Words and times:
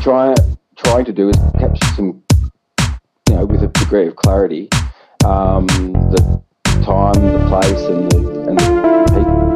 Trying 0.00 0.36
to 1.06 1.12
do 1.12 1.28
is 1.28 1.36
capture 1.58 1.84
some, 1.96 2.22
you 3.28 3.34
know, 3.34 3.44
with 3.44 3.64
a 3.64 3.66
degree 3.66 4.06
of 4.06 4.14
clarity, 4.14 4.68
um, 5.24 5.66
the 5.66 6.40
time, 6.84 7.14
the 7.14 7.44
place, 7.48 7.82
and 7.82 8.08
the 8.12 8.18
and 8.48 8.58
the 8.60 8.64
people. 9.08 9.48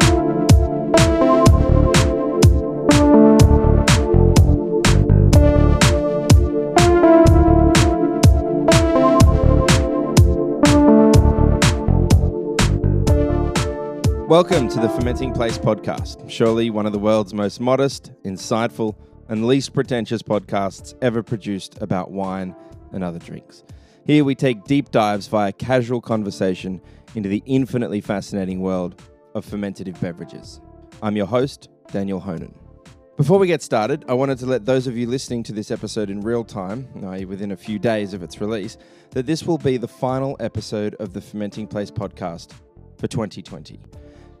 Welcome 14.27 14.67
to 14.67 14.79
the 14.81 14.89
Fermenting 14.89 15.31
Place 15.31 15.57
podcast, 15.57 16.29
surely 16.29 16.69
one 16.69 16.85
of 16.85 16.91
the 16.91 16.99
world's 16.99 17.33
most 17.33 17.61
modest, 17.61 18.11
insightful, 18.25 18.95
and 19.29 19.47
least 19.47 19.73
pretentious 19.73 20.21
podcasts 20.21 20.93
ever 21.01 21.23
produced 21.23 21.81
about 21.81 22.11
wine 22.11 22.55
and 22.91 23.03
other 23.03 23.19
drinks. 23.19 23.63
Here 24.05 24.23
we 24.23 24.35
take 24.35 24.65
deep 24.65 24.91
dives 24.91 25.27
via 25.27 25.53
casual 25.53 26.01
conversation 26.01 26.81
into 27.15 27.29
the 27.29 27.43
infinitely 27.45 28.01
fascinating 28.01 28.59
world 28.59 29.01
of 29.33 29.45
fermentative 29.45 29.99
beverages. 30.01 30.59
I'm 31.01 31.15
your 31.15 31.27
host, 31.27 31.69
Daniel 31.91 32.19
Honan. 32.19 32.53
Before 33.15 33.37
we 33.37 33.45
get 33.45 33.61
started, 33.61 34.03
I 34.07 34.13
wanted 34.13 34.39
to 34.39 34.47
let 34.47 34.65
those 34.65 34.87
of 34.87 34.97
you 34.97 35.07
listening 35.07 35.43
to 35.43 35.53
this 35.53 35.69
episode 35.69 36.09
in 36.09 36.21
real 36.21 36.43
time, 36.43 36.87
i.e., 37.05 37.25
within 37.25 37.51
a 37.51 37.57
few 37.57 37.77
days 37.77 38.13
of 38.13 38.23
its 38.23 38.41
release, 38.41 38.77
that 39.11 39.27
this 39.27 39.43
will 39.43 39.59
be 39.59 39.77
the 39.77 39.87
final 39.87 40.35
episode 40.39 40.95
of 40.95 41.13
the 41.13 41.21
Fermenting 41.21 41.67
Place 41.67 41.91
podcast 41.91 42.53
for 42.97 43.07
2020. 43.07 43.79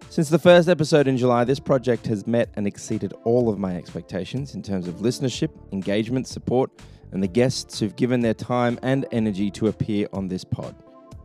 Since 0.09 0.29
the 0.29 0.39
first 0.39 0.69
episode 0.69 1.07
in 1.07 1.17
July, 1.17 1.43
this 1.43 1.59
project 1.59 2.05
has 2.07 2.27
met 2.27 2.49
and 2.55 2.67
exceeded 2.67 3.13
all 3.23 3.49
of 3.49 3.57
my 3.57 3.75
expectations 3.75 4.53
in 4.53 4.61
terms 4.61 4.87
of 4.87 4.95
listenership, 4.95 5.49
engagement, 5.71 6.27
support, 6.27 6.69
and 7.11 7.21
the 7.21 7.27
guests 7.27 7.79
who've 7.79 7.95
given 7.95 8.19
their 8.19 8.33
time 8.33 8.77
and 8.83 9.05
energy 9.11 9.49
to 9.51 9.67
appear 9.67 10.07
on 10.13 10.27
this 10.27 10.43
pod. 10.43 10.75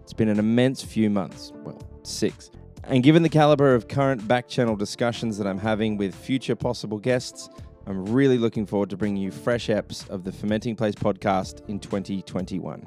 It's 0.02 0.12
been 0.14 0.28
an 0.28 0.38
immense 0.38 0.82
few 0.82 1.10
months, 1.10 1.52
well, 1.64 1.82
six. 2.02 2.50
And 2.84 3.02
given 3.02 3.22
the 3.22 3.28
caliber 3.28 3.74
of 3.74 3.88
current 3.88 4.26
back 4.26 4.48
channel 4.48 4.74
discussions 4.74 5.36
that 5.36 5.46
I'm 5.46 5.58
having 5.58 5.98
with 5.98 6.14
future 6.14 6.56
possible 6.56 6.98
guests, 6.98 7.50
I'm 7.86 8.06
really 8.06 8.38
looking 8.38 8.66
forward 8.66 8.90
to 8.90 8.96
bringing 8.96 9.22
you 9.22 9.30
fresh 9.30 9.68
eps 9.68 10.08
of 10.08 10.24
the 10.24 10.32
Fermenting 10.32 10.76
Place 10.76 10.94
podcast 10.94 11.66
in 11.68 11.78
2021. 11.78 12.84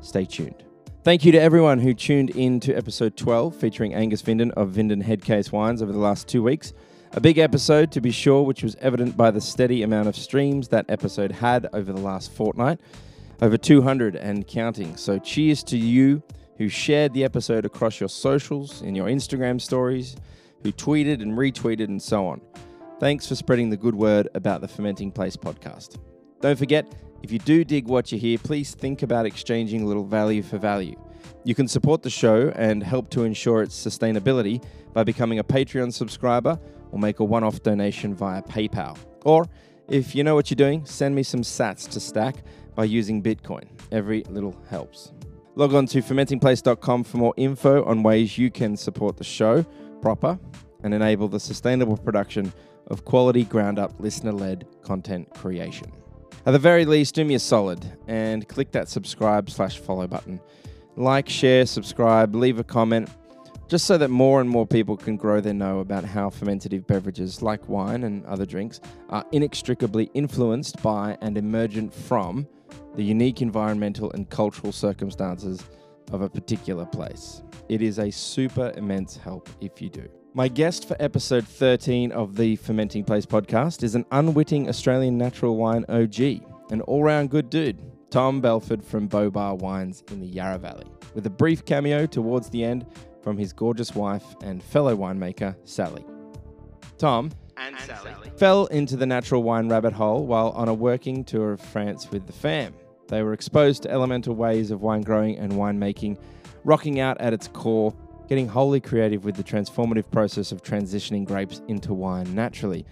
Stay 0.00 0.24
tuned. 0.24 0.64
Thank 1.04 1.24
you 1.24 1.32
to 1.32 1.40
everyone 1.40 1.80
who 1.80 1.94
tuned 1.94 2.30
in 2.30 2.60
to 2.60 2.72
episode 2.74 3.16
12 3.16 3.56
featuring 3.56 3.92
Angus 3.92 4.22
Vinden 4.22 4.52
of 4.52 4.68
Vinden 4.68 5.02
Headcase 5.02 5.50
Wines 5.50 5.82
over 5.82 5.90
the 5.90 5.98
last 5.98 6.28
two 6.28 6.44
weeks. 6.44 6.72
A 7.14 7.20
big 7.20 7.38
episode, 7.38 7.90
to 7.90 8.00
be 8.00 8.12
sure, 8.12 8.44
which 8.44 8.62
was 8.62 8.76
evident 8.76 9.16
by 9.16 9.32
the 9.32 9.40
steady 9.40 9.82
amount 9.82 10.06
of 10.06 10.14
streams 10.14 10.68
that 10.68 10.86
episode 10.88 11.32
had 11.32 11.66
over 11.72 11.92
the 11.92 12.00
last 12.00 12.30
fortnight. 12.30 12.78
Over 13.40 13.56
200 13.58 14.14
and 14.14 14.46
counting. 14.46 14.96
So, 14.96 15.18
cheers 15.18 15.64
to 15.64 15.76
you 15.76 16.22
who 16.56 16.68
shared 16.68 17.14
the 17.14 17.24
episode 17.24 17.64
across 17.64 17.98
your 17.98 18.08
socials, 18.08 18.80
in 18.82 18.94
your 18.94 19.08
Instagram 19.08 19.60
stories, 19.60 20.14
who 20.62 20.70
tweeted 20.70 21.20
and 21.20 21.32
retweeted, 21.36 21.86
and 21.86 22.00
so 22.00 22.28
on. 22.28 22.40
Thanks 23.00 23.26
for 23.26 23.34
spreading 23.34 23.70
the 23.70 23.76
good 23.76 23.96
word 23.96 24.28
about 24.36 24.60
the 24.60 24.68
Fermenting 24.68 25.10
Place 25.10 25.36
podcast. 25.36 25.98
Don't 26.40 26.56
forget, 26.56 26.86
if 27.22 27.30
you 27.30 27.38
do 27.38 27.64
dig 27.64 27.86
what 27.86 28.10
you 28.10 28.18
hear, 28.18 28.38
please 28.38 28.74
think 28.74 29.02
about 29.02 29.26
exchanging 29.26 29.82
a 29.82 29.86
little 29.86 30.04
value 30.04 30.42
for 30.42 30.58
value. 30.58 30.96
You 31.44 31.54
can 31.54 31.68
support 31.68 32.02
the 32.02 32.10
show 32.10 32.52
and 32.54 32.82
help 32.82 33.10
to 33.10 33.24
ensure 33.24 33.62
its 33.62 33.74
sustainability 33.74 34.62
by 34.92 35.04
becoming 35.04 35.38
a 35.38 35.44
Patreon 35.44 35.92
subscriber 35.92 36.58
or 36.90 36.98
make 36.98 37.20
a 37.20 37.24
one 37.24 37.44
off 37.44 37.62
donation 37.62 38.14
via 38.14 38.42
PayPal. 38.42 38.98
Or, 39.24 39.48
if 39.88 40.14
you 40.14 40.24
know 40.24 40.34
what 40.34 40.50
you're 40.50 40.56
doing, 40.56 40.84
send 40.84 41.14
me 41.14 41.22
some 41.22 41.42
sats 41.42 41.88
to 41.90 42.00
stack 42.00 42.36
by 42.74 42.84
using 42.84 43.22
Bitcoin. 43.22 43.64
Every 43.90 44.22
little 44.24 44.56
helps. 44.68 45.12
Log 45.54 45.74
on 45.74 45.86
to 45.86 46.00
fermentingplace.com 46.00 47.04
for 47.04 47.16
more 47.18 47.34
info 47.36 47.84
on 47.84 48.02
ways 48.02 48.38
you 48.38 48.50
can 48.50 48.76
support 48.76 49.16
the 49.16 49.24
show 49.24 49.64
proper 50.00 50.38
and 50.82 50.94
enable 50.94 51.28
the 51.28 51.40
sustainable 51.40 51.96
production 51.96 52.52
of 52.88 53.04
quality 53.04 53.44
ground 53.44 53.78
up 53.78 53.92
listener 54.00 54.32
led 54.32 54.66
content 54.82 55.28
creation. 55.34 55.90
At 56.44 56.50
the 56.50 56.58
very 56.58 56.84
least, 56.84 57.14
do 57.14 57.24
me 57.24 57.34
a 57.34 57.38
solid 57.38 57.96
and 58.08 58.48
click 58.48 58.72
that 58.72 58.88
subscribe 58.88 59.48
slash 59.48 59.78
follow 59.78 60.08
button. 60.08 60.40
Like, 60.96 61.28
share, 61.28 61.66
subscribe, 61.66 62.34
leave 62.34 62.58
a 62.58 62.64
comment, 62.64 63.08
just 63.68 63.86
so 63.86 63.96
that 63.96 64.08
more 64.08 64.40
and 64.40 64.50
more 64.50 64.66
people 64.66 64.96
can 64.96 65.16
grow 65.16 65.40
their 65.40 65.54
know 65.54 65.78
about 65.78 66.04
how 66.04 66.30
fermentative 66.30 66.84
beverages 66.88 67.42
like 67.42 67.68
wine 67.68 68.02
and 68.02 68.26
other 68.26 68.44
drinks 68.44 68.80
are 69.08 69.24
inextricably 69.30 70.10
influenced 70.14 70.82
by 70.82 71.16
and 71.20 71.38
emergent 71.38 71.94
from 71.94 72.48
the 72.96 73.04
unique 73.04 73.40
environmental 73.40 74.10
and 74.10 74.28
cultural 74.28 74.72
circumstances 74.72 75.62
of 76.10 76.22
a 76.22 76.28
particular 76.28 76.84
place. 76.84 77.44
It 77.68 77.82
is 77.82 78.00
a 78.00 78.10
super 78.10 78.72
immense 78.76 79.16
help 79.16 79.48
if 79.60 79.80
you 79.80 79.90
do. 79.90 80.08
My 80.34 80.48
guest 80.48 80.88
for 80.88 80.96
episode 80.98 81.46
13 81.46 82.10
of 82.10 82.36
the 82.36 82.56
Fermenting 82.56 83.04
Place 83.04 83.26
podcast 83.26 83.82
is 83.82 83.94
an 83.94 84.06
unwitting 84.12 84.66
Australian 84.66 85.18
natural 85.18 85.58
wine 85.58 85.84
OG, 85.90 86.20
an 86.70 86.80
all 86.86 87.02
round 87.02 87.28
good 87.28 87.50
dude, 87.50 87.78
Tom 88.08 88.40
Belford 88.40 88.82
from 88.82 89.10
Bobar 89.10 89.58
Wines 89.58 90.02
in 90.10 90.20
the 90.20 90.26
Yarra 90.26 90.56
Valley, 90.56 90.86
with 91.14 91.26
a 91.26 91.30
brief 91.30 91.66
cameo 91.66 92.06
towards 92.06 92.48
the 92.48 92.64
end 92.64 92.86
from 93.22 93.36
his 93.36 93.52
gorgeous 93.52 93.94
wife 93.94 94.24
and 94.42 94.62
fellow 94.62 94.96
winemaker, 94.96 95.54
Sally. 95.64 96.02
Tom 96.96 97.30
and, 97.58 97.78
Sally. 97.80 98.30
fell 98.38 98.64
into 98.68 98.96
the 98.96 99.04
natural 99.04 99.42
wine 99.42 99.68
rabbit 99.68 99.92
hole 99.92 100.24
while 100.26 100.48
on 100.52 100.66
a 100.66 100.74
working 100.74 101.24
tour 101.24 101.52
of 101.52 101.60
France 101.60 102.10
with 102.10 102.26
the 102.26 102.32
fam. 102.32 102.72
They 103.08 103.22
were 103.22 103.34
exposed 103.34 103.82
to 103.82 103.90
elemental 103.90 104.34
ways 104.34 104.70
of 104.70 104.80
wine 104.80 105.02
growing 105.02 105.36
and 105.36 105.52
winemaking, 105.52 106.16
rocking 106.64 107.00
out 107.00 107.20
at 107.20 107.34
its 107.34 107.48
core, 107.48 107.94
getting 108.32 108.48
wholly 108.48 108.80
creative 108.80 109.26
with 109.26 109.36
the 109.36 109.44
transformative 109.44 110.10
process 110.10 110.52
of 110.52 110.62
transitioning 110.62 111.22
grapes 111.22 111.60
into 111.68 111.92
wine 111.92 112.34
naturally, 112.34 112.82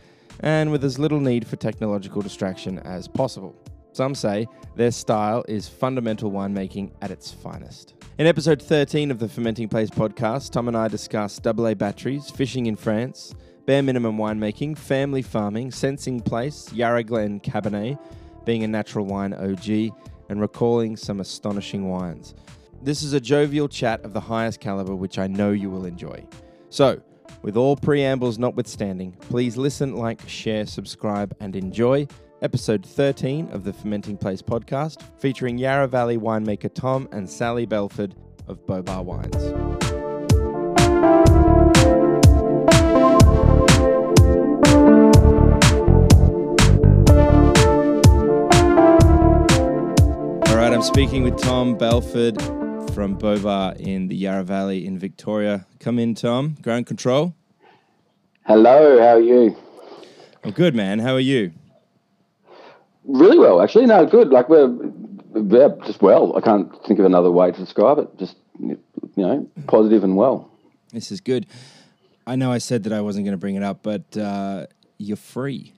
and 0.40 0.70
with 0.70 0.84
as 0.84 0.98
little 0.98 1.18
need 1.18 1.46
for 1.46 1.56
technological 1.56 2.20
distraction 2.20 2.78
as 2.80 3.08
possible. 3.08 3.56
Some 3.92 4.14
say 4.14 4.46
their 4.76 4.90
style 4.90 5.42
is 5.48 5.66
fundamental 5.66 6.30
winemaking 6.30 6.92
at 7.00 7.10
its 7.10 7.32
finest. 7.32 7.94
In 8.18 8.26
episode 8.26 8.60
13 8.60 9.10
of 9.10 9.18
the 9.18 9.30
Fermenting 9.30 9.70
Place 9.70 9.88
podcast, 9.88 10.50
Tom 10.50 10.68
and 10.68 10.76
I 10.76 10.88
discuss 10.88 11.40
AA 11.42 11.72
batteries, 11.72 12.28
fishing 12.28 12.66
in 12.66 12.76
France, 12.76 13.34
bare 13.64 13.82
minimum 13.82 14.18
winemaking, 14.18 14.76
family 14.76 15.22
farming, 15.22 15.70
sensing 15.70 16.20
place, 16.20 16.70
Yarra 16.70 17.02
Glen 17.02 17.40
Cabernet, 17.40 17.98
being 18.44 18.62
a 18.62 18.68
natural 18.68 19.06
wine 19.06 19.32
OG, 19.32 19.96
and 20.28 20.38
recalling 20.38 20.98
some 20.98 21.18
astonishing 21.18 21.88
wines. 21.88 22.34
This 22.82 23.02
is 23.02 23.12
a 23.12 23.20
jovial 23.20 23.68
chat 23.68 24.02
of 24.06 24.14
the 24.14 24.20
highest 24.20 24.58
caliber, 24.58 24.94
which 24.94 25.18
I 25.18 25.26
know 25.26 25.50
you 25.50 25.68
will 25.68 25.84
enjoy. 25.84 26.26
So, 26.70 27.02
with 27.42 27.54
all 27.54 27.76
preambles 27.76 28.38
notwithstanding, 28.38 29.12
please 29.12 29.58
listen, 29.58 29.96
like, 29.96 30.26
share, 30.26 30.64
subscribe, 30.64 31.36
and 31.41 31.54
enjoy 31.56 32.06
episode 32.41 32.86
13 32.86 33.50
of 33.50 33.64
the 33.64 33.72
Fermenting 33.74 34.16
Place 34.16 34.41
podcast, 34.41 35.02
featuring 35.18 35.58
Yarra 35.58 35.88
Valley 35.88 36.16
winemaker 36.16 36.72
Tom 36.72 37.06
and 37.12 37.28
Sally 37.28 37.66
Belford 37.66 38.14
of 38.48 38.64
Bobar 38.66 39.04
Wines. 39.04 39.36
All 50.48 50.56
right, 50.56 50.72
I'm 50.72 50.80
speaking 50.80 51.24
with 51.24 51.36
Tom 51.36 51.76
Belford 51.76 52.41
from 53.00 53.16
Bobar 53.16 53.80
in 53.80 54.08
the 54.08 54.14
Yarra 54.14 54.42
Valley 54.42 54.86
in 54.86 54.98
Victoria. 54.98 55.64
Come 55.78 55.98
in, 55.98 56.14
Tom. 56.14 56.58
Ground 56.60 56.86
control. 56.86 57.34
Hello, 58.44 58.98
how 59.00 59.14
are 59.16 59.20
you? 59.20 59.56
I'm 60.44 60.50
good, 60.50 60.74
man. 60.74 60.98
How 60.98 61.14
are 61.14 61.18
you? 61.18 61.52
Really 63.04 63.38
well, 63.38 63.62
actually. 63.62 63.86
No, 63.86 64.04
good. 64.04 64.28
Like 64.28 64.50
we're, 64.50 64.66
we're 64.66 65.74
just 65.86 66.02
well. 66.02 66.36
I 66.36 66.42
can't 66.42 66.70
think 66.86 66.98
of 66.98 67.06
another 67.06 67.30
way 67.30 67.50
to 67.50 67.58
describe 67.58 67.97
it. 67.97 68.18
Just 68.18 68.36
you 68.58 68.78
know, 69.16 69.48
positive 69.66 70.04
and 70.04 70.14
well. 70.14 70.50
This 70.92 71.10
is 71.10 71.22
good. 71.22 71.46
I 72.26 72.36
know 72.36 72.53
I 72.53 72.58
said 72.58 72.82
that 72.82 72.92
I 72.92 73.00
wasn't 73.00 73.24
going 73.24 73.32
to 73.32 73.38
bring 73.38 73.54
it 73.54 73.62
up, 73.62 73.82
but 73.82 74.14
uh, 74.14 74.66
you're 74.98 75.16
free. 75.16 75.72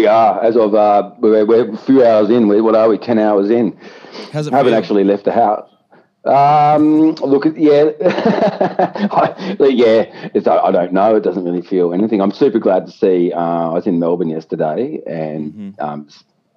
We 0.00 0.06
are 0.06 0.42
as 0.42 0.56
of 0.56 0.74
uh, 0.74 1.10
we're, 1.18 1.44
we're 1.44 1.74
a 1.74 1.76
few 1.76 2.02
hours 2.06 2.30
in. 2.30 2.48
We, 2.48 2.62
what 2.62 2.74
are 2.74 2.88
we? 2.88 2.96
Ten 2.96 3.18
hours 3.18 3.50
in. 3.50 3.76
How's 4.32 4.46
it 4.46 4.54
I 4.54 4.56
haven't 4.56 4.72
feel? 4.72 4.78
actually 4.78 5.04
left 5.04 5.26
the 5.26 5.32
house. 5.32 5.68
Um, 6.24 7.16
look, 7.16 7.44
yeah, 7.54 7.90
I- 8.00 9.56
yeah. 9.68 10.30
It's, 10.32 10.46
I, 10.46 10.56
I 10.56 10.70
don't 10.72 10.94
know. 10.94 11.16
It 11.16 11.20
doesn't 11.22 11.44
really 11.44 11.60
feel 11.60 11.92
anything. 11.92 12.22
I'm 12.22 12.30
super 12.30 12.58
glad 12.58 12.86
to 12.86 12.92
see. 12.92 13.30
Uh, 13.30 13.38
I 13.40 13.74
was 13.74 13.86
in 13.86 13.98
Melbourne 13.98 14.30
yesterday 14.30 15.02
and 15.06 15.52
Mm-hmm. 15.52 15.82
um, 15.84 16.08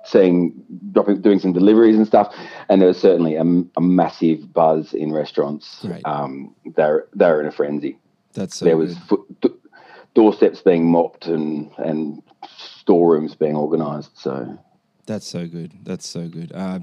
seeing 0.06 0.54
dropping, 0.94 1.20
doing 1.22 1.40
some 1.40 1.52
deliveries 1.52 1.98
and 1.98 2.08
stuff. 2.08 2.34
And 2.70 2.80
there 2.80 2.88
was 2.88 2.98
certainly 2.98 3.36
a 3.36 3.44
massive 3.82 4.54
buzz 4.54 4.94
in 4.94 5.12
restaurants. 5.12 5.82
Right. 5.84 6.02
Um, 6.06 6.56
they're 6.78 7.08
they're 7.14 7.42
in 7.42 7.48
a 7.48 7.52
frenzy. 7.52 7.98
That's 8.36 8.56
so 8.56 8.64
there 8.64 8.78
was 8.78 8.94
good. 8.96 9.08
foot, 9.10 9.42
d- 9.42 9.50
doorsteps 10.16 10.62
being 10.62 10.90
mopped 10.90 11.26
and 11.28 11.70
and 11.78 12.22
storerooms 12.84 13.34
being 13.34 13.56
organised. 13.56 14.20
So 14.20 14.60
That's 15.06 15.26
so 15.26 15.48
good. 15.48 15.72
That's 15.84 16.06
so 16.06 16.28
good. 16.28 16.52
Uh, 16.54 16.80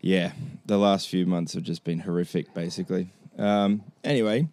yeah, 0.00 0.32
the 0.64 0.78
last 0.78 1.08
few 1.08 1.26
months 1.26 1.52
have 1.52 1.62
just 1.62 1.84
been 1.84 2.00
horrific, 2.00 2.54
basically. 2.54 3.10
Um, 3.38 3.82
anyway, 4.02 4.48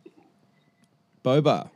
Bobar. 1.24 1.70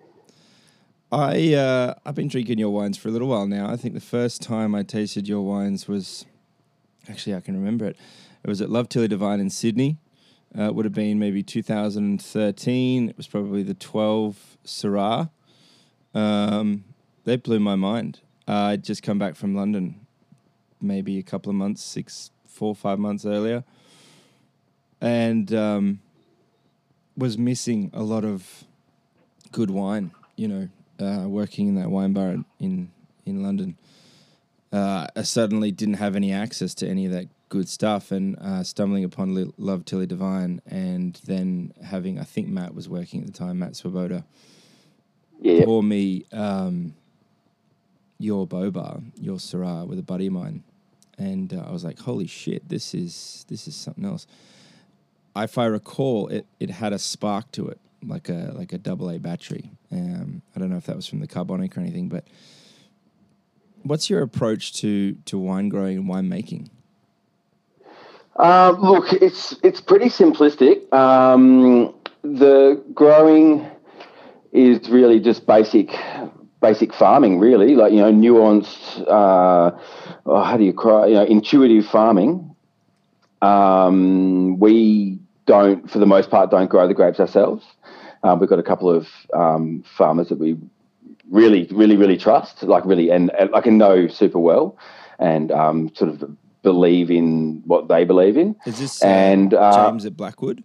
I 1.13 1.53
uh, 1.53 1.93
I've 2.05 2.15
been 2.15 2.27
drinking 2.27 2.59
your 2.59 2.71
wines 2.71 2.97
for 2.97 3.07
a 3.07 3.11
little 3.11 3.29
while 3.29 3.47
now. 3.47 3.69
I 3.71 3.77
think 3.77 3.93
the 3.93 4.01
first 4.01 4.41
time 4.41 4.75
I 4.75 4.83
tasted 4.83 5.29
your 5.29 5.41
wines 5.41 5.87
was 5.87 6.25
actually 7.07 7.35
I 7.35 7.39
can 7.39 7.55
remember 7.55 7.85
it. 7.85 7.95
It 8.43 8.49
was 8.49 8.61
at 8.61 8.69
Love 8.69 8.89
Tilly 8.89 9.07
Devine 9.07 9.39
in 9.39 9.49
Sydney. 9.49 9.97
Uh, 10.57 10.63
it 10.63 10.75
would 10.75 10.85
have 10.85 10.93
been 10.93 11.19
maybe 11.19 11.41
2013. 11.41 13.09
It 13.09 13.17
was 13.17 13.27
probably 13.27 13.63
the 13.63 13.73
12 13.73 14.57
Syrah. 14.65 15.29
Um, 16.13 16.83
they 17.23 17.37
blew 17.37 17.59
my 17.59 17.75
mind. 17.75 18.19
Uh, 18.47 18.51
I'd 18.51 18.83
just 18.83 19.03
come 19.03 19.17
back 19.17 19.35
from 19.35 19.55
London, 19.55 20.05
maybe 20.81 21.17
a 21.17 21.23
couple 21.23 21.49
of 21.49 21.55
months, 21.55 21.81
six, 21.81 22.31
four, 22.45 22.75
five 22.75 22.99
months 22.99 23.25
earlier, 23.25 23.63
and 24.99 25.53
um, 25.53 25.99
was 27.15 27.37
missing 27.37 27.89
a 27.93 28.03
lot 28.03 28.25
of 28.25 28.65
good 29.51 29.69
wine. 29.69 30.11
You 30.35 30.47
know, 30.47 30.69
uh, 30.99 31.27
working 31.27 31.67
in 31.67 31.75
that 31.75 31.89
wine 31.89 32.13
bar 32.13 32.35
in 32.59 32.91
in 33.25 33.43
London, 33.43 33.77
uh, 34.73 35.07
I 35.15 35.21
suddenly 35.21 35.71
didn't 35.71 35.95
have 35.95 36.15
any 36.15 36.33
access 36.33 36.73
to 36.75 36.87
any 36.87 37.05
of 37.05 37.13
that 37.13 37.27
good 37.47 37.69
stuff, 37.69 38.11
and 38.11 38.37
uh, 38.39 38.63
stumbling 38.63 39.05
upon 39.05 39.35
Li- 39.35 39.53
Love 39.57 39.85
Tilly 39.85 40.07
Devine, 40.07 40.61
and 40.65 41.19
then 41.25 41.71
having 41.81 42.19
I 42.19 42.23
think 42.23 42.49
Matt 42.49 42.75
was 42.75 42.89
working 42.89 43.21
at 43.21 43.27
the 43.27 43.31
time, 43.31 43.59
Matt 43.59 43.73
Swieboda, 43.73 44.25
yeah, 45.39 45.63
pour 45.63 45.81
me 45.81 46.25
um, 46.33 46.95
your 48.23 48.47
Bobar, 48.47 49.03
your 49.19 49.37
Syrah 49.37 49.85
with 49.85 49.99
a 49.99 50.03
buddy 50.03 50.27
of 50.27 50.33
mine, 50.33 50.63
and 51.17 51.53
uh, 51.53 51.65
I 51.67 51.71
was 51.71 51.83
like, 51.83 51.99
"Holy 51.99 52.27
shit, 52.27 52.67
this 52.69 52.93
is 52.93 53.45
this 53.49 53.67
is 53.67 53.75
something 53.75 54.05
else." 54.05 54.25
If 55.35 55.57
I 55.57 55.65
recall, 55.65 56.27
it 56.29 56.45
it 56.59 56.69
had 56.69 56.93
a 56.93 56.99
spark 56.99 57.51
to 57.53 57.67
it, 57.67 57.79
like 58.05 58.29
a 58.29 58.53
like 58.55 58.73
a 58.73 58.77
double 58.77 59.09
A 59.09 59.19
battery. 59.19 59.71
Um, 59.91 60.41
I 60.55 60.59
don't 60.59 60.69
know 60.69 60.77
if 60.77 60.85
that 60.85 60.95
was 60.95 61.07
from 61.07 61.19
the 61.19 61.27
carbonic 61.27 61.77
or 61.77 61.81
anything, 61.81 62.07
but 62.07 62.25
what's 63.83 64.09
your 64.09 64.21
approach 64.21 64.73
to 64.81 65.13
to 65.25 65.37
wine 65.37 65.69
growing 65.69 65.97
and 65.97 66.07
wine 66.07 66.29
making? 66.29 66.69
Uh, 68.37 68.75
look, 68.79 69.13
it's 69.13 69.55
it's 69.63 69.81
pretty 69.81 70.07
simplistic. 70.07 70.91
Um, 70.93 71.93
the 72.23 72.81
growing 72.93 73.69
is 74.53 74.87
really 74.89 75.19
just 75.19 75.45
basic 75.45 75.91
basic 76.63 76.93
farming, 76.93 77.39
really, 77.39 77.75
like 77.75 77.91
you 77.93 77.99
know, 77.99 78.11
nuanced. 78.11 79.01
Uh, 79.07 79.77
oh, 80.25 80.43
how 80.43 80.57
do 80.57 80.63
you 80.63 80.73
cry? 80.73 81.05
You 81.07 81.13
know, 81.15 81.25
intuitive 81.25 81.85
farming. 81.85 82.55
Um, 83.43 84.57
we 84.57 85.19
don't, 85.45 85.91
for 85.91 85.99
the 85.99 86.05
most 86.05 86.31
part, 86.31 86.49
don't 86.49 86.69
grow 86.69 86.87
the 86.87 86.93
grapes 86.93 87.19
ourselves. 87.19 87.63
Uh, 88.23 88.35
we've 88.39 88.49
got 88.49 88.57
a 88.57 88.63
couple 88.63 88.89
of 88.89 89.07
um, 89.33 89.83
farmers 89.97 90.29
that 90.29 90.39
we 90.39 90.57
really, 91.29 91.67
really, 91.71 91.97
really 91.97 92.17
trust, 92.17 92.63
like 92.63 92.85
really, 92.85 93.11
and, 93.11 93.29
and 93.37 93.53
I 93.53 93.59
can 93.59 93.77
know 93.77 94.07
super 94.07 94.39
well, 94.39 94.77
and 95.19 95.51
um, 95.51 95.93
sort 95.93 96.09
of 96.09 96.37
believe 96.61 97.11
in 97.11 97.61
what 97.65 97.89
they 97.89 98.05
believe 98.05 98.37
in. 98.37 98.55
Is 98.65 98.79
this 98.79 99.03
uh, 99.03 99.07
and 99.07 99.53
uh, 99.53 99.89
James 99.89 100.05
at 100.05 100.15
Blackwood? 100.15 100.63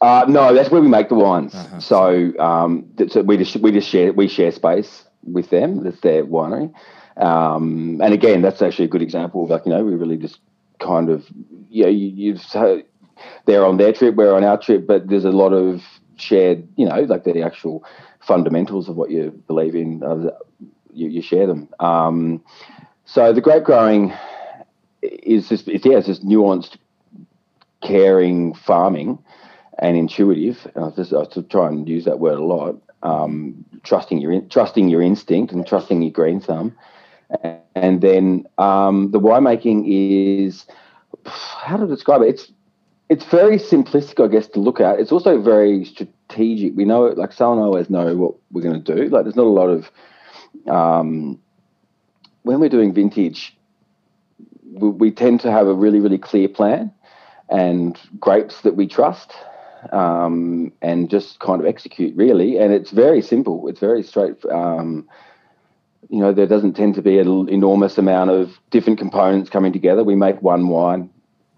Uh, 0.00 0.24
no, 0.28 0.54
that's 0.54 0.70
where 0.70 0.80
we 0.80 0.88
make 0.88 1.08
the 1.08 1.14
wines. 1.14 1.54
Uh-huh. 1.54 1.80
So, 1.80 2.32
um, 2.38 2.90
that's, 2.94 3.16
we 3.16 3.36
just 3.36 3.56
we 3.56 3.70
just 3.70 3.88
share 3.88 4.12
we 4.12 4.28
share 4.28 4.50
space 4.50 5.04
with 5.24 5.50
them. 5.50 5.84
That's 5.84 6.00
their 6.00 6.24
winery. 6.24 6.72
Um, 7.16 8.00
and 8.02 8.14
again, 8.14 8.40
that's 8.40 8.62
actually 8.62 8.86
a 8.86 8.88
good 8.88 9.02
example 9.02 9.44
of 9.44 9.50
like 9.50 9.66
you 9.66 9.72
know 9.72 9.84
we 9.84 9.94
really 9.94 10.16
just 10.16 10.38
kind 10.78 11.10
of 11.10 11.26
you 11.68 11.84
know 11.84 11.90
you, 11.90 12.08
you've 12.08 12.40
so 12.40 12.82
they're 13.44 13.66
on 13.66 13.76
their 13.76 13.92
trip, 13.92 14.14
we're 14.14 14.34
on 14.34 14.44
our 14.44 14.58
trip, 14.58 14.86
but 14.86 15.08
there's 15.08 15.26
a 15.26 15.30
lot 15.30 15.52
of 15.52 15.82
shared 16.16 16.66
you 16.76 16.86
know 16.86 17.00
like 17.02 17.24
the 17.24 17.42
actual 17.42 17.84
fundamentals 18.20 18.88
of 18.88 18.96
what 18.96 19.10
you 19.10 19.30
believe 19.46 19.74
in. 19.74 20.02
Uh, 20.02 20.30
you, 20.92 21.08
you 21.08 21.22
share 21.22 21.46
them. 21.46 21.68
Um, 21.78 22.42
so 23.04 23.32
the 23.32 23.40
grape 23.40 23.64
growing 23.64 24.12
is 25.02 25.48
just 25.48 25.68
it's, 25.68 25.84
yeah, 25.84 25.98
it's 25.98 26.06
just 26.06 26.24
nuanced, 26.24 26.78
caring 27.82 28.54
farming 28.54 29.18
and 29.80 29.96
intuitive. 29.96 30.70
I 30.76 30.90
just 30.90 31.12
I 31.12 31.24
try 31.24 31.68
and 31.68 31.88
use 31.88 32.04
that 32.04 32.20
word 32.20 32.38
a 32.38 32.44
lot. 32.44 32.80
Um, 33.02 33.64
trusting 33.82 34.18
your 34.18 34.30
in, 34.30 34.48
trusting 34.50 34.88
your 34.90 35.00
instinct 35.00 35.52
and 35.52 35.66
trusting 35.66 36.02
your 36.02 36.12
green 36.12 36.38
thumb, 36.38 36.76
and, 37.42 37.58
and 37.74 38.00
then 38.02 38.46
um, 38.58 39.10
the 39.10 39.18
winemaking 39.18 39.84
is 39.88 40.66
how 41.24 41.78
to 41.78 41.86
describe 41.86 42.20
it. 42.20 42.28
It's 42.28 42.52
it's 43.08 43.24
very 43.24 43.56
simplistic, 43.56 44.22
I 44.22 44.28
guess, 44.28 44.46
to 44.48 44.60
look 44.60 44.80
at. 44.80 45.00
It's 45.00 45.10
also 45.10 45.40
very 45.40 45.84
strategic. 45.84 46.76
We 46.76 46.84
know, 46.84 47.06
like 47.06 47.32
Sal 47.32 47.52
and 47.52 47.60
I 47.60 47.64
always 47.64 47.90
know 47.90 48.14
what 48.14 48.34
we're 48.52 48.62
going 48.62 48.84
to 48.84 48.94
do. 48.94 49.08
Like, 49.08 49.24
there's 49.24 49.34
not 49.34 49.46
a 49.46 49.48
lot 49.48 49.68
of 49.68 49.90
um, 50.68 51.40
when 52.42 52.60
we're 52.60 52.68
doing 52.68 52.94
vintage. 52.94 53.56
We, 54.62 54.90
we 54.90 55.10
tend 55.10 55.40
to 55.40 55.50
have 55.50 55.66
a 55.66 55.74
really, 55.74 55.98
really 55.98 56.18
clear 56.18 56.48
plan 56.48 56.92
and 57.48 57.98
grapes 58.20 58.60
that 58.60 58.76
we 58.76 58.86
trust 58.86 59.32
um, 59.92 60.72
and 60.82 61.10
just 61.10 61.40
kind 61.40 61.60
of 61.60 61.66
execute 61.66 62.16
really. 62.16 62.58
And 62.58 62.72
it's 62.72 62.90
very 62.90 63.22
simple. 63.22 63.68
It's 63.68 63.80
very 63.80 64.02
straight. 64.02 64.44
Um, 64.46 65.08
you 66.08 66.18
know, 66.18 66.32
there 66.32 66.46
doesn't 66.46 66.74
tend 66.74 66.94
to 66.96 67.02
be 67.02 67.18
an 67.18 67.48
enormous 67.48 67.96
amount 67.98 68.30
of 68.30 68.58
different 68.70 68.98
components 68.98 69.50
coming 69.50 69.72
together. 69.72 70.02
We 70.02 70.16
make 70.16 70.42
one 70.42 70.68
wine 70.68 71.10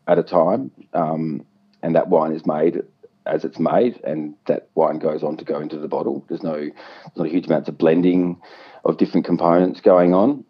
at 0.08 0.18
a 0.18 0.22
time, 0.22 0.70
um, 0.92 1.46
and 1.82 1.94
that 1.94 2.08
wine 2.08 2.32
is 2.32 2.44
made 2.44 2.82
as 3.24 3.44
it's 3.44 3.58
made, 3.58 4.00
and 4.04 4.34
that 4.46 4.68
wine 4.74 4.98
goes 4.98 5.22
on 5.22 5.36
to 5.36 5.44
go 5.44 5.60
into 5.60 5.78
the 5.78 5.88
bottle. 5.88 6.24
There's 6.28 6.42
no, 6.42 6.56
there's 6.56 7.16
not 7.16 7.28
huge 7.28 7.46
amounts 7.46 7.68
of 7.68 7.78
blending 7.78 8.40
of 8.84 8.96
different 8.96 9.24
components 9.24 9.80
going 9.80 10.12
on. 10.12 10.44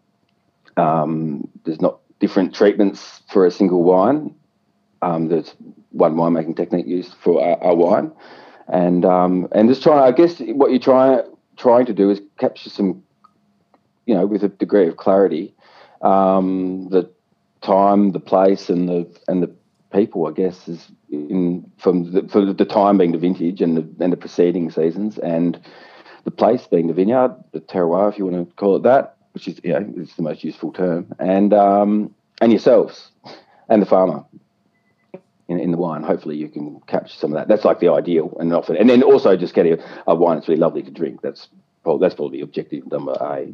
Um, 0.75 1.47
there's 1.65 1.81
not 1.81 1.99
different 2.19 2.55
treatments 2.55 3.21
for 3.31 3.45
a 3.45 3.51
single 3.51 3.83
wine. 3.83 4.33
Um, 5.03 5.27
there's 5.27 5.53
one 5.91 6.15
winemaking 6.15 6.55
technique 6.55 6.87
used 6.87 7.13
for 7.15 7.57
a, 7.61 7.75
wine, 7.75 8.11
and 8.67 9.03
um, 9.03 9.47
and 9.51 9.67
just 9.67 9.83
trying. 9.83 10.01
I 10.01 10.15
guess 10.15 10.39
what 10.39 10.71
you're 10.71 10.79
trying 10.79 11.21
trying 11.57 11.85
to 11.87 11.93
do 11.93 12.09
is 12.09 12.21
capture 12.39 12.69
some, 12.69 13.03
you 14.05 14.15
know, 14.15 14.25
with 14.25 14.43
a 14.43 14.47
degree 14.47 14.87
of 14.87 14.97
clarity, 14.97 15.53
um, 16.01 16.87
the 16.89 17.09
time, 17.61 18.11
the 18.11 18.19
place, 18.19 18.69
and 18.69 18.87
the 18.87 19.19
and 19.27 19.43
the 19.43 19.53
people. 19.91 20.25
I 20.25 20.31
guess 20.31 20.67
is 20.69 20.87
in 21.11 21.69
from 21.77 22.11
the, 22.13 22.27
for 22.29 22.45
the 22.45 22.65
time 22.65 22.97
being 22.97 23.11
the 23.11 23.17
vintage 23.17 23.61
and 23.61 23.75
the 23.77 24.03
and 24.03 24.13
the 24.13 24.17
preceding 24.17 24.71
seasons, 24.71 25.17
and 25.17 25.59
the 26.23 26.31
place 26.31 26.65
being 26.65 26.87
the 26.87 26.93
vineyard, 26.93 27.35
the 27.51 27.59
terroir, 27.59 28.09
if 28.09 28.17
you 28.17 28.25
want 28.25 28.49
to 28.49 28.55
call 28.55 28.77
it 28.77 28.83
that, 28.83 29.17
which 29.33 29.49
is 29.49 29.59
you 29.65 29.73
know 29.73 29.93
it's 29.97 30.15
the 30.15 30.23
most 30.23 30.45
useful 30.45 30.71
term, 30.71 31.13
and 31.19 31.53
um, 31.53 32.15
and 32.39 32.53
yourselves 32.53 33.11
and 33.67 33.81
the 33.81 33.85
farmer 33.85 34.23
in, 35.47 35.59
in 35.59 35.71
the 35.71 35.77
wine. 35.77 36.03
Hopefully, 36.03 36.37
you 36.37 36.49
can 36.49 36.81
capture 36.87 37.13
some 37.13 37.31
of 37.31 37.37
that. 37.37 37.47
That's 37.47 37.65
like 37.65 37.79
the 37.79 37.89
ideal, 37.89 38.35
and 38.39 38.53
often, 38.53 38.77
and 38.77 38.89
then 38.89 39.03
also 39.03 39.35
just 39.35 39.53
getting 39.53 39.79
a, 40.07 40.15
wine 40.15 40.37
that's 40.37 40.47
really 40.47 40.59
lovely 40.59 40.83
to 40.83 40.91
drink. 40.91 41.21
That's 41.21 41.49
probably, 41.83 42.05
that's 42.05 42.15
probably 42.15 42.41
objective 42.41 42.89
number 42.91 43.13
A. 43.19 43.53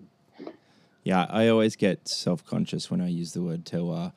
Yeah, 1.04 1.26
I 1.30 1.48
always 1.48 1.76
get 1.76 2.08
self 2.08 2.46
conscious 2.46 2.92
when 2.92 3.02
I 3.02 3.08
use 3.08 3.34
the 3.34 3.42
word 3.42 3.66
terroir. 3.66 4.14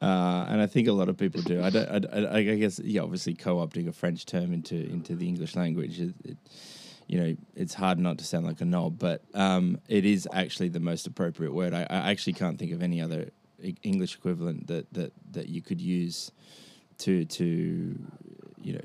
Uh, 0.00 0.46
and 0.48 0.60
I 0.60 0.66
think 0.66 0.88
a 0.88 0.92
lot 0.92 1.08
of 1.08 1.16
people 1.16 1.42
do. 1.42 1.60
I, 1.60 1.68
I, 1.68 2.38
I 2.38 2.42
guess, 2.42 2.80
yeah, 2.80 3.02
obviously 3.02 3.34
co-opting 3.34 3.86
a 3.86 3.92
French 3.92 4.26
term 4.26 4.52
into 4.52 4.74
into 4.74 5.14
the 5.14 5.28
English 5.28 5.54
language, 5.54 6.00
it, 6.00 6.14
it, 6.24 6.36
you 7.06 7.20
know, 7.20 7.36
it's 7.54 7.74
hard 7.74 7.98
not 7.98 8.18
to 8.18 8.24
sound 8.24 8.46
like 8.46 8.60
a 8.60 8.64
knob, 8.64 8.98
but 8.98 9.22
um, 9.34 9.78
it 9.88 10.04
is 10.04 10.26
actually 10.32 10.70
the 10.70 10.80
most 10.80 11.06
appropriate 11.06 11.52
word. 11.52 11.72
I, 11.72 11.82
I 11.82 12.10
actually 12.10 12.32
can't 12.32 12.58
think 12.58 12.72
of 12.72 12.82
any 12.82 13.00
other 13.00 13.30
English 13.82 14.16
equivalent 14.16 14.66
that 14.66 14.92
that 14.92 15.12
that 15.30 15.48
you 15.48 15.62
could 15.62 15.80
use 15.80 16.32
to 16.98 17.24
to 17.24 17.98
you 18.60 18.72
know 18.72 18.84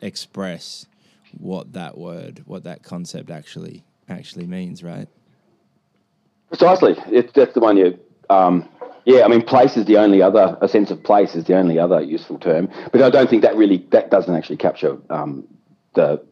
express 0.00 0.86
what 1.38 1.72
that 1.74 1.96
word, 1.96 2.42
what 2.46 2.64
that 2.64 2.82
concept 2.82 3.30
actually 3.30 3.84
actually 4.08 4.46
means, 4.46 4.82
right? 4.82 5.08
Precisely. 6.48 6.96
It's 7.06 7.32
that's 7.32 7.54
the 7.54 7.60
one 7.60 7.76
you. 7.76 7.98
Um, 8.28 8.68
yeah, 9.04 9.24
I 9.24 9.28
mean, 9.28 9.42
place 9.42 9.76
is 9.76 9.86
the 9.86 9.96
only 9.96 10.20
other. 10.20 10.58
A 10.60 10.68
sense 10.68 10.90
of 10.90 11.02
place 11.02 11.34
is 11.34 11.44
the 11.44 11.56
only 11.56 11.78
other 11.78 12.00
useful 12.00 12.38
term, 12.38 12.68
but 12.92 13.02
I 13.02 13.10
don't 13.10 13.30
think 13.30 13.42
that 13.42 13.56
really 13.56 13.86
that 13.90 14.10
doesn't 14.10 14.34
actually 14.34 14.56
capture 14.56 14.98
um, 15.10 15.46
the 15.94 16.22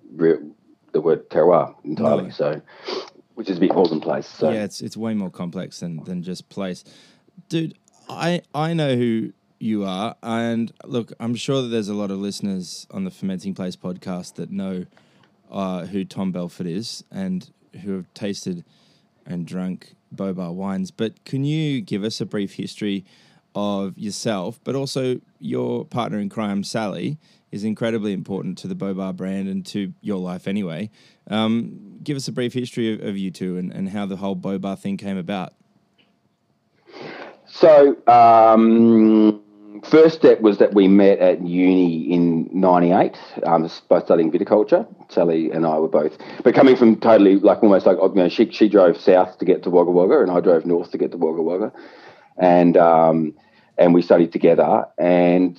the 0.92 1.00
word 1.00 1.28
terroir 1.30 1.74
entirely. 1.84 2.24
No. 2.24 2.30
So, 2.30 2.62
which 3.34 3.48
is 3.48 3.58
a 3.58 3.60
bit 3.60 3.74
more 3.74 3.88
than 3.88 4.00
place. 4.00 4.26
So. 4.26 4.50
Yeah, 4.50 4.64
it's 4.64 4.80
it's 4.80 4.96
way 4.96 5.14
more 5.14 5.30
complex 5.30 5.80
than 5.80 6.02
than 6.04 6.22
just 6.22 6.48
place, 6.48 6.84
dude. 7.48 7.74
I 8.08 8.42
I 8.54 8.74
know 8.74 8.96
who 8.96 9.32
you 9.58 9.84
are, 9.84 10.16
and 10.22 10.72
look, 10.84 11.12
I'm 11.18 11.34
sure 11.34 11.62
that 11.62 11.68
there's 11.68 11.88
a 11.88 11.94
lot 11.94 12.10
of 12.10 12.18
listeners 12.18 12.86
on 12.90 13.04
the 13.04 13.10
Fermenting 13.10 13.54
Place 13.54 13.76
podcast 13.76 14.34
that 14.34 14.50
know 14.50 14.86
uh, 15.50 15.86
who 15.86 16.04
Tom 16.04 16.32
Belford 16.32 16.66
is 16.66 17.04
and 17.10 17.50
who 17.82 17.92
have 17.94 18.12
tasted 18.14 18.64
and 19.26 19.46
drunk 19.46 19.94
Bobar 20.14 20.54
wines. 20.54 20.90
But 20.90 21.24
can 21.24 21.44
you 21.44 21.80
give 21.80 22.04
us 22.04 22.20
a 22.20 22.26
brief 22.26 22.54
history 22.54 23.04
of 23.54 23.98
yourself, 23.98 24.60
but 24.64 24.74
also 24.74 25.20
your 25.38 25.84
partner 25.84 26.18
in 26.18 26.28
crime, 26.28 26.62
Sally, 26.64 27.18
is 27.50 27.64
incredibly 27.64 28.12
important 28.12 28.58
to 28.58 28.68
the 28.68 28.74
Bobar 28.74 29.16
brand 29.16 29.48
and 29.48 29.64
to 29.66 29.92
your 30.00 30.18
life 30.18 30.46
anyway. 30.46 30.90
Um, 31.28 31.98
give 32.02 32.16
us 32.16 32.28
a 32.28 32.32
brief 32.32 32.52
history 32.52 32.94
of, 32.94 33.00
of 33.00 33.16
you 33.16 33.30
two 33.30 33.56
and, 33.56 33.72
and 33.72 33.88
how 33.88 34.06
the 34.06 34.16
whole 34.16 34.36
Bobar 34.36 34.78
thing 34.78 34.96
came 34.96 35.16
about. 35.16 35.54
So, 37.46 37.96
um, 38.06 39.42
first 39.84 40.16
step 40.16 40.40
was 40.40 40.58
that 40.58 40.74
we 40.74 40.88
met 40.88 41.18
at 41.18 41.42
uni 41.42 42.12
in 42.12 42.48
'98, 42.52 43.16
um, 43.44 43.70
both 43.88 44.04
studying 44.04 44.30
viticulture. 44.30 44.86
Sally 45.10 45.50
and 45.50 45.66
I 45.66 45.78
were 45.78 45.88
both, 45.88 46.16
but 46.44 46.54
coming 46.54 46.76
from 46.76 46.96
totally 47.00 47.36
like 47.36 47.62
almost 47.62 47.86
like 47.86 47.98
you 47.98 48.14
know, 48.14 48.28
she 48.28 48.50
she 48.50 48.68
drove 48.68 48.96
south 48.98 49.38
to 49.38 49.44
get 49.44 49.62
to 49.64 49.70
Wagga 49.70 49.90
Wagga, 49.90 50.20
and 50.20 50.30
I 50.30 50.40
drove 50.40 50.66
north 50.66 50.90
to 50.92 50.98
get 50.98 51.10
to 51.12 51.16
Wagga 51.16 51.42
Wagga, 51.42 51.72
and 52.36 52.76
um, 52.76 53.34
and 53.76 53.94
we 53.94 54.02
studied 54.02 54.32
together. 54.32 54.86
And 54.98 55.58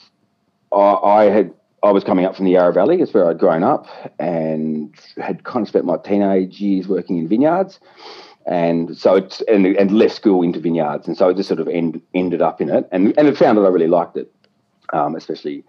I, 0.72 0.94
I 0.94 1.24
had 1.26 1.54
I 1.82 1.92
was 1.92 2.04
coming 2.04 2.26
up 2.26 2.36
from 2.36 2.46
the 2.46 2.52
Yarra 2.52 2.74
Valley, 2.74 3.02
it's 3.02 3.14
where 3.14 3.30
I'd 3.30 3.40
grown 3.40 3.64
up, 3.64 3.88
and 4.20 4.94
had 5.18 5.44
kind 5.44 5.64
of 5.64 5.70
spent 5.70 5.86
my 5.86 5.98
teenage 5.98 6.60
years 6.60 6.88
working 6.88 7.18
in 7.18 7.28
vineyards 7.28 7.80
and 8.46 8.98
so 8.98 9.16
it's 9.16 9.42
and, 9.42 9.66
and 9.66 9.92
left 9.92 10.16
school 10.16 10.42
into 10.42 10.60
vineyards, 10.60 11.08
and 11.08 11.18
so 11.18 11.30
I 11.30 11.34
just 11.34 11.48
sort 11.48 11.60
of 11.60 11.68
end, 11.68 12.02
ended 12.14 12.42
up 12.42 12.62
in 12.62 12.70
it, 12.70 12.88
and 12.92 13.14
and 13.18 13.28
I 13.28 13.34
found 13.34 13.58
that 13.58 13.64
I 13.64 13.70
really 13.70 13.88
liked 13.88 14.18
it, 14.18 14.32
um, 14.94 15.16
especially 15.16 15.64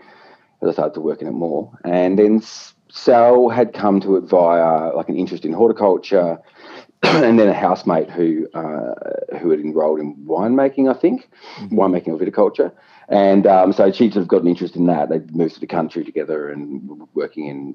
as 0.62 0.68
I 0.68 0.72
started 0.72 0.94
to 0.94 1.00
work 1.00 1.20
in 1.20 1.28
it 1.28 1.32
more. 1.32 1.70
And 1.84 2.18
then 2.18 2.42
Sal 2.90 3.48
had 3.48 3.72
come 3.72 4.00
to 4.00 4.16
it 4.16 4.22
via 4.22 4.94
like 4.94 5.08
an 5.08 5.16
interest 5.16 5.44
in 5.44 5.52
horticulture, 5.52 6.38
and 7.02 7.38
then 7.38 7.48
a 7.48 7.54
housemate 7.54 8.10
who 8.10 8.48
uh, 8.52 9.38
who 9.38 9.50
had 9.50 9.60
enrolled 9.60 10.00
in 10.00 10.16
winemaking, 10.16 10.94
I 10.94 10.98
think, 10.98 11.30
mm-hmm. 11.56 11.78
winemaking 11.78 12.08
or 12.08 12.18
viticulture. 12.18 12.72
And 13.08 13.46
um, 13.46 13.72
so 13.72 13.90
she 13.90 14.10
sort 14.10 14.22
of 14.22 14.28
got 14.28 14.42
an 14.42 14.48
interest 14.48 14.76
in 14.76 14.86
that. 14.86 15.08
They 15.08 15.18
moved 15.32 15.54
to 15.54 15.60
the 15.60 15.66
country 15.66 16.04
together 16.04 16.48
and 16.48 17.08
working 17.14 17.46
in, 17.46 17.74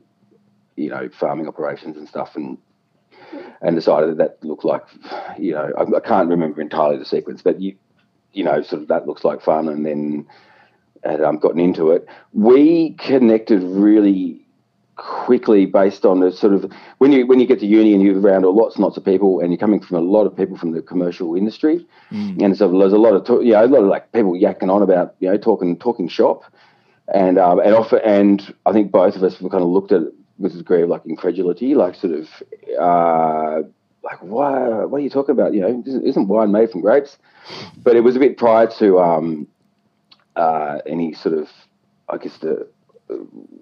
you 0.78 0.90
know, 0.90 1.10
farming 1.10 1.48
operations 1.48 1.98
and 1.98 2.08
stuff. 2.08 2.36
And 2.36 2.58
and 3.62 3.76
decided 3.76 4.10
that 4.10 4.18
that 4.18 4.48
looked 4.48 4.66
like, 4.66 4.84
you 5.38 5.54
know, 5.54 5.72
I, 5.78 5.98
I, 5.98 6.00
can't 6.00 6.30
remember 6.30 6.62
entirely 6.62 6.98
the 6.98 7.06
sequence, 7.06 7.42
but 7.42 7.62
you, 7.62 7.76
you 8.34 8.44
know, 8.44 8.62
sort 8.62 8.82
of 8.82 8.88
that 8.90 9.08
looks 9.08 9.24
like 9.24 9.42
fun, 9.42 9.68
and 9.68 9.86
then 9.86 10.28
had 11.04 11.22
um, 11.22 11.38
gotten 11.38 11.60
into 11.60 11.92
it. 11.92 12.08
We 12.34 12.94
connected 12.94 13.62
really 13.64 14.46
quickly 14.96 15.66
based 15.66 16.06
on 16.06 16.22
the 16.22 16.32
sort 16.32 16.54
of 16.54 16.72
when 17.00 17.12
you 17.12 17.28
when 17.28 17.40
you 17.40 17.46
get 17.46 17.60
to 17.60 17.66
uni 17.66 17.94
and 17.94 18.02
you're 18.02 18.20
around 18.20 18.44
lots 18.44 18.76
and 18.76 18.84
lots 18.84 18.96
of 18.96 19.04
people 19.04 19.42
and 19.42 19.52
you're 19.52 19.60
coming 19.60 19.82
from 19.82 19.98
a 19.98 20.02
lot 20.02 20.26
of 20.26 20.36
people 20.36 20.56
from 20.56 20.72
the 20.72 20.82
commercial 20.82 21.36
industry 21.36 21.86
mm. 22.12 22.42
and 22.42 22.58
so 22.58 22.70
there's 22.80 22.94
a 22.94 22.98
lot 22.98 23.14
of 23.14 23.44
you 23.44 23.52
know 23.52 23.66
a 23.66 23.68
lot 23.68 23.82
of 23.82 23.88
like 23.88 24.10
people 24.14 24.32
yakking 24.34 24.74
on 24.74 24.82
about 24.82 25.16
you 25.20 25.30
know 25.30 25.36
talking 25.36 25.78
talking 25.78 26.08
shop 26.08 26.44
and 27.14 27.38
um, 27.38 27.60
and 27.60 27.76
offer 27.76 27.98
and 27.98 28.56
I 28.66 28.72
think 28.72 28.90
both 28.90 29.18
of 29.18 29.24
us 29.24 29.42
were 29.42 29.50
kind 29.50 29.64
of 29.64 29.70
looked 29.70 29.92
at 29.92 30.04
a 30.44 30.50
degree 30.50 30.84
like 30.86 31.06
incredulity, 31.06 31.76
like 31.76 31.96
sort 31.96 32.14
of 32.14 32.30
uh, 32.80 33.68
like 34.04 34.22
why 34.22 34.86
what 34.86 34.98
are 34.98 35.04
you 35.04 35.10
talking 35.10 35.34
about? 35.34 35.54
You 35.54 35.62
know, 35.62 35.84
isn't 35.86 36.28
wine 36.28 36.52
made 36.52 36.72
from 36.72 36.82
grapes? 36.82 37.18
But 37.84 37.96
it 37.96 38.02
was 38.02 38.16
a 38.16 38.20
bit 38.20 38.38
prior 38.38 38.68
to 38.80 39.00
um, 39.00 39.48
uh, 40.36 40.80
any 40.88 41.14
sort 41.14 41.38
of, 41.38 41.50
I 42.10 42.18
guess 42.18 42.38
the 42.40 42.68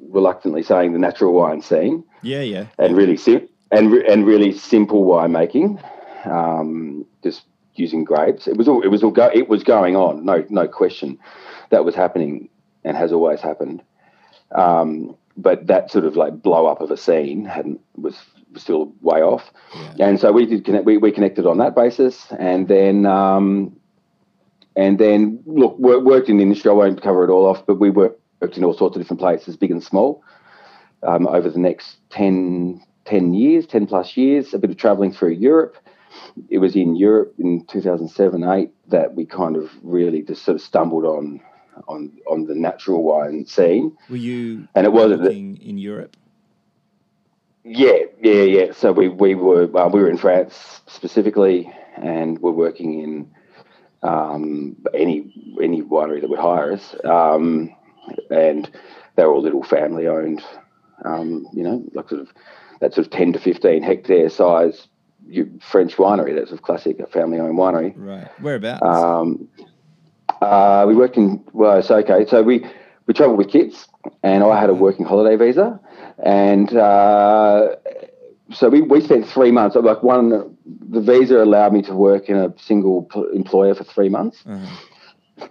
reluctantly 0.09 0.63
saying 0.63 0.93
the 0.93 0.99
natural 0.99 1.33
wine 1.33 1.61
scene. 1.61 2.03
Yeah, 2.21 2.41
yeah, 2.41 2.67
and 2.79 2.95
really 2.95 3.17
sim- 3.17 3.47
and 3.71 3.91
re- 3.91 4.07
and 4.07 4.25
really 4.25 4.51
simple 4.51 5.05
winemaking, 5.05 5.83
um, 6.25 7.05
just 7.23 7.43
using 7.75 8.03
grapes. 8.03 8.47
It 8.47 8.57
was 8.57 8.67
all 8.67 8.81
it 8.81 8.87
was 8.87 9.03
all 9.03 9.11
go- 9.11 9.31
it 9.33 9.49
was 9.49 9.63
going 9.63 9.95
on. 9.95 10.25
No 10.25 10.45
no 10.49 10.67
question, 10.67 11.19
that 11.69 11.85
was 11.85 11.95
happening 11.95 12.49
and 12.83 12.97
has 12.97 13.11
always 13.11 13.41
happened. 13.41 13.81
Um, 14.51 15.15
but 15.37 15.67
that 15.67 15.91
sort 15.91 16.05
of 16.05 16.15
like 16.15 16.41
blow 16.41 16.65
up 16.67 16.81
of 16.81 16.91
a 16.91 16.97
scene 16.97 17.45
hadn't 17.45 17.81
was 17.95 18.17
still 18.55 18.93
way 19.01 19.21
off, 19.21 19.51
yeah. 19.95 20.07
and 20.07 20.19
so 20.19 20.31
we 20.31 20.45
did 20.45 20.65
connect. 20.65 20.85
We, 20.85 20.97
we 20.97 21.11
connected 21.11 21.45
on 21.45 21.57
that 21.57 21.75
basis, 21.75 22.27
and 22.37 22.67
then 22.67 23.05
um, 23.05 23.75
and 24.75 24.99
then 24.99 25.41
look 25.45 25.77
worked 25.77 26.29
in 26.29 26.37
the 26.37 26.43
industry. 26.43 26.69
I 26.69 26.73
won't 26.73 27.01
cover 27.01 27.23
it 27.23 27.29
all 27.29 27.45
off, 27.45 27.65
but 27.65 27.79
we 27.79 27.89
worked 27.89 28.19
in 28.57 28.63
all 28.63 28.73
sorts 28.73 28.95
of 28.95 29.01
different 29.01 29.19
places, 29.19 29.57
big 29.57 29.71
and 29.71 29.83
small, 29.83 30.23
um, 31.01 31.27
over 31.27 31.49
the 31.49 31.59
next 31.59 31.97
10, 32.09 32.83
10 33.05 33.33
years, 33.33 33.65
ten 33.65 33.87
plus 33.87 34.17
years. 34.17 34.53
A 34.53 34.59
bit 34.59 34.69
of 34.69 34.77
travelling 34.77 35.13
through 35.13 35.31
Europe. 35.31 35.77
It 36.49 36.59
was 36.59 36.75
in 36.75 36.95
Europe 36.95 37.33
in 37.39 37.65
two 37.65 37.81
thousand 37.81 38.09
seven 38.09 38.43
eight 38.43 38.71
that 38.89 39.15
we 39.15 39.25
kind 39.25 39.55
of 39.55 39.71
really 39.81 40.21
just 40.21 40.43
sort 40.43 40.55
of 40.55 40.61
stumbled 40.61 41.05
on 41.05 41.41
on 41.87 42.11
on 42.27 42.45
the 42.45 42.55
natural 42.55 43.03
wine 43.03 43.45
scene. 43.45 43.97
Were 44.09 44.15
you 44.15 44.67
and 44.75 44.85
it 44.85 44.93
wasn't 44.93 45.27
in 45.27 45.77
Europe? 45.77 46.15
Yeah, 47.63 47.99
yeah, 48.21 48.43
yeah. 48.43 48.73
So 48.73 48.91
we 48.91 49.07
we 49.07 49.35
were 49.35 49.63
uh, 49.77 49.87
we 49.87 50.01
were 50.01 50.09
in 50.09 50.17
France 50.17 50.81
specifically, 50.87 51.71
and 51.95 52.39
we're 52.39 52.51
working 52.51 53.01
in 53.01 53.31
um, 54.03 54.75
any 54.93 55.55
any 55.61 55.81
winery 55.81 56.21
that 56.21 56.29
would 56.29 56.39
hire 56.39 56.73
us, 56.73 56.95
um, 57.05 57.73
and 58.29 58.69
they 59.15 59.23
were 59.23 59.33
all 59.33 59.41
little 59.41 59.63
family 59.63 60.07
owned. 60.07 60.43
Um, 61.05 61.47
you 61.53 61.63
know, 61.63 61.83
like 61.93 62.09
sort 62.09 62.21
of 62.21 62.33
that 62.81 62.93
sort 62.93 63.07
of 63.07 63.13
ten 63.13 63.33
to 63.33 63.39
fifteen 63.39 63.81
hectare 63.81 64.29
size 64.29 64.87
French 65.61 65.95
winery. 65.95 66.35
That's 66.35 66.51
a 66.51 66.57
classic 66.57 66.99
a 66.99 67.07
family 67.07 67.39
owned 67.39 67.57
winery. 67.57 67.93
Right. 67.95 68.27
Whereabouts? 68.41 68.85
Uh, 70.43 70.85
we 70.87 70.95
worked 70.95 71.17
in 71.17 71.43
well, 71.53 71.81
so 71.81 71.97
okay. 71.97 72.25
So 72.27 72.41
we 72.41 72.65
we 73.07 73.13
travelled 73.13 73.37
with 73.37 73.49
kids, 73.49 73.87
and 74.21 74.43
I 74.43 74.59
had 74.59 74.69
a 74.69 74.73
working 74.73 75.05
holiday 75.05 75.35
visa, 75.35 75.79
and 76.23 76.75
uh, 76.75 77.75
so 78.51 78.69
we, 78.69 78.81
we 78.81 79.01
spent 79.01 79.27
three 79.27 79.51
months. 79.51 79.75
Like 79.75 80.03
one, 80.03 80.55
the 80.65 81.01
visa 81.01 81.43
allowed 81.43 81.73
me 81.73 81.81
to 81.83 81.93
work 81.93 82.29
in 82.29 82.37
a 82.37 82.53
single 82.57 83.07
employer 83.33 83.75
for 83.75 83.83
three 83.83 84.09
months, 84.09 84.43
uh-huh. 84.45 85.47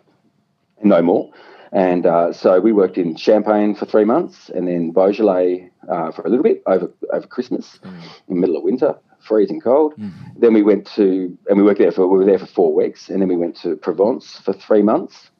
no 0.82 1.02
more. 1.02 1.30
And 1.72 2.04
uh, 2.04 2.34
so 2.34 2.60
we 2.60 2.72
worked 2.72 2.98
in 2.98 3.16
Champagne 3.16 3.74
for 3.74 3.86
three 3.86 4.04
months, 4.04 4.50
and 4.50 4.68
then 4.68 4.90
Beaujolais 4.90 5.70
uh, 5.88 6.12
for 6.12 6.22
a 6.22 6.28
little 6.28 6.42
bit 6.42 6.62
over 6.66 6.92
over 7.12 7.26
Christmas, 7.26 7.78
mm. 7.82 8.02
in 8.28 8.34
the 8.34 8.40
middle 8.40 8.56
of 8.56 8.62
winter, 8.62 8.94
freezing 9.22 9.60
cold. 9.60 9.94
Mm-hmm. 9.94 10.40
Then 10.40 10.52
we 10.52 10.62
went 10.62 10.86
to, 10.96 11.36
and 11.48 11.56
we 11.58 11.64
worked 11.64 11.78
there 11.78 11.92
for, 11.92 12.06
we 12.06 12.18
were 12.18 12.24
there 12.24 12.38
for 12.38 12.46
four 12.46 12.74
weeks, 12.74 13.08
and 13.08 13.20
then 13.20 13.28
we 13.28 13.36
went 13.36 13.56
to 13.62 13.76
Provence 13.76 14.38
for 14.44 14.52
three 14.52 14.82
months. 14.82 15.30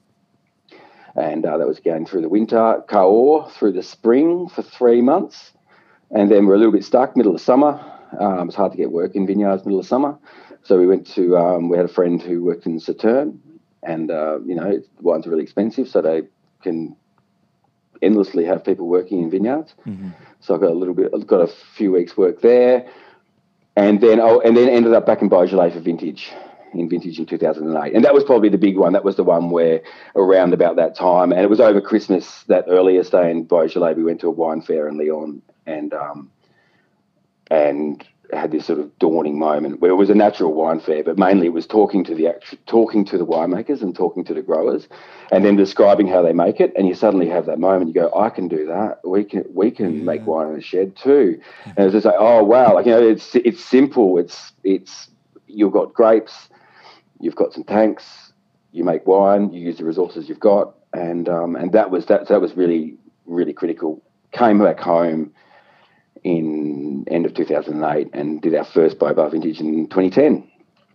And 1.15 1.45
uh, 1.45 1.59
that 1.59 1.67
was 1.67 1.81
going 1.81 2.07
through 2.07 2.23
the 2.23 2.29
winter, 2.29 2.83
Cahors 2.89 3.53
through 3.53 3.73
the 3.73 3.83
spring 3.83 4.49
for 4.49 4.63
three 4.63 5.03
months. 5.03 5.53
And 6.11 6.31
then 6.31 6.47
we're 6.47 6.55
a 6.55 6.59
little 6.59 6.73
bit 6.73 6.85
stuck, 6.85 7.17
middle 7.17 7.35
of 7.35 7.41
summer. 7.41 7.81
Um, 8.19 8.49
it's 8.49 8.57
hard 8.57 8.73
to 8.73 8.79
get 8.79 8.93
work 8.93 9.15
in 9.15 9.27
vineyards 9.27 9.65
middle 9.65 9.81
of 9.81 9.87
summer. 9.87 10.19
So 10.63 10.79
we 10.79 10.87
went 10.87 11.07
to, 11.15 11.37
um, 11.37 11.69
we 11.69 11.77
had 11.77 11.87
a 11.87 11.93
friend 11.93 12.23
who 12.23 12.45
worked 12.45 12.67
in 12.67 12.79
Sauternes, 12.79 13.39
and, 13.83 14.11
uh, 14.11 14.39
you 14.45 14.55
know, 14.55 14.81
wines 15.01 15.27
are 15.27 15.31
really 15.31 15.43
expensive, 15.43 15.89
so 15.89 16.01
they 16.01 16.23
can 16.63 16.97
endlessly 18.01 18.45
have 18.45 18.65
people 18.65 18.87
working 18.87 19.23
in 19.23 19.31
vineyards. 19.31 19.75
Mm-hmm. 19.87 20.11
So 20.41 20.55
I 20.55 20.59
got 20.59 20.71
a 20.71 20.75
little 20.75 20.95
bit, 20.95 21.11
I've 21.15 21.27
got 21.27 21.41
a 21.41 21.53
few 21.77 21.93
weeks 21.93 22.17
work 22.17 22.41
there 22.41 22.89
and 23.77 24.01
then 24.01 24.21
oh, 24.21 24.41
and 24.41 24.57
then 24.57 24.69
ended 24.69 24.93
up 24.93 25.07
back 25.07 25.23
in 25.23 25.29
Beaujolais 25.29 25.71
for 25.71 25.81
vintage 25.81 26.33
in 26.75 26.89
vintage 26.89 27.19
in 27.19 27.27
2008 27.27 27.95
and 27.95 28.05
that 28.05 28.15
was 28.15 28.25
probably 28.25 28.49
the 28.49 28.59
big 28.59 28.79
one. 28.79 28.95
That 28.95 29.05
was 29.05 29.17
the 29.17 29.25
one 29.25 29.51
where 29.51 29.83
around 30.17 30.55
about 30.55 30.77
that 30.77 30.95
time 30.95 31.33
and 31.33 31.43
it 31.43 31.51
was 31.51 31.61
over 31.61 31.81
christmas 31.81 32.45
that 32.45 32.65
earliest 32.69 33.13
day 33.13 33.31
in 33.31 33.45
beaujolais 33.45 33.93
we 33.93 34.05
went 34.05 34.21
to 34.21 34.29
a 34.29 34.31
wine 34.31 34.63
fair 34.63 34.89
in 34.89 34.97
lyon 34.97 35.43
and 35.67 35.93
um, 35.93 36.31
and 37.51 38.07
had 38.33 38.51
this 38.51 38.65
sort 38.67 38.79
of 38.79 38.99
dawning 38.99 39.39
moment 39.39 39.81
where 39.81 39.91
it 39.91 39.97
was 39.97 40.09
a 40.09 40.15
natural 40.15 40.53
wine 40.55 40.81
fair, 40.81 41.05
but 41.05 41.19
mainly 41.19 41.47
it 41.47 41.53
was 41.53 41.67
talking 41.67 42.03
to 42.05 42.15
the 42.15 42.29
actual, 42.29 42.59
talking 42.67 43.05
to 43.05 43.19
the 43.19 43.27
winemakers 43.27 43.83
and 43.83 43.95
talking 43.95 44.25
to 44.25 44.35
the 44.35 44.43
growers, 44.43 44.89
and 45.31 45.45
then 45.45 45.57
describing 45.57 46.07
how 46.07 46.23
they 46.23 46.33
make 46.33 46.61
it. 46.61 46.73
And 46.77 46.89
you 46.89 46.95
suddenly 46.95 47.29
have 47.29 47.47
that 47.47 47.59
moment. 47.59 47.89
You 47.89 47.95
go, 47.95 48.13
I 48.17 48.31
can 48.31 48.49
do 48.49 48.67
that. 48.67 49.01
We 49.05 49.25
can 49.25 49.45
we 49.53 49.71
can 49.71 49.99
yeah. 49.99 50.05
make 50.05 50.27
wine 50.27 50.49
in 50.49 50.59
a 50.59 50.63
shed 50.63 50.97
too. 50.97 51.41
And 51.65 51.79
it's 51.79 51.93
just 51.93 52.07
like, 52.07 52.17
oh 52.19 52.43
wow, 52.43 52.75
like 52.75 52.87
you 52.87 52.93
know, 52.93 53.07
it's 53.07 53.35
it's 53.35 53.63
simple. 53.63 54.19
It's 54.19 54.53
it's 54.65 55.11
you've 55.47 55.73
got 55.73 55.93
grapes, 55.93 56.49
you've 57.21 57.37
got 57.37 57.53
some 57.53 57.65
tanks, 57.65 58.33
you 58.73 58.83
make 58.83 59.07
wine, 59.07 59.53
you 59.53 59.61
use 59.61 59.77
the 59.77 59.85
resources 59.85 60.29
you've 60.29 60.41
got, 60.41 60.75
and 60.95 61.29
um, 61.29 61.55
and 61.55 61.73
that 61.73 61.91
was 61.91 62.07
that 62.07 62.29
that 62.29 62.41
was 62.41 62.57
really 62.57 62.97
really 63.27 63.53
critical. 63.53 64.03
Came 64.33 64.59
back 64.59 64.81
home 64.81 65.33
in 66.25 67.05
end 67.11 67.27
of 67.27 67.35
2008 67.35 68.11
and 68.13 68.41
did 68.41 68.55
our 68.55 68.65
first 68.65 68.99
Bobar 68.99 69.31
vintage 69.31 69.61
in 69.61 69.89
2010. 69.89 70.49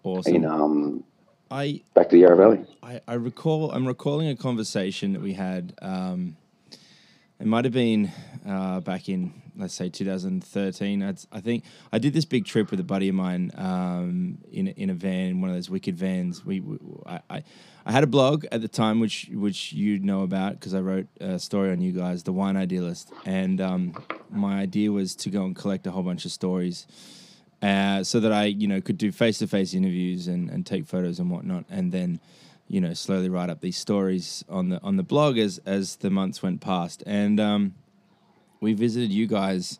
Awesome. 0.04 0.36
In 0.36 0.46
um, 0.46 1.04
I 1.52 1.82
back 1.94 2.10
to 2.10 2.16
the 2.16 2.22
Yarra 2.22 2.38
Valley. 2.38 2.66
I, 2.82 3.02
I 3.08 3.14
recall. 3.16 3.72
I'm 3.72 3.86
recalling 3.86 4.28
a 4.30 4.36
conversation 4.36 5.14
that 5.14 5.22
we 5.22 5.34
had. 5.34 5.74
Um, 5.82 6.38
it 7.40 7.46
might 7.46 7.66
have 7.66 7.74
been 7.74 8.12
uh, 8.48 8.80
back 8.80 9.10
in 9.10 9.34
let's 9.58 9.74
say 9.74 9.90
2013. 9.90 11.04
I'd, 11.04 11.20
I 11.32 11.42
think 11.42 11.64
I 11.92 12.00
did 12.00 12.14
this 12.14 12.26
big 12.26 12.46
trip 12.46 12.72
with 12.72 12.80
a 12.80 12.84
buddy 12.84 13.10
of 13.10 13.16
mine 13.16 13.52
um, 13.56 14.38
in 14.52 14.68
in 14.70 14.90
a 14.90 14.94
van, 14.94 15.42
one 15.42 15.50
of 15.50 15.56
those 15.56 15.70
wicked 15.70 15.98
vans. 15.98 16.46
We, 16.46 16.60
we 16.60 16.78
I, 17.06 17.20
I, 17.30 17.44
I 17.86 17.92
had 17.92 18.04
a 18.04 18.08
blog 18.08 18.46
at 18.52 18.62
the 18.62 18.68
time, 18.68 19.00
which 19.00 19.30
which 19.34 19.74
you 19.74 20.00
know 20.00 20.22
about 20.22 20.54
because 20.54 20.74
I 20.74 20.82
wrote 20.82 21.08
a 21.20 21.40
story 21.40 21.72
on 21.72 21.82
you 21.82 21.92
guys, 21.92 22.24
the 22.24 22.34
Wine 22.34 22.58
Idealist, 22.58 23.12
and 23.26 23.60
um, 23.62 23.96
my 24.30 24.60
idea 24.60 24.92
was 24.92 25.16
to 25.18 25.30
go 25.30 25.46
and 25.46 25.56
collect 25.56 25.88
a 25.88 25.92
whole 25.92 26.04
bunch 26.04 26.26
of 26.26 26.32
stories. 26.32 26.88
Uh, 27.60 28.04
so 28.04 28.20
that 28.20 28.32
I, 28.32 28.46
you 28.46 28.68
know, 28.68 28.80
could 28.82 29.00
do 29.00 29.12
face-to-face 29.12 29.74
interviews 29.74 30.28
and, 30.28 30.48
and 30.48 30.64
take 30.64 30.86
photos 30.86 31.18
and 31.18 31.32
whatnot, 31.32 31.66
and 31.72 31.92
then, 31.92 32.20
you 32.68 32.80
know, 32.80 32.94
slowly 32.94 33.30
write 33.30 33.50
up 33.50 33.62
these 33.62 33.78
stories 33.78 34.46
on 34.48 34.70
the 34.70 34.80
on 34.84 34.98
the 34.98 35.04
blog 35.04 35.40
as 35.40 35.58
as 35.66 35.96
the 35.96 36.12
months 36.12 36.44
went 36.44 36.62
past. 36.62 37.02
And 37.08 37.40
um, 37.40 37.74
we 38.60 38.74
visited 38.74 39.12
you 39.12 39.28
guys 39.28 39.80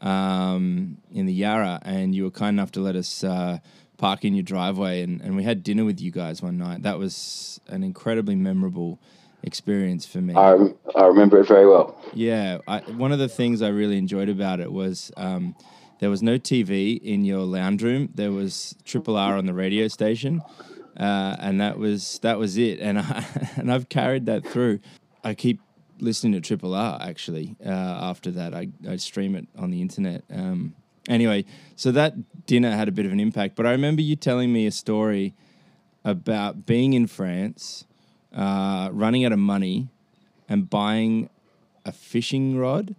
um, 0.00 0.98
in 1.12 1.26
the 1.26 1.32
Yarra, 1.32 1.80
and 1.82 2.14
you 2.14 2.24
were 2.24 2.30
kind 2.30 2.54
enough 2.54 2.72
to 2.72 2.80
let 2.80 2.96
us 2.96 3.22
uh, 3.24 3.58
park 3.98 4.24
in 4.24 4.34
your 4.34 4.42
driveway, 4.42 5.02
and, 5.02 5.20
and 5.20 5.36
we 5.36 5.44
had 5.44 5.62
dinner 5.62 5.84
with 5.84 6.00
you 6.00 6.10
guys 6.10 6.42
one 6.42 6.58
night. 6.58 6.82
That 6.82 6.98
was 6.98 7.60
an 7.68 7.82
incredibly 7.82 8.34
memorable 8.34 8.98
experience 9.42 10.06
for 10.06 10.18
me. 10.18 10.34
I, 10.34 10.56
I 10.94 11.06
remember 11.06 11.40
it 11.40 11.48
very 11.48 11.66
well. 11.66 11.98
Yeah, 12.14 12.58
I, 12.66 12.80
one 12.80 13.12
of 13.12 13.18
the 13.18 13.28
things 13.28 13.62
I 13.62 13.68
really 13.68 13.98
enjoyed 13.98 14.28
about 14.28 14.60
it 14.60 14.72
was 14.72 15.12
um, 15.16 15.54
there 16.00 16.10
was 16.10 16.22
no 16.22 16.38
TV 16.38 17.00
in 17.00 17.24
your 17.24 17.40
lounge 17.40 17.82
room. 17.82 18.10
There 18.14 18.32
was 18.32 18.74
Triple 18.84 19.16
R 19.16 19.36
on 19.36 19.46
the 19.46 19.54
radio 19.54 19.88
station, 19.88 20.42
uh, 20.98 21.36
and 21.38 21.60
that 21.60 21.78
was 21.78 22.18
that 22.22 22.38
was 22.38 22.56
it. 22.56 22.80
And 22.80 22.98
I 22.98 23.24
and 23.56 23.72
I've 23.72 23.88
carried 23.88 24.26
that 24.26 24.46
through. 24.46 24.80
I 25.22 25.34
keep 25.34 25.60
listening 26.00 26.32
to 26.34 26.40
Triple 26.40 26.74
R 26.74 26.98
actually. 27.00 27.56
Uh, 27.64 27.70
after 27.70 28.30
that, 28.32 28.54
I, 28.54 28.68
I 28.88 28.96
stream 28.96 29.34
it 29.34 29.46
on 29.58 29.70
the 29.70 29.80
internet. 29.80 30.24
Um, 30.32 30.74
anyway, 31.08 31.44
so 31.76 31.92
that 31.92 32.46
dinner 32.46 32.70
had 32.70 32.88
a 32.88 32.92
bit 32.92 33.06
of 33.06 33.12
an 33.12 33.20
impact. 33.20 33.56
But 33.56 33.66
I 33.66 33.72
remember 33.72 34.02
you 34.02 34.16
telling 34.16 34.52
me 34.52 34.66
a 34.66 34.70
story 34.70 35.34
about 36.04 36.66
being 36.66 36.92
in 36.94 37.06
France, 37.06 37.84
uh, 38.34 38.90
running 38.92 39.24
out 39.24 39.32
of 39.32 39.38
money, 39.38 39.88
and 40.48 40.68
buying 40.68 41.28
a 41.84 41.92
fishing 41.92 42.56
rod. 42.56 42.94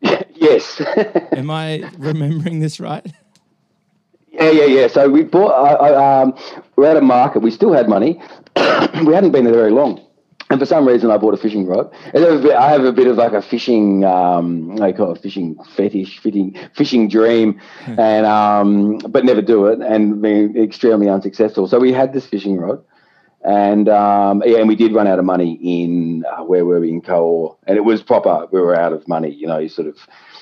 yes. 0.34 0.80
Am 1.32 1.50
I 1.50 1.90
remembering 1.98 2.60
this 2.60 2.80
right? 2.80 3.06
Yeah, 4.32 4.50
yeah, 4.50 4.64
yeah. 4.64 4.86
So 4.86 5.08
we 5.08 5.22
bought. 5.22 5.52
I, 5.52 5.88
I, 5.88 6.22
um, 6.22 6.34
we're 6.76 6.86
at 6.86 6.96
a 6.96 7.02
market. 7.02 7.40
We 7.40 7.50
still 7.50 7.72
had 7.72 7.88
money. 7.88 8.20
we 8.56 9.12
hadn't 9.12 9.32
been 9.32 9.44
there 9.44 9.54
very 9.54 9.70
long. 9.70 10.00
And 10.50 10.58
for 10.58 10.66
some 10.66 10.86
reason, 10.86 11.12
I 11.12 11.16
bought 11.16 11.32
a 11.32 11.36
fishing 11.36 11.64
rod. 11.64 11.94
And 12.12 12.24
I 12.24 12.28
have 12.28 12.40
a 12.40 12.42
bit, 12.42 12.56
I 12.56 12.70
have 12.70 12.84
a 12.84 12.92
bit 12.92 13.06
of 13.06 13.16
like 13.16 13.32
a 13.32 13.40
fishing, 13.40 14.04
um, 14.04 14.82
I 14.82 14.90
call 14.90 15.12
it 15.12 15.22
fishing 15.22 15.56
fetish, 15.76 16.18
fishing, 16.18 16.58
fishing 16.74 17.08
dream, 17.08 17.60
and 17.86 18.26
um, 18.26 18.98
but 18.98 19.24
never 19.24 19.42
do 19.42 19.66
it, 19.66 19.78
and 19.80 20.20
being 20.20 20.56
extremely 20.56 21.08
unsuccessful. 21.08 21.68
So 21.68 21.78
we 21.78 21.92
had 21.92 22.12
this 22.12 22.26
fishing 22.26 22.56
rod, 22.56 22.82
and 23.44 23.88
um, 23.88 24.42
yeah, 24.44 24.58
and 24.58 24.68
we 24.68 24.74
did 24.74 24.92
run 24.92 25.06
out 25.06 25.20
of 25.20 25.24
money 25.24 25.52
in 25.62 26.24
uh, 26.26 26.42
where 26.42 26.64
were 26.64 26.80
we 26.80 26.90
in 26.90 27.00
Cahors, 27.00 27.52
and 27.68 27.76
it 27.76 27.84
was 27.84 28.02
proper. 28.02 28.48
We 28.50 28.60
were 28.60 28.74
out 28.74 28.92
of 28.92 29.06
money, 29.06 29.30
you 29.30 29.46
know. 29.46 29.64
Sort 29.68 29.86
of, 29.86 29.98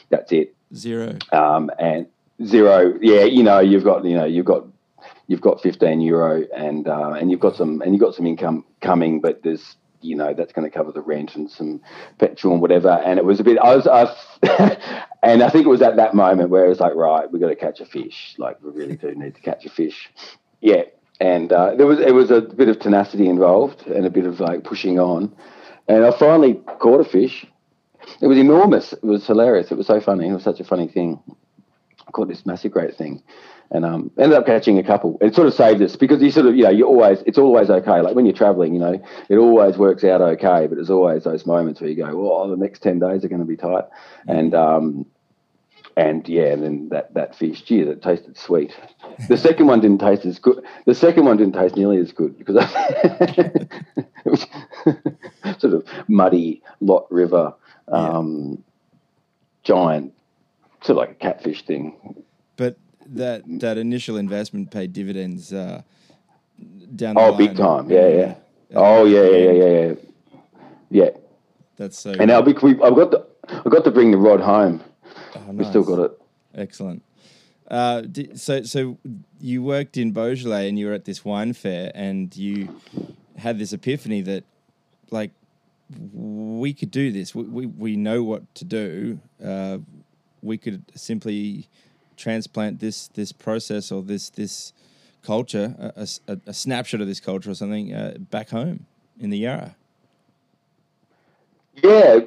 that's 0.09 0.33
it. 0.33 0.57
Zero. 0.75 1.19
Um, 1.33 1.71
and 1.79 2.07
zero. 2.47 2.95
Yeah, 3.03 3.25
you 3.25 3.43
know, 3.43 3.61
you've 3.61 3.85
got, 3.85 4.07
you 4.07 4.17
know, 4.17 4.25
you've 4.25 4.47
got 4.47 4.65
you've 5.27 5.43
got 5.43 5.61
15 5.61 6.00
euro 6.00 6.45
and 6.57 6.88
uh, 6.88 7.11
and 7.12 7.31
you've 7.31 7.41
got 7.41 7.57
some 7.57 7.83
and 7.83 7.93
you've 7.93 8.00
got 8.00 8.15
some 8.15 8.27
income 8.27 8.65
coming, 8.81 9.21
but 9.21 9.43
there's 9.43 9.77
you 10.00 10.17
know 10.17 10.35
that's 10.35 10.52
going 10.52 10.69
to 10.69 10.76
cover 10.76 10.93
the 10.93 11.00
rent 11.00 11.37
and 11.37 11.50
some 11.50 11.81
petrol 12.19 12.52
and 12.52 12.62
whatever. 12.62 12.90
And 12.90 13.19
it 13.19 13.25
was 13.25 13.40
a 13.40 13.45
bit. 13.45 13.59
I 13.59 13.76
was, 13.76 13.87
I, 13.87 15.05
and 15.23 15.43
I 15.43 15.50
think 15.50 15.67
it 15.67 15.71
was 15.71 15.83
at 15.83 15.97
that 15.97 16.14
moment 16.14 16.50
where 16.50 16.67
it 16.67 16.69
was 16.69 16.81
like, 16.81 16.95
right, 16.95 17.31
we've 17.31 17.40
got 17.40 17.49
to 17.49 17.57
catch 17.57 17.81
a 17.81 17.87
fish. 17.87 18.35
Like 18.38 18.62
we 18.62 18.71
really 18.71 18.97
do 18.97 19.14
need 19.14 19.35
to 19.35 19.40
catch 19.40 19.64
a 19.67 19.71
fish. 19.71 20.11
Yeah, 20.61 20.83
and 21.21 21.52
uh, 21.52 21.75
there 21.75 21.87
was 21.87 22.00
it 22.00 22.14
was 22.14 22.31
a 22.31 22.40
bit 22.40 22.69
of 22.69 22.78
tenacity 22.78 23.28
involved 23.28 23.87
and 23.87 24.07
a 24.07 24.11
bit 24.11 24.26
of 24.26 24.40
like 24.40 24.64
pushing 24.64 24.99
on. 24.99 25.35
And 25.88 26.05
I 26.05 26.16
finally 26.18 26.55
caught 26.81 27.01
a 27.01 27.09
fish. 27.09 27.46
It 28.20 28.27
was 28.27 28.38
enormous. 28.38 28.92
It 28.92 29.05
was 29.05 29.27
hilarious. 29.27 29.70
It 29.70 29.77
was 29.77 29.87
so 29.87 30.01
funny. 30.01 30.29
It 30.29 30.33
was 30.33 30.44
such 30.44 30.61
a 30.61 30.64
funny 30.64 30.88
thing. 30.88 31.20
Caught 32.12 32.29
this 32.29 32.47
massive 32.47 32.73
great 32.73 32.97
thing 32.97 33.23
and 33.71 33.85
um, 33.85 34.11
ended 34.18 34.37
up 34.37 34.47
catching 34.47 34.79
a 34.79 34.83
couple. 34.83 35.18
It 35.21 35.35
sort 35.35 35.47
of 35.47 35.55
saved 35.55 35.83
us 35.83 35.97
because 35.97 36.23
you 36.23 36.31
sort 36.31 36.47
of, 36.47 36.57
you 36.57 36.64
know, 36.64 36.71
you 36.71 36.87
always, 36.87 37.23
it's 37.27 37.38
always 37.38 37.68
okay. 37.68 38.01
Like 38.01 38.14
when 38.14 38.25
you're 38.25 38.35
traveling, 38.35 38.73
you 38.73 38.81
know, 38.81 39.03
it 39.29 39.37
always 39.37 39.77
works 39.77 40.05
out 40.05 40.21
okay, 40.21 40.66
but 40.66 40.77
there's 40.77 40.90
always 40.90 41.25
those 41.25 41.44
moments 41.44 41.81
where 41.81 41.90
you 41.90 41.97
go, 41.97 42.16
well, 42.16 42.49
the 42.49 42.57
next 42.57 42.83
10 42.83 42.99
days 42.99 43.25
are 43.25 43.29
going 43.29 43.40
to 43.40 43.47
be 43.47 43.57
tight. 43.57 43.85
And, 44.27 44.55
um, 44.55 45.07
and 45.97 46.27
yeah, 46.29 46.53
and 46.53 46.62
then 46.62 46.88
that, 46.90 47.12
that 47.14 47.35
fish, 47.35 47.62
gee, 47.62 47.83
that 47.83 48.03
tasted 48.03 48.38
sweet. 48.38 48.73
The 49.29 49.37
second 49.37 49.66
one 49.66 49.81
didn't 49.81 50.01
taste 50.01 50.25
as 50.25 50.38
good. 50.38 50.64
The 50.87 50.94
second 50.94 51.25
one 51.25 51.37
didn't 51.37 51.55
taste 51.55 51.77
nearly 51.77 51.99
as 51.99 52.12
good 52.12 52.38
because 52.38 52.57
it 52.64 53.68
was 54.25 54.47
sort 55.59 55.75
of 55.75 55.85
muddy 56.07 56.62
Lot 56.81 57.11
River, 57.11 57.53
um, 57.88 58.51
yeah. 58.51 58.57
giant, 59.64 60.14
of 60.87 60.97
like 60.97 61.11
a 61.11 61.14
catfish 61.14 61.64
thing. 61.64 62.23
But 62.57 62.77
that 63.07 63.43
that 63.61 63.79
initial 63.79 64.17
investment 64.17 64.71
paid 64.71 64.93
dividends 64.93 65.53
uh, 65.53 65.83
down 66.95 67.14
the 67.14 67.21
oh, 67.21 67.37
big 67.37 67.57
time. 67.57 67.91
Yeah, 67.91 68.09
yeah. 68.09 68.35
Oh, 68.75 69.07
yeah, 69.07 69.23
yeah, 69.23 69.51
yeah, 69.51 69.64
yeah, 69.64 69.95
yeah. 70.91 71.11
That's 71.77 71.99
so. 71.99 72.11
And 72.11 72.29
now 72.29 72.43
we, 72.43 72.53
I've 72.53 72.95
got 72.95 73.11
the, 73.11 73.27
I 73.49 73.69
got 73.71 73.85
to 73.85 73.91
bring 73.91 74.11
the 74.11 74.19
rod 74.19 74.41
home. 74.41 74.85
Oh, 75.35 75.53
nice. 75.53 75.55
We 75.55 75.64
still 75.64 75.85
got 75.85 75.99
it. 76.01 76.21
Excellent. 76.55 77.03
Uh, 77.71 78.03
so, 78.35 78.62
so 78.64 78.99
you 79.41 79.62
worked 79.62 79.97
in 79.97 80.12
Beaujolais 80.12 80.69
and 80.69 80.79
you 80.79 80.87
were 80.87 80.93
at 80.93 81.07
this 81.07 81.25
wine 81.25 81.55
fair 81.55 81.93
and 81.95 82.37
you 82.37 82.79
had 83.38 83.59
this 83.59 83.73
epiphany 83.73 84.21
that, 84.21 84.45
like, 85.11 85.31
we 86.12 86.75
could 86.75 86.91
do 86.91 87.11
this. 87.11 87.35
We 87.35 87.45
we, 87.45 87.67
we 87.67 87.97
know 87.97 88.23
what 88.23 88.55
to 88.57 88.64
do. 88.67 89.21
Uh, 89.43 89.79
we 90.42 90.59
could 90.59 90.85
simply 90.94 91.68
transplant 92.16 92.81
this 92.81 93.09
this 93.09 93.33
process 93.33 93.92
or 93.92 94.03
this 94.03 94.31
this 94.31 94.72
culture, 95.22 95.74
a, 95.79 96.09
a, 96.29 96.38
a 96.46 96.55
snapshot 96.55 97.01
of 97.01 97.07
this 97.07 97.20
culture 97.20 97.51
or 97.51 97.55
something, 97.55 97.92
uh, 97.92 98.14
back 98.18 98.51
home 98.51 98.87
in 99.18 99.31
the 99.31 99.38
Yarra. 99.38 99.77
Yeah, 101.83 102.20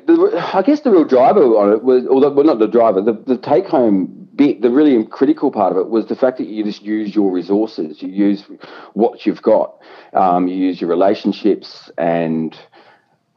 I 0.54 0.62
guess 0.62 0.82
the 0.82 0.92
real 0.92 1.04
driver 1.04 1.42
on 1.42 1.74
it 1.74 1.84
was, 1.84 2.08
although 2.08 2.32
well, 2.32 2.46
not 2.46 2.60
the 2.60 2.68
driver, 2.68 3.02
the, 3.02 3.14
the 3.14 3.38
take 3.38 3.68
home 3.68 4.30
bit, 4.36 4.62
the 4.62 4.70
really 4.70 5.04
critical 5.06 5.52
part 5.52 5.74
of 5.74 5.78
it 5.78 5.90
was 5.90 6.06
the 6.08 6.16
fact 6.16 6.38
that 6.38 6.48
you 6.48 6.64
just 6.64 6.82
use 6.84 7.14
your 7.14 7.32
resources, 7.32 8.02
you 8.02 8.10
use 8.10 8.46
what 8.94 9.26
you've 9.26 9.42
got, 9.42 9.78
um, 10.14 10.48
you 10.48 10.56
use 10.56 10.80
your 10.80 10.90
relationships 10.90 11.92
and 11.98 12.58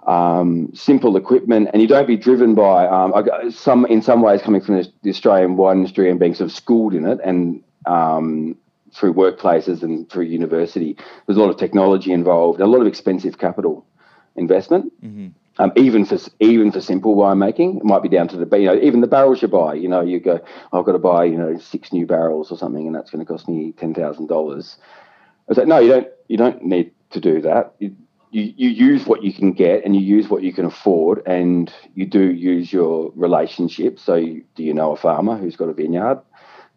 um, 0.06 0.70
simple 0.74 1.16
equipment, 1.16 1.70
and 1.72 1.80
you 1.80 1.88
don't 1.88 2.06
be 2.06 2.16
driven 2.16 2.54
by 2.54 2.86
um, 2.86 3.50
some 3.50 3.86
in 3.86 4.02
some 4.02 4.22
ways 4.22 4.42
coming 4.42 4.60
from 4.60 4.82
the 5.02 5.10
Australian 5.10 5.56
wine 5.56 5.78
industry 5.78 6.10
and 6.10 6.20
being 6.20 6.34
sort 6.34 6.50
of 6.50 6.56
schooled 6.56 6.94
in 6.94 7.06
it, 7.06 7.18
and 7.24 7.62
um, 7.86 8.56
through 8.92 9.14
workplaces 9.14 9.82
and 9.82 10.08
through 10.10 10.24
university. 10.24 10.96
There's 11.26 11.36
a 11.36 11.40
lot 11.40 11.50
of 11.50 11.56
technology 11.56 12.12
involved, 12.12 12.60
a 12.60 12.66
lot 12.66 12.80
of 12.80 12.86
expensive 12.86 13.38
capital 13.38 13.86
investment. 14.36 14.92
Mm-hmm. 15.04 15.28
Um, 15.56 15.72
even 15.76 16.04
for 16.04 16.18
even 16.40 16.72
for 16.72 16.80
simple 16.80 17.14
winemaking, 17.14 17.76
it 17.76 17.84
might 17.84 18.02
be 18.02 18.08
down 18.08 18.26
to 18.28 18.36
the 18.36 18.58
you 18.58 18.66
know 18.66 18.78
even 18.80 19.00
the 19.00 19.06
barrels 19.06 19.40
you 19.40 19.48
buy. 19.48 19.74
You 19.74 19.88
know, 19.88 20.00
you 20.00 20.18
go, 20.18 20.40
I've 20.72 20.84
got 20.84 20.92
to 20.92 20.98
buy 20.98 21.24
you 21.24 21.38
know 21.38 21.58
six 21.58 21.92
new 21.92 22.06
barrels 22.06 22.50
or 22.50 22.58
something, 22.58 22.86
and 22.86 22.94
that's 22.94 23.10
going 23.10 23.24
to 23.24 23.32
cost 23.32 23.48
me 23.48 23.72
ten 23.72 23.94
thousand 23.94 24.26
dollars. 24.26 24.76
I 24.80 25.44
was 25.48 25.58
like, 25.58 25.68
no, 25.68 25.78
you 25.78 25.88
don't. 25.88 26.08
You 26.26 26.36
don't 26.38 26.64
need 26.64 26.90
to 27.10 27.20
do 27.20 27.40
that. 27.42 27.74
You, 27.78 27.94
you, 28.35 28.53
you 28.57 28.68
use 28.68 29.07
what 29.07 29.23
you 29.23 29.33
can 29.33 29.53
get 29.53 29.85
and 29.85 29.94
you 29.94 30.03
use 30.03 30.29
what 30.29 30.42
you 30.42 30.53
can 30.53 30.64
afford 30.64 31.23
and 31.25 31.73
you 31.94 32.05
do 32.05 32.33
use 32.33 32.73
your 32.73 33.12
relationships. 33.14 34.03
So 34.03 34.16
you, 34.16 34.44
do 34.57 34.64
you 34.64 34.75
know 34.75 34.90
a 34.90 34.97
farmer 34.97 35.37
who's 35.37 35.55
got 35.55 35.68
a 35.68 35.73
vineyard? 35.73 36.20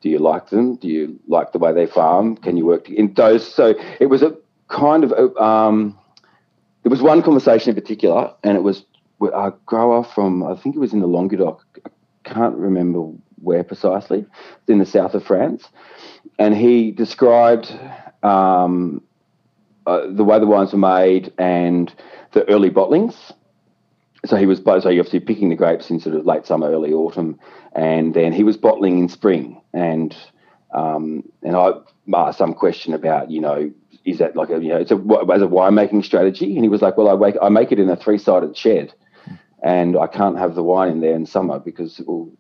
Do 0.02 0.10
you 0.10 0.20
like 0.20 0.50
them? 0.50 0.76
Do 0.76 0.88
you 0.88 1.20
like 1.28 1.54
the 1.54 1.58
way 1.58 1.74
they 1.74 1.88
farm? 1.88 2.38
Can 2.38 2.58
you 2.58 2.66
work 2.68 2.90
in 2.92 3.12
those? 3.16 3.52
So 3.52 3.74
it 4.00 4.06
was 4.06 4.22
a 4.22 4.38
kind 4.68 5.04
of 5.04 5.12
a, 5.12 5.36
um, 5.44 5.98
there 6.84 6.92
was 6.92 7.02
one 7.02 7.24
conversation 7.24 7.70
in 7.70 7.76
particular, 7.76 8.32
and 8.44 8.56
it 8.56 8.62
was 8.62 8.86
a 9.22 9.52
grower 9.66 10.04
from 10.04 10.44
I 10.44 10.56
think 10.56 10.76
it 10.76 10.80
was 10.80 10.94
in 10.94 11.00
the 11.00 11.08
Languedoc. 11.08 11.66
I 11.86 11.90
can't 12.24 12.56
remember 12.56 13.12
where 13.42 13.64
precisely. 13.64 14.28
In 14.68 14.78
the 14.78 14.86
south 14.86 15.16
of 15.16 15.26
France, 15.26 15.68
and 16.38 16.56
he 16.56 16.92
described 16.92 17.74
um, 18.22 19.02
uh, 19.88 20.06
the 20.10 20.24
way 20.24 20.38
the 20.38 20.46
wines 20.46 20.74
were 20.74 20.80
made 20.80 21.34
and 21.38 21.94
the 22.34 22.48
early 22.50 22.70
bottlings. 22.70 23.16
So 24.26 24.36
he 24.36 24.46
was 24.46 24.60
so 24.60 24.90
you 24.90 25.00
obviously 25.00 25.22
picking 25.22 25.50
the 25.50 25.56
grapes 25.56 25.90
in 25.90 26.00
sort 26.00 26.16
of 26.16 26.26
late 26.26 26.46
summer, 26.46 26.70
early 26.70 26.92
autumn, 26.92 27.40
and 27.74 28.14
then 28.14 28.34
he 28.34 28.44
was 28.44 28.58
bottling 28.58 29.00
in 29.00 29.08
spring. 29.08 29.62
And 29.74 30.16
um, 30.74 31.24
and 31.42 31.56
I 31.56 31.72
asked 32.14 32.38
some 32.38 32.54
question 32.54 32.94
about 32.94 33.32
you 33.32 33.40
know 33.40 33.72
is 34.04 34.20
that 34.20 34.36
like 34.36 34.50
a 34.50 34.60
you 34.62 34.70
know 34.70 34.78
it's 34.78 34.92
a 34.92 34.96
as 34.96 35.42
a 35.42 35.48
winemaking 35.48 36.04
strategy? 36.04 36.56
And 36.56 36.66
he 36.66 36.70
was 36.70 36.82
like, 36.82 36.98
well, 36.98 37.10
I 37.10 37.16
make 37.16 37.36
I 37.42 37.50
make 37.50 37.72
it 37.72 37.80
in 37.80 37.90
a 37.90 37.96
three 37.96 38.18
sided 38.18 38.58
shed, 38.58 38.94
and 39.64 39.98
I 39.98 40.08
can't 40.08 40.38
have 40.38 40.56
the 40.56 40.64
wine 40.64 40.92
in 40.92 41.00
there 41.02 41.16
in 41.16 41.26
summer 41.26 41.60
because 41.60 42.00
it 42.00 42.08
will 42.08 42.32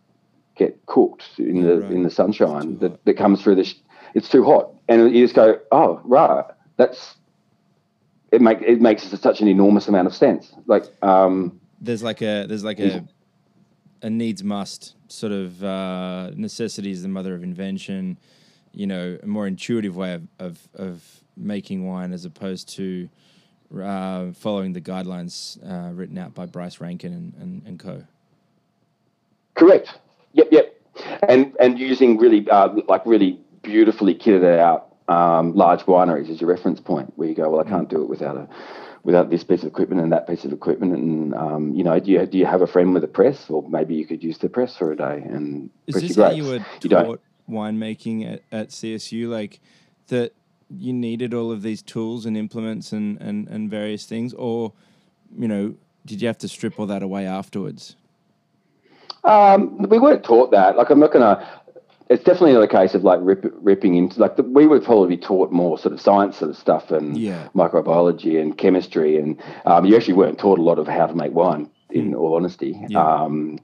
get 0.58 0.86
cooked 0.88 1.30
in 1.38 1.62
the 1.62 1.80
right. 1.80 1.92
in 1.92 2.04
the 2.04 2.12
sunshine 2.12 2.80
that, 2.80 3.06
that 3.06 3.18
comes 3.18 3.42
through 3.42 3.56
the. 3.56 3.64
Sh- 3.64 3.80
it's 4.14 4.30
too 4.30 4.44
hot, 4.44 4.74
and 4.90 5.16
you 5.16 5.24
just 5.24 5.36
go, 5.36 5.60
oh 5.72 6.02
right, 6.04 6.46
that's 6.78 7.16
it. 8.32 8.42
Make 8.42 8.62
it 8.62 8.82
makes 8.82 9.04
such 9.04 9.42
an 9.42 9.48
enormous 9.48 9.88
amount 9.88 10.08
of 10.08 10.16
sense. 10.16 10.54
Like 10.66 10.86
um, 11.04 11.60
there's 11.82 12.04
like 12.04 12.22
a 12.22 12.46
there's 12.48 12.63
like 12.63 12.80
a 12.80 13.08
a 14.02 14.10
needs 14.10 14.44
must 14.44 14.96
sort 15.08 15.32
of 15.32 15.63
uh, 15.63 16.32
necessity 16.36 16.92
is 16.92 17.02
the 17.02 17.08
mother 17.08 17.34
of 17.34 17.44
invention. 17.44 18.18
You 18.74 18.88
know, 18.88 19.18
a 19.22 19.28
more 19.28 19.48
intuitive 19.48 19.96
way 19.96 20.13
of 20.13 20.28
of, 20.40 20.68
of 20.76 21.24
making 21.36 21.88
wine 21.88 22.13
as 22.13 22.26
opposed 22.26 22.70
to 22.70 23.10
uh, 23.82 24.32
following 24.34 24.74
the 24.74 24.82
guidelines 24.82 25.58
uh, 25.70 25.94
written 25.94 26.18
out 26.18 26.34
by 26.34 26.46
Bryce 26.46 26.80
Rankine 26.80 27.13
and, 27.13 27.34
and, 27.36 27.63
and, 27.66 27.80
co. 27.80 28.04
Correct. 29.56 30.00
Yep, 30.34 30.48
yep. 30.52 30.74
And 31.28 31.56
and 31.60 31.78
using 31.78 32.18
really 32.18 32.48
uh, 32.50 32.70
like 32.88 33.06
really 33.06 33.40
beautifully 33.62 34.16
kitted 34.16 34.58
out 34.58 34.87
um, 35.08 35.54
large 35.54 35.82
wineries 35.84 36.30
as 36.30 36.41
your 36.41 36.50
reference 36.50 36.80
point, 36.80 37.13
where 37.15 37.28
you 37.28 37.36
go, 37.36 37.50
well, 37.50 37.65
I 37.65 37.70
can't 37.70 37.89
do 37.89 38.02
it 38.02 38.10
without 38.10 38.38
a 38.38 38.48
without 39.04 39.30
this 39.30 39.43
piece 39.43 39.62
of 39.62 39.67
equipment 39.67 40.02
and 40.02 40.12
that 40.12 40.28
piece 40.28 40.43
of 40.43 40.52
equipment. 40.52 40.93
And 40.93 41.34
um, 41.34 41.74
you 41.74 41.84
know, 41.84 42.00
do 42.00 42.12
you 42.12 42.26
do 42.26 42.38
you 42.38 42.46
have 42.46 42.62
a 42.62 42.67
friend 42.67 42.93
with 42.93 43.04
a 43.04 43.08
press, 43.08 43.50
or 43.50 43.67
maybe 43.70 43.96
you 43.96 44.06
could 44.06 44.24
use 44.24 44.38
the 44.38 44.50
press 44.50 44.76
for 44.76 44.91
a 44.91 44.98
day 44.98 45.24
and 45.26 45.70
is 45.88 45.96
this 45.96 46.15
how 46.15 46.32
you 46.32 46.46
were 46.46 46.65
you 46.82 46.89
taught 46.89 47.22
winemaking 47.50 48.32
at, 48.32 48.41
at 48.52 48.70
CSU? 48.70 49.30
Like 49.30 49.60
that 50.08 50.34
you 50.70 50.93
needed 50.93 51.34
all 51.34 51.52
of 51.52 51.62
these 51.62 51.82
tools 51.82 52.26
and 52.26 52.36
implements 52.36 52.91
and, 52.91 53.20
and, 53.22 53.48
and 53.48 53.70
various 53.70 54.06
things, 54.06 54.34
or 54.34 54.74
you 55.38 55.48
know, 55.48 55.76
did 56.06 56.22
you 56.22 56.28
have 56.28 56.38
to 56.39 56.48
strip 56.48 56.80
all 56.80 56.86
that 56.88 57.04
away 57.04 57.26
afterwards? 57.26 57.96
Um, 59.24 59.78
we 59.84 60.00
weren't 60.00 60.24
taught 60.24 60.52
that. 60.52 60.78
Like, 60.78 60.89
I'm 60.89 61.00
not 61.00 61.12
gonna. 61.12 61.46
It's 62.10 62.24
definitely 62.24 62.54
not 62.54 62.63
a 62.63 62.67
case 62.67 62.93
of 62.93 63.04
like 63.04 63.20
rip, 63.22 63.54
ripping 63.62 63.96
into 63.96 64.20
like 64.20 64.38
the, 64.38 64.43
we 64.43 64.65
would 64.65 64.84
probably 64.84 65.15
be 65.15 65.22
taught 65.22 65.52
more 65.52 65.78
sort 65.78 65.93
of 65.93 66.00
science 66.00 66.38
sort 66.38 66.50
of 66.50 66.58
stuff 66.58 66.91
and 66.91 67.17
yeah. 67.17 67.50
microbiology 67.54 68.41
and 68.41 68.58
chemistry, 68.58 69.17
and 69.17 69.41
um, 69.65 69.86
you 69.86 69.96
actually 69.96 70.13
weren't 70.13 70.39
taught 70.39 70.60
a 70.60 70.62
lot 70.62 70.80
of 70.80 70.88
how 70.88 71.06
to 71.06 71.13
make 71.13 71.34
wine. 71.34 71.70
In 71.89 72.12
mm. 72.12 72.17
all 72.17 72.36
honesty, 72.36 72.78
yeah. 72.89 73.00
um, 73.00 73.60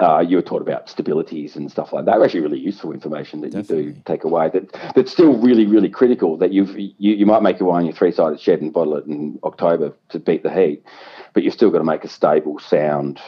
uh, 0.00 0.20
you 0.20 0.36
were 0.36 0.42
taught 0.42 0.62
about 0.62 0.86
stabilities 0.86 1.54
and 1.54 1.70
stuff 1.70 1.92
like 1.92 2.06
that. 2.06 2.20
Actually, 2.20 2.40
really 2.40 2.58
useful 2.58 2.92
information 2.92 3.40
that 3.42 3.52
Definitely. 3.52 3.84
you 3.84 3.92
do 3.92 4.02
take 4.04 4.24
away. 4.24 4.48
That 4.48 4.72
that's 4.94 5.12
still 5.12 5.36
really, 5.36 5.66
really 5.66 5.88
critical. 5.88 6.36
That 6.38 6.52
you've 6.52 6.76
you, 6.78 6.92
you 6.98 7.26
might 7.26 7.42
make 7.42 7.60
your 7.60 7.68
wine 7.68 7.82
in 7.82 7.86
your 7.86 7.94
three 7.94 8.12
sided 8.12 8.40
shed 8.40 8.60
and 8.60 8.72
bottle 8.72 8.96
it 8.96 9.06
in 9.06 9.38
October 9.44 9.92
to 10.10 10.18
beat 10.18 10.42
the 10.42 10.52
heat, 10.52 10.82
but 11.34 11.42
you've 11.42 11.54
still 11.54 11.70
got 11.70 11.78
to 11.78 11.84
make 11.84 12.04
a 12.04 12.08
stable, 12.08 12.58
sound, 12.58 13.20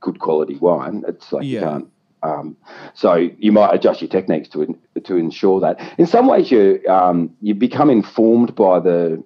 good 0.00 0.18
quality 0.20 0.56
wine. 0.56 1.04
It's 1.08 1.32
like 1.32 1.44
yeah. 1.44 1.50
you 1.50 1.60
can't. 1.60 1.88
Um, 2.22 2.56
so 2.94 3.30
you 3.38 3.52
might 3.52 3.74
adjust 3.74 4.00
your 4.00 4.08
techniques 4.08 4.48
to 4.50 4.76
to 5.04 5.16
ensure 5.16 5.60
that. 5.60 5.80
In 5.98 6.06
some 6.06 6.26
ways, 6.26 6.50
you 6.50 6.80
um, 6.88 7.34
you 7.40 7.54
become 7.54 7.90
informed 7.90 8.54
by 8.54 8.80
the 8.80 9.22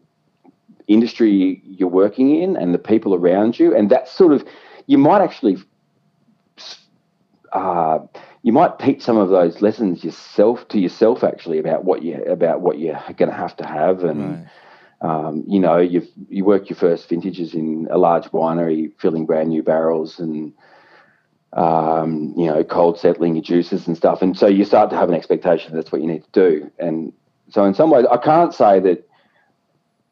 industry 0.88 1.62
you're 1.64 1.88
working 1.88 2.42
in 2.42 2.57
and 2.57 2.74
the 2.74 2.78
people 2.78 3.14
around 3.14 3.59
you, 3.59 3.74
and 3.74 3.90
that 3.90 4.09
sort 4.09 4.33
of 4.33 4.44
you 4.87 4.98
might 4.98 5.22
actually 5.22 5.57
uh, 7.52 7.98
you 8.42 8.52
might 8.52 8.78
teach 8.78 9.02
some 9.02 9.16
of 9.16 9.28
those 9.28 9.62
lessons 9.62 10.05
yourself 10.05 10.66
to 10.68 10.78
yourself 10.78 11.22
actually 11.22 11.59
about 11.59 11.85
what 11.85 12.02
you 12.02 12.22
about 12.24 12.61
what 12.61 12.78
you're 12.78 13.00
going 13.16 13.31
to 13.31 13.37
have 13.37 13.57
to 13.57 13.66
have 13.66 14.05
and 14.05 14.48
right. 15.00 15.26
um, 15.26 15.44
you 15.46 15.61
know 15.61 15.78
you 15.78 16.07
you 16.28 16.44
work 16.44 16.68
your 16.68 16.76
first 16.76 17.09
vintages 17.09 17.55
in 17.55 17.88
a 17.90 17.98
large 17.98 18.24
winery 18.33 18.92
filling 18.98 19.26
brand 19.26 19.48
new 19.48 19.62
barrels 19.62 20.18
and 20.18 20.52
um, 21.53 22.35
you 22.37 22.47
know 22.47 22.65
cold 22.65 22.99
settling 22.99 23.35
your 23.35 23.45
juices 23.45 23.87
and 23.87 23.97
stuff. 23.97 24.23
And 24.23 24.37
so 24.37 24.47
you 24.47 24.65
start 24.65 24.91
to 24.91 24.97
have 24.97 25.09
an 25.09 25.15
expectation 25.15 25.75
that's 25.75 25.93
what 25.93 26.01
you 26.01 26.07
need 26.07 26.25
to 26.25 26.31
do. 26.33 26.71
And 26.79 27.12
so 27.51 27.65
in 27.65 27.75
some 27.75 27.91
ways 27.91 28.07
I 28.11 28.17
can't 28.17 28.55
say 28.55 28.81
that 28.81 29.09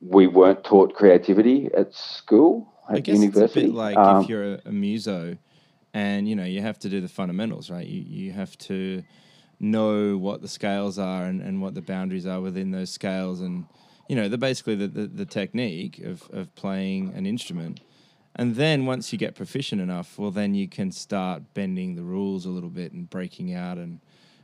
we 0.00 0.26
weren't 0.26 0.64
taught 0.64 0.94
creativity 0.94 1.70
at 1.76 1.94
school 1.94 2.72
at 2.88 2.96
I 2.96 3.00
guess 3.00 3.18
university. 3.18 3.60
It's 3.60 3.68
a 3.68 3.72
bit 3.72 3.74
like 3.74 3.96
um, 3.96 4.22
if 4.22 4.28
you're 4.28 4.54
a, 4.54 4.60
a 4.66 4.72
muso 4.72 5.36
and 5.92 6.28
you 6.28 6.36
know 6.36 6.44
you 6.44 6.60
have 6.60 6.78
to 6.80 6.88
do 6.88 7.00
the 7.00 7.08
fundamentals 7.08 7.70
right? 7.70 7.86
You, 7.86 8.02
you 8.02 8.32
have 8.32 8.56
to 8.58 9.02
know 9.58 10.16
what 10.16 10.40
the 10.40 10.48
scales 10.48 10.98
are 10.98 11.24
and, 11.24 11.42
and 11.42 11.60
what 11.60 11.74
the 11.74 11.82
boundaries 11.82 12.26
are 12.26 12.40
within 12.40 12.70
those 12.70 12.90
scales. 12.90 13.40
And 13.40 13.66
you 14.08 14.16
know 14.16 14.28
the 14.28 14.38
basically 14.38 14.74
the, 14.74 14.88
the, 14.88 15.06
the 15.06 15.26
technique 15.26 16.00
of, 16.00 16.28
of 16.32 16.54
playing 16.54 17.12
an 17.14 17.24
instrument 17.24 17.80
and 18.36 18.54
then 18.54 18.86
once 18.86 19.12
you 19.12 19.18
get 19.18 19.34
proficient 19.34 19.80
enough 19.80 20.18
well 20.18 20.30
then 20.30 20.54
you 20.54 20.68
can 20.68 20.90
start 20.90 21.42
bending 21.54 21.94
the 21.94 22.02
rules 22.02 22.46
a 22.46 22.50
little 22.50 22.70
bit 22.70 22.92
and 22.92 23.10
breaking 23.10 23.54
out 23.54 23.78
and 23.78 24.00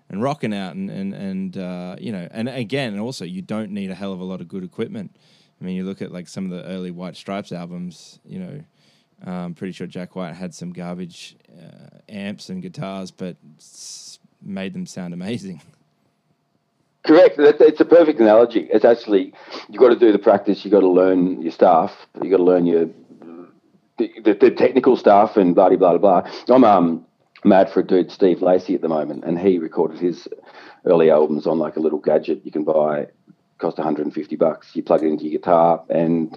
and 0.08 0.22
rocking 0.22 0.54
out 0.54 0.74
and 0.74 0.90
and, 0.90 1.14
and 1.14 1.56
uh, 1.56 1.96
you 1.98 2.12
know 2.12 2.28
and 2.30 2.48
again 2.48 2.98
also 2.98 3.24
you 3.24 3.42
don't 3.42 3.70
need 3.70 3.90
a 3.90 3.94
hell 3.94 4.12
of 4.12 4.20
a 4.20 4.24
lot 4.24 4.40
of 4.40 4.48
good 4.48 4.64
equipment 4.64 5.14
i 5.60 5.64
mean 5.64 5.76
you 5.76 5.84
look 5.84 6.02
at 6.02 6.12
like 6.12 6.28
some 6.28 6.44
of 6.44 6.50
the 6.50 6.64
early 6.64 6.90
white 6.90 7.16
stripes 7.16 7.52
albums 7.52 8.18
you 8.24 8.38
know 8.38 8.60
I'm 9.24 9.54
pretty 9.54 9.72
sure 9.72 9.86
Jack 9.86 10.16
White 10.16 10.34
had 10.34 10.54
some 10.54 10.72
garbage 10.72 11.36
uh, 11.50 11.98
amps 12.08 12.50
and 12.50 12.60
guitars, 12.60 13.10
but 13.10 13.36
made 14.42 14.74
them 14.74 14.86
sound 14.86 15.14
amazing. 15.14 15.62
Correct. 17.06 17.36
It's 17.38 17.80
a 17.80 17.84
perfect 17.84 18.18
analogy. 18.18 18.68
It's 18.72 18.84
actually 18.84 19.32
you've 19.68 19.80
got 19.80 19.90
to 19.90 19.98
do 19.98 20.10
the 20.10 20.18
practice. 20.18 20.64
You've 20.64 20.72
got 20.72 20.80
to 20.80 20.88
learn 20.88 21.40
your 21.40 21.52
stuff. 21.52 22.06
You've 22.20 22.32
got 22.32 22.38
to 22.38 22.42
learn 22.42 22.66
your 22.66 22.88
the, 23.98 24.12
the, 24.22 24.34
the 24.34 24.50
technical 24.50 24.96
stuff 24.96 25.36
and 25.36 25.54
blah 25.54 25.68
blah 25.68 25.98
blah 25.98 25.98
blah. 25.98 26.30
I'm 26.48 26.64
um 26.64 27.06
mad 27.44 27.70
for 27.70 27.80
a 27.80 27.86
dude, 27.86 28.10
Steve 28.10 28.42
Lacy, 28.42 28.74
at 28.74 28.80
the 28.82 28.88
moment, 28.88 29.24
and 29.24 29.38
he 29.38 29.58
recorded 29.58 29.98
his 29.98 30.28
early 30.84 31.10
albums 31.10 31.46
on 31.46 31.58
like 31.58 31.76
a 31.76 31.80
little 31.80 31.98
gadget 31.98 32.42
you 32.44 32.52
can 32.52 32.64
buy. 32.64 33.08
Cost 33.58 33.78
150 33.78 34.36
bucks. 34.36 34.76
You 34.76 34.82
plug 34.82 35.02
it 35.02 35.06
into 35.06 35.24
your 35.24 35.38
guitar 35.38 35.82
and 35.88 36.36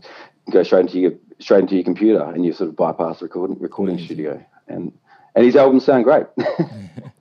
go 0.52 0.64
straight 0.64 0.86
into 0.86 1.00
your 1.00 1.12
straight 1.40 1.64
into 1.64 1.76
your 1.76 1.84
computer 1.84 2.24
and 2.24 2.46
you 2.46 2.54
sort 2.54 2.70
of 2.70 2.78
bypass 2.78 3.20
the 3.20 3.26
recording 3.26 3.60
recording 3.60 3.98
mm-hmm. 3.98 4.06
studio 4.06 4.46
and 4.70 4.94
and 5.36 5.44
his 5.46 5.58
albums 5.58 5.84
sound 5.84 6.06
great. 6.06 6.28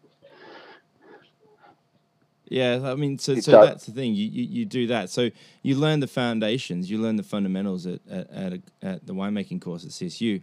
yeah, 2.51 2.81
I 2.85 2.95
mean, 2.95 3.19
so 3.19 3.39
so 3.41 3.53
that's 3.63 3.87
the 3.87 3.93
thing. 3.93 4.15
You, 4.15 4.27
you, 4.27 4.45
you 4.45 4.65
do 4.65 4.87
that. 4.89 5.11
So 5.11 5.31
you 5.63 5.77
learn 5.77 6.01
the 6.01 6.07
foundations, 6.07 6.91
you 6.91 6.99
learn 6.99 7.17
the 7.17 7.23
fundamentals 7.23 7.87
at 7.87 8.01
at 8.11 8.31
at, 8.31 8.53
a, 8.53 8.63
at 8.83 9.07
the 9.07 9.15
winemaking 9.15 9.61
course 9.61 9.85
at 9.85 9.91
CSU. 9.91 10.43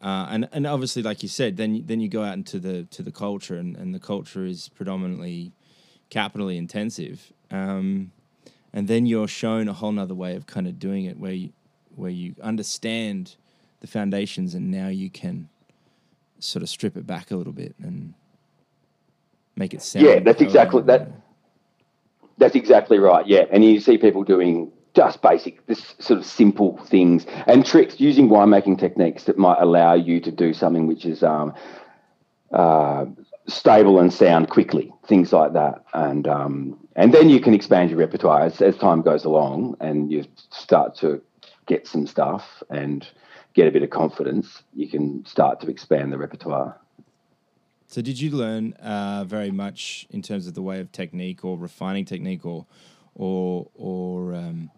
Uh, 0.00 0.26
and 0.30 0.48
and 0.52 0.66
obviously, 0.66 1.02
like 1.02 1.22
you 1.22 1.28
said, 1.28 1.56
then 1.56 1.82
then 1.86 2.00
you 2.00 2.08
go 2.08 2.22
out 2.22 2.34
into 2.34 2.58
the 2.58 2.84
to 2.84 3.02
the 3.02 3.12
culture, 3.12 3.56
and, 3.56 3.76
and 3.76 3.94
the 3.94 3.98
culture 3.98 4.44
is 4.44 4.68
predominantly 4.68 5.52
capitally 6.10 6.56
intensive. 6.56 7.32
Um, 7.50 8.12
and 8.72 8.86
then 8.86 9.06
you're 9.06 9.28
shown 9.28 9.68
a 9.68 9.72
whole 9.72 9.92
nother 9.92 10.14
way 10.14 10.36
of 10.36 10.46
kind 10.46 10.66
of 10.66 10.78
doing 10.78 11.04
it, 11.04 11.18
where 11.18 11.32
you, 11.32 11.52
where 11.94 12.10
you 12.10 12.34
understand 12.42 13.36
the 13.80 13.86
foundations 13.86 14.54
and 14.54 14.70
now 14.70 14.88
you 14.88 15.10
can 15.10 15.48
sort 16.38 16.62
of 16.62 16.68
strip 16.68 16.96
it 16.96 17.06
back 17.06 17.30
a 17.30 17.36
little 17.36 17.52
bit 17.52 17.74
and 17.82 18.14
make 19.56 19.74
it 19.74 19.82
sound. 19.82 20.06
Yeah, 20.06 20.18
that's 20.20 20.40
exactly 20.40 20.82
that. 20.82 21.10
That's 22.38 22.54
exactly 22.54 22.98
right. 22.98 23.26
Yeah, 23.26 23.44
and 23.50 23.64
you 23.64 23.80
see 23.80 23.98
people 23.98 24.24
doing 24.24 24.72
just 24.94 25.20
basic, 25.22 25.66
this 25.66 25.94
sort 25.98 26.18
of 26.18 26.26
simple 26.26 26.78
things 26.86 27.26
and 27.46 27.64
tricks 27.64 28.00
using 28.00 28.28
winemaking 28.28 28.78
techniques 28.78 29.24
that 29.24 29.38
might 29.38 29.58
allow 29.60 29.94
you 29.94 30.20
to 30.20 30.32
do 30.32 30.52
something 30.52 30.86
which 30.86 31.04
is 31.04 31.22
um, 31.22 31.54
uh, 32.52 33.04
stable 33.46 33.98
and 34.00 34.12
sound 34.12 34.48
quickly, 34.50 34.92
things 35.06 35.32
like 35.32 35.52
that, 35.52 35.84
and 35.94 36.26
um, 36.26 36.78
and 36.96 37.12
then 37.12 37.28
you 37.28 37.40
can 37.40 37.54
expand 37.54 37.90
your 37.90 37.98
repertoire 37.98 38.42
as, 38.42 38.60
as 38.60 38.76
time 38.76 39.02
goes 39.02 39.24
along, 39.24 39.76
and 39.80 40.10
you 40.10 40.24
start 40.50 40.94
to 40.96 41.20
get 41.66 41.86
some 41.86 42.06
stuff 42.06 42.62
and 42.70 43.06
get 43.54 43.68
a 43.68 43.70
bit 43.70 43.82
of 43.82 43.90
confidence, 43.90 44.62
you 44.74 44.88
can 44.88 45.24
start 45.26 45.60
to 45.60 45.68
expand 45.68 46.12
the 46.12 46.18
repertoire. 46.18 46.78
So, 47.90 48.02
did 48.02 48.20
you 48.20 48.30
learn 48.30 48.74
uh, 48.74 49.24
very 49.24 49.50
much 49.50 50.06
in 50.10 50.20
terms 50.20 50.46
of 50.46 50.52
the 50.52 50.60
way 50.60 50.78
of 50.78 50.92
technique 50.92 51.42
or 51.42 51.56
refining 51.56 52.04
technique 52.04 52.44
or 52.44 52.66
or 53.14 53.66
or 53.74 54.34
um, 54.34 54.70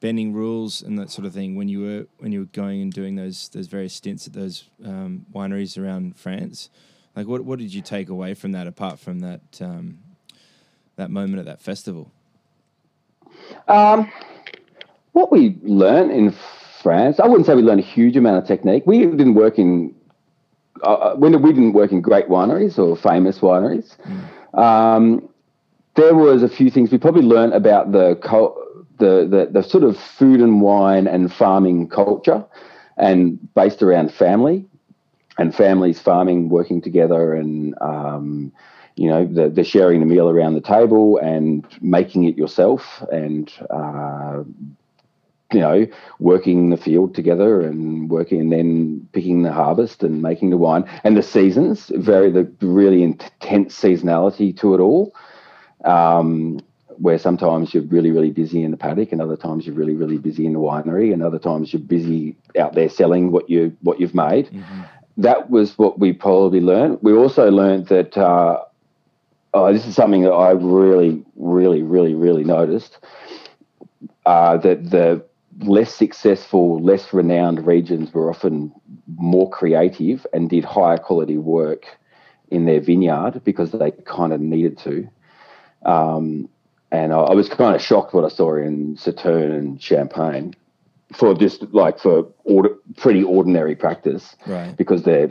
bending 0.00 0.34
rules 0.34 0.82
and 0.82 0.98
that 0.98 1.10
sort 1.10 1.24
of 1.26 1.32
thing 1.32 1.56
when 1.56 1.68
you 1.68 1.80
were 1.80 2.06
when 2.18 2.32
you 2.32 2.40
were 2.40 2.52
going 2.52 2.82
and 2.82 2.92
doing 2.92 3.16
those 3.16 3.48
those 3.48 3.66
various 3.66 3.94
stints 3.94 4.26
at 4.26 4.34
those 4.34 4.64
um, 4.84 5.24
wineries 5.34 5.82
around 5.82 6.18
France? 6.18 6.68
Like, 7.16 7.26
what 7.26 7.46
what 7.46 7.58
did 7.58 7.72
you 7.72 7.80
take 7.80 8.10
away 8.10 8.34
from 8.34 8.52
that 8.52 8.66
apart 8.66 8.98
from 8.98 9.20
that 9.20 9.40
um, 9.62 9.98
that 10.96 11.10
moment 11.10 11.38
at 11.38 11.46
that 11.46 11.62
festival? 11.62 12.12
Um, 13.68 14.12
what 15.12 15.32
we 15.32 15.56
learned 15.62 16.10
in 16.10 16.34
France, 16.82 17.20
I 17.20 17.26
wouldn't 17.26 17.46
say 17.46 17.54
we 17.54 17.62
learned 17.62 17.80
a 17.80 17.84
huge 17.84 18.18
amount 18.18 18.36
of 18.36 18.46
technique. 18.46 18.82
We 18.84 18.98
didn't 18.98 19.34
work 19.34 19.58
in 19.58 19.94
uh, 20.82 20.86
uh 20.86 21.14
we 21.18 21.30
didn't 21.30 21.72
work 21.72 21.92
in 21.92 22.00
great 22.00 22.28
wineries 22.28 22.78
or 22.78 22.96
famous 22.96 23.38
wineries. 23.40 23.96
Mm. 24.06 24.58
Um, 24.58 25.28
there 25.94 26.14
was 26.14 26.42
a 26.42 26.48
few 26.48 26.70
things 26.70 26.90
we 26.90 26.98
probably 26.98 27.22
learned 27.22 27.52
about 27.54 27.92
the, 27.92 28.18
the, 28.98 29.26
the 29.26 29.48
the 29.52 29.62
sort 29.62 29.84
of 29.84 29.98
food 29.98 30.40
and 30.40 30.60
wine 30.60 31.06
and 31.06 31.32
farming 31.32 31.88
culture, 31.88 32.44
and 32.96 33.38
based 33.54 33.82
around 33.82 34.12
family. 34.12 34.66
and 35.38 35.54
families 35.54 35.98
farming, 35.98 36.50
working 36.50 36.82
together, 36.82 37.34
and 37.34 37.74
um, 37.80 38.52
you 38.96 39.08
know 39.08 39.24
the, 39.24 39.48
the 39.48 39.64
sharing 39.64 40.00
the 40.00 40.06
meal 40.06 40.28
around 40.28 40.54
the 40.54 40.60
table 40.60 41.18
and 41.18 41.64
making 41.80 42.24
it 42.24 42.36
yourself, 42.36 43.02
and 43.10 43.50
uh, 43.70 44.42
you 45.52 45.60
know 45.60 45.86
working 46.18 46.70
the 46.70 46.76
field 46.76 47.14
together 47.14 47.60
and 47.60 48.10
working 48.10 48.40
and 48.40 48.52
then 48.52 49.08
picking 49.12 49.42
the 49.42 49.52
harvest 49.52 50.02
and 50.02 50.22
making 50.22 50.50
the 50.50 50.56
wine 50.56 50.84
and 51.04 51.16
the 51.16 51.22
seasons 51.22 51.90
very 51.96 52.30
the 52.30 52.50
really 52.60 53.02
intense 53.02 53.78
seasonality 53.78 54.56
to 54.56 54.74
it 54.74 54.80
all. 54.80 55.14
Um, 55.84 56.60
where 56.98 57.18
sometimes 57.18 57.72
you're 57.72 57.84
really, 57.84 58.10
really 58.10 58.30
busy 58.30 58.62
in 58.62 58.72
the 58.72 58.76
paddock, 58.76 59.10
and 59.10 59.22
other 59.22 59.36
times 59.36 59.66
you're 59.66 59.74
really, 59.74 59.94
really 59.94 60.18
busy 60.18 60.44
in 60.44 60.52
the 60.52 60.58
winery, 60.58 61.14
and 61.14 61.22
other 61.22 61.38
times 61.38 61.72
you're 61.72 61.80
busy 61.80 62.36
out 62.58 62.74
there 62.74 62.90
selling 62.90 63.32
what 63.32 63.48
you 63.48 63.74
what 63.80 63.98
you've 63.98 64.14
made. 64.14 64.48
Mm-hmm. 64.48 64.82
That 65.16 65.48
was 65.48 65.78
what 65.78 65.98
we 65.98 66.12
probably 66.12 66.60
learned. 66.60 66.98
We 67.00 67.14
also 67.14 67.50
learned 67.50 67.86
that 67.86 68.18
uh, 68.18 68.62
oh, 69.54 69.72
this 69.72 69.86
is 69.86 69.94
something 69.94 70.22
that 70.22 70.32
I 70.32 70.50
really, 70.50 71.24
really, 71.36 71.82
really, 71.82 72.14
really 72.14 72.44
noticed 72.44 72.98
uh, 74.26 74.56
that 74.58 74.90
the 74.90 75.24
less 75.62 75.94
successful, 75.94 76.80
less 76.82 77.12
renowned 77.12 77.66
regions 77.66 78.12
were 78.12 78.30
often 78.30 78.72
more 79.16 79.48
creative 79.50 80.26
and 80.32 80.50
did 80.50 80.64
higher 80.64 80.98
quality 80.98 81.36
work 81.36 81.86
in 82.50 82.66
their 82.66 82.80
vineyard 82.80 83.42
because 83.44 83.72
they 83.72 83.90
kind 83.90 84.32
of 84.32 84.40
needed 84.40 84.78
to. 84.78 85.08
Um, 85.84 86.48
and 86.90 87.12
I, 87.12 87.18
I 87.18 87.34
was 87.34 87.48
kind 87.48 87.74
of 87.74 87.82
shocked 87.82 88.14
what 88.14 88.24
I 88.24 88.28
saw 88.28 88.56
in 88.56 88.96
Sauternes 88.96 89.56
and 89.56 89.82
Champagne 89.82 90.54
for 91.12 91.34
just 91.34 91.62
like 91.72 91.98
for 91.98 92.26
order, 92.44 92.70
pretty 92.96 93.22
ordinary 93.22 93.74
practice, 93.74 94.36
right? 94.46 94.76
Because 94.76 95.02
they're 95.02 95.30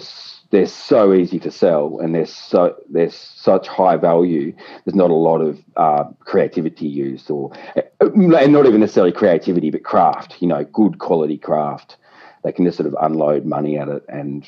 they're 0.51 0.65
so 0.65 1.13
easy 1.13 1.37
to 1.39 1.51
sell 1.51 1.99
and 1.99 2.15
they're 2.15 2.25
so 2.25 2.75
they're 2.89 3.11
such 3.11 3.67
high 3.67 3.95
value. 3.95 4.53
There's 4.83 4.95
not 4.95 5.11
a 5.11 5.15
lot 5.15 5.39
of 5.39 5.59
uh, 5.77 6.05
creativity 6.19 6.87
used, 6.87 7.29
or 7.29 7.51
and 7.99 8.29
not 8.29 8.65
even 8.65 8.79
necessarily 8.79 9.11
creativity, 9.11 9.69
but 9.69 9.83
craft. 9.83 10.35
You 10.41 10.47
know, 10.47 10.63
good 10.65 10.99
quality 10.99 11.37
craft. 11.37 11.97
They 12.43 12.51
can 12.51 12.65
just 12.65 12.77
sort 12.77 12.87
of 12.87 12.95
unload 13.01 13.45
money 13.45 13.77
at 13.77 13.89
it, 13.89 14.03
and 14.07 14.47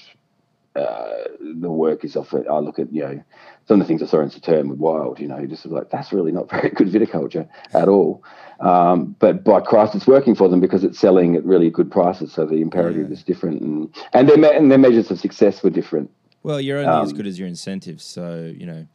uh, 0.75 1.23
the 1.39 1.71
work 1.71 2.03
is 2.03 2.15
often. 2.15 2.45
I 2.49 2.59
look 2.59 2.79
at 2.79 2.91
you 2.93 3.03
know 3.03 3.23
some 3.67 3.79
of 3.79 3.87
the 3.87 3.87
things 3.87 4.03
I 4.03 4.05
saw 4.05 4.21
in 4.21 4.29
Sauternes 4.29 4.67
were 4.67 4.75
Wild, 4.75 5.19
you 5.19 5.27
know, 5.27 5.37
you're 5.37 5.47
just 5.47 5.65
like 5.65 5.89
that's 5.89 6.11
really 6.11 6.31
not 6.31 6.49
very 6.49 6.69
good 6.69 6.87
viticulture 6.87 7.47
at 7.73 7.87
all. 7.87 8.23
Um, 8.59 9.15
but 9.19 9.43
by 9.43 9.59
Christ, 9.59 9.95
it's 9.95 10.07
working 10.07 10.35
for 10.35 10.47
them 10.47 10.59
because 10.59 10.83
it's 10.83 10.99
selling 10.99 11.35
at 11.35 11.43
really 11.43 11.69
good 11.69 11.91
prices. 11.91 12.31
So 12.31 12.45
the 12.45 12.61
imperative 12.61 13.07
yeah. 13.07 13.13
is 13.13 13.23
different, 13.23 13.61
and 13.61 13.93
and 14.13 14.29
their 14.29 14.53
and 14.53 14.71
their 14.71 14.77
measures 14.77 15.09
of 15.11 15.19
success 15.19 15.63
were 15.63 15.69
different. 15.69 16.11
Well, 16.43 16.61
you're 16.61 16.79
only 16.79 16.91
um, 16.91 17.03
as 17.03 17.13
good 17.13 17.27
as 17.27 17.37
your 17.39 17.47
incentives. 17.47 18.03
So 18.03 18.53
you 18.55 18.65
know, 18.65 18.87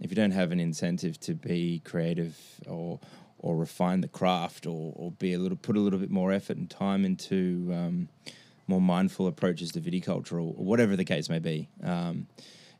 if 0.00 0.10
you 0.10 0.16
don't 0.16 0.32
have 0.32 0.52
an 0.52 0.60
incentive 0.60 1.18
to 1.20 1.34
be 1.34 1.80
creative 1.84 2.36
or 2.66 2.98
or 3.38 3.56
refine 3.56 4.00
the 4.00 4.08
craft 4.08 4.66
or 4.66 4.92
or 4.96 5.12
be 5.12 5.32
a 5.32 5.38
little 5.38 5.56
put 5.56 5.76
a 5.76 5.80
little 5.80 5.98
bit 5.98 6.10
more 6.10 6.32
effort 6.32 6.56
and 6.56 6.68
time 6.68 7.04
into 7.04 7.70
um, 7.72 8.08
more 8.66 8.80
mindful 8.80 9.26
approaches 9.26 9.70
to 9.72 9.80
viticulture 9.80 10.32
or, 10.32 10.54
or 10.56 10.64
whatever 10.64 10.96
the 10.96 11.04
case 11.04 11.28
may 11.28 11.38
be. 11.38 11.68
Um, 11.82 12.26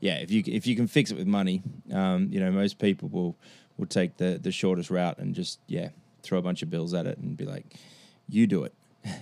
yeah, 0.00 0.16
if 0.16 0.30
you 0.30 0.42
if 0.46 0.66
you 0.66 0.76
can 0.76 0.87
fix 0.87 1.11
it 1.11 1.16
with 1.16 1.26
money, 1.26 1.62
um, 1.92 2.28
you 2.30 2.40
know 2.40 2.50
most 2.50 2.78
people 2.78 3.09
will 3.09 3.37
will 3.76 3.87
take 3.87 4.16
the 4.16 4.38
the 4.40 4.52
shortest 4.52 4.90
route 4.90 5.18
and 5.18 5.35
just 5.35 5.59
yeah 5.66 5.90
throw 6.22 6.38
a 6.38 6.42
bunch 6.42 6.62
of 6.62 6.70
bills 6.70 6.92
at 6.92 7.06
it 7.06 7.18
and 7.18 7.37
be 7.37 7.44
like, 7.44 7.64
you 8.28 8.46
do 8.46 8.64
it. 8.64 8.72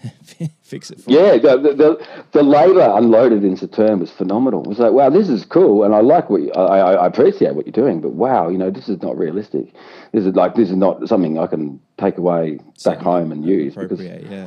fix 0.63 0.91
it 0.91 0.99
for 0.99 1.11
yeah 1.11 1.33
the, 1.37 1.59
the, 1.59 2.07
the 2.33 2.43
labor 2.43 2.91
unloaded 2.97 3.45
into 3.45 3.69
Sauternes 3.69 4.01
was 4.01 4.11
phenomenal. 4.11 4.65
It 4.65 4.69
was 4.69 4.79
like 4.79 4.93
wow 4.93 5.11
this 5.11 5.29
is 5.29 5.45
cool 5.45 5.85
and 5.85 5.95
I 5.95 6.01
like 6.01 6.31
what 6.31 6.41
you, 6.41 6.51
I, 6.53 6.95
I 6.95 7.07
appreciate 7.07 7.55
what 7.55 7.67
you're 7.67 7.73
doing 7.73 8.01
but 8.01 8.13
wow 8.13 8.49
you 8.49 8.57
know 8.57 8.71
this 8.71 8.89
is 8.89 9.03
not 9.03 9.19
realistic. 9.19 9.75
This 10.13 10.25
is 10.25 10.35
like 10.35 10.55
this 10.55 10.71
is 10.71 10.77
not 10.77 11.07
something 11.07 11.39
I 11.39 11.47
can 11.47 11.81
take 11.99 12.17
away 12.17 12.61
back 12.83 12.97
home 12.97 13.31
and 13.31 13.45
use 13.45 13.75
because 13.75 14.01
yeah 14.01 14.47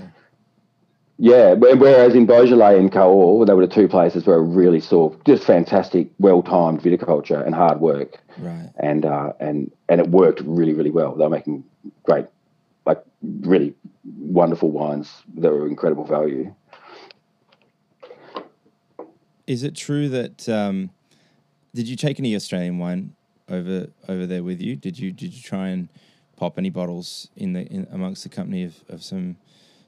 yeah, 1.19 1.53
whereas 1.53 2.13
in 2.13 2.27
Beaujolais 2.27 2.77
and 2.77 2.91
Cahors, 2.91 3.47
they 3.47 3.53
were 3.53 3.65
the 3.65 3.73
two 3.73 3.87
places 3.87 4.27
where 4.27 4.37
I 4.37 4.43
really 4.43 4.79
saw 4.79 5.15
just 5.25 5.43
fantastic, 5.43 6.09
well-timed 6.19 6.81
viticulture 6.81 7.43
and 7.43 7.55
hard 7.55 7.79
work. 7.79 8.19
Right. 8.37 8.69
And 8.77 9.03
uh, 9.03 9.33
and 9.39 9.71
and 9.89 9.99
it 9.99 10.09
worked 10.09 10.41
really, 10.41 10.73
really 10.73 10.91
well. 10.91 11.15
They 11.15 11.23
were 11.23 11.29
making 11.29 11.63
great, 12.03 12.27
like 12.85 13.03
really 13.21 13.73
wonderful 14.19 14.69
wines 14.69 15.11
that 15.37 15.51
were 15.51 15.67
incredible 15.67 16.05
value. 16.05 16.53
Is 19.47 19.63
it 19.63 19.75
true 19.75 20.09
that 20.09 20.47
um, 20.47 20.91
did 21.73 21.87
you 21.87 21.95
take 21.95 22.19
any 22.19 22.35
Australian 22.35 22.77
wine 22.77 23.15
over 23.49 23.87
over 24.07 24.27
there 24.27 24.43
with 24.43 24.61
you? 24.61 24.75
Did 24.75 24.99
you 24.99 25.11
did 25.11 25.33
you 25.33 25.41
try 25.41 25.69
and 25.69 25.89
pop 26.35 26.59
any 26.59 26.69
bottles 26.69 27.29
in 27.35 27.53
the 27.53 27.65
in, 27.65 27.87
amongst 27.91 28.21
the 28.21 28.29
company 28.29 28.63
of, 28.63 28.75
of 28.87 29.01
some 29.03 29.37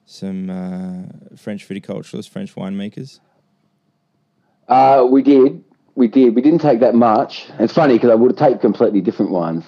some 0.10 0.50
uh, 0.50 1.36
French 1.38 1.69
viticulturists, 1.69 2.28
French 2.28 2.56
winemakers? 2.56 3.19
Uh, 4.67 5.08
we 5.10 5.22
did. 5.22 5.63
We 5.93 6.08
did. 6.08 6.36
We 6.36 6.41
didn't 6.41 6.62
take 6.62 6.80
that 6.80 6.95
much. 6.95 7.50
It's 7.60 7.74
funny 7.74 7.93
because 7.93 8.10
I 8.10 8.15
would 8.15 8.32
have 8.32 8.39
taken 8.39 8.60
completely 8.60 9.02
different 9.02 9.32
wines. 9.32 9.65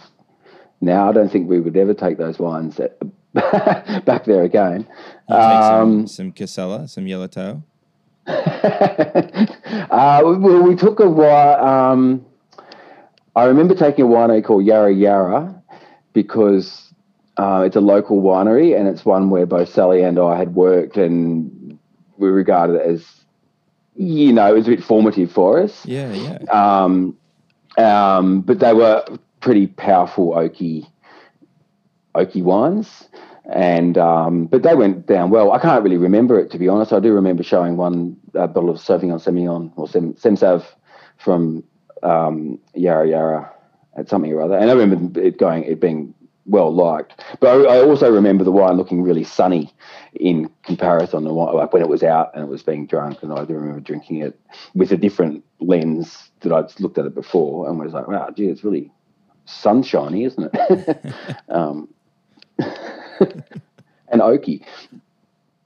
Now 0.80 1.10
I 1.10 1.12
don't 1.12 1.32
think 1.32 1.48
we 1.48 1.60
would 1.60 1.78
ever 1.78 1.94
take 1.94 2.18
those 2.18 2.40
wines 2.40 2.78
that, 2.78 2.98
back 4.06 4.26
there 4.26 4.44
again. 4.44 4.88
Um, 5.30 6.08
some, 6.08 6.08
some 6.08 6.32
Casella, 6.32 6.88
some 6.88 7.06
Yellowtail. 7.06 7.64
uh, 8.28 9.48
well, 10.24 10.64
we 10.64 10.76
took 10.76 11.00
a 11.00 11.10
wine. 11.10 11.60
Um, 11.60 12.26
I 13.36 13.46
remember 13.46 13.76
taking 13.76 14.06
a 14.06 14.08
wine 14.08 14.42
called 14.42 14.66
Yarra 14.66 14.92
Yarra 14.92 15.62
because 16.14 16.91
uh, 17.42 17.64
it's 17.64 17.76
a 17.76 17.82
local 17.82 18.22
winery, 18.22 18.78
and 18.78 18.88
it's 18.88 19.04
one 19.04 19.32
where 19.32 19.48
both 19.48 19.70
Sally 19.70 20.04
and 20.04 20.20
I 20.20 20.38
had 20.38 20.54
worked, 20.54 20.96
and 20.96 21.80
we 22.18 22.30
regarded 22.30 22.76
it 22.76 22.86
as, 22.86 23.26
you 23.96 24.32
know, 24.32 24.54
it 24.54 24.58
was 24.58 24.68
a 24.68 24.72
bit 24.72 24.84
formative 24.84 25.32
for 25.32 25.60
us. 25.60 25.84
Yeah, 25.86 26.14
yeah. 26.14 26.38
Um, 26.52 27.18
um, 27.80 28.42
but 28.42 28.60
they 28.60 28.74
were 28.74 29.04
pretty 29.40 29.66
powerful 29.66 30.34
oaky, 30.34 30.86
oaky 32.14 32.44
wines, 32.44 33.10
and 33.52 33.98
um, 33.98 34.46
but 34.46 34.62
they 34.62 34.76
went 34.76 35.08
down 35.08 35.32
well. 35.32 35.52
I 35.52 35.58
can't 35.58 35.84
really 35.84 35.98
remember 35.98 36.40
it 36.40 36.52
to 36.52 36.60
be 36.60 36.68
honest. 36.68 36.94
I 36.94 37.00
do 37.00 37.12
remember 37.12 37.42
showing 37.42 37.76
one 37.76 38.18
uh, 38.36 38.46
bottle 38.46 38.70
of 38.70 38.78
Sauvignon 38.78 39.20
Semillon 39.20 39.72
or 39.78 39.88
Sem, 39.88 40.14
Semsav 40.14 40.64
from 41.18 41.64
um, 42.04 42.60
Yarra 42.76 43.10
Yarra 43.10 43.52
at 43.98 44.10
something 44.10 44.32
or 44.32 44.42
other, 44.42 44.58
and 44.58 44.70
I 44.70 44.74
remember 44.74 45.20
it 45.20 45.40
going, 45.40 45.64
it 45.64 45.82
being 45.82 46.14
well 46.46 46.74
liked. 46.74 47.24
But 47.40 47.68
I, 47.68 47.78
I, 47.78 47.82
also 47.82 48.12
remember 48.12 48.44
the 48.44 48.52
wine 48.52 48.78
looking 48.78 49.04
really 49.04 49.24
sunny 49.24 49.74
in 50.14 50.50
comparison 50.64 51.24
to 51.24 51.34
what, 51.34 51.56
like 51.56 51.72
when 51.74 51.82
it 51.82 51.90
was 51.90 52.04
out 52.04 52.32
and 52.34 52.44
it 52.44 52.48
was 52.48 52.64
being 52.64 52.88
drunk. 52.88 53.22
And 53.22 53.32
I 53.32 53.46
do 53.46 53.54
remember 53.54 53.80
drinking 53.80 54.18
it 54.18 54.40
with 54.74 54.92
a 54.92 54.98
different 54.98 55.44
lens 55.60 56.32
that 56.42 56.52
I'd 56.52 56.80
looked 56.80 56.98
at 56.98 57.06
it 57.06 57.16
before 57.16 57.70
and 57.70 57.80
was 57.80 57.94
like, 57.94 58.08
wow, 58.08 58.30
gee, 58.36 58.48
it's 58.48 58.64
really 58.64 58.92
sunshiny, 59.46 60.24
isn't 60.26 60.50
it? 60.54 61.14
um, 61.50 61.88
and 62.60 64.22
oaky. 64.22 64.64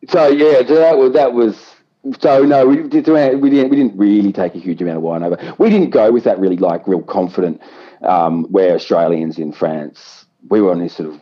So 0.09 0.27
yeah, 0.27 0.65
so 0.67 0.75
that 0.75 0.97
was 0.97 1.13
that 1.13 1.33
was. 1.33 1.71
So 2.19 2.43
no, 2.43 2.67
we, 2.67 2.81
we 2.81 2.89
didn't 2.89 3.41
we 3.41 3.49
didn't 3.49 3.97
really 3.97 4.31
take 4.31 4.53
a 4.53 4.59
huge 4.59 4.79
amount 4.81 4.97
of 4.97 5.03
wine 5.03 5.23
over. 5.23 5.55
We 5.57 5.71
didn't 5.71 5.89
go 5.89 6.11
with 6.11 6.23
that 6.25 6.37
really 6.37 6.57
like 6.57 6.87
real 6.87 7.01
confident 7.01 7.59
um, 8.03 8.43
where 8.45 8.75
Australians 8.75 9.39
in 9.39 9.51
France 9.51 10.24
we 10.49 10.61
were 10.61 10.71
on 10.71 10.79
this 10.79 10.95
sort 10.95 11.09
of 11.09 11.21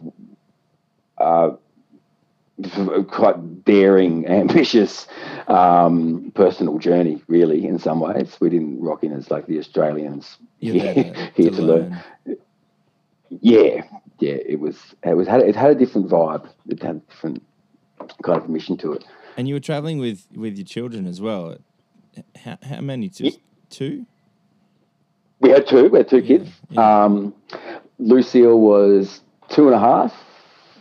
uh, 1.17 1.51
quite 3.07 3.65
daring, 3.65 4.27
ambitious 4.27 5.07
um, 5.47 6.31
personal 6.35 6.77
journey, 6.77 7.21
really, 7.27 7.65
in 7.65 7.79
some 7.79 7.99
ways. 7.99 8.37
We 8.39 8.49
didn't 8.49 8.81
rock 8.81 9.03
in 9.03 9.13
as 9.13 9.31
like 9.31 9.47
the 9.47 9.59
Australians 9.59 10.37
here, 10.59 10.93
here 11.35 11.49
to, 11.49 11.55
to 11.55 11.61
learn. 11.61 12.01
learn. 12.25 12.37
Yeah, 13.29 13.83
yeah, 14.19 14.35
it 14.45 14.59
was. 14.59 14.77
It 15.03 15.15
was 15.15 15.27
had. 15.27 15.41
It 15.41 15.55
had 15.55 15.71
a 15.71 15.75
different 15.75 16.09
vibe. 16.09 16.47
It 16.67 16.81
had 16.83 16.97
a 16.97 16.99
different 16.99 17.43
kind 18.23 18.41
of 18.41 18.49
mission 18.49 18.77
to 18.77 18.93
it. 18.93 19.03
And 19.37 19.47
you 19.47 19.55
were 19.55 19.59
traveling 19.59 19.97
with 19.97 20.27
with 20.35 20.55
your 20.55 20.65
children 20.65 21.07
as 21.07 21.19
well. 21.19 21.57
How, 22.35 22.57
how 22.61 22.81
many? 22.81 23.09
Two. 23.09 23.25
Yeah. 23.25 23.31
two? 23.69 24.05
We 25.39 25.49
had 25.49 25.67
two. 25.67 25.89
We 25.89 25.97
had 25.97 26.09
two 26.09 26.19
yeah, 26.19 26.27
kids. 26.27 26.49
Yeah. 26.69 27.03
Um, 27.03 27.33
Lucille 27.99 28.59
was 28.59 29.21
two 29.49 29.67
and 29.67 29.75
a 29.75 29.79
half 29.79 30.13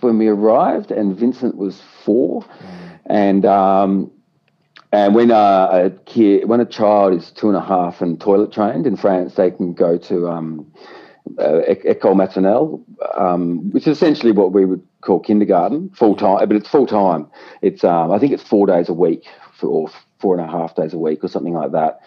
when 0.01 0.19
we 0.19 0.29
arrived, 0.29 0.91
and 0.91 1.17
Vincent 1.17 1.57
was 1.57 1.81
four. 2.05 2.43
Mm. 2.43 3.01
And 3.07 3.45
um, 3.47 4.11
and 4.93 5.15
when 5.15 5.31
uh, 5.31 5.69
a 5.73 5.91
kid, 6.05 6.49
when 6.49 6.61
a 6.61 6.67
child 6.67 7.15
is 7.15 7.31
two 7.31 7.49
and 7.49 7.57
a 7.57 7.61
half 7.61 8.01
and 8.01 8.21
toilet 8.21 8.53
trained 8.53 8.87
in 8.87 8.97
France, 8.97 9.35
they 9.35 9.51
can 9.51 9.73
go 9.75 9.97
to 9.99 10.29
um, 10.29 10.73
uh, 11.39 11.61
école 11.69 12.15
maternelle, 12.15 12.83
um, 13.17 13.71
which 13.71 13.87
is 13.87 13.97
essentially 13.97 14.33
what 14.33 14.53
we 14.53 14.65
would 14.65 14.83
call 15.01 15.21
kindergarten, 15.21 15.91
full 15.91 16.15
time, 16.17 16.47
but 16.49 16.57
it's 16.57 16.69
full 16.69 16.87
time. 16.87 17.27
It's 17.63 17.85
um, 17.85 18.13
I 18.13 18.19
think 18.19 18.33
it's 18.33 18.43
four 18.43 18.67
days 18.67 18.89
a 18.89 18.95
week 18.95 19.25
for, 19.59 19.69
or 19.69 19.91
four 20.19 20.39
and 20.39 20.47
a 20.47 20.51
half 20.51 20.75
days 20.75 20.93
a 20.93 20.99
week 20.99 21.25
or 21.25 21.29
something 21.29 21.55
like 21.55 21.73
that. 21.73 22.01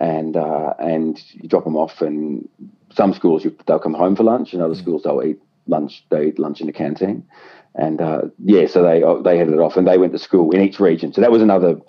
and 0.00 0.36
uh, 0.36 0.72
and 0.78 1.22
you 1.32 1.48
drop 1.48 1.64
them 1.64 1.76
off. 1.76 2.00
And 2.00 2.48
some 2.92 3.14
schools 3.14 3.44
you, 3.44 3.56
they'll 3.66 3.78
come 3.78 3.94
home 3.94 4.16
for 4.16 4.22
lunch, 4.22 4.52
and 4.52 4.62
other 4.62 4.74
mm. 4.74 4.78
schools 4.78 5.02
they'll 5.02 5.22
eat 5.22 5.40
lunch. 5.66 6.04
They 6.10 6.28
eat 6.28 6.38
lunch 6.38 6.60
in 6.60 6.66
the 6.66 6.72
canteen, 6.72 7.26
and 7.74 8.00
uh, 8.00 8.22
yeah, 8.44 8.66
so 8.66 8.82
they 8.82 9.02
uh, 9.02 9.16
they 9.22 9.38
headed 9.38 9.58
off, 9.58 9.76
and 9.76 9.86
they 9.86 9.98
went 9.98 10.12
to 10.12 10.18
school 10.18 10.50
in 10.52 10.60
each 10.60 10.80
region. 10.80 11.12
So 11.12 11.20
that 11.20 11.30
was 11.30 11.42
another. 11.42 11.80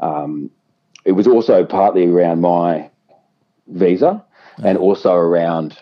Um, 0.00 0.50
it 1.04 1.12
was 1.12 1.26
also 1.26 1.64
partly 1.64 2.06
around 2.06 2.40
my 2.40 2.90
visa, 3.66 4.24
and 4.62 4.78
also 4.78 5.12
around. 5.14 5.78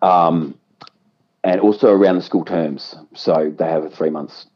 Um, 0.00 0.58
and 1.44 1.60
also 1.60 1.92
around 1.92 2.16
the 2.16 2.22
school 2.22 2.44
terms. 2.44 2.94
So 3.14 3.54
they 3.56 3.64
have 3.64 3.84
a 3.84 3.90
three 3.90 4.10
months 4.10 4.46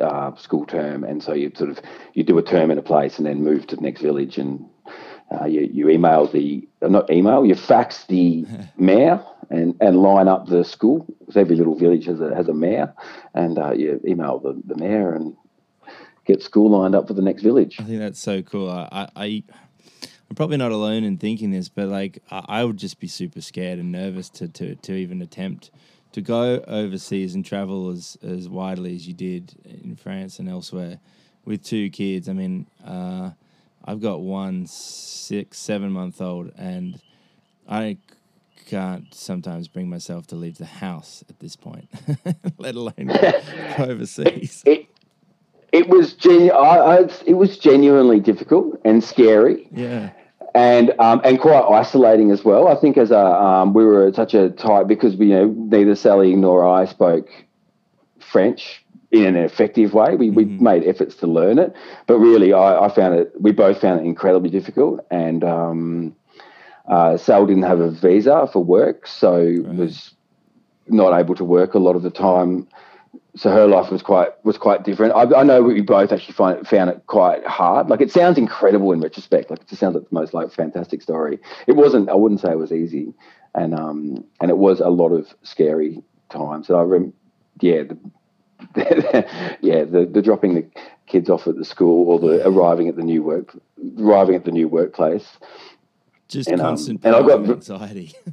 uh, 0.00 0.34
school 0.36 0.66
term, 0.66 1.04
and 1.04 1.22
so 1.22 1.32
you 1.32 1.52
sort 1.54 1.70
of 1.70 1.80
you 2.14 2.24
do 2.24 2.38
a 2.38 2.42
term 2.42 2.70
in 2.70 2.78
a 2.78 2.82
place 2.82 3.18
and 3.18 3.26
then 3.26 3.44
move 3.44 3.66
to 3.68 3.76
the 3.76 3.82
next 3.82 4.00
village, 4.00 4.38
and 4.38 4.66
uh, 5.30 5.44
you, 5.44 5.68
you 5.72 5.88
email 5.88 6.26
the 6.26 6.66
uh, 6.82 6.88
not 6.88 7.10
email, 7.10 7.44
you 7.44 7.54
fax 7.54 8.04
the 8.06 8.44
mayor 8.76 9.24
and, 9.48 9.76
and 9.80 10.02
line 10.02 10.28
up 10.28 10.46
the 10.46 10.64
school. 10.64 11.06
Because 11.20 11.36
every 11.36 11.56
little 11.56 11.74
village 11.76 12.06
has 12.06 12.20
a 12.20 12.34
has 12.34 12.48
a 12.48 12.54
mayor, 12.54 12.92
and 13.34 13.58
uh, 13.58 13.72
you 13.72 14.00
email 14.06 14.38
the, 14.38 14.60
the 14.66 14.76
mayor 14.76 15.14
and 15.14 15.36
get 16.24 16.42
school 16.42 16.70
lined 16.70 16.94
up 16.94 17.06
for 17.08 17.14
the 17.14 17.22
next 17.22 17.42
village. 17.42 17.76
I 17.80 17.84
think 17.84 17.98
that's 17.98 18.20
so 18.20 18.42
cool. 18.42 18.70
I, 18.70 19.08
I 19.16 19.42
I'm 20.28 20.36
probably 20.36 20.58
not 20.58 20.72
alone 20.72 21.04
in 21.04 21.18
thinking 21.18 21.50
this, 21.50 21.68
but 21.68 21.88
like 21.88 22.22
I, 22.30 22.44
I 22.48 22.64
would 22.64 22.76
just 22.76 23.00
be 23.00 23.08
super 23.08 23.40
scared 23.40 23.78
and 23.78 23.92
nervous 23.92 24.30
to 24.30 24.48
to 24.48 24.74
to 24.74 24.94
even 24.94 25.22
attempt 25.22 25.70
to 26.12 26.20
go 26.20 26.62
overseas 26.66 27.34
and 27.34 27.44
travel 27.44 27.90
as, 27.90 28.18
as 28.22 28.48
widely 28.48 28.94
as 28.96 29.06
you 29.06 29.14
did 29.14 29.54
in 29.64 29.94
France 29.94 30.40
and 30.40 30.48
elsewhere 30.48 30.98
with 31.44 31.62
two 31.62 31.88
kids. 31.90 32.28
I 32.28 32.32
mean, 32.32 32.66
uh, 32.84 33.30
I've 33.84 34.00
got 34.00 34.20
one 34.20 34.66
six, 34.66 35.58
seven 35.58 35.92
month 35.92 36.20
old, 36.20 36.52
and 36.56 37.00
I 37.68 37.98
can't 38.66 39.12
sometimes 39.14 39.68
bring 39.68 39.88
myself 39.88 40.26
to 40.28 40.36
leave 40.36 40.58
the 40.58 40.66
house 40.66 41.24
at 41.28 41.38
this 41.40 41.56
point, 41.56 41.88
let 42.58 42.74
alone 42.74 43.06
go 43.06 43.32
overseas. 43.78 44.62
It, 44.66 44.86
it 45.72 45.88
was 45.88 46.14
genu- 46.14 46.52
I, 46.52 46.96
I, 46.96 47.08
it 47.26 47.34
was 47.34 47.58
genuinely 47.58 48.20
difficult 48.20 48.80
and 48.84 49.02
scary. 49.02 49.68
Yeah 49.72 50.10
and 50.54 50.92
um, 50.98 51.20
and 51.24 51.40
quite 51.40 51.62
isolating 51.62 52.30
as 52.30 52.44
well. 52.44 52.68
I 52.68 52.74
think 52.74 52.96
as 52.96 53.10
a 53.10 53.18
um, 53.18 53.72
we 53.72 53.84
were 53.84 54.12
such 54.12 54.34
a 54.34 54.50
tight 54.50 54.88
because 54.88 55.16
we, 55.16 55.26
you 55.26 55.34
know 55.34 55.46
neither 55.46 55.94
Sally 55.94 56.34
nor 56.34 56.68
I 56.68 56.86
spoke 56.86 57.28
French 58.18 58.79
in 59.12 59.24
an 59.24 59.36
effective 59.36 59.92
way. 59.92 60.14
We, 60.16 60.30
mm-hmm. 60.30 60.62
made 60.62 60.84
efforts 60.84 61.16
to 61.16 61.26
learn 61.26 61.58
it, 61.58 61.74
but 62.06 62.18
really 62.18 62.52
I, 62.52 62.86
I, 62.86 62.88
found 62.94 63.18
it. 63.18 63.32
We 63.40 63.52
both 63.52 63.80
found 63.80 64.00
it 64.00 64.04
incredibly 64.04 64.50
difficult, 64.50 65.00
and 65.10 65.44
um, 65.44 66.16
uh, 66.88 67.16
Sal 67.16 67.46
didn't 67.46 67.64
have 67.64 67.80
a 67.80 67.90
visa 67.90 68.48
for 68.52 68.62
work, 68.62 69.06
so 69.06 69.36
right. 69.36 69.74
was 69.74 70.14
not 70.88 71.18
able 71.18 71.34
to 71.36 71.44
work 71.44 71.74
a 71.74 71.78
lot 71.78 71.96
of 71.96 72.02
the 72.02 72.10
time 72.10 72.66
so 73.36 73.50
her 73.50 73.66
life 73.66 73.90
was 73.90 74.02
quite 74.02 74.32
was 74.44 74.58
quite 74.58 74.84
different. 74.84 75.14
I, 75.14 75.40
I 75.40 75.42
know 75.42 75.62
we 75.62 75.80
both 75.80 76.12
actually 76.12 76.34
find 76.34 76.58
it, 76.58 76.66
found 76.66 76.90
it 76.90 77.06
quite 77.06 77.46
hard. 77.46 77.88
Like 77.88 78.00
it 78.00 78.10
sounds 78.10 78.38
incredible 78.38 78.92
in 78.92 79.00
retrospect. 79.00 79.50
Like 79.50 79.60
it 79.60 79.68
just 79.68 79.80
sounds 79.80 79.94
like 79.94 80.08
the 80.08 80.14
most 80.14 80.34
like 80.34 80.52
fantastic 80.52 81.02
story. 81.02 81.38
It 81.66 81.72
wasn't. 81.76 82.08
I 82.08 82.14
wouldn't 82.14 82.40
say 82.40 82.50
it 82.50 82.58
was 82.58 82.72
easy, 82.72 83.14
and 83.54 83.74
um 83.74 84.24
and 84.40 84.50
it 84.50 84.58
was 84.58 84.80
a 84.80 84.88
lot 84.88 85.10
of 85.10 85.32
scary 85.42 86.02
times. 86.28 86.68
And 86.68 86.78
I 86.78 86.82
rem, 86.82 87.12
yeah, 87.60 87.84
the, 87.84 87.98
yeah, 89.60 89.84
the 89.84 90.08
the 90.10 90.22
dropping 90.22 90.54
the 90.54 90.66
kids 91.06 91.28
off 91.28 91.46
at 91.46 91.56
the 91.56 91.64
school 91.64 92.08
or 92.10 92.18
the 92.18 92.46
arriving 92.46 92.88
at 92.88 92.96
the 92.96 93.02
new 93.02 93.22
work, 93.22 93.56
arriving 93.98 94.34
at 94.34 94.44
the 94.44 94.52
new 94.52 94.68
workplace. 94.68 95.38
Just 96.28 96.48
and, 96.48 96.60
um, 96.60 96.68
constant 96.68 97.04
um, 97.04 97.14
and 97.14 97.24
I 97.24 97.26
got 97.28 97.48
anxiety. 97.48 98.14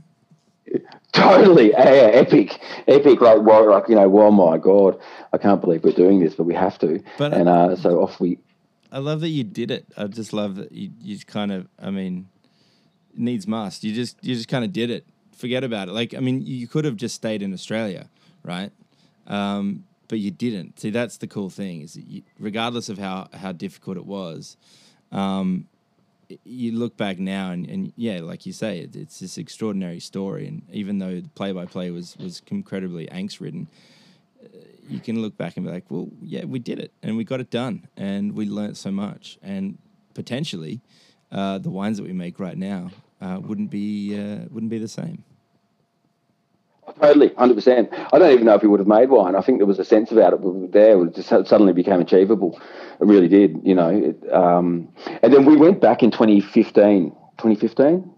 Totally, 1.13 1.71
yeah, 1.71 2.11
epic, 2.13 2.59
epic. 2.87 3.21
Like, 3.21 3.41
well, 3.41 3.71
like 3.71 3.89
you 3.89 3.95
know, 3.95 4.07
well, 4.07 4.31
my 4.31 4.57
god, 4.57 4.99
I 5.33 5.37
can't 5.37 5.59
believe 5.59 5.83
we're 5.83 5.93
doing 5.93 6.19
this, 6.19 6.35
but 6.35 6.43
we 6.43 6.53
have 6.53 6.77
to. 6.79 7.01
But 7.17 7.33
and 7.33 7.49
uh, 7.49 7.75
so 7.75 8.01
off 8.01 8.19
we. 8.19 8.37
I 8.91 8.99
love 8.99 9.21
that 9.21 9.29
you 9.29 9.43
did 9.43 9.71
it. 9.71 9.85
I 9.97 10.05
just 10.05 10.31
love 10.31 10.55
that 10.57 10.71
you, 10.71 10.91
you 11.01 11.17
kind 11.19 11.51
of. 11.51 11.67
I 11.81 11.89
mean, 11.89 12.27
needs 13.15 13.47
must. 13.47 13.83
You 13.83 13.93
just 13.93 14.23
you 14.23 14.35
just 14.35 14.47
kind 14.47 14.63
of 14.63 14.71
did 14.71 14.91
it. 14.91 15.05
Forget 15.35 15.63
about 15.63 15.87
it. 15.87 15.93
Like 15.93 16.13
I 16.13 16.19
mean, 16.19 16.45
you 16.45 16.67
could 16.67 16.85
have 16.85 16.97
just 16.97 17.15
stayed 17.15 17.41
in 17.41 17.51
Australia, 17.53 18.09
right? 18.43 18.71
Um, 19.25 19.85
but 20.07 20.19
you 20.19 20.31
didn't. 20.31 20.79
See, 20.79 20.89
that's 20.89 21.17
the 21.17 21.27
cool 21.27 21.49
thing 21.49 21.81
is 21.81 21.95
you, 21.97 22.23
regardless 22.39 22.89
of 22.89 22.97
how 22.97 23.29
how 23.33 23.51
difficult 23.51 23.97
it 23.97 24.05
was, 24.05 24.57
um, 25.11 25.67
you 26.43 26.73
look 26.73 26.97
back 26.97 27.19
now 27.19 27.51
and, 27.51 27.67
and 27.69 27.93
yeah, 27.95 28.19
like 28.21 28.45
you 28.45 28.53
say, 28.53 28.79
it, 28.79 28.95
it's 28.95 29.19
this 29.19 29.37
extraordinary 29.37 29.99
story. 29.99 30.47
And 30.47 30.63
even 30.71 30.99
though 30.99 31.21
the 31.21 31.29
play 31.29 31.51
by 31.51 31.65
play 31.65 31.91
was 31.91 32.17
was 32.17 32.41
incredibly 32.47 33.07
angst 33.07 33.39
ridden, 33.39 33.67
uh, 34.43 34.47
you 34.87 34.99
can 34.99 35.21
look 35.21 35.37
back 35.37 35.57
and 35.57 35.65
be 35.65 35.71
like, 35.71 35.85
well, 35.89 36.09
yeah, 36.21 36.45
we 36.45 36.59
did 36.59 36.79
it 36.79 36.91
and 37.03 37.17
we 37.17 37.23
got 37.23 37.39
it 37.39 37.49
done 37.49 37.87
and 37.95 38.33
we 38.33 38.45
learnt 38.45 38.77
so 38.77 38.91
much. 38.91 39.37
And 39.41 39.77
potentially, 40.13 40.81
uh, 41.31 41.57
the 41.57 41.69
wines 41.69 41.97
that 41.97 42.03
we 42.03 42.13
make 42.13 42.39
right 42.39 42.57
now 42.57 42.91
uh, 43.21 43.39
wouldn't 43.41 43.69
be 43.69 44.17
uh, 44.17 44.45
wouldn't 44.49 44.69
be 44.69 44.79
the 44.79 44.87
same. 44.87 45.23
Totally, 46.99 47.33
hundred 47.37 47.55
percent. 47.55 47.89
I 47.91 48.17
don't 48.17 48.31
even 48.31 48.45
know 48.45 48.55
if 48.55 48.61
he 48.61 48.67
would 48.67 48.79
have 48.79 48.87
made 48.87 49.09
wine. 49.09 49.35
I 49.35 49.41
think 49.41 49.59
there 49.59 49.67
was 49.67 49.77
a 49.77 49.85
sense 49.85 50.11
about 50.11 50.33
it 50.33 50.71
there. 50.71 51.03
It 51.05 51.15
just 51.15 51.29
suddenly 51.29 51.73
became 51.73 52.01
achievable. 52.01 52.59
It 52.99 53.05
really 53.05 53.27
did, 53.27 53.61
you 53.63 53.75
know. 53.75 53.89
It, 53.89 54.33
um, 54.33 54.89
and 55.21 55.31
then 55.31 55.45
we 55.45 55.55
went 55.55 55.79
back 55.79 56.01
in 56.01 56.09
2015. 56.09 57.11
2015, 57.37 58.11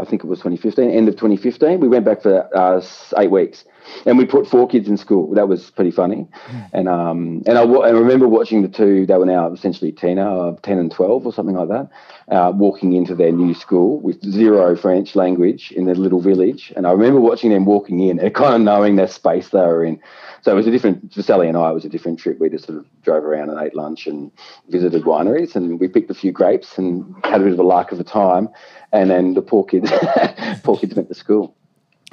I 0.00 0.04
think 0.04 0.22
it 0.22 0.26
was 0.26 0.40
2015, 0.40 0.90
end 0.90 1.08
of 1.08 1.14
2015. 1.14 1.80
We 1.80 1.88
went 1.88 2.04
back 2.04 2.22
for 2.22 2.54
uh, 2.54 2.82
eight 3.18 3.30
weeks, 3.30 3.64
and 4.04 4.18
we 4.18 4.24
put 4.24 4.46
four 4.46 4.68
kids 4.68 4.88
in 4.88 4.96
school. 4.96 5.34
That 5.34 5.48
was 5.48 5.70
pretty 5.70 5.90
funny. 5.90 6.28
Mm. 6.46 6.70
And 6.72 6.88
um, 6.88 7.42
and 7.46 7.58
I, 7.58 7.62
I 7.62 7.90
remember 7.90 8.28
watching 8.28 8.62
the 8.62 8.68
two. 8.68 9.06
They 9.06 9.16
were 9.16 9.26
now 9.26 9.52
essentially 9.52 9.92
10, 9.92 10.18
uh, 10.18 10.52
10 10.62 10.78
and 10.78 10.90
12 10.90 11.26
or 11.26 11.32
something 11.32 11.56
like 11.56 11.68
that, 11.68 11.90
uh, 12.34 12.52
walking 12.54 12.92
into 12.92 13.14
their 13.14 13.32
new 13.32 13.54
school 13.54 14.00
with 14.00 14.22
zero 14.24 14.76
French 14.76 15.16
language 15.16 15.72
in 15.72 15.86
their 15.86 15.94
little 15.94 16.20
village. 16.20 16.72
And 16.76 16.86
I 16.86 16.92
remember 16.92 17.20
watching 17.20 17.50
them 17.50 17.64
walking 17.64 18.00
in 18.00 18.18
and 18.18 18.34
kind 18.34 18.54
of 18.54 18.60
knowing 18.60 18.96
the 18.96 19.06
space 19.06 19.50
they 19.50 19.58
were 19.58 19.84
in. 19.84 20.00
So 20.42 20.52
it 20.52 20.54
was 20.54 20.66
a 20.66 20.70
different, 20.70 21.12
for 21.12 21.22
Sally 21.22 21.48
and 21.48 21.56
I, 21.56 21.70
it 21.70 21.74
was 21.74 21.84
a 21.84 21.88
different 21.88 22.20
trip. 22.20 22.38
We 22.38 22.48
just 22.48 22.66
sort 22.66 22.78
of 22.78 22.86
drove 23.02 23.24
around 23.24 23.50
and 23.50 23.60
ate 23.60 23.74
lunch 23.74 24.06
and 24.06 24.30
visited 24.68 25.02
wineries 25.02 25.56
and 25.56 25.80
we 25.80 25.88
picked 25.88 26.10
a 26.10 26.14
few 26.14 26.30
grapes 26.30 26.78
and 26.78 27.14
had 27.24 27.40
a 27.40 27.44
bit 27.44 27.52
of 27.52 27.58
a 27.58 27.64
lark 27.64 27.90
of 27.90 27.98
a 27.98 28.04
time. 28.04 28.48
And 28.92 29.10
then 29.10 29.34
the 29.34 29.42
poor 29.42 29.64
kids, 29.64 29.90
poor 30.62 30.78
kids 30.78 30.94
went 30.94 31.08
to 31.08 31.14
school. 31.14 31.55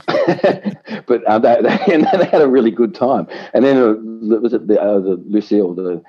but 1.05 1.23
uh, 1.25 1.39
they, 1.39 1.57
they, 1.61 1.97
they, 2.17 2.25
had 2.25 2.41
a 2.41 2.47
really 2.47 2.71
good 2.71 2.93
time. 2.95 3.27
And 3.53 3.63
then 3.63 3.77
uh, 3.77 3.93
was 4.39 4.53
it 4.53 4.67
the, 4.67 4.81
uh, 4.81 4.99
the 4.99 5.21
Lucille, 5.27 5.73
the 5.73 6.03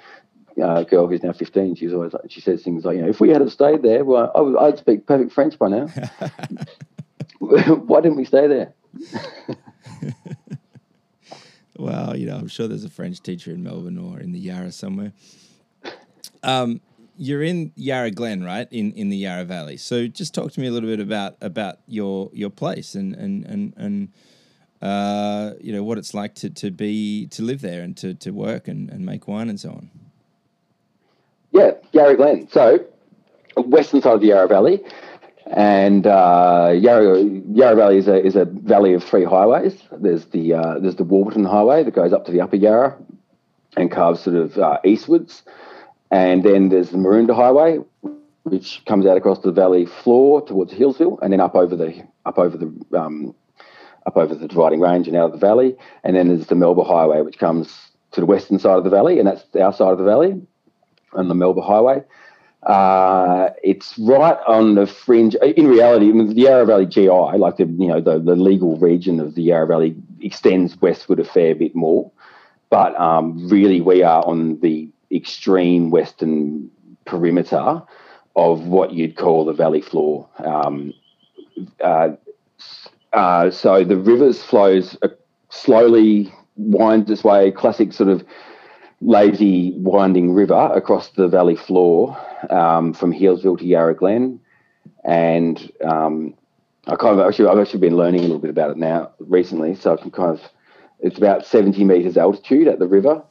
uh, 0.63 0.83
girl 0.85 1.07
who's 1.07 1.23
now 1.23 1.33
15, 1.33 1.77
she's 1.77 1.93
always 1.93 2.13
like, 2.13 2.31
she 2.31 2.41
says 2.41 2.63
things 2.63 2.85
like, 2.85 2.97
you 2.97 3.03
know, 3.03 3.09
if 3.09 3.21
we 3.21 3.29
had 3.29 3.41
have 3.41 3.53
stayed 3.53 3.83
there, 3.83 4.05
well, 4.05 4.31
I 4.35 4.41
would, 4.41 4.57
I'd 4.57 4.79
speak 4.79 5.07
perfect 5.07 5.33
French 5.33 5.59
by 5.59 5.69
now. 5.69 5.87
Why 7.39 8.01
didn't 8.01 8.17
we 8.17 8.25
stay 8.25 8.47
there? 8.47 8.75
well, 11.77 12.17
you 12.17 12.27
know, 12.27 12.37
I'm 12.37 12.49
sure 12.49 12.69
there's 12.69 12.85
a 12.85 12.91
French 12.91 13.21
teacher 13.21 13.51
in 13.51 13.63
Melbourne 13.63 13.99
or 13.99 14.21
in 14.21 14.33
the 14.33 14.39
Yarra 14.39 14.73
somewhere. 14.73 15.13
Um, 16.43 16.81
you're 17.17 17.43
in 17.43 17.73
Yarra 17.77 18.11
Glen, 18.11 18.43
right? 18.43 18.69
In 18.71 18.93
in 18.93 19.09
the 19.09 19.17
Yarra 19.17 19.45
Valley. 19.45 19.77
So 19.77 20.07
just 20.07 20.35
talk 20.35 20.53
to 20.53 20.61
me 20.61 20.67
a 20.67 20.71
little 20.71 20.89
bit 20.89 21.01
about 21.01 21.37
about 21.41 21.79
your 21.87 22.31
your 22.33 22.51
place 22.51 22.95
and 22.95 23.15
and 23.15 23.45
and 23.45 23.75
and 23.77 24.09
uh, 24.83 25.55
you 25.61 25.73
know 25.73 25.83
what 25.83 25.99
it's 25.99 26.15
like 26.15 26.35
to, 26.37 26.51
to 26.51 26.71
be 26.71 27.27
to 27.29 27.43
live 27.43 27.61
there 27.63 27.83
and 27.83 27.97
to, 27.97 28.15
to 28.15 28.31
work 28.33 28.69
and, 28.69 28.91
and 28.91 29.05
make 29.07 29.27
wine 29.27 29.49
and 29.49 29.59
so 29.59 29.71
on. 29.71 29.91
Yeah, 31.53 31.73
Yarra 31.93 32.17
Glen. 32.17 32.49
So 32.51 32.85
western 33.57 34.03
side 34.03 34.15
of 34.15 34.21
the 34.21 34.29
Yarra 34.29 34.49
Valley, 34.49 34.85
and 35.47 36.07
uh, 36.07 36.73
Yarra 36.77 37.23
Yarra 37.23 37.77
Valley 37.77 37.99
is 37.99 38.09
a 38.09 38.23
is 38.23 38.37
a 38.37 38.45
valley 38.45 38.93
of 38.93 39.03
three 39.03 39.25
highways. 39.25 39.81
There's 39.93 40.27
the 40.27 40.55
uh, 40.55 40.79
there's 40.81 40.97
the 40.97 41.05
Warburton 41.05 41.45
Highway 41.45 41.85
that 41.85 41.95
goes 41.95 42.13
up 42.13 42.27
to 42.27 42.33
the 42.33 42.41
Upper 42.41 42.57
Yarra 42.57 42.99
and 43.77 43.91
carves 43.91 44.21
sort 44.21 44.37
of 44.37 44.59
uh, 44.59 44.79
eastwards 44.85 45.43
and 46.15 46.45
then 46.45 46.69
there's 46.69 46.91
the 46.91 46.97
Maroondah 46.97 47.35
Highway, 47.35 47.79
which 48.45 48.81
comes 48.87 49.05
out 49.05 49.17
across 49.17 49.41
the 49.41 49.51
valley 49.51 49.85
floor 49.85 50.47
towards 50.47 50.73
Healesville, 50.73 51.19
and 51.21 51.33
then 51.33 51.41
up 51.41 51.57
over 51.57 51.75
the 51.75 52.07
up 52.25 52.39
over 52.39 52.57
the 52.57 52.73
um, 52.97 53.35
up 54.07 54.17
over 54.17 54.33
the 54.33 54.47
dividing 54.47 54.79
range 54.79 55.09
and 55.09 55.17
out 55.17 55.27
of 55.27 55.33
the 55.33 55.45
valley. 55.45 55.75
And 56.05 56.15
then 56.15 56.29
there's 56.29 56.47
the 56.47 56.55
Melba 56.55 56.85
Highway, 56.85 57.23
which 57.23 57.39
comes 57.39 57.77
to 58.13 58.21
the 58.21 58.27
western 58.27 58.61
side 58.61 58.79
of 58.79 58.85
the 58.85 58.91
valley, 58.91 59.19
and 59.19 59.27
that's 59.27 59.45
our 59.57 59.73
side 59.73 59.91
of 59.91 59.99
the 59.99 60.05
valley, 60.05 60.41
and 61.15 61.29
the 61.29 61.35
Melba 61.35 61.63
Highway. 61.63 62.05
Uh, 62.63 63.51
it's 63.65 63.99
right 63.99 64.39
on 64.47 64.77
the 64.77 64.87
fringe. 64.87 65.35
In 65.35 65.67
reality, 65.67 66.13
the 66.13 66.33
Yarra 66.33 66.65
Valley 66.65 66.87
GI, 66.87 67.09
like 67.09 67.57
the 67.57 67.65
you 67.65 67.89
know 67.89 68.01
the, 68.01 68.21
the 68.21 68.37
legal 68.37 68.77
region 68.77 69.19
of 69.19 69.35
the 69.35 69.43
Yarra 69.43 69.67
Valley, 69.67 69.97
extends 70.21 70.81
westward 70.81 71.19
a 71.19 71.25
fair 71.25 71.57
bit 71.57 71.75
more. 71.75 72.13
But 72.71 72.99
um, 73.01 73.49
really, 73.49 73.81
we 73.81 74.05
are 74.05 74.25
on 74.25 74.61
the 74.61 74.94
extreme 75.15 75.91
western 75.91 76.71
perimeter 77.07 77.83
of 78.37 78.67
what 78.67 78.93
you'd 78.93 79.17
call 79.17 79.45
the 79.45 79.53
valley 79.53 79.81
floor. 79.81 80.29
Um, 80.39 80.93
uh, 81.83 82.11
uh, 83.13 83.51
so 83.51 83.85
the 83.85 83.97
rivers 83.97 84.43
flows 84.43 84.97
uh, 85.03 85.09
slowly 85.51 86.33
winds 86.57 87.11
its 87.11 87.23
way, 87.23 87.51
classic 87.53 87.93
sort 87.93 88.09
of 88.09 88.25
lazy 89.01 89.73
winding 89.77 90.33
river 90.33 90.71
across 90.75 91.11
the 91.11 91.29
valley 91.29 91.57
floor 91.57 92.19
um, 92.51 92.93
from 92.93 93.13
Healesville 93.13 93.59
to 93.59 93.67
Yarra 93.67 93.95
Glen, 93.95 94.41
and 95.05 95.71
um, 95.85 96.35
I 96.87 96.97
kind 96.97 97.19
of 97.19 97.27
actually 97.27 97.49
I've 97.49 97.59
actually 97.59 97.81
been 97.81 97.97
learning 97.97 98.21
a 98.21 98.25
little 98.25 98.41
bit 98.41 98.51
about 98.51 98.71
it 98.71 98.77
now 98.77 99.13
recently, 99.21 99.77
so 99.77 99.93
I 99.95 99.97
can 99.97 100.11
kind 100.11 100.31
of 100.31 100.41
it's 101.01 101.19
about 101.19 101.45
70 101.45 101.85
meters 101.85 102.17
altitude 102.17 102.67
at 102.67 102.79
the 102.79 102.89
river 102.89 103.23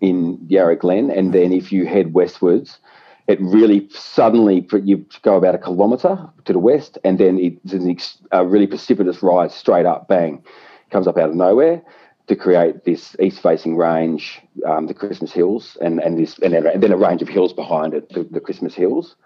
in 0.00 0.38
Yarra 0.48 0.76
Glen, 0.76 1.10
and 1.10 1.32
then 1.32 1.52
if 1.52 1.72
you 1.72 1.86
head 1.86 2.14
westwards, 2.14 2.78
it 3.26 3.40
really 3.40 3.88
suddenly 3.90 4.66
you 4.82 5.06
go 5.22 5.36
about 5.36 5.54
a 5.54 5.58
kilometre 5.58 6.28
to 6.46 6.52
the 6.52 6.58
west, 6.58 6.98
and 7.04 7.18
then 7.18 7.38
it's 7.38 8.18
a 8.32 8.44
really 8.44 8.66
precipitous 8.66 9.22
rise 9.22 9.54
straight 9.54 9.86
up, 9.86 10.08
bang, 10.08 10.42
comes 10.90 11.06
up 11.06 11.16
out 11.16 11.28
of 11.28 11.36
nowhere 11.36 11.82
to 12.26 12.36
create 12.36 12.84
this 12.84 13.16
east-facing 13.20 13.76
range, 13.76 14.40
um, 14.64 14.86
the 14.86 14.94
Christmas 14.94 15.32
Hills, 15.32 15.76
and 15.80 16.00
and 16.00 16.18
this 16.18 16.38
and 16.38 16.52
then 16.54 16.92
a 16.92 16.96
range 16.96 17.22
of 17.22 17.28
hills 17.28 17.52
behind 17.52 17.92
it, 17.92 18.08
the, 18.10 18.22
the 18.22 18.40
Christmas 18.40 18.74
Hills. 18.74 19.16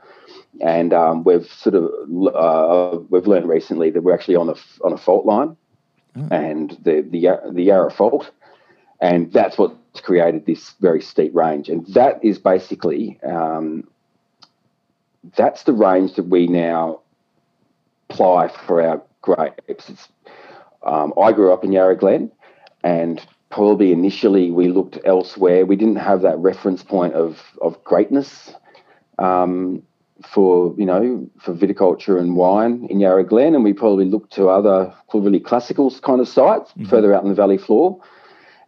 And 0.61 0.93
um, 0.93 1.25
we've 1.25 1.47
sort 1.47 1.75
of 1.75 1.85
uh, 2.35 2.99
we've 3.11 3.27
learned 3.27 3.49
recently 3.49 3.91
that 3.91 4.03
we're 4.03 4.15
actually 4.15 4.37
on 4.37 4.49
a 4.49 4.55
on 4.83 4.93
a 4.93 4.97
fault 4.97 5.27
line, 5.27 5.57
oh. 6.17 6.29
and 6.31 6.71
the 6.83 7.03
the 7.03 7.53
the 7.53 7.63
Yarra 7.63 7.91
Fault, 7.91 8.31
and 9.01 9.33
that's 9.33 9.59
what's 9.59 9.75
created 10.01 10.47
this 10.47 10.75
very 10.81 11.01
steep 11.01 11.35
range. 11.35 11.69
And 11.69 11.87
that 11.89 12.25
is 12.25 12.39
basically 12.39 13.19
um, 13.23 13.87
that's 15.37 15.65
the 15.65 15.73
range 15.73 16.15
that 16.15 16.25
we 16.25 16.47
now 16.47 17.01
apply 18.11 18.49
for 18.49 18.83
our 18.83 19.03
grapes. 19.23 20.09
Um, 20.83 21.15
I 21.21 21.33
grew 21.33 21.53
up 21.53 21.65
in 21.65 21.73
Yarra 21.73 21.97
Glen, 21.97 22.31
and 22.83 23.25
probably 23.51 23.93
initially 23.93 24.51
we 24.51 24.69
looked 24.69 24.99
elsewhere. 25.05 25.65
We 25.65 25.77
didn't 25.77 25.97
have 25.97 26.23
that 26.23 26.39
reference 26.39 26.83
point 26.83 27.15
of 27.15 27.41
of 27.63 27.83
greatness 27.85 28.55
um, 29.19 29.83
for 30.29 30.75
you 30.77 30.85
know 30.85 31.29
for 31.41 31.55
viticulture 31.55 32.19
and 32.19 32.37
wine 32.37 32.87
in 32.91 33.01
Yarra 33.01 33.25
Glen, 33.25 33.55
and 33.55 33.65
we 33.65 33.73
probably 33.73 34.05
looked 34.05 34.33
to 34.35 34.49
other 34.49 34.93
really 35.13 35.41
classical 35.41 35.91
kind 36.01 36.21
of 36.21 36.29
sites 36.29 36.71
mm-hmm. 36.73 36.85
further 36.87 37.15
out 37.15 37.23
in 37.23 37.31
the 37.31 37.35
valley 37.35 37.59
floor. 37.59 38.01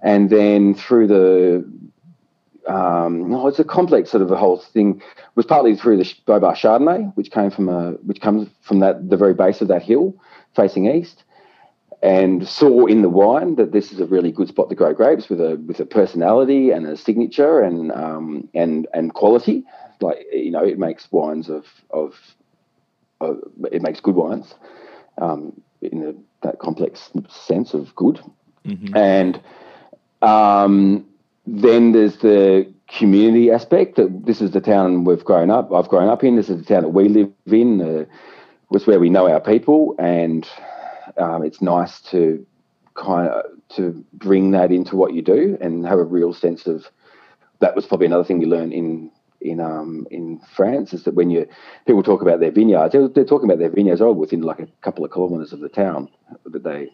And 0.06 0.30
then 0.30 0.72
through 0.72 1.08
the 1.08 2.72
um, 2.72 3.28
no, 3.28 3.48
it's 3.48 3.58
a 3.58 3.64
complex 3.64 4.10
sort 4.10 4.22
of 4.22 4.30
a 4.30 4.36
whole 4.36 4.58
thing. 4.58 5.00
It 5.00 5.36
was 5.36 5.46
partly 5.46 5.76
through 5.76 5.98
the 5.98 6.04
Bobar 6.26 6.54
Chardonnay, 6.54 7.12
which 7.16 7.32
came 7.32 7.50
from 7.50 7.68
a 7.68 7.92
which 8.04 8.20
comes 8.20 8.48
from 8.62 8.78
that 8.80 9.10
the 9.10 9.16
very 9.16 9.34
base 9.34 9.60
of 9.60 9.68
that 9.68 9.82
hill, 9.82 10.14
facing 10.54 10.86
east, 10.86 11.24
and 12.02 12.46
saw 12.46 12.86
in 12.86 13.02
the 13.02 13.08
wine 13.08 13.56
that 13.56 13.72
this 13.72 13.92
is 13.92 13.98
a 13.98 14.06
really 14.06 14.30
good 14.30 14.46
spot 14.46 14.68
to 14.68 14.76
grow 14.76 14.94
grapes 14.94 15.28
with 15.28 15.40
a 15.40 15.56
with 15.66 15.80
a 15.80 15.84
personality 15.84 16.70
and 16.70 16.86
a 16.86 16.96
signature 16.96 17.60
and 17.60 17.90
um, 17.90 18.48
and 18.54 18.86
and 18.94 19.12
quality. 19.12 19.64
Like 20.00 20.24
you 20.32 20.52
know, 20.52 20.62
it 20.62 20.78
makes 20.78 21.10
wines 21.10 21.48
of 21.48 21.64
of, 21.90 22.14
of 23.20 23.40
it 23.72 23.82
makes 23.82 23.98
good 23.98 24.14
wines 24.14 24.54
um, 25.20 25.60
in 25.82 26.04
a, 26.04 26.46
that 26.46 26.60
complex 26.60 27.10
sense 27.28 27.74
of 27.74 27.92
good, 27.96 28.20
mm-hmm. 28.64 28.96
and 28.96 29.40
um, 30.22 31.06
then 31.46 31.92
there's 31.92 32.16
the 32.18 32.72
community 32.88 33.50
aspect 33.50 33.96
that 33.96 34.26
this 34.26 34.40
is 34.40 34.52
the 34.52 34.60
town 34.60 35.04
we've 35.04 35.24
grown 35.24 35.50
up. 35.50 35.72
I've 35.72 35.88
grown 35.88 36.08
up 36.08 36.24
in. 36.24 36.36
This 36.36 36.48
is 36.48 36.58
the 36.58 36.64
town 36.64 36.82
that 36.82 36.88
we 36.90 37.08
live 37.08 37.32
in. 37.46 38.06
Was 38.68 38.86
where 38.86 38.98
we 38.98 39.10
know 39.10 39.30
our 39.30 39.40
people, 39.40 39.94
and 39.98 40.48
um, 41.18 41.44
it's 41.44 41.62
nice 41.62 42.00
to 42.10 42.44
kind 42.94 43.28
of 43.28 43.44
to 43.76 44.04
bring 44.12 44.50
that 44.52 44.72
into 44.72 44.96
what 44.96 45.14
you 45.14 45.22
do 45.22 45.56
and 45.60 45.86
have 45.86 45.98
a 45.98 46.04
real 46.04 46.32
sense 46.32 46.66
of. 46.66 46.86
That 47.60 47.74
was 47.74 47.86
probably 47.86 48.06
another 48.06 48.24
thing 48.24 48.38
we 48.38 48.46
learned 48.46 48.72
in 48.72 49.10
in 49.40 49.60
um 49.60 50.06
in 50.10 50.40
France 50.54 50.92
is 50.92 51.04
that 51.04 51.14
when 51.14 51.30
you 51.30 51.46
people 51.86 52.02
talk 52.02 52.22
about 52.22 52.40
their 52.40 52.50
vineyards, 52.50 52.92
they're, 52.92 53.08
they're 53.08 53.24
talking 53.24 53.48
about 53.48 53.58
their 53.58 53.70
vineyards 53.70 54.00
all 54.00 54.14
within 54.14 54.42
like 54.42 54.58
a 54.58 54.66
couple 54.82 55.04
of 55.04 55.12
kilometres 55.12 55.52
of 55.52 55.60
the 55.60 55.68
town 55.68 56.08
that 56.44 56.64
they 56.64 56.88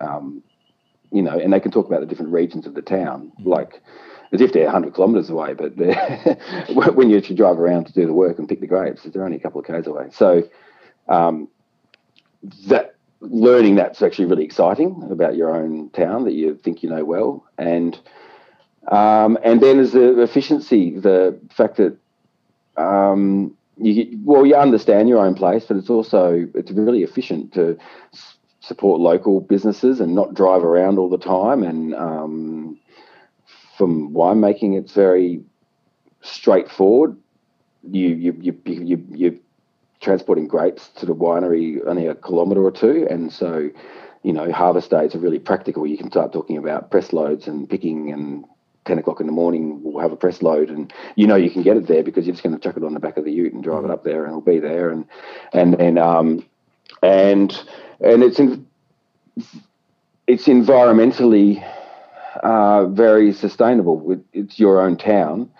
um, 0.00 0.42
you 1.12 1.22
know, 1.22 1.38
and 1.38 1.52
they 1.52 1.60
can 1.60 1.70
talk 1.70 1.86
about 1.86 2.00
the 2.00 2.06
different 2.06 2.32
regions 2.32 2.66
of 2.66 2.74
the 2.74 2.82
town, 2.82 3.32
mm-hmm. 3.38 3.48
like 3.48 3.80
as 4.32 4.40
if 4.40 4.52
they're 4.52 4.64
100 4.64 4.94
kilometres 4.94 5.30
away, 5.30 5.54
but 5.54 5.76
when 6.94 7.10
you 7.10 7.16
actually 7.16 7.36
drive 7.36 7.58
around 7.58 7.86
to 7.86 7.92
do 7.92 8.06
the 8.06 8.12
work 8.12 8.38
and 8.38 8.48
pick 8.48 8.60
the 8.60 8.66
grapes, 8.66 9.02
they're 9.04 9.24
only 9.24 9.36
a 9.36 9.40
couple 9.40 9.60
of 9.60 9.66
k's 9.66 9.86
away. 9.86 10.08
So 10.12 10.48
um, 11.08 11.48
that 12.66 12.96
learning 13.20 13.76
that's 13.76 14.02
actually 14.02 14.26
really 14.26 14.44
exciting 14.44 15.08
about 15.10 15.36
your 15.36 15.54
own 15.54 15.90
town 15.90 16.24
that 16.24 16.34
you 16.34 16.56
think 16.56 16.82
you 16.82 16.90
know 16.90 17.04
well, 17.04 17.44
and 17.58 17.98
um, 18.88 19.38
and 19.42 19.60
then 19.60 19.76
there's 19.76 19.92
the 19.92 20.20
efficiency, 20.22 20.98
the 20.98 21.38
fact 21.50 21.76
that 21.76 21.96
um, 22.76 23.56
you 23.78 24.18
well 24.24 24.46
you 24.46 24.54
understand 24.54 25.08
your 25.08 25.24
own 25.24 25.34
place, 25.34 25.64
but 25.66 25.76
it's 25.76 25.90
also 25.90 26.46
it's 26.54 26.70
really 26.70 27.02
efficient 27.02 27.52
to 27.54 27.78
support 28.66 29.00
local 29.00 29.40
businesses 29.40 30.00
and 30.00 30.14
not 30.14 30.34
drive 30.34 30.64
around 30.64 30.98
all 30.98 31.08
the 31.08 31.18
time. 31.18 31.62
And 31.62 31.94
um, 31.94 32.78
from 33.78 34.12
winemaking, 34.12 34.76
it's 34.76 34.92
very 34.92 35.42
straightforward. 36.20 37.16
You 37.88 38.08
you 38.08 38.36
you 38.40 38.60
you 38.66 39.06
you 39.10 39.40
transporting 40.00 40.48
grapes 40.48 40.88
to 40.96 41.06
the 41.06 41.14
winery 41.14 41.80
only 41.86 42.06
a 42.06 42.14
kilometre 42.16 42.62
or 42.62 42.72
two, 42.72 43.06
and 43.08 43.32
so 43.32 43.70
you 44.24 44.32
know 44.32 44.50
harvest 44.50 44.90
days 44.90 45.14
are 45.14 45.20
really 45.20 45.38
practical. 45.38 45.86
You 45.86 45.96
can 45.96 46.10
start 46.10 46.32
talking 46.32 46.56
about 46.56 46.90
press 46.90 47.12
loads 47.12 47.46
and 47.46 47.70
picking 47.70 48.12
and 48.12 48.44
10 48.86 48.98
o'clock 48.98 49.18
in 49.18 49.26
the 49.26 49.32
morning 49.32 49.80
we'll 49.82 50.00
have 50.00 50.12
a 50.12 50.16
press 50.16 50.42
load 50.42 50.70
and 50.70 50.92
you 51.16 51.26
know 51.26 51.34
you 51.34 51.50
can 51.50 51.62
get 51.62 51.76
it 51.76 51.88
there 51.88 52.04
because 52.04 52.24
you're 52.24 52.32
just 52.32 52.44
going 52.44 52.54
to 52.54 52.62
chuck 52.62 52.76
it 52.76 52.84
on 52.84 52.94
the 52.94 53.00
back 53.00 53.16
of 53.16 53.24
the 53.24 53.32
ute 53.32 53.52
and 53.52 53.64
drive 53.64 53.84
it 53.84 53.90
up 53.90 54.04
there 54.04 54.22
and 54.22 54.28
it'll 54.28 54.40
be 54.40 54.60
there 54.60 54.90
and 54.90 55.06
and 55.52 55.74
then 55.74 55.98
um 55.98 56.46
and 57.06 57.64
and 58.00 58.22
it's 58.22 58.38
in, 58.38 58.66
it's 60.26 60.46
environmentally 60.46 61.64
uh, 62.42 62.86
very 62.86 63.32
sustainable. 63.32 64.22
It's 64.32 64.58
your 64.58 64.80
own 64.80 64.96
town. 64.96 65.50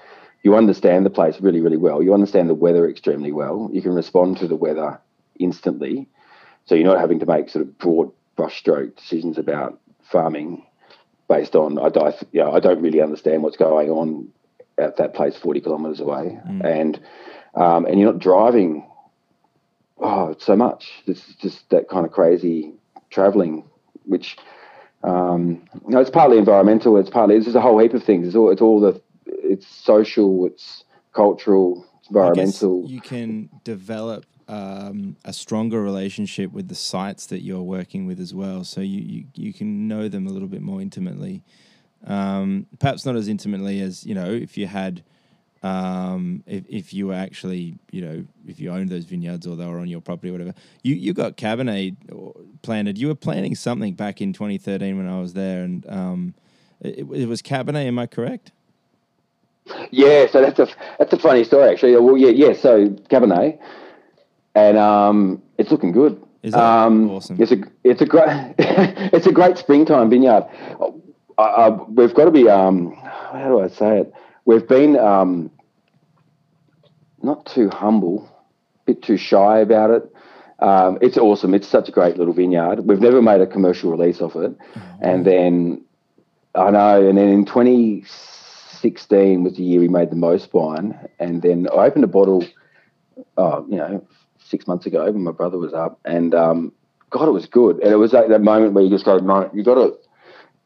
You 0.42 0.56
understand 0.56 1.06
the 1.06 1.10
place 1.10 1.40
really, 1.40 1.60
really 1.60 1.76
well. 1.76 2.02
You 2.02 2.14
understand 2.14 2.48
the 2.48 2.54
weather 2.54 2.88
extremely 2.88 3.32
well. 3.32 3.70
You 3.72 3.82
can 3.82 3.94
respond 3.94 4.38
to 4.38 4.48
the 4.48 4.56
weather 4.56 5.00
instantly. 5.38 6.08
So 6.66 6.74
you're 6.74 6.86
not 6.86 7.00
having 7.00 7.20
to 7.20 7.26
make 7.26 7.48
sort 7.48 7.64
of 7.64 7.78
broad 7.78 8.10
brushstroke 8.36 8.96
decisions 8.96 9.38
about 9.38 9.80
farming 10.02 10.64
based 11.28 11.56
on 11.56 11.78
I 11.78 11.88
don't, 11.88 12.14
you 12.32 12.40
know, 12.40 12.52
I 12.52 12.60
don't 12.60 12.82
really 12.82 13.00
understand 13.00 13.42
what's 13.42 13.56
going 13.56 13.90
on 13.90 14.28
at 14.78 14.96
that 14.98 15.14
place 15.14 15.36
40 15.36 15.60
kilometres 15.60 16.00
away, 16.00 16.38
mm. 16.46 16.64
and 16.64 17.00
um, 17.54 17.86
and 17.86 17.98
you're 17.98 18.12
not 18.12 18.20
driving 18.20 18.86
oh 19.98 20.34
so 20.38 20.56
much. 20.56 20.90
It's 21.06 21.34
just 21.36 21.68
that 21.70 21.88
kind 21.88 22.06
of 22.06 22.12
crazy 22.12 22.74
traveling, 23.10 23.64
which 24.04 24.36
um, 25.02 25.62
you 25.84 25.90
know, 25.90 26.00
it's 26.00 26.10
partly 26.10 26.38
environmental. 26.38 26.96
It's 26.96 27.10
partly 27.10 27.36
it's 27.36 27.44
just 27.44 27.56
a 27.56 27.60
whole 27.60 27.78
heap 27.78 27.94
of 27.94 28.02
things. 28.02 28.26
It's 28.26 28.36
all 28.36 28.50
it's 28.50 28.62
all 28.62 28.80
the 28.80 29.00
it's 29.26 29.66
social, 29.66 30.46
it's 30.46 30.84
cultural, 31.12 31.86
it's 32.00 32.08
environmental. 32.08 32.84
you 32.86 33.00
can 33.00 33.50
develop 33.64 34.26
um, 34.48 35.16
a 35.24 35.32
stronger 35.32 35.82
relationship 35.82 36.52
with 36.52 36.68
the 36.68 36.74
sites 36.74 37.26
that 37.26 37.42
you're 37.42 37.62
working 37.62 38.06
with 38.06 38.20
as 38.20 38.32
well. 38.34 38.64
So 38.64 38.80
you, 38.80 39.00
you, 39.00 39.24
you 39.34 39.52
can 39.52 39.88
know 39.88 40.08
them 40.08 40.26
a 40.26 40.30
little 40.30 40.48
bit 40.48 40.62
more 40.62 40.80
intimately. 40.80 41.42
Um, 42.06 42.66
perhaps 42.78 43.04
not 43.04 43.16
as 43.16 43.26
intimately 43.26 43.80
as, 43.80 44.06
you 44.06 44.14
know, 44.14 44.30
if 44.30 44.56
you 44.56 44.68
had 44.68 45.02
um, 45.66 46.42
if, 46.46 46.64
if 46.68 46.94
you 46.94 47.08
were 47.08 47.14
actually, 47.14 47.78
you 47.90 48.00
know, 48.00 48.24
if 48.46 48.60
you 48.60 48.70
owned 48.70 48.88
those 48.88 49.04
vineyards 49.04 49.46
or 49.46 49.56
they 49.56 49.66
were 49.66 49.78
on 49.78 49.88
your 49.88 50.00
property 50.00 50.28
or 50.28 50.32
whatever. 50.32 50.54
You 50.82 50.94
you 50.94 51.12
got 51.12 51.36
Cabernet 51.36 51.96
planted. 52.62 52.98
You 52.98 53.08
were 53.08 53.14
planting 53.14 53.54
something 53.54 53.94
back 53.94 54.20
in 54.20 54.32
2013 54.32 54.96
when 54.96 55.08
I 55.08 55.20
was 55.20 55.32
there, 55.32 55.64
and 55.64 55.84
um, 55.88 56.34
it, 56.80 57.06
it, 57.12 57.28
was 57.28 57.42
Cabernet. 57.42 57.86
Am 57.86 57.98
I 57.98 58.06
correct? 58.06 58.52
Yeah, 59.90 60.26
so 60.30 60.40
that's 60.40 60.58
a 60.58 60.68
that's 60.98 61.12
a 61.12 61.18
funny 61.18 61.44
story 61.44 61.70
actually. 61.70 61.96
Well, 61.96 62.16
yeah, 62.16 62.30
yeah. 62.30 62.52
So 62.52 62.88
Cabernet, 63.10 63.58
and 64.54 64.78
um, 64.78 65.42
it's 65.58 65.70
looking 65.70 65.92
good. 65.92 66.22
Is 66.42 66.52
that 66.52 66.62
um, 66.62 67.10
awesome? 67.10 67.40
It's 67.40 67.50
a 67.50 67.58
it's 67.82 68.02
a 68.02 68.06
great 68.06 68.28
it's 68.58 69.26
a 69.26 69.32
great 69.32 69.58
springtime 69.58 70.10
vineyard. 70.10 70.46
Uh, 70.80 70.90
uh, 71.38 71.84
we've 71.88 72.14
got 72.14 72.26
to 72.26 72.30
be 72.30 72.48
um, 72.48 72.94
how 72.94 73.48
do 73.48 73.60
I 73.60 73.68
say 73.68 74.00
it? 74.00 74.14
We've 74.44 74.66
been 74.66 74.96
um, 74.96 75.50
not 77.22 77.46
too 77.46 77.70
humble, 77.70 78.28
a 78.82 78.92
bit 78.92 79.02
too 79.02 79.16
shy 79.16 79.58
about 79.58 79.90
it. 79.90 80.12
Um, 80.58 80.98
it's 81.02 81.18
awesome. 81.18 81.54
It's 81.54 81.68
such 81.68 81.88
a 81.88 81.92
great 81.92 82.16
little 82.16 82.32
vineyard. 82.32 82.86
We've 82.86 83.00
never 83.00 83.20
made 83.20 83.40
a 83.40 83.46
commercial 83.46 83.90
release 83.90 84.20
of 84.20 84.36
it. 84.36 84.56
Oh, 84.76 84.82
and 85.02 85.26
then 85.26 85.84
I 86.54 86.70
know, 86.70 87.06
and 87.06 87.18
then 87.18 87.28
in 87.28 87.44
2016 87.44 89.44
was 89.44 89.56
the 89.56 89.62
year 89.62 89.80
we 89.80 89.88
made 89.88 90.10
the 90.10 90.16
most 90.16 90.54
wine. 90.54 90.98
And 91.18 91.42
then 91.42 91.66
I 91.72 91.86
opened 91.86 92.04
a 92.04 92.08
bottle 92.08 92.46
oh, 93.36 93.66
you 93.68 93.76
know, 93.76 94.06
six 94.38 94.66
months 94.66 94.86
ago 94.86 95.04
when 95.04 95.22
my 95.22 95.32
brother 95.32 95.58
was 95.58 95.74
up, 95.74 95.98
and 96.04 96.34
um, 96.34 96.72
God, 97.10 97.28
it 97.28 97.32
was 97.32 97.46
good. 97.46 97.80
And 97.80 97.92
it 97.92 97.96
was 97.96 98.12
like 98.12 98.28
that 98.28 98.42
moment 98.42 98.72
where 98.72 98.84
you 98.84 98.90
just 98.90 99.04
go, 99.04 99.16
you 99.54 99.62
got 99.62 99.74
to. 99.74 99.96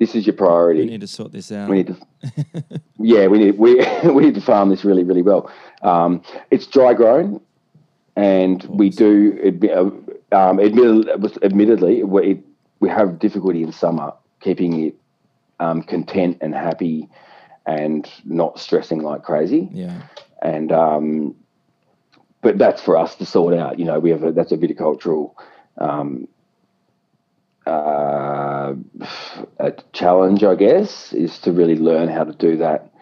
This 0.00 0.14
is 0.14 0.26
your 0.26 0.34
priority. 0.34 0.80
We 0.80 0.86
need 0.86 1.02
to 1.02 1.06
sort 1.06 1.30
this 1.30 1.52
out. 1.52 1.68
We 1.68 1.76
need 1.76 1.88
to, 1.88 2.80
yeah, 2.98 3.26
we 3.26 3.38
need 3.38 3.58
we 3.58 3.74
we 4.04 4.24
need 4.24 4.34
to 4.34 4.40
farm 4.40 4.70
this 4.70 4.82
really 4.82 5.04
really 5.04 5.20
well. 5.20 5.52
Um, 5.82 6.22
it's 6.50 6.66
dry 6.66 6.94
grown, 6.94 7.38
and 8.16 8.64
we 8.64 8.88
do 8.88 9.38
admit, 9.44 9.76
um, 10.32 10.58
admittedly, 10.58 11.12
admittedly 11.42 12.02
we 12.02 12.42
we 12.80 12.88
have 12.88 13.18
difficulty 13.18 13.62
in 13.62 13.72
summer 13.72 14.14
keeping 14.40 14.86
it 14.86 14.94
um, 15.60 15.82
content 15.82 16.38
and 16.40 16.54
happy, 16.54 17.06
and 17.66 18.10
not 18.24 18.58
stressing 18.58 19.02
like 19.02 19.22
crazy. 19.22 19.68
Yeah, 19.70 20.00
and 20.40 20.72
um, 20.72 21.36
but 22.40 22.56
that's 22.56 22.80
for 22.80 22.96
us 22.96 23.16
to 23.16 23.26
sort 23.26 23.52
out. 23.52 23.78
You 23.78 23.84
know, 23.84 23.98
we 23.98 24.08
have 24.08 24.22
a, 24.22 24.32
that's 24.32 24.50
a 24.50 24.56
viticultural 24.56 25.34
um, 25.76 26.26
uh, 27.66 28.74
a 29.58 29.72
challenge, 29.92 30.42
I 30.44 30.54
guess, 30.54 31.12
is 31.12 31.38
to 31.40 31.52
really 31.52 31.76
learn 31.76 32.08
how 32.08 32.24
to 32.24 32.32
do 32.32 32.56
that 32.58 32.92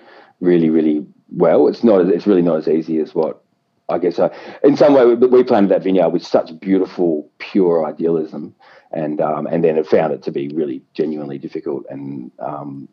really, 0.40 0.70
really 0.70 1.06
well. 1.30 1.68
It's 1.68 1.84
not. 1.84 2.00
It's 2.09 2.26
really 2.26 2.42
not 2.42 2.59
as 2.59 2.68
easy 2.68 2.98
as 2.98 3.14
what 3.14 3.42
I 3.88 3.98
guess. 3.98 4.18
Uh, 4.18 4.28
in 4.62 4.76
some 4.76 4.94
way, 4.94 5.06
we, 5.06 5.14
we 5.14 5.44
planted 5.44 5.70
that 5.70 5.82
vineyard 5.82 6.11
with 6.11 6.24
such 6.24 6.59
beautiful, 6.61 7.30
pure 7.38 7.86
idealism, 7.86 8.54
and 8.92 9.20
um, 9.20 9.46
and 9.46 9.64
then 9.64 9.78
it 9.78 9.86
found 9.86 10.12
it 10.12 10.22
to 10.24 10.32
be 10.32 10.48
really 10.48 10.82
genuinely 10.94 11.38
difficult, 11.38 11.84
and 11.88 12.30
um, 12.38 12.88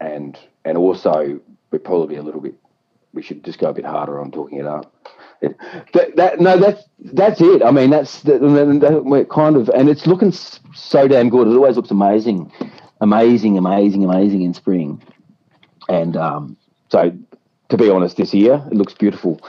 and 0.00 0.38
and 0.64 0.78
also 0.78 1.40
we're 1.70 1.78
probably 1.78 2.16
a 2.16 2.22
little 2.22 2.40
bit. 2.40 2.54
We 3.14 3.22
should 3.22 3.44
just 3.44 3.58
go 3.58 3.68
a 3.68 3.72
bit 3.72 3.84
harder 3.84 4.20
on 4.20 4.30
talking 4.30 4.58
it 4.58 4.66
up. 4.66 4.92
That, 5.92 6.16
that, 6.16 6.40
no, 6.40 6.58
that's 6.58 6.82
that's 6.98 7.40
it. 7.40 7.62
I 7.62 7.70
mean, 7.70 7.90
that's 7.90 8.22
that, 8.22 8.40
we're 9.04 9.24
kind 9.24 9.56
of, 9.56 9.68
and 9.70 9.88
it's 9.88 10.06
looking 10.06 10.32
so 10.32 11.06
damn 11.06 11.28
good. 11.28 11.48
It 11.48 11.54
always 11.54 11.76
looks 11.76 11.90
amazing, 11.90 12.50
amazing, 13.00 13.58
amazing, 13.58 14.04
amazing 14.04 14.42
in 14.42 14.54
spring. 14.54 15.02
And 15.88 16.16
um, 16.16 16.56
so, 16.90 17.12
to 17.68 17.76
be 17.76 17.90
honest, 17.90 18.16
this 18.16 18.32
year 18.32 18.62
it 18.70 18.74
looks 18.74 18.94
beautiful. 18.94 19.40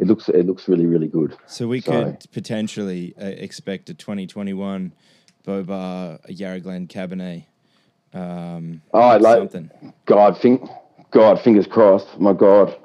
It 0.00 0.06
looks 0.06 0.28
it 0.28 0.46
looks 0.46 0.68
really 0.68 0.86
really 0.86 1.08
good. 1.08 1.36
So 1.46 1.68
we 1.68 1.80
so, 1.80 1.92
could 1.92 2.26
potentially 2.32 3.14
uh, 3.20 3.26
expect 3.26 3.88
a 3.88 3.94
2021 3.94 4.92
Bobar 5.46 6.18
Yarra 6.28 6.60
Glen 6.60 6.88
Cabernet. 6.88 7.44
Um, 8.12 8.82
oh, 8.92 9.00
I 9.00 9.16
like 9.18 9.38
something. 9.38 9.70
God, 10.06 10.38
think, 10.40 10.68
God, 11.10 11.40
fingers 11.40 11.66
crossed. 11.66 12.18
My 12.18 12.32
God. 12.32 12.76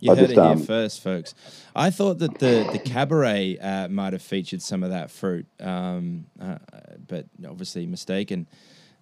You 0.00 0.12
I 0.12 0.14
heard 0.14 0.28
just, 0.28 0.38
it 0.38 0.42
here 0.42 0.52
um, 0.52 0.62
first, 0.62 1.02
folks. 1.02 1.34
I 1.74 1.90
thought 1.90 2.18
that 2.18 2.38
the 2.38 2.68
the 2.70 2.78
Cabernet 2.78 3.64
uh, 3.64 3.88
might 3.88 4.12
have 4.12 4.22
featured 4.22 4.62
some 4.62 4.82
of 4.84 4.90
that 4.90 5.10
fruit, 5.10 5.46
um, 5.60 6.26
uh, 6.40 6.58
but 7.06 7.26
obviously 7.44 7.84
mistaken. 7.86 8.46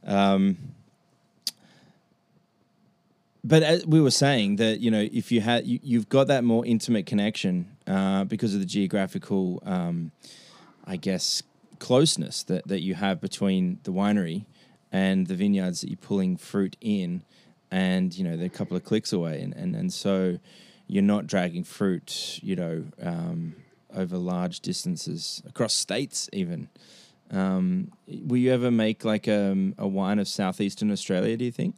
Um, 0.07 0.57
but 3.45 3.62
as 3.62 3.87
we 3.87 4.01
were 4.01 4.11
saying 4.11 4.57
that 4.57 4.81
you 4.81 4.91
know 4.91 5.07
if 5.12 5.31
you 5.31 5.41
had 5.41 5.66
you, 5.66 5.99
have 5.99 6.09
got 6.09 6.29
that 6.29 6.45
more 6.45 6.64
intimate 6.64 7.07
connection 7.07 7.77
uh, 7.87 8.24
because 8.24 8.55
of 8.55 8.61
the 8.61 8.66
geographical, 8.66 9.62
um, 9.66 10.12
I 10.85 10.97
guess, 10.97 11.43
closeness 11.79 12.43
that 12.45 12.66
that 12.68 12.81
you 12.81 12.95
have 12.95 13.20
between 13.20 13.81
the 13.83 13.93
winery 13.93 14.47
and 14.91 15.27
the 15.27 15.35
vineyards 15.35 15.83
that 15.83 15.91
you're 15.91 15.97
pulling 15.99 16.37
fruit 16.37 16.77
in, 16.81 17.22
and 17.71 18.17
you 18.17 18.25
know 18.25 18.37
they're 18.37 18.47
a 18.47 18.51
couple 18.51 18.77
of 18.77 18.85
clicks 18.85 19.12
away, 19.12 19.41
and 19.41 19.55
and 19.55 19.75
and 19.75 19.93
so 19.93 20.39
you're 20.89 21.03
not 21.03 21.27
dragging 21.27 21.64
fruit, 21.64 22.39
you 22.43 22.55
know, 22.55 22.85
um, 23.03 23.57
over 23.95 24.17
large 24.17 24.61
distances 24.61 25.43
across 25.49 25.75
states, 25.75 26.29
even. 26.33 26.69
Um, 27.33 27.91
will 28.07 28.37
you 28.37 28.53
ever 28.53 28.71
make 28.71 29.05
like 29.05 29.27
a, 29.27 29.51
um, 29.51 29.75
a 29.79 29.89
wine 29.89 30.21
of 30.21 30.29
southeastern 30.29 30.93
Australia? 30.93 31.37
Do 31.37 31.45
you 31.45 31.51
think? 31.51 31.75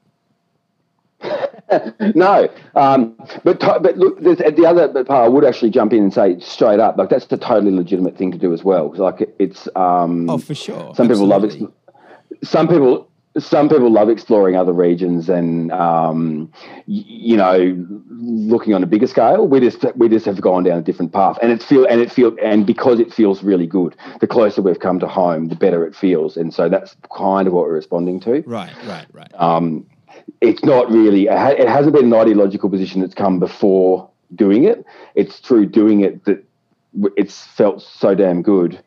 no, 2.15 2.49
um, 2.75 3.17
but 3.45 3.59
but 3.61 3.97
look, 3.97 4.21
the 4.21 4.65
other 4.67 5.05
part 5.05 5.25
I 5.25 5.29
would 5.29 5.45
actually 5.45 5.71
jump 5.71 5.93
in 5.93 6.05
and 6.05 6.15
say 6.15 6.39
straight 6.41 6.81
up, 6.81 6.97
like 6.97 7.09
that's 7.09 7.27
a 7.33 7.37
totally 7.37 7.73
legitimate 7.73 8.17
thing 8.17 8.31
to 8.33 8.39
do 8.39 8.53
as 8.53 8.63
well. 8.63 8.93
Like 8.95 9.35
it's 9.39 9.69
um, 9.75 10.31
oh 10.31 10.39
for 10.39 10.55
sure. 10.55 10.95
Some 10.95 11.11
Absolutely. 11.11 11.15
people 11.15 11.27
love 11.27 11.45
it. 11.45 12.47
Some 12.47 12.69
people 12.69 13.09
some 13.37 13.69
people 13.69 13.91
love 13.91 14.09
exploring 14.09 14.57
other 14.57 14.73
regions 14.73 15.29
and 15.29 15.71
um, 15.73 16.51
you 16.87 17.37
know 17.37 17.77
looking 18.09 18.75
on 18.75 18.83
a 18.83 18.87
bigger 18.87 19.07
scale. 19.07 19.47
We 19.47 19.61
just 19.61 19.85
we 19.97 20.09
just 20.09 20.27
have 20.27 20.41
gone 20.41 20.65
down 20.65 20.79
a 20.79 20.83
different 20.83 21.13
path, 21.13 21.39
and 21.43 21.53
it 21.53 21.63
feel 21.63 21.85
and 21.85 22.01
it 22.01 22.11
feel 22.11 22.35
and 22.43 22.67
because 22.67 23.01
it 23.01 23.13
feels 23.13 23.43
really 23.43 23.67
good. 23.67 23.97
The 24.21 24.27
closer 24.27 24.63
we've 24.63 24.81
come 24.81 24.99
to 25.01 25.09
home, 25.09 25.49
the 25.49 25.57
better 25.57 25.85
it 25.85 25.95
feels, 25.95 26.37
and 26.37 26.53
so 26.53 26.69
that's 26.69 26.97
kind 27.17 27.47
of 27.47 27.55
what 27.55 27.65
we're 27.65 27.75
responding 27.75 28.21
to. 28.21 28.43
Right, 28.47 28.73
right, 28.87 29.07
right. 29.13 29.33
Um, 29.35 29.87
it's 30.41 30.65
not 30.65 30.91
really. 30.91 31.27
It 31.27 31.69
hasn't 31.69 31.95
been 31.95 32.07
an 32.07 32.15
ideological 32.15 32.71
position 32.71 33.01
that's 33.01 33.15
come 33.15 33.39
before 33.39 34.11
doing 34.35 34.65
it. 34.65 34.85
It's 35.15 35.39
through 35.39 35.67
doing 35.67 36.01
it 36.01 36.25
that 36.25 36.45
it's 37.17 37.45
felt 37.45 37.83
so 37.83 38.15
damn 38.15 38.43
good 38.43 38.83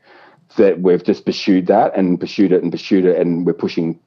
that 0.57 0.81
we've 0.81 1.03
just 1.03 1.25
pursued 1.25 1.67
that 1.67 1.95
and 1.95 2.19
pursued 2.19 2.51
it 2.51 2.61
and 2.61 2.71
pursued 2.71 3.05
it, 3.05 3.17
and 3.19 3.45
we're 3.45 3.53
pushing 3.53 3.99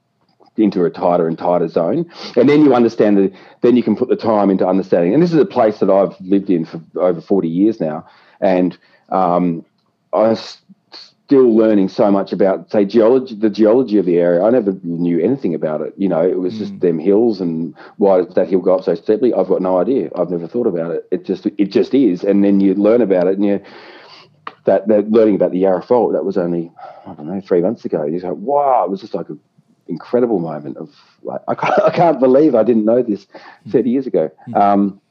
into 0.57 0.85
a 0.85 0.89
tighter 0.89 1.27
and 1.27 1.37
tighter 1.37 1.67
zone. 1.67 2.09
And 2.35 2.49
then 2.49 2.63
you 2.63 2.73
understand 2.73 3.17
that, 3.17 3.33
then 3.61 3.75
you 3.75 3.83
can 3.83 3.95
put 3.95 4.09
the 4.09 4.15
time 4.15 4.49
into 4.49 4.67
understanding. 4.67 5.13
And 5.13 5.21
this 5.21 5.33
is 5.33 5.39
a 5.39 5.45
place 5.45 5.79
that 5.79 5.89
I've 5.89 6.19
lived 6.21 6.49
in 6.49 6.65
for 6.65 6.81
over 6.95 7.21
40 7.21 7.47
years 7.47 7.79
now. 7.79 8.07
And 8.41 8.77
um, 9.09 9.65
I'm 10.13 10.37
still 11.25 11.55
learning 11.55 11.89
so 11.89 12.11
much 12.11 12.31
about, 12.31 12.71
say, 12.71 12.85
geology, 12.85 13.35
the 13.35 13.49
geology 13.49 13.97
of 13.97 14.05
the 14.05 14.17
area. 14.17 14.43
I 14.43 14.49
never 14.51 14.77
knew 14.83 15.19
anything 15.19 15.55
about 15.55 15.81
it. 15.81 15.93
You 15.97 16.07
know, 16.07 16.21
it 16.21 16.39
was 16.39 16.53
mm. 16.53 16.59
just 16.59 16.79
them 16.79 16.99
hills 16.99 17.41
and 17.41 17.73
why 17.97 18.21
does 18.21 18.35
that 18.35 18.47
hill 18.47 18.59
go 18.59 18.75
up 18.75 18.83
so 18.83 18.95
steeply? 18.95 19.33
I've 19.33 19.47
got 19.47 19.61
no 19.61 19.79
idea. 19.79 20.09
I've 20.15 20.29
never 20.29 20.47
thought 20.47 20.67
about 20.67 20.91
it. 20.91 21.07
It 21.11 21.25
just, 21.25 21.45
it 21.45 21.71
just 21.71 21.93
is. 21.93 22.23
And 22.23 22.43
then 22.43 22.59
you 22.59 22.75
learn 22.75 23.01
about 23.01 23.27
it 23.27 23.37
and 23.37 23.45
you, 23.45 23.59
that, 24.65 24.87
that 24.87 25.09
learning 25.09 25.35
about 25.35 25.51
the 25.51 25.59
Yarra 25.59 25.81
Fault, 25.81 26.13
that 26.13 26.25
was 26.25 26.37
only, 26.37 26.71
I 27.07 27.13
don't 27.13 27.27
know, 27.27 27.41
three 27.41 27.61
months 27.61 27.85
ago. 27.85 28.03
And 28.03 28.13
you 28.13 28.21
go, 28.21 28.33
wow, 28.33 28.83
it 28.85 28.91
was 28.91 29.01
just 29.01 29.13
like 29.13 29.29
a 29.29 29.37
incredible 29.87 30.39
moment 30.39 30.77
of 30.77 30.89
like 31.23 31.41
I 31.47 31.55
can't, 31.55 31.79
I 31.83 31.89
can't 31.91 32.19
believe 32.19 32.55
I 32.55 32.63
didn't 32.63 32.85
know 32.85 33.01
this 33.01 33.27
30 33.69 33.89
years 33.89 34.07
ago. 34.07 34.31
Hmm. 34.45 34.55
Um, 34.55 35.01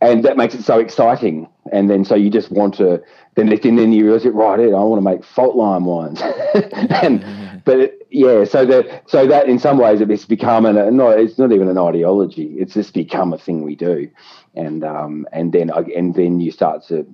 and 0.00 0.24
that 0.24 0.36
makes 0.36 0.54
it 0.54 0.64
so 0.64 0.80
exciting. 0.80 1.48
And 1.70 1.88
then 1.88 2.04
so 2.04 2.16
you 2.16 2.28
just 2.28 2.50
want 2.50 2.74
to 2.74 3.02
then 3.34 3.50
and 3.52 3.78
then 3.78 3.92
you 3.92 4.04
realize 4.04 4.26
it 4.26 4.34
right. 4.34 4.58
I 4.58 4.66
want 4.66 5.00
to 5.00 5.10
make 5.10 5.24
fault 5.24 5.56
line 5.56 5.84
wines. 5.84 6.20
and 6.90 7.62
but 7.64 7.78
it, 7.78 8.06
yeah, 8.10 8.44
so 8.44 8.66
that 8.66 9.08
so 9.08 9.26
that 9.26 9.48
in 9.48 9.58
some 9.58 9.78
ways 9.78 10.00
it's 10.00 10.24
become 10.24 10.66
an 10.66 10.96
no, 10.96 11.10
it's 11.10 11.38
not 11.38 11.52
even 11.52 11.68
an 11.68 11.78
ideology. 11.78 12.56
It's 12.58 12.74
just 12.74 12.92
become 12.94 13.32
a 13.32 13.38
thing 13.38 13.62
we 13.62 13.76
do, 13.76 14.10
and 14.54 14.84
um 14.84 15.26
and 15.32 15.52
then 15.52 15.70
and 15.70 16.14
then 16.14 16.40
you 16.40 16.50
start 16.50 16.84
to 16.88 17.06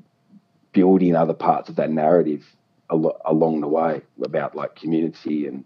build 0.73 1.03
in 1.03 1.15
other 1.15 1.35
parts 1.35 1.69
of 1.69 1.77
that 1.77 1.91
narrative 1.91 2.45
along 2.91 3.61
the 3.61 3.69
way 3.69 4.01
about 4.25 4.57
like 4.57 4.75
community 4.75 5.47
and 5.47 5.63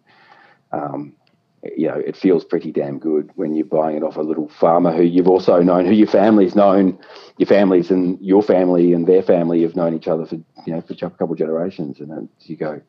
um, 0.73 1.14
you 1.77 1.87
know, 1.87 1.95
it 1.95 2.16
feels 2.16 2.45
pretty 2.45 2.73
damn 2.73 2.99
good 2.99 3.31
when 3.37 3.55
you're 3.55 3.64
buying 3.64 3.97
it 3.97 4.03
off 4.03 4.16
a 4.16 4.23
little 4.23 4.49
farmer 4.49 4.93
who 4.93 5.03
you've 5.03 5.29
also 5.29 5.61
known, 5.62 5.87
who 5.87 5.93
your 5.93 6.09
family's 6.09 6.57
known, 6.57 6.99
your 7.39 7.47
families 7.47 7.91
and 7.91 8.20
your 8.20 8.43
family 8.43 8.93
and 8.93 9.07
their 9.07 9.23
family 9.23 9.62
have 9.62 9.77
known 9.77 9.95
each 9.95 10.09
other 10.09 10.27
for 10.27 10.35
you 10.35 10.75
know 10.75 10.81
for 10.81 10.95
a 10.95 11.11
couple 11.11 11.33
of 11.33 11.39
generations, 11.39 12.01
and 12.01 12.11
then 12.11 12.29
you 12.41 12.57
go, 12.57 12.81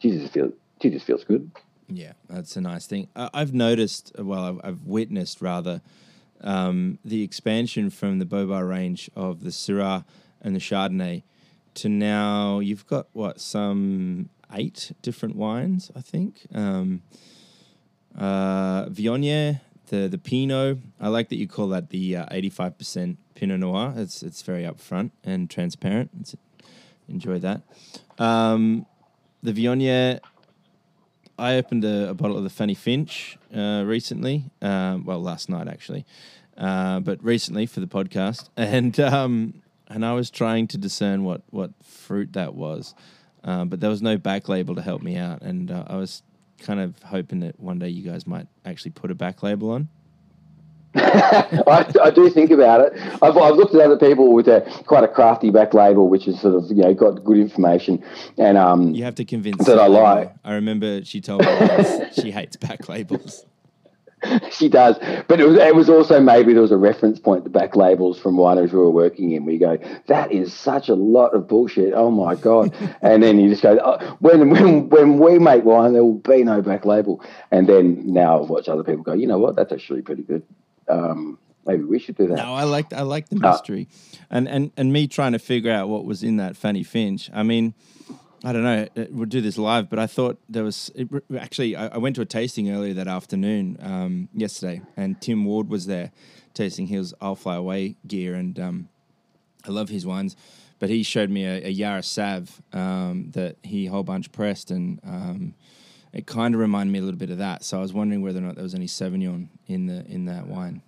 Jesus 0.00 0.30
feels, 0.30 0.52
Jesus 0.80 1.02
feels 1.02 1.24
good. 1.24 1.50
Yeah, 1.88 2.12
that's 2.28 2.56
a 2.56 2.60
nice 2.60 2.86
thing. 2.86 3.08
I've 3.16 3.54
noticed, 3.54 4.12
well, 4.18 4.44
I've, 4.44 4.60
I've 4.62 4.82
witnessed 4.82 5.40
rather, 5.40 5.80
um, 6.42 6.98
the 7.04 7.22
expansion 7.22 7.88
from 7.88 8.18
the 8.18 8.26
Bobar 8.26 8.68
range 8.68 9.10
of 9.16 9.42
the 9.42 9.50
Syrah 9.50 10.04
and 10.42 10.54
the 10.54 10.60
Chardonnay 10.60 11.22
to 11.74 11.88
now 11.88 12.58
you've 12.58 12.86
got 12.86 13.06
what 13.12 13.40
some 13.40 14.28
eight 14.52 14.92
different 15.02 15.36
wines, 15.36 15.90
I 15.94 16.00
think. 16.00 16.46
Um, 16.54 17.02
uh, 18.16 18.86
Viognier, 18.86 19.60
the 19.88 20.08
the 20.08 20.18
Pinot. 20.18 20.78
I 21.00 21.08
like 21.08 21.28
that 21.28 21.36
you 21.36 21.46
call 21.46 21.68
that 21.68 21.90
the 21.90 22.16
uh, 22.16 22.26
eighty 22.30 22.50
five 22.50 22.78
percent 22.78 23.18
Pinot 23.34 23.60
Noir. 23.60 23.94
It's 23.96 24.22
it's 24.22 24.42
very 24.42 24.62
upfront 24.62 25.10
and 25.24 25.48
transparent. 25.48 26.10
It's, 26.20 26.36
enjoy 27.08 27.38
that. 27.40 27.62
Um, 28.18 28.86
the 29.42 29.52
Viognier. 29.52 30.20
I 31.40 31.54
opened 31.54 31.84
a, 31.84 32.08
a, 32.08 32.14
bottle 32.14 32.36
of 32.36 32.42
the 32.42 32.50
Fanny 32.50 32.74
Finch 32.74 33.38
uh, 33.54 33.84
recently. 33.86 34.50
Um, 34.60 35.04
well, 35.04 35.22
last 35.22 35.48
night 35.48 35.68
actually, 35.68 36.04
uh, 36.56 36.98
but 36.98 37.22
recently 37.22 37.64
for 37.64 37.78
the 37.78 37.86
podcast, 37.86 38.48
and 38.56 38.98
um, 38.98 39.62
and 39.86 40.04
I 40.04 40.14
was 40.14 40.30
trying 40.30 40.66
to 40.68 40.78
discern 40.78 41.22
what 41.22 41.42
what 41.50 41.70
fruit 41.84 42.32
that 42.32 42.54
was. 42.54 42.94
Uh, 43.44 43.64
but 43.64 43.80
there 43.80 43.90
was 43.90 44.02
no 44.02 44.18
back 44.18 44.48
label 44.48 44.74
to 44.74 44.82
help 44.82 45.02
me 45.02 45.16
out, 45.16 45.42
and 45.42 45.70
uh, 45.70 45.84
I 45.86 45.96
was 45.96 46.22
kind 46.60 46.80
of 46.80 47.00
hoping 47.02 47.40
that 47.40 47.58
one 47.60 47.78
day 47.78 47.88
you 47.88 48.08
guys 48.08 48.26
might 48.26 48.46
actually 48.64 48.90
put 48.90 49.10
a 49.10 49.14
back 49.14 49.42
label 49.42 49.70
on. 49.70 49.88
I, 50.94 51.92
I, 52.02 52.10
do 52.10 52.30
think 52.30 52.50
about 52.50 52.80
it. 52.80 52.92
I've, 53.22 53.36
I've, 53.36 53.54
looked 53.54 53.74
at 53.74 53.80
other 53.82 53.98
people 53.98 54.32
with 54.32 54.48
a 54.48 54.62
quite 54.86 55.04
a 55.04 55.08
crafty 55.08 55.50
back 55.50 55.74
label, 55.74 56.08
which 56.08 56.26
is 56.26 56.40
sort 56.40 56.54
of 56.54 56.68
you 56.70 56.82
know 56.82 56.94
got 56.94 57.22
good 57.24 57.36
information, 57.36 58.02
and 58.38 58.56
um, 58.56 58.94
you 58.94 59.04
have 59.04 59.14
to 59.16 59.24
convince 59.24 59.66
that 59.66 59.78
I 59.78 59.86
like. 59.86 60.32
I 60.44 60.54
remember 60.54 61.04
she 61.04 61.20
told 61.20 61.44
me 61.44 61.68
she 62.12 62.30
hates 62.30 62.56
back 62.56 62.88
labels. 62.88 63.44
she 64.50 64.68
does. 64.68 64.98
But 65.28 65.40
it 65.40 65.46
was, 65.46 65.56
it 65.56 65.74
was 65.74 65.88
also 65.88 66.20
maybe 66.20 66.52
there 66.52 66.62
was 66.62 66.72
a 66.72 66.76
reference 66.76 67.18
point 67.18 67.44
to 67.44 67.50
back 67.50 67.76
labels 67.76 68.18
from 68.18 68.36
wineries 68.36 68.72
we 68.72 68.78
were 68.78 68.90
working 68.90 69.32
in. 69.32 69.44
We 69.44 69.58
go, 69.58 69.78
that 70.06 70.32
is 70.32 70.52
such 70.52 70.88
a 70.88 70.94
lot 70.94 71.34
of 71.34 71.48
bullshit. 71.48 71.94
Oh 71.94 72.10
my 72.10 72.34
god! 72.34 72.74
and 73.02 73.22
then 73.22 73.38
you 73.38 73.48
just 73.48 73.62
go, 73.62 73.78
oh, 73.82 74.16
when 74.20 74.50
when 74.50 74.88
when 74.88 75.18
we 75.18 75.38
make 75.38 75.64
wine, 75.64 75.92
there 75.92 76.04
will 76.04 76.14
be 76.14 76.42
no 76.44 76.62
back 76.62 76.84
label. 76.84 77.22
And 77.50 77.68
then 77.68 78.12
now 78.12 78.42
I've 78.42 78.48
watched 78.48 78.68
other 78.68 78.84
people 78.84 79.02
go, 79.02 79.14
you 79.14 79.26
know 79.26 79.38
what? 79.38 79.56
That's 79.56 79.72
actually 79.72 80.02
pretty 80.02 80.22
good. 80.22 80.42
Um, 80.88 81.38
maybe 81.66 81.84
we 81.84 81.98
should 81.98 82.16
do 82.16 82.28
that. 82.28 82.36
No, 82.36 82.54
I 82.54 82.64
like 82.64 82.92
I 82.92 83.02
like 83.02 83.28
the 83.28 83.36
mystery, 83.36 83.88
uh, 83.90 84.24
and 84.30 84.48
and 84.48 84.72
and 84.76 84.92
me 84.92 85.06
trying 85.06 85.32
to 85.32 85.38
figure 85.38 85.72
out 85.72 85.88
what 85.88 86.04
was 86.04 86.22
in 86.22 86.36
that 86.38 86.56
Fanny 86.56 86.82
Finch. 86.82 87.30
I 87.32 87.42
mean. 87.42 87.74
I 88.44 88.52
don't 88.52 88.62
know. 88.62 88.86
Uh, 88.96 89.04
we'll 89.10 89.26
do 89.26 89.40
this 89.40 89.58
live, 89.58 89.90
but 89.90 89.98
I 89.98 90.06
thought 90.06 90.38
there 90.48 90.62
was 90.62 90.90
it, 90.94 91.08
actually. 91.36 91.74
I, 91.74 91.88
I, 91.88 91.98
went 91.98 92.14
to 92.16 92.22
a 92.22 92.26
tasting 92.26 92.70
earlier 92.70 92.94
that 92.94 93.08
afternoon, 93.08 93.78
um, 93.80 94.28
yesterday, 94.32 94.80
and 94.96 95.20
Tim 95.20 95.44
Ward 95.44 95.68
was 95.68 95.86
there 95.86 96.12
tasting 96.54 96.86
his 96.86 97.14
"I'll 97.20 97.34
Fly 97.34 97.56
Away" 97.56 97.96
gear, 98.06 98.34
and 98.34 98.58
um, 98.60 98.88
I 99.66 99.70
love 99.70 99.88
his 99.88 100.06
wines. 100.06 100.36
But 100.78 100.88
he 100.88 101.02
showed 101.02 101.30
me 101.30 101.44
a, 101.44 101.66
a 101.66 101.70
Yarra 101.70 102.04
Sav 102.04 102.62
um, 102.72 103.32
that 103.32 103.56
he 103.64 103.86
whole 103.86 104.04
bunch 104.04 104.30
pressed, 104.30 104.70
and 104.70 105.00
um, 105.04 105.54
it 106.12 106.26
kind 106.26 106.54
of 106.54 106.60
reminded 106.60 106.92
me 106.92 107.00
a 107.00 107.02
little 107.02 107.18
bit 107.18 107.30
of 107.30 107.38
that. 107.38 107.64
So 107.64 107.78
I 107.78 107.80
was 107.80 107.92
wondering 107.92 108.22
whether 108.22 108.38
or 108.38 108.42
not 108.42 108.54
there 108.54 108.62
was 108.62 108.74
any 108.74 108.86
Sauvignon 108.86 109.48
in 109.66 109.86
the 109.86 110.06
in 110.06 110.26
that 110.26 110.46
wine. 110.46 110.82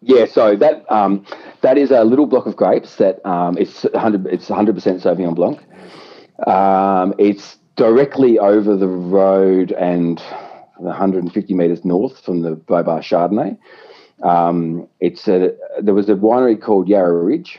Yeah, 0.00 0.26
so 0.26 0.54
that 0.54 0.90
um, 0.92 1.26
that 1.62 1.76
is 1.76 1.90
a 1.90 2.04
little 2.04 2.26
block 2.26 2.46
of 2.46 2.54
grapes 2.54 2.94
that 2.96 3.24
um, 3.26 3.58
it's 3.58 3.84
hundred 3.96 4.26
it's 4.26 4.46
hundred 4.46 4.76
percent 4.76 5.02
Sauvignon 5.02 5.34
Blanc. 5.34 5.60
Um, 6.46 7.14
it's 7.18 7.56
directly 7.76 8.38
over 8.38 8.76
the 8.76 8.88
road 8.88 9.72
and 9.72 10.20
150 10.76 11.54
metres 11.54 11.84
north 11.84 12.24
from 12.24 12.42
the 12.42 12.56
Bobar 12.56 13.00
Chardonnay. 13.00 13.58
Um, 14.22 14.88
it's 15.00 15.28
a, 15.28 15.56
there 15.80 15.94
was 15.94 16.08
a 16.08 16.14
winery 16.14 16.60
called 16.60 16.88
Yarra 16.88 17.22
Ridge 17.22 17.58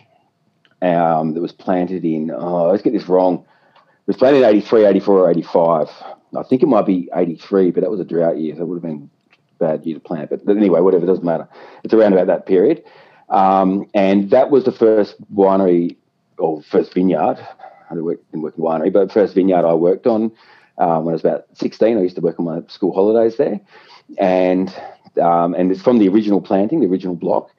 um, 0.81 1.33
that 1.33 1.41
was 1.41 1.51
planted 1.51 2.03
in, 2.03 2.31
oh, 2.31 2.69
let's 2.69 2.83
get 2.83 2.93
this 2.93 3.07
wrong. 3.07 3.45
It 3.75 4.07
was 4.07 4.17
planted 4.17 4.39
in 4.39 4.45
83, 4.45 4.85
84, 4.85 5.19
or 5.19 5.31
85. 5.31 5.89
I 6.37 6.43
think 6.43 6.63
it 6.63 6.67
might 6.67 6.85
be 6.85 7.09
83, 7.15 7.71
but 7.71 7.81
that 7.81 7.89
was 7.89 7.99
a 7.99 8.05
drought 8.05 8.37
year. 8.37 8.55
So 8.55 8.61
it 8.61 8.65
would 8.67 8.75
have 8.75 8.83
been 8.83 9.09
a 9.31 9.63
bad 9.63 9.85
year 9.85 9.95
to 9.95 10.01
plant. 10.01 10.29
But, 10.29 10.47
anyway, 10.49 10.79
whatever, 10.81 11.03
it 11.03 11.07
doesn't 11.07 11.23
matter. 11.23 11.47
It's 11.83 11.93
around 11.93 12.13
about 12.13 12.27
that 12.27 12.45
period. 12.45 12.83
Um, 13.29 13.87
and 13.93 14.29
that 14.31 14.49
was 14.49 14.65
the 14.65 14.71
first 14.71 15.15
winery 15.33 15.95
or 16.37 16.61
first 16.63 16.93
vineyard 16.93 17.37
I 17.89 17.95
worked 17.95 18.33
in 18.33 18.41
working 18.41 18.63
winery, 18.63 18.91
but 18.91 19.11
first 19.11 19.35
vineyard 19.35 19.65
I 19.65 19.73
worked 19.73 20.07
on 20.07 20.31
um, 20.77 21.05
when 21.05 21.13
I 21.13 21.15
was 21.15 21.21
about 21.21 21.45
16. 21.53 21.97
I 21.97 22.01
used 22.01 22.15
to 22.15 22.21
work 22.21 22.39
on 22.39 22.45
my 22.45 22.61
school 22.67 22.93
holidays 22.93 23.37
there, 23.37 23.59
and 24.17 24.73
um, 25.21 25.53
and 25.53 25.71
it's 25.71 25.81
from 25.81 25.99
the 25.99 26.07
original 26.09 26.41
planting, 26.41 26.79
the 26.79 26.87
original 26.87 27.15
block, 27.15 27.49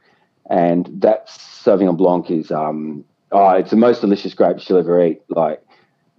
and 0.48 0.88
that 1.00 1.28
Sauvignon 1.28 1.96
Blanc 1.96 2.30
is 2.30 2.50
um, 2.50 3.04
oh, 3.32 3.50
it's 3.50 3.70
the 3.70 3.76
most 3.76 4.00
delicious 4.00 4.34
grapes 4.34 4.68
you'll 4.68 4.78
ever 4.78 5.04
eat. 5.04 5.22
Like 5.28 5.62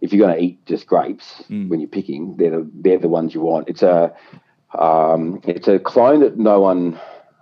if 0.02 0.12
you're 0.12 0.26
going 0.26 0.38
to 0.38 0.44
eat 0.44 0.66
just 0.66 0.88
grapes 0.88 1.44
mm. 1.50 1.70
when 1.70 1.80
you're 1.80 1.90
picking, 1.90 2.36
they're 2.38 2.52
the, 2.52 2.72
they're 2.74 2.98
the 2.98 3.08
ones 3.08 3.34
you 3.34 3.42
want. 3.42 3.70
It's 3.70 3.84
a 3.84 4.14
um, 4.78 5.42
it's 5.46 5.68
a 5.68 5.80
clone 5.80 6.22
that 6.22 6.38
no 6.38 6.60
one 6.62 7.00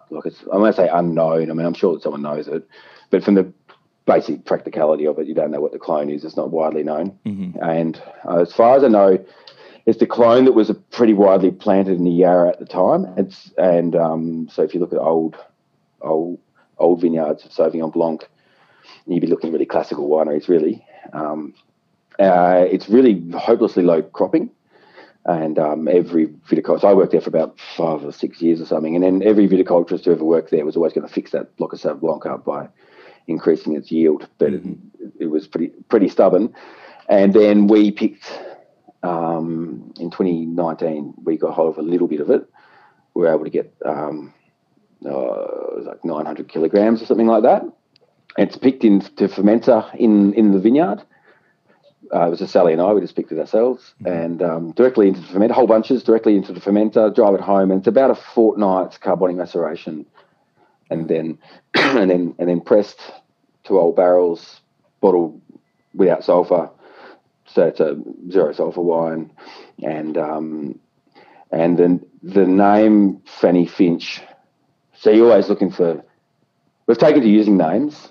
look. 0.09 0.25
It's 0.25 0.41
I'm 0.43 0.59
going 0.59 0.71
to 0.71 0.77
say 0.77 0.89
unknown. 0.91 1.49
I 1.49 1.53
mean, 1.53 1.65
I'm 1.65 1.73
sure 1.73 1.93
that 1.93 2.03
someone 2.03 2.21
knows 2.21 2.47
it, 2.47 2.67
but 3.09 3.23
from 3.23 3.35
the 3.35 3.53
basic 4.09 4.43
practicality 4.43 5.05
of 5.05 5.19
it. 5.19 5.27
You 5.27 5.35
don't 5.35 5.51
know 5.51 5.61
what 5.61 5.71
the 5.71 5.77
clone 5.77 6.09
is; 6.09 6.25
it's 6.25 6.35
not 6.35 6.49
widely 6.49 6.83
known. 6.83 7.17
Mm-hmm. 7.25 7.63
And 7.63 8.01
uh, 8.27 8.41
as 8.41 8.51
far 8.51 8.75
as 8.75 8.83
I 8.83 8.87
know, 8.87 9.23
it's 9.85 9.99
the 9.99 10.07
clone 10.07 10.45
that 10.45 10.53
was 10.53 10.71
pretty 10.89 11.13
widely 11.13 11.51
planted 11.51 11.97
in 11.97 12.03
the 12.03 12.11
Yarra 12.11 12.49
at 12.49 12.59
the 12.59 12.65
time. 12.65 13.05
It's 13.17 13.51
and 13.57 13.95
um, 13.95 14.49
so 14.51 14.63
if 14.63 14.73
you 14.73 14.79
look 14.79 14.93
at 14.93 14.99
old, 14.99 15.35
old, 16.01 16.39
old 16.79 17.01
vineyards 17.01 17.45
of 17.45 17.51
Sauvignon 17.51 17.93
Blanc, 17.93 18.27
you'd 19.05 19.21
be 19.21 19.27
looking 19.27 19.51
really 19.51 19.67
classical 19.67 20.09
wineries. 20.09 20.47
Really, 20.47 20.83
um, 21.13 21.53
uh, 22.19 22.65
it's 22.67 22.89
really 22.89 23.23
hopelessly 23.37 23.83
low 23.83 24.01
cropping. 24.01 24.49
And 25.25 25.59
um, 25.59 25.87
every 25.87 26.27
viticulturist, 26.49 26.85
I 26.85 26.93
worked 26.93 27.11
there 27.11 27.21
for 27.21 27.29
about 27.29 27.59
five 27.77 28.03
or 28.03 28.11
six 28.11 28.41
years 28.41 28.59
or 28.61 28.65
something, 28.65 28.95
and 28.95 29.03
then 29.03 29.21
every 29.21 29.47
viticulturist 29.47 30.05
who 30.05 30.13
ever 30.13 30.23
worked 30.23 30.49
there 30.49 30.65
was 30.65 30.75
always 30.75 30.93
going 30.93 31.07
to 31.07 31.13
fix 31.13 31.31
that 31.31 31.55
block 31.57 31.73
of 31.73 31.79
Sauv 31.79 31.99
Blanc 31.99 32.25
up 32.25 32.45
by 32.45 32.69
increasing 33.29 33.75
its 33.75 33.91
yield, 33.91 34.27
but 34.37 34.51
mm-hmm. 34.51 34.73
it, 34.99 35.13
it, 35.19 35.25
was 35.27 35.47
pretty 35.47 35.67
pretty 35.89 36.09
stubborn. 36.09 36.53
And 37.07 37.33
then 37.33 37.67
we 37.67 37.91
picked 37.91 38.31
um, 39.03 39.93
in 39.99 40.11
2019, 40.11 41.13
we 41.23 41.37
got 41.37 41.53
hold 41.53 41.69
of 41.69 41.77
a 41.77 41.87
little 41.87 42.07
bit 42.07 42.21
of 42.21 42.29
it. 42.29 42.47
We 43.13 43.23
were 43.23 43.33
able 43.33 43.45
to 43.45 43.49
get 43.49 43.73
um, 43.85 44.33
uh, 45.05 45.81
like 45.81 46.03
900 46.03 46.49
kilograms 46.49 47.01
or 47.01 47.05
something 47.05 47.27
like 47.27 47.43
that. 47.43 47.63
It's 48.37 48.57
picked 48.57 48.83
into 48.83 49.27
fermenter 49.27 49.93
in 49.95 50.33
in 50.33 50.51
the 50.51 50.59
vineyard. 50.59 51.03
Uh, 52.13 52.25
it 52.25 52.29
was 52.29 52.41
a 52.41 52.47
Sally 52.47 52.73
and 52.73 52.81
I. 52.81 52.91
We 52.93 53.01
just 53.01 53.15
picked 53.15 53.31
it 53.31 53.39
ourselves 53.39 53.93
mm-hmm. 54.01 54.07
and 54.07 54.41
um, 54.41 54.71
directly 54.73 55.07
into 55.07 55.21
the 55.21 55.27
fermenter, 55.27 55.51
whole 55.51 55.67
bunches 55.67 56.03
directly 56.03 56.35
into 56.35 56.53
the 56.53 56.59
fermenter. 56.59 57.13
Drive 57.13 57.35
it 57.35 57.41
home, 57.41 57.71
and 57.71 57.79
it's 57.79 57.87
about 57.87 58.11
a 58.11 58.15
fortnight's 58.15 58.97
carbonic 58.97 59.35
maceration 59.35 60.05
and 60.89 61.07
then 61.07 61.37
and 61.73 62.09
then 62.09 62.35
and 62.37 62.49
then 62.49 62.61
pressed 62.61 62.99
to 63.65 63.79
old 63.79 63.95
barrels, 63.95 64.61
bottled 65.01 65.41
without 65.93 66.23
sulfur. 66.23 66.69
So 67.45 67.65
it's 67.65 67.79
a 67.79 67.97
zero 68.31 68.53
sulfur 68.53 68.81
wine, 68.81 69.31
and 69.83 70.17
um, 70.17 70.79
and 71.51 71.77
then 71.77 72.05
the 72.21 72.45
name 72.45 73.21
Fanny 73.25 73.65
Finch. 73.65 74.21
So 74.95 75.09
you're 75.09 75.29
always 75.29 75.49
looking 75.49 75.71
for. 75.71 76.03
We've 76.85 76.97
taken 76.97 77.21
to 77.21 77.29
using 77.29 77.57
names 77.57 78.09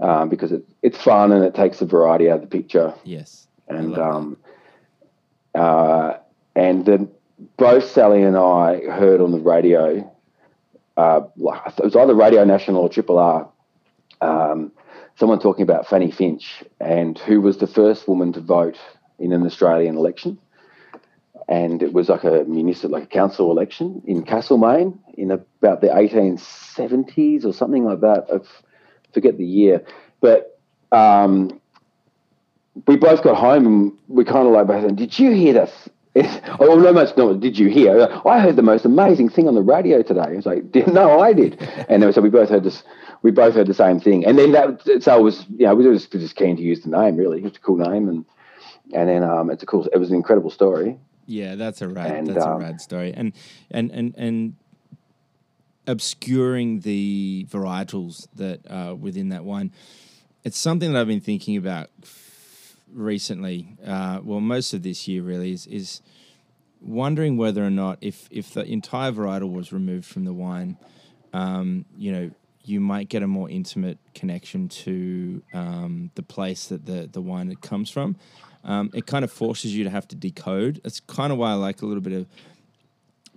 um, 0.00 0.28
because 0.28 0.50
it, 0.50 0.64
it's 0.82 1.00
fun 1.00 1.30
and 1.30 1.44
it 1.44 1.54
takes 1.54 1.78
the 1.78 1.86
variety 1.86 2.28
out 2.28 2.36
of 2.36 2.40
the 2.42 2.48
picture. 2.48 2.94
Yes, 3.04 3.46
and 3.68 3.96
um, 3.98 4.36
uh, 5.54 6.14
and 6.54 6.84
then 6.84 7.10
both 7.56 7.90
Sally 7.90 8.22
and 8.22 8.36
I 8.36 8.80
heard 8.80 9.20
on 9.20 9.32
the 9.32 9.38
radio 9.38 10.12
uh, 10.96 11.22
it 11.78 11.84
was 11.84 11.96
either 11.96 12.14
Radio 12.14 12.44
National 12.44 12.82
or 12.82 12.88
Triple 12.88 13.18
R, 13.18 13.48
um, 14.20 14.72
someone 15.16 15.38
talking 15.38 15.62
about 15.62 15.86
Fanny 15.86 16.10
Finch 16.10 16.64
and 16.80 17.18
who 17.18 17.40
was 17.40 17.58
the 17.58 17.66
first 17.66 18.08
woman 18.08 18.32
to 18.32 18.40
vote 18.40 18.78
in 19.18 19.32
an 19.32 19.44
Australian 19.44 19.96
election. 19.96 20.38
And 21.48 21.82
it 21.82 21.92
was 21.92 22.08
like 22.08 22.24
a 22.24 22.44
municipal, 22.44 22.90
like 22.90 23.04
a 23.04 23.06
council 23.06 23.50
election 23.50 24.02
in 24.06 24.24
Castlemaine 24.24 24.98
in 25.14 25.30
about 25.30 25.80
the 25.80 25.88
1870s 25.88 27.44
or 27.44 27.52
something 27.52 27.84
like 27.84 28.00
that. 28.00 28.26
I 28.32 28.38
forget 29.12 29.38
the 29.38 29.46
year. 29.46 29.84
But 30.20 30.58
um, 30.90 31.60
we 32.86 32.96
both 32.96 33.22
got 33.22 33.36
home 33.36 33.66
and 33.66 33.98
we 34.08 34.24
kind 34.24 34.46
of 34.46 34.52
like 34.52 34.82
said, 34.82 34.96
Did 34.96 35.18
you 35.18 35.30
hear 35.32 35.52
this? 35.52 35.88
oh, 36.60 36.78
no, 36.78 36.92
much. 36.92 37.16
No, 37.16 37.36
did 37.36 37.58
you 37.58 37.68
hear? 37.68 38.08
I 38.24 38.40
heard 38.40 38.56
the 38.56 38.62
most 38.62 38.84
amazing 38.84 39.28
thing 39.28 39.48
on 39.48 39.54
the 39.54 39.62
radio 39.62 40.02
today. 40.02 40.20
I 40.20 40.32
was 40.32 40.46
like, 40.46 40.74
no, 40.86 41.20
I 41.20 41.32
did. 41.32 41.60
And 41.88 42.14
so 42.14 42.20
we 42.20 42.30
both 42.30 42.48
heard 42.48 42.64
this. 42.64 42.82
We 43.22 43.30
both 43.30 43.54
heard 43.54 43.66
the 43.66 43.74
same 43.74 44.00
thing. 44.00 44.24
And 44.24 44.38
then 44.38 44.52
that, 44.52 45.02
so 45.02 45.18
it 45.18 45.22
was, 45.22 45.44
you 45.50 45.66
know, 45.66 45.74
we 45.74 45.86
were 45.86 45.94
just, 45.94 46.12
just 46.12 46.36
keen 46.36 46.56
to 46.56 46.62
use 46.62 46.82
the 46.82 46.90
name. 46.90 47.16
Really, 47.16 47.44
it's 47.44 47.58
a 47.58 47.60
cool 47.60 47.76
name, 47.76 48.08
and 48.08 48.24
and 48.94 49.08
then 49.08 49.24
um, 49.24 49.50
it's 49.50 49.62
a 49.62 49.66
cool. 49.66 49.86
It 49.92 49.98
was 49.98 50.10
an 50.10 50.16
incredible 50.16 50.50
story. 50.50 50.98
Yeah, 51.26 51.56
that's 51.56 51.82
a 51.82 51.88
rad. 51.88 52.12
And, 52.12 52.26
that's 52.28 52.44
um, 52.44 52.52
a 52.52 52.58
rad 52.58 52.80
story. 52.80 53.12
And 53.14 53.32
and 53.70 53.90
and 53.90 54.14
and 54.16 54.56
obscuring 55.86 56.80
the 56.80 57.46
varietals 57.50 58.26
that 58.34 58.60
are 58.70 58.94
within 58.94 59.30
that 59.30 59.44
wine. 59.44 59.72
It's 60.44 60.58
something 60.58 60.92
that 60.92 61.00
I've 61.00 61.08
been 61.08 61.20
thinking 61.20 61.56
about 61.56 61.90
recently, 62.92 63.76
uh, 63.84 64.20
well, 64.22 64.40
most 64.40 64.72
of 64.74 64.82
this 64.82 65.06
year 65.08 65.22
really, 65.22 65.52
is, 65.52 65.66
is 65.66 66.02
wondering 66.80 67.36
whether 67.36 67.64
or 67.64 67.70
not 67.70 67.98
if, 68.00 68.28
if 68.30 68.54
the 68.54 68.64
entire 68.64 69.12
varietal 69.12 69.52
was 69.52 69.72
removed 69.72 70.04
from 70.04 70.24
the 70.24 70.32
wine, 70.32 70.76
um, 71.32 71.84
you 71.96 72.12
know, 72.12 72.30
you 72.64 72.80
might 72.80 73.08
get 73.08 73.22
a 73.22 73.26
more 73.26 73.48
intimate 73.48 73.98
connection 74.14 74.68
to 74.68 75.42
um, 75.54 76.10
the 76.16 76.22
place 76.22 76.66
that 76.66 76.84
the, 76.84 77.08
the 77.12 77.20
wine 77.20 77.54
comes 77.56 77.88
from. 77.88 78.16
Um, 78.64 78.90
it 78.92 79.06
kind 79.06 79.24
of 79.24 79.30
forces 79.30 79.76
you 79.76 79.84
to 79.84 79.90
have 79.90 80.08
to 80.08 80.16
decode. 80.16 80.80
That's 80.82 80.98
kind 80.98 81.32
of 81.32 81.38
why 81.38 81.52
I 81.52 81.54
like 81.54 81.82
a 81.82 81.86
little 81.86 82.00
bit 82.00 82.12
of, 82.12 82.26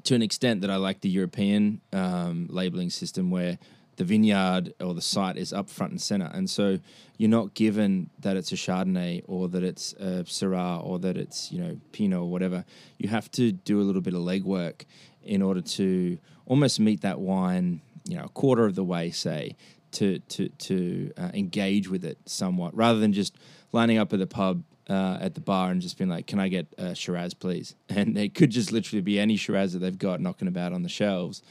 to 0.06 0.16
an 0.16 0.24
extent, 0.24 0.62
that 0.62 0.72
I 0.72 0.78
like 0.78 1.02
the 1.02 1.10
European 1.10 1.82
um, 1.93 2.47
labeling 2.50 2.89
system 2.89 3.30
where 3.30 3.60
the 4.00 4.06
vineyard 4.06 4.74
or 4.80 4.93
the 4.93 5.02
site 5.02 5.36
is 5.36 5.52
up 5.52 5.70
front 5.70 5.91
and 5.91 6.02
center. 6.02 6.32
And 6.34 6.50
so 6.50 6.80
you're 7.18 7.30
not 7.30 7.54
given 7.54 8.10
that 8.20 8.38
it's 8.38 8.54
a 8.54 8.56
Chardonnay 8.56 9.24
or 9.28 9.50
that 9.50 9.62
it's 9.62 9.91
a 10.00 10.24
Syrah 10.24 10.84
or 10.84 11.00
that 11.00 11.18
it's, 11.18 11.52
you 11.52 11.60
know, 11.60 11.78
Pinot 11.91 12.22
or 12.22 12.32
whatever. 12.32 12.64
You 12.97 13.10
have 13.10 13.30
to 13.32 13.52
do 13.52 13.82
a 13.82 13.84
little 13.84 14.02
bit 14.02 14.14
of 14.14 14.22
legwork 14.22 14.86
in 15.22 15.41
order 15.41 15.60
to 15.62 16.18
almost 16.45 16.80
meet 16.80 17.02
that 17.02 17.20
wine, 17.20 17.82
you 18.06 18.16
know, 18.16 18.24
a 18.24 18.30
quarter 18.30 18.66
of 18.66 18.76
the 18.76 18.86
way, 18.86 19.12
say, 19.12 19.58
to 19.91 20.20
to 20.20 20.47
to 20.47 21.12
uh, 21.18 21.32
engage 21.34 21.89
with 21.89 22.06
it 22.06 22.18
somewhat, 22.26 22.74
rather 22.76 23.00
than 23.00 23.12
just 23.12 23.36
lining 23.74 23.97
up 23.97 24.14
at 24.14 24.20
the 24.20 24.28
pub 24.28 24.64
uh, 24.89 25.18
at 25.20 25.34
the 25.34 25.41
bar 25.41 25.72
and 25.72 25.82
just 25.82 25.97
being 25.97 26.10
like, 26.10 26.26
"Can 26.26 26.39
I 26.39 26.47
get 26.47 26.68
a 26.78 26.95
Shiraz, 26.95 27.34
please?" 27.34 27.76
And 27.89 28.18
it 28.18 28.34
could 28.34 28.52
just 28.52 28.72
literally 28.72 29.02
be 29.02 29.20
any 29.20 29.36
Shiraz 29.36 29.74
that 29.74 29.80
they've 29.80 29.97
got 29.97 30.22
knocking 30.22 30.47
about 30.47 30.72
on 30.72 30.84
the 30.84 30.89
shelves, 30.89 31.41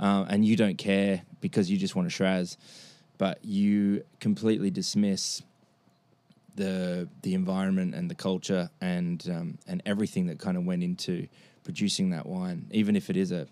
uh, 0.00 0.24
and 0.28 0.44
you 0.44 0.56
don't 0.56 0.78
care 0.78 1.22
because 1.40 1.70
you 1.70 1.76
just 1.76 1.94
want 1.94 2.08
a 2.08 2.10
Shiraz, 2.10 2.56
but 3.18 3.44
you 3.44 4.02
completely 4.18 4.70
dismiss 4.70 5.42
the 6.56 7.08
the 7.22 7.34
environment 7.34 7.94
and 7.94 8.10
the 8.10 8.14
culture 8.14 8.70
and 8.80 9.28
um, 9.30 9.58
and 9.68 9.82
everything 9.86 10.26
that 10.26 10.38
kind 10.38 10.56
of 10.56 10.64
went 10.64 10.82
into 10.82 11.28
producing 11.62 12.10
that 12.10 12.26
wine, 12.26 12.66
even 12.72 12.96
if 12.96 13.10
it 13.10 13.16
is 13.16 13.30
a 13.30 13.46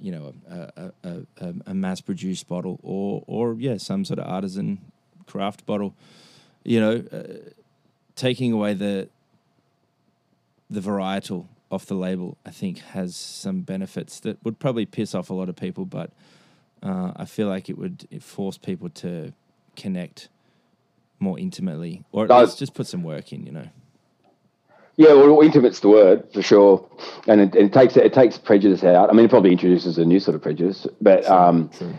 you 0.00 0.12
know 0.12 0.34
a, 0.48 0.92
a, 1.02 1.26
a, 1.40 1.54
a 1.66 1.74
mass 1.74 2.00
produced 2.00 2.46
bottle 2.46 2.78
or 2.82 3.24
or 3.26 3.54
yeah 3.54 3.78
some 3.78 4.04
sort 4.04 4.18
of 4.18 4.26
artisan 4.26 4.78
craft 5.26 5.64
bottle, 5.66 5.94
you 6.64 6.80
know, 6.80 7.02
uh, 7.10 7.50
taking 8.14 8.52
away 8.52 8.74
the 8.74 9.08
the 10.70 10.80
varietal 10.80 11.46
off 11.70 11.86
the 11.86 11.94
label, 11.94 12.38
I 12.46 12.50
think 12.50 12.78
has 12.78 13.14
some 13.14 13.60
benefits 13.60 14.20
that 14.20 14.42
would 14.44 14.58
probably 14.58 14.86
piss 14.86 15.14
off 15.14 15.30
a 15.30 15.34
lot 15.34 15.48
of 15.48 15.56
people, 15.56 15.84
but 15.84 16.10
uh, 16.82 17.12
I 17.16 17.24
feel 17.24 17.48
like 17.48 17.68
it 17.68 17.76
would 17.76 18.06
force 18.20 18.56
people 18.56 18.88
to 18.90 19.32
connect 19.76 20.28
more 21.20 21.38
intimately, 21.38 22.04
or 22.12 22.24
at 22.24 22.30
least 22.30 22.58
just 22.58 22.74
put 22.74 22.86
some 22.86 23.02
work 23.02 23.32
in, 23.32 23.44
you 23.44 23.52
know. 23.52 23.68
Yeah, 24.96 25.12
well, 25.12 25.40
intimate's 25.42 25.80
the 25.80 25.88
word 25.88 26.28
for 26.32 26.42
sure, 26.42 26.88
and 27.28 27.40
it, 27.40 27.54
it, 27.54 27.72
takes 27.72 27.96
it 27.96 28.12
takes 28.12 28.36
prejudice 28.36 28.82
out. 28.82 29.10
I 29.10 29.12
mean, 29.12 29.26
it 29.26 29.30
probably 29.30 29.52
introduces 29.52 29.96
a 29.96 30.04
new 30.04 30.18
sort 30.18 30.34
of 30.34 30.42
prejudice, 30.42 30.88
but 31.00 31.24
true, 31.24 31.34
um, 31.34 31.68
true. 31.68 31.94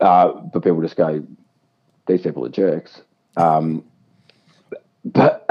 Uh, 0.00 0.32
but 0.32 0.64
people 0.64 0.82
just 0.82 0.96
go, 0.96 1.24
these 2.08 2.22
people 2.22 2.44
are 2.44 2.48
jerks. 2.48 3.00
Um, 3.36 3.84
but 5.06 5.46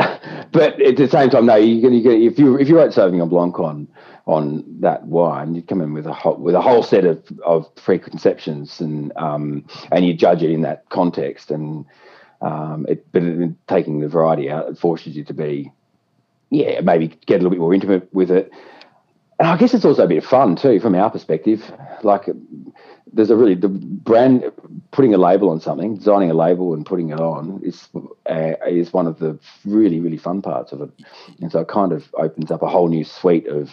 but 0.51 0.81
at 0.81 0.97
the 0.97 1.07
same 1.07 1.29
time, 1.29 1.45
no, 1.45 1.55
you 1.55 1.81
can, 1.81 1.93
you 1.93 2.03
can 2.03 2.21
if 2.21 2.37
you 2.37 2.59
if 2.59 2.67
you 2.67 2.77
wrote 2.77 2.91
Sauvignon 2.91 3.29
Blanc 3.29 3.59
on 3.59 3.87
on 4.25 4.63
that 4.81 5.05
wine, 5.05 5.55
you'd 5.55 5.67
come 5.67 5.81
in 5.81 5.93
with 5.93 6.05
a 6.07 6.13
whole, 6.13 6.35
with 6.35 6.55
a 6.55 6.61
whole 6.61 6.81
set 6.81 7.05
of, 7.05 7.23
of 7.45 7.73
preconceptions 7.75 8.81
and 8.81 9.11
um, 9.17 9.65
and 9.91 10.05
you 10.05 10.13
judge 10.13 10.43
it 10.43 10.51
in 10.51 10.61
that 10.61 10.89
context 10.89 11.51
and 11.51 11.85
um, 12.41 12.85
it, 12.89 13.05
but 13.11 13.23
it, 13.23 13.51
taking 13.67 13.99
the 13.99 14.07
variety 14.07 14.49
out, 14.49 14.69
it 14.69 14.77
forces 14.77 15.15
you 15.15 15.23
to 15.23 15.33
be, 15.33 15.71
yeah, 16.49 16.81
maybe 16.81 17.07
get 17.25 17.35
a 17.35 17.37
little 17.37 17.51
bit 17.51 17.59
more 17.59 17.73
intimate 17.73 18.13
with 18.13 18.31
it. 18.31 18.51
And 19.39 19.47
I 19.47 19.57
guess 19.57 19.73
it's 19.73 19.85
also 19.85 20.03
a 20.03 20.07
bit 20.07 20.19
of 20.19 20.25
fun 20.25 20.55
too, 20.55 20.79
from 20.79 20.95
our 20.95 21.09
perspective. 21.09 21.71
Like, 22.03 22.29
there's 23.13 23.29
a 23.29 23.35
really 23.35 23.55
the 23.55 23.69
brand 23.69 24.51
putting 24.91 25.13
a 25.13 25.17
label 25.17 25.49
on 25.49 25.61
something, 25.61 25.95
designing 25.95 26.31
a 26.31 26.33
label 26.33 26.73
and 26.73 26.85
putting 26.85 27.09
it 27.09 27.19
on 27.19 27.61
is 27.63 27.87
uh, 28.29 28.53
is 28.67 28.91
one 28.93 29.07
of 29.07 29.19
the 29.19 29.39
really 29.65 29.99
really 29.99 30.17
fun 30.17 30.41
parts 30.41 30.71
of 30.71 30.81
it. 30.81 30.89
And 31.41 31.51
so 31.51 31.59
it 31.59 31.67
kind 31.67 31.91
of 31.91 32.07
opens 32.15 32.51
up 32.51 32.61
a 32.61 32.67
whole 32.67 32.87
new 32.87 33.03
suite 33.03 33.47
of 33.47 33.71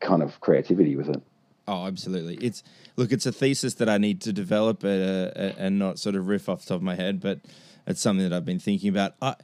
kind 0.00 0.22
of 0.22 0.40
creativity 0.40 0.96
with 0.96 1.08
it. 1.08 1.22
Oh, 1.68 1.86
absolutely. 1.86 2.36
It's 2.36 2.62
look, 2.96 3.12
it's 3.12 3.26
a 3.26 3.32
thesis 3.32 3.74
that 3.74 3.88
I 3.88 3.98
need 3.98 4.20
to 4.22 4.32
develop 4.32 4.84
uh, 4.84 4.88
uh, 4.88 5.52
and 5.58 5.78
not 5.78 5.98
sort 5.98 6.14
of 6.14 6.28
riff 6.28 6.48
off 6.48 6.62
the 6.62 6.68
top 6.68 6.76
of 6.76 6.82
my 6.82 6.94
head, 6.94 7.20
but 7.20 7.40
it's 7.86 8.00
something 8.00 8.28
that 8.28 8.34
I've 8.34 8.44
been 8.44 8.60
thinking 8.60 8.88
about. 8.88 9.14
I, 9.20 9.34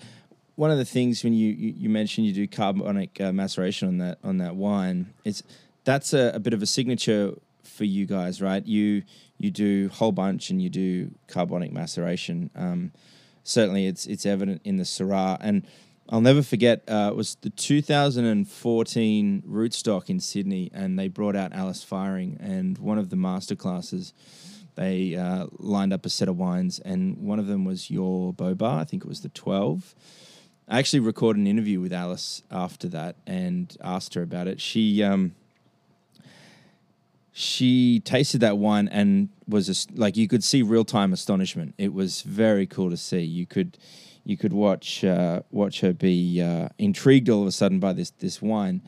one 0.55 0.71
of 0.71 0.79
the 0.79 0.85
things 0.85 1.25
when 1.25 1.33
you, 1.33 1.49
you, 1.51 1.89
mentioned 1.89 2.27
you 2.27 2.33
do 2.33 2.47
carbonic 2.47 3.21
uh, 3.21 3.33
maceration 3.33 3.89
on 3.89 3.99
that 3.99 4.19
on 4.23 4.39
that 4.39 4.55
wine, 4.55 5.13
it's 5.25 5.43
that's 5.85 6.13
a, 6.13 6.33
a, 6.35 6.39
bit 6.39 6.53
of 6.53 6.63
a 6.63 6.67
signature 6.67 7.35
for 7.73 7.85
you 7.85 8.07
guys, 8.07 8.41
right? 8.41 8.65
You 8.67 9.03
you 9.39 9.51
do 9.51 9.89
whole 9.89 10.13
bunch 10.13 10.51
and 10.51 10.63
you 10.63 10.71
do 10.71 11.11
carbonic 11.27 11.73
maceration. 11.73 12.51
Um, 12.55 12.93
certainly, 13.43 13.87
it's 13.87 14.07
it's 14.07 14.27
evident 14.27 14.63
in 14.65 14.77
the 14.77 14.85
Syrah, 14.85 15.39
and 15.41 15.67
I'll 16.09 16.21
never 16.21 16.43
forget. 16.43 16.83
Uh, 16.89 17.09
it 17.13 17.17
was 17.17 17.37
the 17.37 17.51
2014 17.51 19.43
Rootstock 19.47 20.11
in 20.11 20.21
Sydney, 20.21 20.71
and 20.73 20.99
they 20.99 21.09
brought 21.09 21.37
out 21.37 21.53
Alice 21.53 21.85
Feiring, 21.85 22.37
and 22.41 22.79
one 22.79 22.99
of 22.99 23.11
the 23.11 23.17
master 23.17 23.57
classes 23.57 24.13
they 24.75 25.15
uh, 25.15 25.47
lined 25.59 25.93
up 25.93 26.07
a 26.07 26.09
set 26.09 26.29
of 26.29 26.39
wines, 26.39 26.79
and 26.79 27.19
one 27.19 27.39
of 27.39 27.47
them 27.47 27.65
was 27.65 27.91
your 27.91 28.33
Bobar. 28.33 28.81
I 28.81 28.85
think 28.85 29.05
it 29.05 29.09
was 29.09 29.21
the 29.21 29.29
12. 29.29 29.95
I 30.69 30.79
actually 30.79 31.01
recorded 31.01 31.41
an 31.41 31.47
interview 31.47 31.81
with 31.81 31.93
Alice 31.93 32.43
after 32.51 32.89
that 32.89 33.17
and 33.27 33.77
asked 33.83 34.15
her 34.15 34.23
about 34.23 34.47
it. 34.47 34.61
She 34.61 35.03
um, 35.03 35.35
she 37.33 38.01
tasted 38.01 38.41
that 38.43 38.59
wine 38.59 38.89
and 38.89 39.31
was 39.49 39.69
a, 39.69 39.99
like 39.99 40.17
you 40.17 40.29
could 40.29 40.45
see 40.45 40.63
real 40.63 40.85
time 40.85 41.13
astonishment. 41.13 41.75
It 41.79 41.93
was 41.93 42.23
very 42.23 42.67
cool 42.67 42.91
to 42.91 42.97
see. 42.97 43.21
You 43.21 43.47
could 43.47 43.79
you 44.25 44.37
could 44.37 44.53
watch 44.53 45.03
uh, 45.03 45.41
watch 45.51 45.81
her 45.81 45.93
be 45.93 46.41
uh, 46.41 46.69
intrigued 46.79 47.29
all 47.29 47.43
of 47.43 47.49
a 47.49 47.53
sudden 47.53 47.81
by 47.81 47.95
this 47.95 48.11
this 48.11 48.43
wine. 48.43 48.83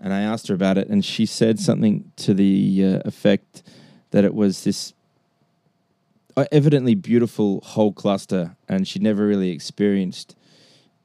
And 0.00 0.14
I 0.14 0.20
asked 0.20 0.48
her 0.48 0.54
about 0.54 0.78
it, 0.78 0.88
and 0.88 1.04
she 1.04 1.26
said 1.26 1.60
something 1.60 2.10
to 2.16 2.32
the 2.32 2.84
uh, 2.84 3.00
effect 3.04 3.62
that 4.12 4.24
it 4.24 4.34
was 4.34 4.64
this 4.64 4.94
evidently 6.50 6.94
beautiful 6.94 7.60
whole 7.60 7.92
cluster, 7.92 8.56
and 8.66 8.88
she'd 8.88 9.02
never 9.02 9.26
really 9.26 9.50
experienced 9.50 10.34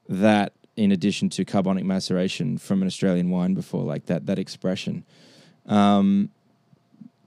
that 0.07 0.53
in 0.77 0.93
addition 0.93 1.29
to 1.29 1.43
carbonic 1.43 1.83
maceration 1.83 2.57
from 2.57 2.81
an 2.81 2.87
Australian 2.87 3.29
wine 3.29 3.53
before, 3.53 3.83
like 3.83 4.05
that 4.05 4.27
that 4.27 4.39
expression. 4.39 5.03
Um, 5.65 6.29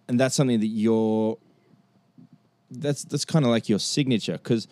and 0.08 0.18
that's 0.18 0.34
something 0.34 0.60
that 0.60 0.66
you're 0.66 1.38
that's 2.70 3.04
that's 3.04 3.24
kind 3.24 3.44
of 3.44 3.50
like 3.50 3.68
your 3.68 3.78
signature 3.78 4.34
because 4.34 4.66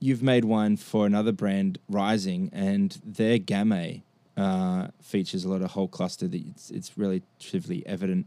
you've 0.00 0.22
made 0.22 0.44
one 0.44 0.76
for 0.76 1.06
another 1.06 1.32
brand, 1.32 1.78
Rising, 1.88 2.50
and 2.52 2.98
their 3.04 3.38
Gamay 3.38 4.02
uh, 4.36 4.88
features 5.00 5.44
a 5.44 5.48
lot 5.48 5.62
of 5.62 5.70
whole 5.70 5.88
cluster 5.88 6.28
that 6.28 6.42
it's, 6.46 6.70
it's 6.70 6.98
relatively 6.98 7.86
evident 7.86 8.26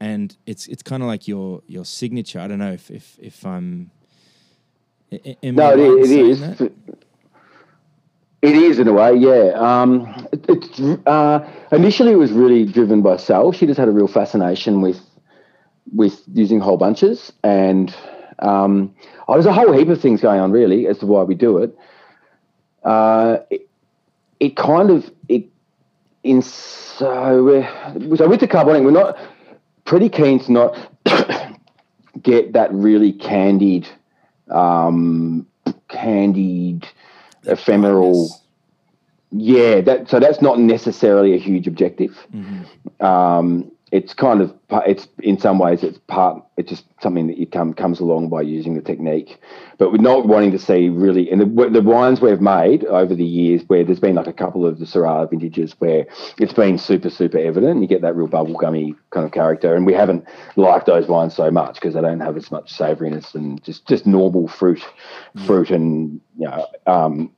and 0.00 0.36
it's 0.46 0.66
it's 0.66 0.82
kind 0.82 1.02
of 1.02 1.06
like 1.06 1.28
your 1.28 1.62
your 1.66 1.84
signature. 1.84 2.40
I 2.40 2.48
don't 2.48 2.58
know 2.58 2.72
if 2.72 2.90
if 2.90 3.16
if 3.20 3.44
I'm. 3.44 3.90
no, 5.10 5.18
it, 5.18 6.10
it 6.10 6.10
is. 6.10 6.40
That? 6.40 6.72
It 8.42 8.56
is 8.56 8.78
in 8.78 8.88
a 8.88 8.92
way, 8.94 9.16
yeah. 9.16 9.52
Um, 9.56 10.26
it, 10.32 10.46
it's 10.48 10.80
uh, 11.06 11.46
initially 11.72 12.12
it 12.12 12.16
was 12.16 12.32
really 12.32 12.64
driven 12.64 13.02
by 13.02 13.18
Sal. 13.18 13.52
She 13.52 13.66
just 13.66 13.78
had 13.78 13.86
a 13.86 13.90
real 13.90 14.08
fascination 14.08 14.80
with 14.80 14.98
with 15.94 16.22
using 16.32 16.60
whole 16.60 16.76
bunches, 16.76 17.32
and 17.42 17.94
um, 18.40 18.94
oh, 19.28 19.34
there's 19.34 19.46
a 19.46 19.52
whole 19.52 19.72
heap 19.72 19.88
of 19.88 20.00
things 20.00 20.20
going 20.20 20.40
on 20.40 20.50
really 20.52 20.86
as 20.86 20.98
to 20.98 21.06
why 21.06 21.22
we 21.22 21.34
do 21.34 21.58
it. 21.58 21.76
Uh, 22.84 23.38
it, 23.50 23.68
it 24.38 24.56
kind 24.56 24.90
of 24.90 25.10
it 25.28 25.46
in 26.22 26.42
so 26.42 27.62
so 28.16 28.28
with 28.28 28.40
the 28.40 28.48
carbonic, 28.48 28.82
we're 28.82 28.90
not 28.90 29.18
pretty 29.84 30.08
keen 30.08 30.38
to 30.40 30.52
not 30.52 30.76
get 32.22 32.52
that 32.52 32.72
really 32.72 33.12
candied, 33.12 33.88
um, 34.48 35.46
candied, 35.88 36.86
ephemeral. 37.44 38.30
Yeah, 39.32 39.80
that 39.82 40.08
so 40.10 40.18
that's 40.20 40.42
not 40.42 40.58
necessarily 40.58 41.34
a 41.34 41.38
huge 41.38 41.66
objective. 41.66 42.18
Mm-hmm. 42.34 43.04
Um, 43.04 43.70
it's 43.92 44.14
kind 44.14 44.40
of 44.40 44.54
it's 44.86 45.08
in 45.18 45.38
some 45.38 45.58
ways 45.58 45.82
it's 45.82 45.98
part 46.06 46.42
it's 46.56 46.70
just 46.70 46.84
something 47.00 47.26
that 47.26 47.38
you 47.38 47.46
come 47.46 47.74
comes 47.74 47.98
along 47.98 48.28
by 48.28 48.40
using 48.40 48.74
the 48.74 48.80
technique 48.80 49.40
but 49.78 49.90
we're 49.90 49.98
not 49.98 50.26
wanting 50.26 50.52
to 50.52 50.58
see 50.58 50.88
really 50.88 51.30
and 51.30 51.40
the, 51.40 51.70
the 51.70 51.82
wines 51.82 52.20
we've 52.20 52.40
made 52.40 52.84
over 52.84 53.14
the 53.14 53.24
years 53.24 53.62
where 53.66 53.84
there's 53.84 53.98
been 53.98 54.14
like 54.14 54.28
a 54.28 54.32
couple 54.32 54.64
of 54.64 54.78
the 54.78 54.84
Syrah 54.84 55.28
vintages 55.28 55.74
where 55.80 56.06
it's 56.38 56.52
been 56.52 56.78
super 56.78 57.10
super 57.10 57.38
evident 57.38 57.80
you 57.80 57.88
get 57.88 58.02
that 58.02 58.14
real 58.14 58.28
bubblegummy 58.28 58.94
kind 59.10 59.26
of 59.26 59.32
character 59.32 59.74
and 59.74 59.86
we 59.86 59.92
haven't 59.92 60.24
liked 60.56 60.86
those 60.86 61.08
wines 61.08 61.34
so 61.34 61.50
much 61.50 61.74
because 61.74 61.94
they 61.94 62.00
don't 62.00 62.20
have 62.20 62.36
as 62.36 62.50
much 62.50 62.72
savouriness 62.76 63.34
and 63.34 63.62
just 63.64 63.86
just 63.88 64.06
normal 64.06 64.46
fruit 64.46 64.82
mm. 65.36 65.46
fruit 65.46 65.70
and 65.70 66.20
you 66.38 66.46
know 66.46 66.66
um, 66.86 67.30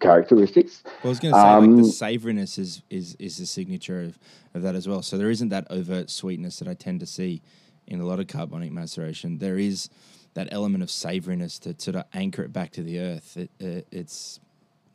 characteristics. 0.00 0.82
Well, 0.84 0.94
I 1.04 1.08
was 1.08 1.20
going 1.20 1.34
to 1.34 1.40
say, 1.40 1.46
um, 1.46 1.76
like 1.76 1.84
the 1.84 1.90
savouriness 1.90 2.58
is 2.58 2.82
is 2.90 3.16
is 3.18 3.38
the 3.38 3.46
signature 3.46 4.00
of, 4.00 4.18
of 4.54 4.62
that 4.62 4.74
as 4.74 4.88
well. 4.88 5.02
So 5.02 5.18
there 5.18 5.30
isn't 5.30 5.48
that 5.50 5.66
overt 5.70 6.10
sweetness 6.10 6.58
that 6.58 6.68
I 6.68 6.74
tend 6.74 7.00
to 7.00 7.06
see 7.06 7.42
in 7.86 8.00
a 8.00 8.06
lot 8.06 8.20
of 8.20 8.26
carbonic 8.26 8.72
maceration. 8.72 9.38
There 9.38 9.58
is 9.58 9.88
that 10.34 10.48
element 10.50 10.82
of 10.82 10.88
savouriness 10.88 11.60
to 11.60 11.74
sort 11.78 11.96
of 11.96 12.04
anchor 12.12 12.42
it 12.42 12.52
back 12.52 12.72
to 12.72 12.82
the 12.82 12.98
earth. 12.98 13.36
It, 13.36 13.50
it, 13.58 13.86
it's 13.90 14.40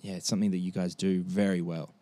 yeah, 0.01 0.14
it's 0.14 0.28
something 0.28 0.51
that 0.51 0.57
you 0.57 0.72
guys 0.72 0.95
do 0.95 1.22
very 1.22 1.62
well. 1.62 1.93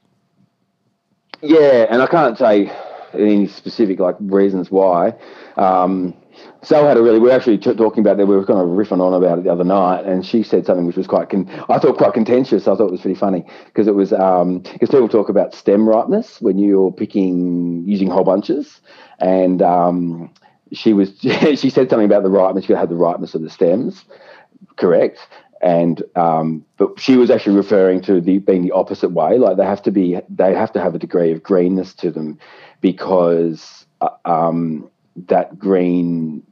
Yeah, 1.41 1.85
and 1.89 2.01
I 2.01 2.07
can't 2.07 2.37
say 2.37 2.71
any 3.13 3.47
specific 3.47 3.99
like 3.99 4.15
reasons 4.19 4.71
why. 4.71 5.13
Um, 5.55 6.15
Sal 6.63 6.88
had 6.88 6.97
a 6.97 7.01
really. 7.01 7.19
We 7.19 7.29
were 7.29 7.35
actually 7.35 7.57
t- 7.57 7.73
talking 7.75 8.01
about 8.01 8.17
that. 8.17 8.25
We 8.25 8.35
were 8.35 8.45
kind 8.45 8.59
of 8.59 8.67
riffing 8.67 9.01
on 9.01 9.13
about 9.13 9.39
it 9.39 9.43
the 9.43 9.51
other 9.51 9.63
night, 9.63 10.05
and 10.05 10.25
she 10.25 10.43
said 10.43 10.65
something 10.65 10.85
which 10.85 10.97
was 10.97 11.07
quite. 11.07 11.29
Con- 11.29 11.49
I 11.69 11.79
thought 11.79 11.97
quite 11.97 12.13
contentious. 12.13 12.67
I 12.67 12.75
thought 12.75 12.88
it 12.88 12.91
was 12.91 13.01
pretty 13.01 13.19
funny 13.19 13.45
because 13.65 13.88
it 13.88 13.95
was 13.95 14.09
because 14.09 14.39
um, 14.43 14.61
people 14.81 15.07
talk 15.07 15.29
about 15.29 15.53
stem 15.53 15.88
ripeness 15.88 16.41
when 16.41 16.57
you're 16.57 16.91
picking 16.91 17.83
using 17.85 18.09
whole 18.09 18.23
bunches, 18.23 18.81
and 19.19 19.61
um, 19.61 20.33
she 20.71 20.93
was 20.93 21.17
she 21.21 21.69
said 21.69 21.89
something 21.89 22.05
about 22.05 22.23
the 22.23 22.29
ripeness. 22.29 22.67
You 22.67 22.75
had 22.75 22.89
the 22.89 22.95
ripeness 22.95 23.35
of 23.35 23.41
the 23.41 23.49
stems, 23.49 24.03
correct? 24.75 25.19
And 25.61 26.03
um, 26.15 26.65
but 26.77 26.99
she 26.99 27.15
was 27.17 27.31
actually 27.31 27.55
referring 27.55 28.01
to 28.01 28.21
the 28.21 28.39
being 28.39 28.63
the 28.63 28.71
opposite 28.71 29.11
way. 29.11 29.38
Like 29.38 29.57
they 29.57 29.65
have 29.65 29.81
to 29.83 29.91
be, 29.91 30.19
they 30.29 30.53
have 30.53 30.71
to 30.73 30.81
have 30.81 30.93
a 30.93 30.99
degree 30.99 31.31
of 31.31 31.41
greenness 31.41 31.95
to 31.95 32.11
them 32.11 32.38
because 32.81 33.85
uh, 34.01 34.09
um, 34.25 34.89
that 35.28 35.57
green, 35.57 36.43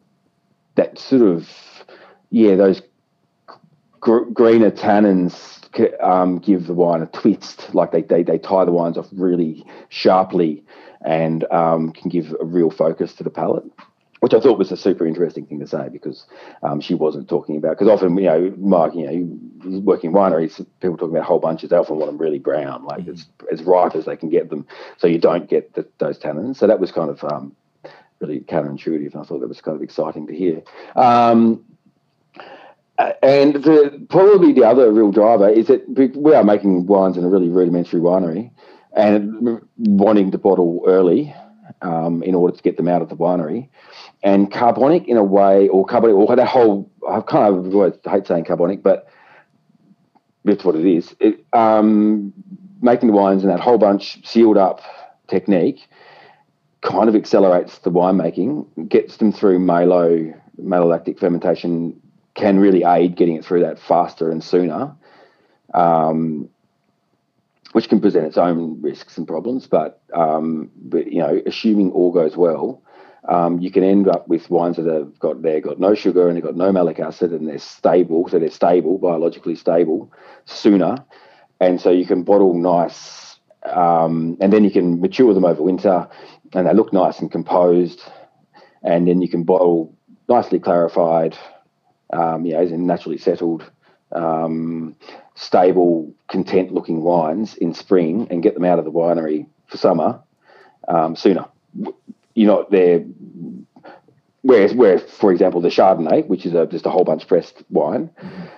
that 0.76 0.98
sort 0.98 1.22
of 1.22 1.48
yeah, 2.32 2.56
those 2.56 2.82
gr- 4.00 4.30
greener 4.34 4.72
tannins 4.72 5.62
um, 6.02 6.40
give 6.40 6.68
the 6.68 6.74
wine 6.74 7.02
a 7.02 7.08
twist. 7.08 7.74
Like 7.74 7.92
they, 7.92 8.02
they 8.02 8.24
they 8.24 8.38
tie 8.38 8.66
the 8.66 8.72
wines 8.72 8.98
off 8.98 9.08
really 9.14 9.66
sharply 9.90 10.64
and 11.02 11.46
um, 11.52 11.92
can 11.92 12.10
give 12.10 12.36
a 12.42 12.46
real 12.46 12.72
focus 12.72 13.14
to 13.16 13.24
the 13.24 13.30
palate 13.30 13.66
which 14.26 14.34
I 14.34 14.40
thought 14.40 14.58
was 14.58 14.72
a 14.72 14.78
super 14.78 15.06
interesting 15.06 15.46
thing 15.46 15.60
to 15.60 15.68
say 15.68 15.88
because 15.88 16.26
um, 16.64 16.82
she 16.82 16.96
wasn't 16.96 17.30
talking 17.30 17.58
about 17.58 17.78
because 17.78 17.88
often 17.88 18.18
you 18.18 18.24
know 18.24 18.54
Mark 18.58 18.96
you 18.96 19.06
know 19.06 19.80
working 19.82 20.14
wineries 20.14 20.66
people 20.80 20.98
talking 20.98 21.16
about 21.16 21.28
whole 21.28 21.38
bunches 21.38 21.70
they 21.70 21.76
often 21.76 21.98
want 21.98 22.10
them 22.10 22.18
really 22.18 22.40
brown 22.40 22.86
like 22.86 23.02
mm-hmm. 23.02 23.12
as 23.12 23.28
as 23.52 23.62
ripe 23.62 23.94
as 23.96 24.06
they 24.06 24.16
can 24.16 24.30
get 24.30 24.50
them 24.50 24.66
so 24.98 25.06
you 25.06 25.20
don't 25.20 25.48
get 25.48 25.76
the, 25.76 25.88
those 26.00 26.18
tannins 26.18 26.56
so 26.56 26.66
that 26.66 26.80
was 26.80 26.92
kind 26.92 27.12
of 27.12 27.24
um, 27.26 27.56
really 28.20 28.40
counterintuitive 28.42 29.14
and 29.14 29.22
I 29.22 29.24
thought 29.24 29.40
that 29.42 29.48
was 29.48 29.62
kind 29.62 29.76
of 29.76 29.84
exciting 29.84 30.28
to 30.28 30.36
hear. 30.36 30.64
Um, 30.96 31.64
and 32.98 33.56
the, 33.56 34.06
probably 34.10 34.54
the 34.54 34.64
other 34.64 34.92
real 34.92 35.12
driver 35.12 35.50
is 35.50 35.68
that 35.68 35.84
we 35.90 36.34
are 36.34 36.44
making 36.44 36.86
wines 36.86 37.18
in 37.18 37.26
a 37.26 37.30
really 37.30 37.50
rudimentary 37.50 38.00
winery 38.00 38.52
and 38.96 39.62
wanting 39.78 40.32
to 40.32 40.38
bottle 40.38 40.82
early 40.88 41.36
um, 41.82 42.24
in 42.24 42.36
order 42.36 42.56
to 42.56 42.64
get 42.64 42.78
them 42.78 42.88
out 42.88 43.02
of 43.02 43.10
the 43.10 43.16
winery 43.16 43.68
and 44.26 44.52
carbonic 44.52 45.08
in 45.08 45.18
a 45.18 45.24
way, 45.24 45.68
or 45.68 45.86
carbonic, 45.86 46.16
or 46.16 46.36
that 46.36 46.48
whole, 46.48 46.92
I 47.08 47.22
kind 47.22 47.54
of 47.54 48.08
I 48.08 48.10
hate 48.10 48.28
saying 48.28 48.46
carbonic, 48.46 48.82
but 48.82 49.08
that's 50.44 50.64
what 50.64 50.76
it 50.76 50.86
is. 50.86 51.16
It, 51.20 51.46
um, 51.54 52.34
making 52.82 53.08
the 53.08 53.14
wines 53.14 53.44
in 53.44 53.50
that 53.50 53.60
whole 53.60 53.78
bunch 53.78 54.26
sealed 54.28 54.58
up 54.58 54.82
technique 55.28 55.88
kind 56.86 57.10
of 57.10 57.16
accelerates 57.16 57.80
the 57.80 57.92
winemaking, 57.92 58.88
gets 58.88 59.18
them 59.18 59.32
through 59.32 59.60
malo, 59.60 60.34
malolactic 60.62 61.20
fermentation, 61.20 62.00
can 62.36 62.60
really 62.60 62.84
aid 62.84 63.16
getting 63.16 63.36
it 63.36 63.44
through 63.44 63.62
that 63.62 63.80
faster 63.80 64.30
and 64.30 64.44
sooner, 64.44 64.96
um, 65.74 66.48
which 67.72 67.90
can 67.90 68.00
present 68.00 68.26
its 68.26 68.38
own 68.38 68.80
risks 68.82 69.18
and 69.18 69.28
problems. 69.28 69.68
But, 69.68 70.02
um, 70.14 70.70
but 70.76 71.12
you 71.12 71.20
know, 71.20 71.42
assuming 71.46 71.92
all 71.92 72.12
goes 72.12 72.38
well, 72.38 72.84
um, 73.28 73.60
you 73.60 73.72
can 73.72 73.84
end 73.84 74.08
up 74.08 74.28
with 74.28 74.50
wines 74.52 74.76
that 74.78 74.86
have 74.86 75.18
got 75.18 75.42
they've 75.42 75.64
got 75.64 75.80
no 75.80 75.96
sugar 75.96 76.28
and 76.28 76.38
they've 76.38 76.44
got 76.44 76.56
no 76.56 76.72
malic 76.72 77.00
acid 77.00 77.32
and 77.32 77.48
they're 77.48 77.58
stable, 77.58 78.28
so 78.30 78.38
they're 78.38 78.52
stable, 78.52 79.00
biologically 79.00 79.56
stable 79.56 80.12
sooner, 80.46 81.04
and 81.60 81.82
so 81.82 81.90
you 81.90 82.06
can 82.06 82.22
bottle 82.22 82.54
nice, 82.54 83.38
um, 83.64 84.38
and 84.40 84.54
then 84.54 84.64
you 84.64 84.70
can 84.70 85.02
mature 85.02 85.34
them 85.34 85.46
over 85.46 85.64
winter, 85.64 86.08
and 86.54 86.68
they 86.68 86.74
look 86.74 86.94
nice 86.94 87.20
and 87.20 87.32
composed, 87.32 88.02
and 88.84 89.08
then 89.08 89.22
you 89.22 89.30
can 89.30 89.44
bottle 89.44 89.96
nicely 90.28 90.60
clarified, 90.60 91.38
um, 92.14 92.46
you 92.46 92.54
know, 92.54 92.62
and 92.62 92.88
naturally 92.88 93.18
settled, 93.18 93.70
um, 94.12 94.96
stable, 95.36 96.14
content-looking 96.28 97.02
wines 97.02 97.56
in 97.56 97.74
spring, 97.74 98.28
and 98.30 98.44
get 98.44 98.54
them 98.54 98.66
out 98.66 98.80
of 98.80 98.86
the 98.86 98.92
winery 98.92 99.48
for 99.68 99.78
summer 99.78 100.20
um, 100.88 101.16
sooner 101.16 101.46
you're 102.36 102.52
not 102.52 102.70
there. 102.70 103.04
Whereas, 104.42 104.76
where, 104.76 105.00
for 105.00 105.32
example, 105.32 105.60
the 105.60 105.70
Chardonnay, 105.70 106.28
which 106.28 106.46
is 106.46 106.54
a, 106.54 106.68
just 106.68 106.86
a 106.86 106.92
whole 106.92 107.04
bunch 107.04 107.28
pressed 107.28 107.64
wine, 107.72 108.12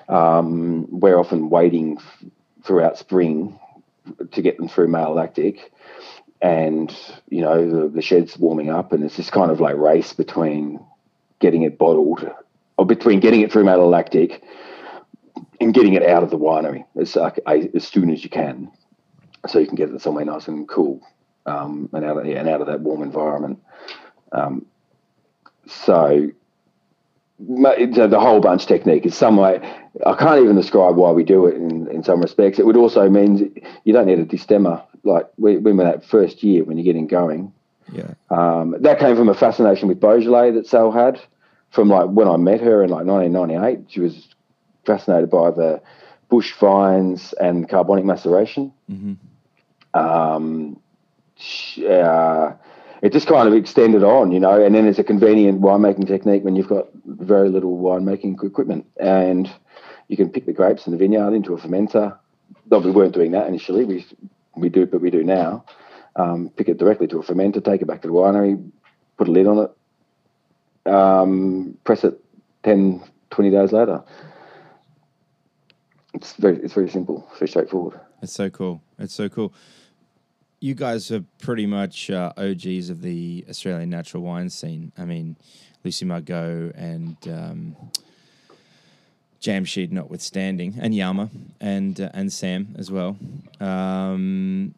um, 0.10 0.86
we're 0.90 1.18
often 1.18 1.50
waiting 1.50 1.98
f- 1.98 2.26
throughout 2.66 2.98
spring 2.98 3.58
to 4.34 4.42
get 4.42 4.58
them 4.58 4.68
through 4.68 4.90
malolactic, 4.90 5.60
and 6.42 6.96
you 7.30 7.42
know 7.42 7.70
the, 7.70 7.88
the 7.90 8.02
shed's 8.02 8.38
warming 8.38 8.70
up, 8.70 8.92
and 8.92 9.04
it's 9.04 9.18
this 9.18 9.30
kind 9.30 9.52
of 9.52 9.60
like 9.60 9.76
race 9.76 10.14
between 10.14 10.80
getting 11.40 11.64
it 11.64 11.78
bottled, 11.78 12.30
or 12.78 12.86
between 12.86 13.20
getting 13.20 13.42
it 13.42 13.52
through 13.52 13.64
malolactic 13.64 14.42
and 15.60 15.74
getting 15.74 15.94
it 15.94 16.04
out 16.04 16.24
of 16.24 16.30
the 16.30 16.38
winery 16.38 16.86
as, 17.00 17.18
as 17.18 17.88
soon 17.88 18.12
as 18.12 18.24
you 18.24 18.30
can, 18.30 18.72
so 19.48 19.60
you 19.60 19.66
can 19.66 19.76
get 19.76 19.90
it 19.90 20.02
somewhere 20.02 20.26
nice 20.26 20.48
and 20.48 20.68
cool 20.68 21.02
um, 21.48 21.90
and 21.94 22.06
out 22.06 22.18
of 22.18 22.26
yeah, 22.26 22.40
and 22.40 22.50
out 22.50 22.62
of 22.62 22.68
that 22.68 22.82
warm 22.82 23.02
environment. 23.02 23.60
Um, 24.32 24.66
so 25.66 26.30
the 27.40 28.20
whole 28.20 28.40
bunch 28.40 28.66
technique 28.66 29.06
is 29.06 29.16
some 29.16 29.38
way 29.38 29.60
I 30.06 30.16
can't 30.16 30.42
even 30.44 30.56
describe 30.56 30.96
why 30.96 31.12
we 31.12 31.24
do 31.24 31.46
it 31.46 31.56
in, 31.56 31.88
in 31.90 32.04
some 32.04 32.22
respects. 32.22 32.60
It 32.60 32.66
would 32.66 32.78
also 32.78 33.10
mean 33.10 33.62
you 33.84 33.94
don't 33.94 34.08
need 34.08 34.20
a 34.20 34.26
destemmer 34.26 34.84
like 35.08 35.28
when 35.38 35.64
we're 35.64 35.84
that 35.84 36.06
first 36.06 36.44
year 36.44 36.64
when 36.64 36.78
you're 36.78 36.86
getting 36.86 37.08
going. 37.08 37.54
Yeah. 37.92 38.14
Um, 38.30 38.76
that 38.82 39.00
came 39.00 39.16
from 39.16 39.30
a 39.30 39.34
fascination 39.34 39.88
with 39.88 40.00
Beaujolais 40.00 40.52
that 40.52 40.68
Sal 40.68 40.92
had 40.92 41.20
from 41.72 41.90
like 41.90 42.10
when 42.10 42.28
I 42.28 42.38
met 42.38 42.62
her 42.62 42.84
in 42.84 42.90
like 42.90 43.06
1998. 43.06 43.92
She 43.92 44.00
was 44.02 44.28
fascinated 44.86 45.30
by 45.30 45.52
the 45.52 45.82
bush 46.30 46.54
vines 46.54 47.34
and 47.40 47.68
carbonic 47.70 48.06
maceration. 48.06 48.74
Mm-hmm. 48.92 49.14
Um, 50.00 50.80
uh, 51.90 52.54
it 53.02 53.14
just 53.14 53.28
kind 53.28 53.48
of 53.48 53.54
extended 53.54 54.04
on, 54.04 54.32
you 54.32 54.40
know, 54.40 54.64
and 54.64 54.74
then 54.74 54.88
it's 54.88 55.00
a 55.00 55.04
convenient 55.04 55.62
winemaking 55.62 56.08
technique 56.08 56.44
when 56.44 56.56
you've 56.56 56.68
got 56.68 56.88
very 57.06 57.50
little 57.50 57.78
winemaking 57.78 58.44
equipment 58.44 58.86
and 59.00 59.50
you 60.08 60.18
can 60.18 60.30
pick 60.30 60.46
the 60.46 60.54
grapes 60.54 60.88
in 60.88 60.92
the 60.92 60.98
vineyard 60.98 61.34
into 61.34 61.54
a 61.54 61.58
fermenter. 61.58 62.18
Though 62.66 62.80
we 62.80 62.92
weren't 62.92 63.14
doing 63.14 63.32
that 63.32 63.48
initially, 63.48 63.86
we 63.86 64.06
we 64.60 64.70
do, 64.70 64.86
but 64.86 65.02
we 65.02 65.10
do 65.10 65.24
now. 65.24 65.66
Um, 66.16 66.50
pick 66.56 66.68
it 66.68 66.78
directly 66.78 67.08
to 67.08 67.20
a 67.20 67.24
fermenter, 67.24 67.64
take 67.64 67.82
it 67.82 67.86
back 67.86 68.02
to 68.02 68.08
the 68.08 68.14
winery, 68.14 68.72
put 69.18 69.28
a 69.28 69.32
lid 69.32 69.48
on 69.48 69.70
it, 70.86 70.92
um, 70.92 71.78
press 71.84 72.04
it 72.04 72.20
10, 72.64 73.04
20 73.30 73.52
days 73.52 73.72
later. 73.72 74.04
It's 76.14 76.34
very, 76.34 76.58
it's 76.58 76.74
very 76.74 76.90
simple, 76.90 77.30
very 77.38 77.48
straightforward. 77.48 78.00
It's 78.24 78.34
so 78.34 78.50
cool. 78.50 78.82
It's 78.98 79.14
so 79.14 79.30
cool 79.30 79.54
you 80.60 80.74
guys 80.74 81.12
are 81.12 81.24
pretty 81.40 81.66
much 81.66 82.10
uh, 82.10 82.34
OGs 82.38 82.90
of 82.90 83.02
the 83.02 83.46
Australian 83.50 83.90
natural 83.90 84.24
wine 84.24 84.50
scene. 84.50 84.92
I 84.98 85.06
mean, 85.06 85.38
Lucy 85.84 86.06
Margaux 86.06 86.72
and 86.76 87.16
um, 87.28 87.76
Jamsheed 89.42 89.92
notwithstanding, 89.92 90.76
and 90.80 90.94
Jauma 90.94 91.30
and 91.60 92.00
uh, 92.00 92.10
and 92.14 92.32
Sam 92.32 92.76
as 92.78 92.92
well. 92.92 93.18
Um, 93.60 94.74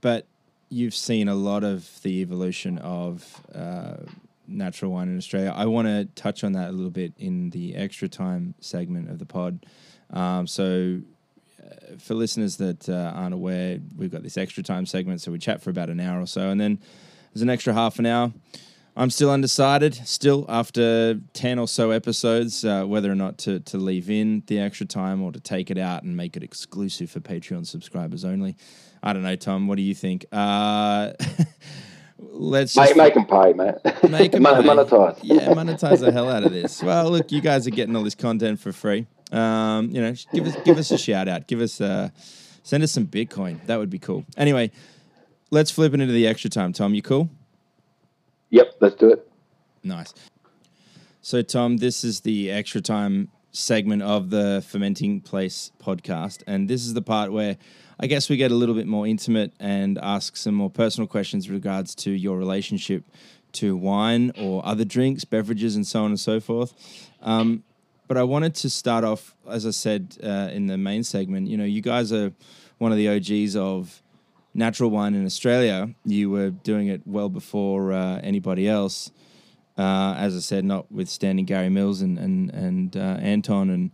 but 0.00 0.26
you've 0.70 0.94
seen 0.94 1.28
a 1.28 1.34
lot 1.34 1.64
of 1.64 2.02
the 2.02 2.20
evolution 2.20 2.78
of 2.78 3.40
uh, 3.54 3.96
natural 4.46 4.92
wine 4.92 5.08
in 5.08 5.16
Australia. 5.16 5.52
I 5.54 5.66
want 5.66 5.88
to 5.88 6.06
touch 6.14 6.44
on 6.44 6.52
that 6.52 6.70
a 6.70 6.72
little 6.72 6.90
bit 6.90 7.12
in 7.18 7.50
the 7.50 7.74
extra 7.74 8.08
time 8.08 8.54
segment 8.60 9.10
of 9.10 9.18
the 9.18 9.26
pod. 9.26 9.64
Um, 10.10 10.46
so 10.46 11.00
for 11.98 12.14
listeners 12.14 12.56
that 12.56 12.88
uh, 12.88 13.12
aren't 13.14 13.34
aware, 13.34 13.78
we've 13.96 14.10
got 14.10 14.22
this 14.22 14.36
extra 14.36 14.62
time 14.62 14.86
segment, 14.86 15.20
so 15.20 15.32
we 15.32 15.38
chat 15.38 15.62
for 15.62 15.70
about 15.70 15.90
an 15.90 16.00
hour 16.00 16.20
or 16.20 16.26
so, 16.26 16.48
and 16.48 16.60
then 16.60 16.78
there's 17.32 17.42
an 17.42 17.50
extra 17.50 17.72
half 17.72 17.98
an 17.98 18.06
hour. 18.06 18.32
I'm 18.98 19.10
still 19.10 19.30
undecided, 19.30 19.94
still 19.94 20.44
after 20.48 21.20
10 21.32 21.60
or 21.60 21.68
so 21.68 21.92
episodes, 21.92 22.64
uh, 22.64 22.84
whether 22.84 23.10
or 23.10 23.14
not 23.14 23.38
to, 23.38 23.60
to 23.60 23.78
leave 23.78 24.10
in 24.10 24.42
the 24.48 24.58
extra 24.58 24.86
time 24.86 25.22
or 25.22 25.30
to 25.30 25.38
take 25.38 25.70
it 25.70 25.78
out 25.78 26.02
and 26.02 26.16
make 26.16 26.36
it 26.36 26.42
exclusive 26.42 27.08
for 27.08 27.20
Patreon 27.20 27.64
subscribers 27.64 28.24
only. 28.24 28.56
I 29.00 29.12
don't 29.12 29.22
know, 29.22 29.36
Tom. 29.36 29.68
What 29.68 29.76
do 29.76 29.82
you 29.82 29.94
think? 29.94 30.26
Uh, 30.32 31.12
let's 32.18 32.76
make, 32.76 32.96
make 32.96 33.14
them 33.14 33.26
pay, 33.26 33.52
man. 33.52 33.78
Make 34.10 34.32
them 34.32 34.42
monetize. 34.42 35.20
Yeah, 35.22 35.46
monetize 35.54 36.00
the 36.00 36.10
hell 36.10 36.28
out 36.28 36.42
of 36.42 36.52
this. 36.52 36.82
Well, 36.82 37.08
look, 37.08 37.30
you 37.30 37.40
guys 37.40 37.68
are 37.68 37.70
getting 37.70 37.94
all 37.94 38.02
this 38.02 38.16
content 38.16 38.58
for 38.58 38.72
free. 38.72 39.06
Um, 39.30 39.90
you 39.92 40.00
know, 40.00 40.14
give 40.34 40.44
us 40.44 40.56
give 40.64 40.76
us 40.76 40.90
a 40.90 40.98
shout 40.98 41.28
out. 41.28 41.46
Give 41.46 41.60
us 41.60 41.80
uh, 41.80 42.08
send 42.64 42.82
us 42.82 42.90
some 42.90 43.06
Bitcoin. 43.06 43.64
That 43.66 43.78
would 43.78 43.90
be 43.90 44.00
cool. 44.00 44.24
Anyway, 44.36 44.72
let's 45.52 45.70
flip 45.70 45.94
it 45.94 46.00
into 46.00 46.12
the 46.12 46.26
extra 46.26 46.50
time. 46.50 46.72
Tom, 46.72 46.94
you 46.94 47.02
cool? 47.02 47.30
Yep, 48.50 48.74
let's 48.80 48.94
do 48.94 49.10
it. 49.10 49.30
Nice. 49.82 50.14
So, 51.20 51.42
Tom, 51.42 51.78
this 51.78 52.04
is 52.04 52.20
the 52.20 52.50
extra 52.50 52.80
time 52.80 53.30
segment 53.52 54.02
of 54.02 54.30
the 54.30 54.64
Fermenting 54.66 55.20
Place 55.20 55.72
podcast, 55.82 56.42
and 56.46 56.68
this 56.68 56.84
is 56.86 56.94
the 56.94 57.02
part 57.02 57.32
where 57.32 57.56
I 58.00 58.06
guess 58.06 58.30
we 58.30 58.36
get 58.36 58.50
a 58.50 58.54
little 58.54 58.74
bit 58.74 58.86
more 58.86 59.06
intimate 59.06 59.52
and 59.58 59.98
ask 59.98 60.36
some 60.36 60.54
more 60.54 60.70
personal 60.70 61.06
questions 61.06 61.48
in 61.48 61.52
regards 61.52 61.94
to 61.96 62.10
your 62.10 62.38
relationship 62.38 63.04
to 63.52 63.76
wine 63.76 64.32
or 64.38 64.64
other 64.64 64.84
drinks, 64.84 65.24
beverages, 65.24 65.74
and 65.74 65.86
so 65.86 66.04
on 66.04 66.12
and 66.12 66.20
so 66.20 66.38
forth. 66.38 66.74
Um, 67.20 67.64
but 68.06 68.16
I 68.16 68.22
wanted 68.22 68.54
to 68.56 68.70
start 68.70 69.04
off, 69.04 69.34
as 69.48 69.66
I 69.66 69.70
said 69.70 70.16
uh, 70.22 70.50
in 70.52 70.66
the 70.66 70.78
main 70.78 71.02
segment. 71.02 71.48
You 71.48 71.56
know, 71.56 71.64
you 71.64 71.82
guys 71.82 72.12
are 72.12 72.32
one 72.78 72.92
of 72.92 72.98
the 72.98 73.08
OGs 73.08 73.56
of 73.56 74.02
natural 74.58 74.90
wine 74.90 75.14
in 75.14 75.24
Australia. 75.24 75.94
You 76.04 76.30
were 76.30 76.50
doing 76.50 76.88
it 76.88 77.02
well 77.06 77.28
before 77.28 77.92
uh, 77.92 78.20
anybody 78.22 78.68
else. 78.68 79.10
Uh, 79.78 80.14
as 80.18 80.36
I 80.36 80.40
said, 80.40 80.64
notwithstanding 80.64 81.44
Gary 81.44 81.68
Mills 81.68 82.02
and 82.02 82.18
and 82.18 82.50
and 82.50 82.96
uh, 82.96 83.16
Anton 83.20 83.70
and 83.70 83.92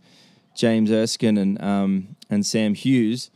James 0.55 0.91
Erskine 0.91 1.37
and 1.37 1.61
um, 1.63 2.17
and 2.29 2.45
Sam 2.45 2.73
Hughes. 2.73 3.29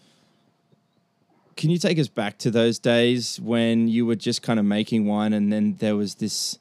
Can 1.56 1.70
you 1.70 1.78
take 1.78 2.00
us 2.00 2.08
back 2.08 2.38
to 2.40 2.50
those 2.50 2.80
days 2.80 3.40
when 3.40 3.88
you 3.88 4.06
were 4.06 4.16
just 4.16 4.42
kind 4.42 4.60
of 4.60 4.66
making 4.66 5.06
wine, 5.06 5.34
and 5.34 5.54
then 5.54 5.76
there 5.80 5.96
was 5.96 6.16
this 6.16 6.58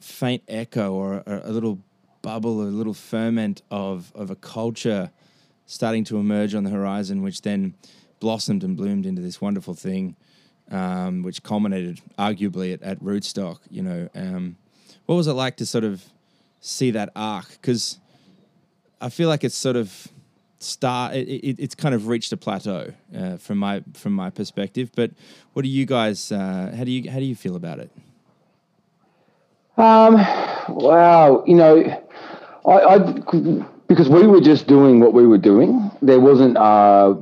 faint 0.00 0.42
echo 0.48 0.92
or 0.92 1.22
a, 1.26 1.42
a 1.44 1.52
little 1.52 1.80
bubble, 2.22 2.62
a 2.62 2.64
little 2.64 2.94
ferment 2.94 3.60
of 3.70 4.12
of 4.14 4.30
a 4.30 4.36
culture 4.36 5.10
starting 5.66 6.04
to 6.04 6.18
emerge 6.18 6.54
on 6.54 6.64
the 6.64 6.70
horizon, 6.70 7.22
which 7.22 7.42
then 7.42 7.74
blossomed 8.20 8.64
and 8.64 8.76
bloomed 8.76 9.06
into 9.06 9.22
this 9.22 9.40
wonderful 9.40 9.74
thing, 9.74 10.16
um, 10.70 11.22
which 11.22 11.42
culminated 11.42 12.00
arguably 12.18 12.72
at, 12.72 12.82
at 12.82 13.00
Rootstock. 13.00 13.58
You 13.70 13.82
know, 13.82 14.08
um, 14.14 14.56
what 15.06 15.16
was 15.16 15.26
it 15.26 15.32
like 15.32 15.56
to 15.56 15.66
sort 15.66 15.84
of 15.84 16.04
see 16.60 16.90
that 16.92 17.10
arc? 17.14 17.48
Because 17.52 17.98
I 19.00 19.08
feel 19.08 19.28
like 19.28 19.44
it's 19.44 19.56
sort 19.56 19.76
of 19.76 20.08
start 20.64 21.14
it, 21.14 21.28
it, 21.28 21.56
it's 21.58 21.74
kind 21.74 21.94
of 21.94 22.08
reached 22.08 22.32
a 22.32 22.36
plateau 22.36 22.92
uh, 23.16 23.36
from 23.36 23.58
my 23.58 23.82
from 23.92 24.12
my 24.12 24.30
perspective 24.30 24.90
but 24.96 25.10
what 25.52 25.62
do 25.62 25.68
you 25.68 25.84
guys 25.86 26.32
uh, 26.32 26.74
how 26.76 26.84
do 26.84 26.90
you 26.90 27.10
how 27.10 27.18
do 27.18 27.24
you 27.24 27.36
feel 27.36 27.56
about 27.56 27.78
it 27.78 27.90
um 29.76 30.14
wow 30.68 31.44
you 31.46 31.54
know 31.54 32.02
I, 32.66 32.72
I 32.72 32.98
because 33.88 34.08
we 34.08 34.26
were 34.26 34.40
just 34.40 34.66
doing 34.66 35.00
what 35.00 35.12
we 35.12 35.26
were 35.26 35.38
doing 35.38 35.90
there 36.00 36.20
wasn't 36.20 36.56
uh 36.56 37.14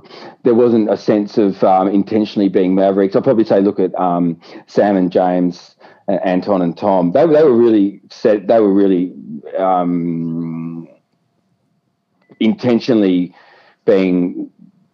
there 0.45 0.55
wasn't 0.55 0.90
a 0.90 0.97
sense 0.97 1.38
of 1.38 1.62
um, 1.62 1.88
intentionally 1.88 2.49
being 2.49 2.74
mavericks 2.74 3.16
i'd 3.16 3.24
probably 3.24 3.45
say 3.45 3.61
look 3.61 3.80
at 3.80 3.95
um, 3.99 4.40
sam 4.66 4.97
and 4.97 5.11
james 5.12 5.76
anton 6.24 6.62
and 6.62 6.76
tom 6.76 7.12
they, 7.12 7.26
they 7.26 7.43
were 7.43 7.57
really 7.57 8.01
set 8.11 8.47
they 8.47 8.61
were 8.61 8.72
really 8.72 9.12
um, 9.59 10.88
intentionally 12.40 13.34
being 13.84 14.51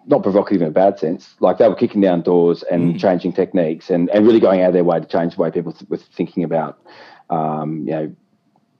not 0.08 0.22
provocative 0.22 0.62
in 0.62 0.68
a 0.68 0.72
bad 0.72 0.98
sense. 0.98 1.34
Like 1.40 1.58
they 1.58 1.68
were 1.68 1.74
kicking 1.74 2.00
down 2.00 2.22
doors 2.22 2.62
and 2.64 2.94
mm. 2.94 3.00
changing 3.00 3.34
techniques 3.34 3.90
and, 3.90 4.08
and 4.10 4.26
really 4.26 4.40
going 4.40 4.62
out 4.62 4.68
of 4.68 4.72
their 4.72 4.84
way 4.84 4.98
to 4.98 5.06
change 5.06 5.36
the 5.36 5.42
way 5.42 5.50
people 5.50 5.72
th- 5.72 5.88
were 5.88 5.98
thinking 5.98 6.44
about, 6.44 6.78
um, 7.28 7.84
you 7.86 7.92
know, 7.92 8.16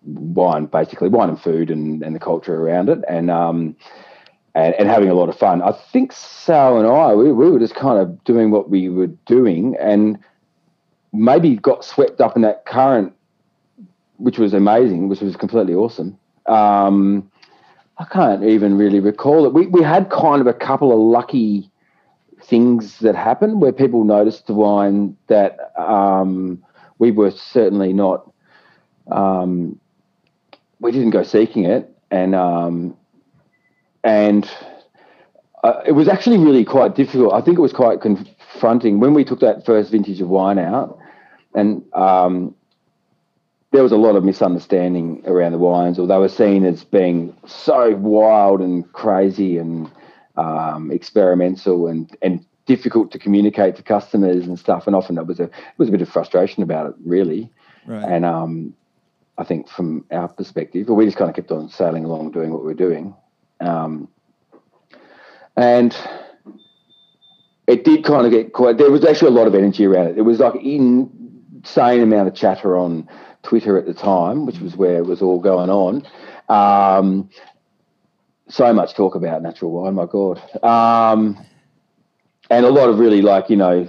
wine, 0.05 0.67
basically 0.67 1.11
wine 1.11 1.29
and 1.29 1.41
food 1.41 1.71
and, 1.71 2.03
and 2.03 2.17
the 2.17 2.21
culture 2.21 2.55
around 2.55 2.89
it. 2.89 3.01
And, 3.09 3.31
um, 3.31 3.77
and, 4.59 4.75
and 4.75 4.89
having 4.89 5.09
a 5.09 5.15
lot 5.15 5.29
of 5.29 5.39
fun. 5.39 5.63
I 5.63 5.71
think 5.71 6.13
Sal 6.13 6.79
and 6.79 6.87
I, 6.87 7.15
we, 7.15 7.31
we 7.33 7.49
were 7.49 7.61
just 7.61 7.77
kind 7.77 8.01
of 8.01 8.25
doing 8.25 8.51
what 8.51 8.69
we 8.69 8.89
were 8.89 9.07
doing 9.07 9.77
and 9.81 10.19
maybe 11.13 11.55
got 11.55 11.85
swept 11.85 12.21
up 12.21 12.35
in 12.35 12.43
that 12.43 12.67
current, 12.67 13.13
which 14.17 14.37
was 14.37 14.55
amazing, 14.55 15.09
which 15.09 15.21
was 15.21 15.37
completely 15.37 15.75
awesome. 15.75 16.19
Um, 16.47 17.31
I 17.99 18.05
can't 18.05 18.43
even 18.43 18.77
really 18.77 18.99
recall 18.99 19.47
it. 19.47 19.53
We 19.53 19.67
we 19.67 19.83
had 19.83 20.11
kind 20.11 20.41
of 20.41 20.47
a 20.49 20.53
couple 20.53 20.93
of 20.93 20.99
lucky 20.99 21.71
things 22.43 22.99
that 22.99 23.15
happened 23.15 23.61
where 23.61 23.73
people 23.73 24.05
noticed 24.05 24.47
the 24.47 24.55
wine 24.55 25.17
that 25.29 25.73
um, 25.77 26.65
we 26.99 27.13
were 27.13 27.31
certainly 27.31 27.93
not. 27.93 28.29
Um, 29.11 29.79
we 30.81 30.91
didn't 30.91 31.11
go 31.11 31.23
seeking 31.23 31.65
it, 31.65 31.93
and 32.11 32.35
um, 32.35 32.97
and 34.05 34.51
uh, 35.65 35.83
it 35.87 35.93
was 35.93 36.09
actually 36.09 36.39
really 36.39 36.65
quite 36.65 36.95
difficult. 36.95 37.33
I 37.33 37.41
think 37.41 37.59
it 37.59 37.63
was 37.63 37.73
quite 37.73 38.01
confronting 38.01 39.01
when 39.01 39.15
we 39.15 39.25
took 39.25 39.41
that 39.41 39.67
first 39.67 39.91
vintage 39.91 40.21
of 40.21 40.29
wine 40.29 40.59
out, 40.59 40.99
and 41.55 41.83
um, 41.95 42.55
there 43.73 43.83
was 43.83 43.93
a 43.93 43.97
lot 43.97 44.17
of 44.17 44.25
misunderstanding 44.25 45.23
around 45.27 45.53
the 45.53 45.59
wines, 45.59 45.99
or 45.99 46.07
they 46.07 46.17
were 46.17 46.29
seen 46.29 46.65
as 46.65 46.85
being 46.85 47.35
so 47.47 47.95
wild 47.97 48.61
and 48.61 48.91
crazy 48.93 49.59
and 49.59 49.91
um, 50.37 50.91
experimental 50.91 51.87
and 51.87 52.17
and 52.23 52.45
difficult 52.67 53.11
to 53.11 53.19
communicate 53.19 53.77
to 53.77 53.83
customers 53.83 54.47
and 54.47 54.59
stuff. 54.59 54.87
And 54.87 54.95
often 54.95 55.17
there 55.17 55.25
was 55.25 55.41
a 55.41 55.45
it 55.45 55.79
was 55.79 55.89
a 55.89 55.93
bit 55.93 56.03
of 56.03 56.09
frustration 56.09 56.63
about 56.63 56.91
it, 56.91 56.95
really. 57.05 57.51
Right. 57.87 58.05
And 58.05 58.25
um, 58.25 58.75
I 59.39 59.45
think 59.45 59.69
from 59.69 60.05
our 60.11 60.29
perspective, 60.29 60.89
we 60.89 61.05
just 61.05 61.17
kind 61.17 61.31
of 61.31 61.37
kept 61.37 61.51
on 61.51 61.69
sailing 61.69 62.05
along, 62.05 62.33
doing 62.33 62.53
what 62.53 62.65
we 62.65 62.73
are 62.73 62.77
doing, 62.77 63.15
um, 63.61 64.09
and 65.57 65.97
it 67.67 67.85
did 67.85 68.05
kind 68.05 68.27
of 68.27 68.33
get 68.33 68.53
quite. 68.53 68.79
There 68.79 68.91
was 68.91 69.05
actually 69.05 69.29
a 69.29 69.39
lot 69.39 69.47
of 69.47 69.55
energy 69.55 69.87
around 69.87 70.09
it. 70.09 70.19
It 70.19 70.23
was 70.23 70.39
like 70.39 70.55
insane 70.57 72.01
amount 72.01 72.29
of 72.29 72.35
chatter 72.35 72.77
on 72.77 73.09
Twitter 73.43 73.77
at 73.79 73.87
the 73.87 73.95
time, 73.95 74.47
which 74.47 74.59
was 74.59 74.77
where 74.77 74.99
it 74.99 75.07
was 75.07 75.23
all 75.23 75.39
going 75.41 75.71
on. 75.71 76.07
Um, 76.49 77.29
so 78.49 78.73
much 78.73 78.95
talk 78.95 79.15
about 79.15 79.43
natural 79.43 79.71
wine, 79.71 79.95
my 79.95 80.07
God. 80.07 80.39
Um, 80.65 81.45
and 82.51 82.65
a 82.65 82.71
lot 82.71 82.89
of 82.89 82.99
really 82.99 83.21
like, 83.21 83.51
you 83.51 83.57
know, 83.57 83.89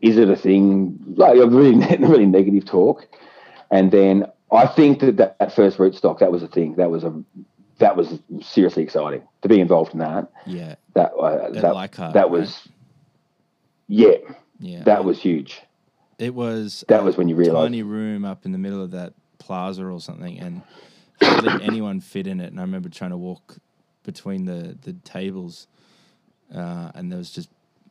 is 0.00 0.16
it 0.18 0.28
a 0.28 0.36
thing? 0.36 0.98
Like 1.16 1.34
really, 1.36 1.74
really 2.00 2.26
negative 2.26 2.64
talk. 2.64 3.06
And 3.70 3.90
then 3.90 4.26
I 4.50 4.66
think 4.66 5.00
that 5.00 5.16
that, 5.18 5.38
that 5.38 5.54
first 5.54 5.78
rootstock, 5.78 6.18
that 6.18 6.32
was 6.32 6.42
a 6.42 6.48
thing. 6.48 6.74
That 6.76 6.90
was 6.90 7.04
a 7.04 7.22
that 7.82 7.96
was 7.96 8.18
seriously 8.40 8.82
exciting 8.82 9.22
to 9.42 9.48
be 9.48 9.60
involved 9.60 9.92
in 9.92 9.98
that. 9.98 10.30
Yeah. 10.46 10.76
That 10.94 11.12
uh, 11.12 11.50
that, 11.50 11.74
like 11.74 11.96
that 11.96 12.30
was 12.30 12.68
right? 12.68 12.74
yeah. 13.88 14.34
Yeah. 14.60 14.82
That 14.84 15.04
was 15.04 15.20
huge. 15.20 15.60
It 16.18 16.34
was 16.34 16.84
that 16.88 17.02
was 17.02 17.16
when 17.16 17.28
you 17.28 17.34
realized 17.34 17.66
tiny 17.66 17.82
room 17.82 18.24
up 18.24 18.44
in 18.44 18.52
the 18.52 18.58
middle 18.58 18.82
of 18.82 18.92
that 18.92 19.12
plaza 19.38 19.84
or 19.84 20.00
something, 20.00 20.38
and 20.38 20.62
hardly 21.20 21.64
anyone 21.64 22.00
fit 22.00 22.28
in 22.28 22.40
it. 22.40 22.52
And 22.52 22.60
I 22.60 22.62
remember 22.62 22.88
trying 22.88 23.10
to 23.10 23.16
walk 23.16 23.56
between 24.04 24.44
the 24.44 24.78
the 24.80 24.92
tables, 24.92 25.66
uh, 26.54 26.92
and 26.94 27.10
there 27.10 27.18
was 27.18 27.30
just 27.30 27.48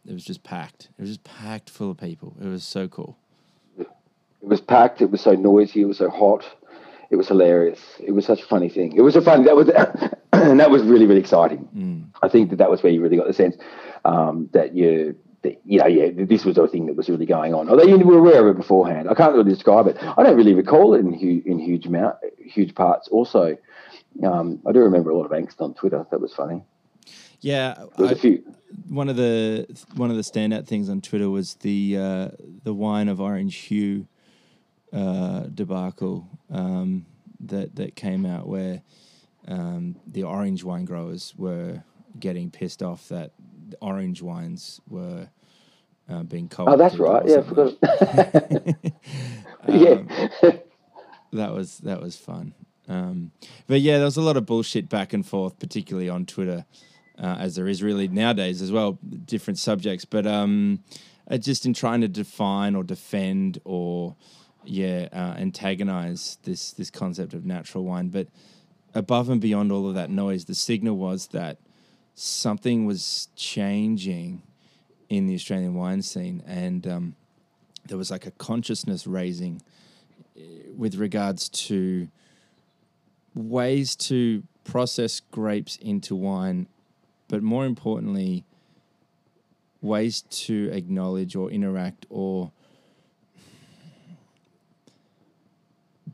it 0.07 0.13
was 0.13 0.23
just 0.23 0.43
packed. 0.43 0.89
It 0.97 1.01
was 1.01 1.09
just 1.09 1.23
packed 1.25 1.69
full 1.69 1.91
of 1.91 1.97
people. 1.97 2.35
It 2.41 2.47
was 2.47 2.63
so 2.63 2.87
cool. 2.87 3.17
It 3.77 3.87
was 4.47 4.61
packed. 4.61 5.01
It 5.01 5.11
was 5.11 5.21
so 5.21 5.33
noisy. 5.33 5.81
It 5.81 5.85
was 5.85 5.97
so 5.97 6.09
hot. 6.09 6.45
It 7.11 7.17
was 7.17 7.27
hilarious. 7.27 7.79
It 7.99 8.11
was 8.11 8.25
such 8.25 8.41
a 8.41 8.45
funny 8.45 8.69
thing. 8.69 8.95
It 8.95 9.01
was 9.01 9.15
a 9.15 9.21
fun 9.21 9.43
that 9.43 9.55
was 9.55 9.69
and 10.31 10.59
that 10.59 10.71
was 10.71 10.81
really 10.83 11.05
really 11.05 11.19
exciting. 11.19 11.67
Mm. 11.75 12.09
I 12.23 12.29
think 12.29 12.49
that 12.49 12.57
that 12.57 12.71
was 12.71 12.81
where 12.81 12.91
you 12.91 13.01
really 13.01 13.17
got 13.17 13.27
the 13.27 13.33
sense 13.33 13.57
um, 14.05 14.49
that 14.53 14.73
you 14.73 15.15
That, 15.43 15.59
you 15.65 15.79
know, 15.79 15.87
yeah, 15.87 16.09
this 16.13 16.45
was 16.45 16.57
a 16.57 16.67
thing 16.67 16.85
that 16.85 16.95
was 16.95 17.09
really 17.09 17.25
going 17.25 17.53
on. 17.53 17.69
Although 17.69 17.83
you 17.83 17.97
were 17.99 18.17
aware 18.17 18.47
of 18.47 18.55
it 18.55 18.57
beforehand, 18.57 19.09
I 19.09 19.13
can't 19.13 19.33
really 19.33 19.51
describe 19.51 19.87
it. 19.87 19.97
I 20.01 20.23
don't 20.23 20.37
really 20.37 20.53
recall 20.53 20.93
it 20.93 20.99
in 20.99 21.13
huge, 21.13 21.45
in 21.45 21.59
huge 21.59 21.85
amount, 21.85 22.15
huge 22.37 22.73
parts. 22.75 23.07
Also, 23.09 23.57
um, 24.23 24.59
I 24.67 24.71
do 24.71 24.79
remember 24.79 25.09
a 25.09 25.17
lot 25.17 25.25
of 25.25 25.31
angst 25.31 25.59
on 25.59 25.73
Twitter. 25.73 26.05
That 26.11 26.21
was 26.21 26.33
funny. 26.33 26.63
Yeah, 27.41 27.85
I, 27.97 28.43
one 28.87 29.09
of 29.09 29.15
the 29.15 29.65
one 29.95 30.11
of 30.11 30.15
the 30.15 30.21
standout 30.21 30.67
things 30.67 30.89
on 30.89 31.01
Twitter 31.01 31.29
was 31.29 31.55
the 31.55 31.97
uh, 31.97 32.27
the 32.63 32.73
wine 32.73 33.09
of 33.09 33.19
orange 33.19 33.55
hue 33.55 34.07
uh, 34.93 35.41
debacle 35.53 36.27
um, 36.49 37.05
that 37.39 37.75
that 37.75 37.95
came 37.95 38.25
out 38.25 38.47
where 38.47 38.81
um, 39.47 39.95
the 40.05 40.23
orange 40.23 40.63
wine 40.63 40.85
growers 40.85 41.33
were 41.37 41.83
getting 42.19 42.51
pissed 42.51 42.83
off 42.83 43.07
that 43.09 43.31
orange 43.81 44.21
wines 44.21 44.81
were 44.87 45.29
uh, 46.09 46.23
being 46.23 46.49
cold. 46.49 46.69
Oh, 46.69 46.77
that's 46.77 46.97
right. 46.97 47.23
Yeah, 47.25 47.41
forgot. 47.41 47.73
um, 49.67 50.09
yeah, 50.43 50.51
that 51.33 51.53
was 51.53 51.77
that 51.79 52.01
was 52.01 52.15
fun. 52.17 52.53
Um, 52.87 53.31
but 53.67 53.81
yeah, 53.81 53.97
there 53.97 54.05
was 54.05 54.17
a 54.17 54.21
lot 54.21 54.37
of 54.37 54.45
bullshit 54.45 54.89
back 54.89 55.13
and 55.13 55.25
forth, 55.25 55.57
particularly 55.59 56.09
on 56.09 56.25
Twitter, 56.25 56.65
uh, 57.17 57.37
as 57.39 57.55
there 57.55 57.67
is 57.67 57.81
really 57.81 58.07
nowadays 58.07 58.61
as 58.61 58.71
well. 58.71 58.99
Different 59.25 59.57
subjects, 59.57 60.03
but 60.03 60.27
um, 60.27 60.83
uh, 61.29 61.37
just 61.37 61.65
in 61.65 61.73
trying 61.73 62.01
to 62.01 62.07
define 62.07 62.75
or 62.75 62.83
defend 62.83 63.59
or 63.63 64.15
yeah, 64.63 65.07
uh, 65.11 65.35
antagonize 65.37 66.37
this 66.43 66.71
this 66.73 66.89
concept 66.89 67.33
of 67.33 67.45
natural 67.45 67.83
wine, 67.83 68.09
but 68.09 68.27
above 68.93 69.29
and 69.29 69.41
beyond 69.41 69.71
all 69.71 69.87
of 69.87 69.95
that 69.95 70.09
noise, 70.09 70.45
the 70.45 70.55
signal 70.55 70.97
was 70.97 71.27
that 71.27 71.57
something 72.15 72.85
was 72.85 73.29
changing 73.35 74.43
in 75.09 75.27
the 75.27 75.35
Australian 75.35 75.73
wine 75.73 76.01
scene, 76.01 76.43
and 76.45 76.87
um, 76.87 77.15
there 77.87 77.97
was 77.97 78.11
like 78.11 78.25
a 78.25 78.31
consciousness 78.31 79.07
raising 79.07 79.61
eh, 80.37 80.41
with 80.75 80.95
regards 80.95 81.49
to 81.49 82.07
ways 83.33 83.95
to 83.95 84.43
process 84.63 85.19
grapes 85.19 85.77
into 85.77 86.15
wine, 86.15 86.67
but 87.27 87.41
more 87.41 87.65
importantly, 87.65 88.45
ways 89.81 90.21
to 90.29 90.69
acknowledge 90.71 91.35
or 91.35 91.49
interact 91.49 92.05
or 92.09 92.51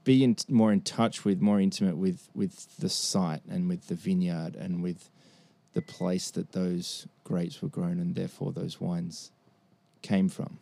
be 0.08 0.24
in, 0.24 0.38
more 0.48 0.72
in 0.72 0.80
touch 0.80 1.26
with, 1.26 1.42
more 1.42 1.60
intimate 1.60 1.98
with 1.98 2.30
with 2.34 2.78
the 2.78 2.88
site 2.88 3.42
and 3.50 3.68
with 3.68 3.90
the 3.90 3.94
vineyard 3.94 4.56
and 4.56 4.82
with 4.82 5.10
the 5.74 5.82
place 5.82 6.32
that 6.32 6.54
those 6.54 7.06
grapes 7.26 7.62
were 7.62 7.68
grown 7.68 8.00
and 8.00 8.16
therefore 8.16 8.54
those 8.54 8.80
wines 8.80 9.32
came 10.02 10.30
from. 10.30 10.60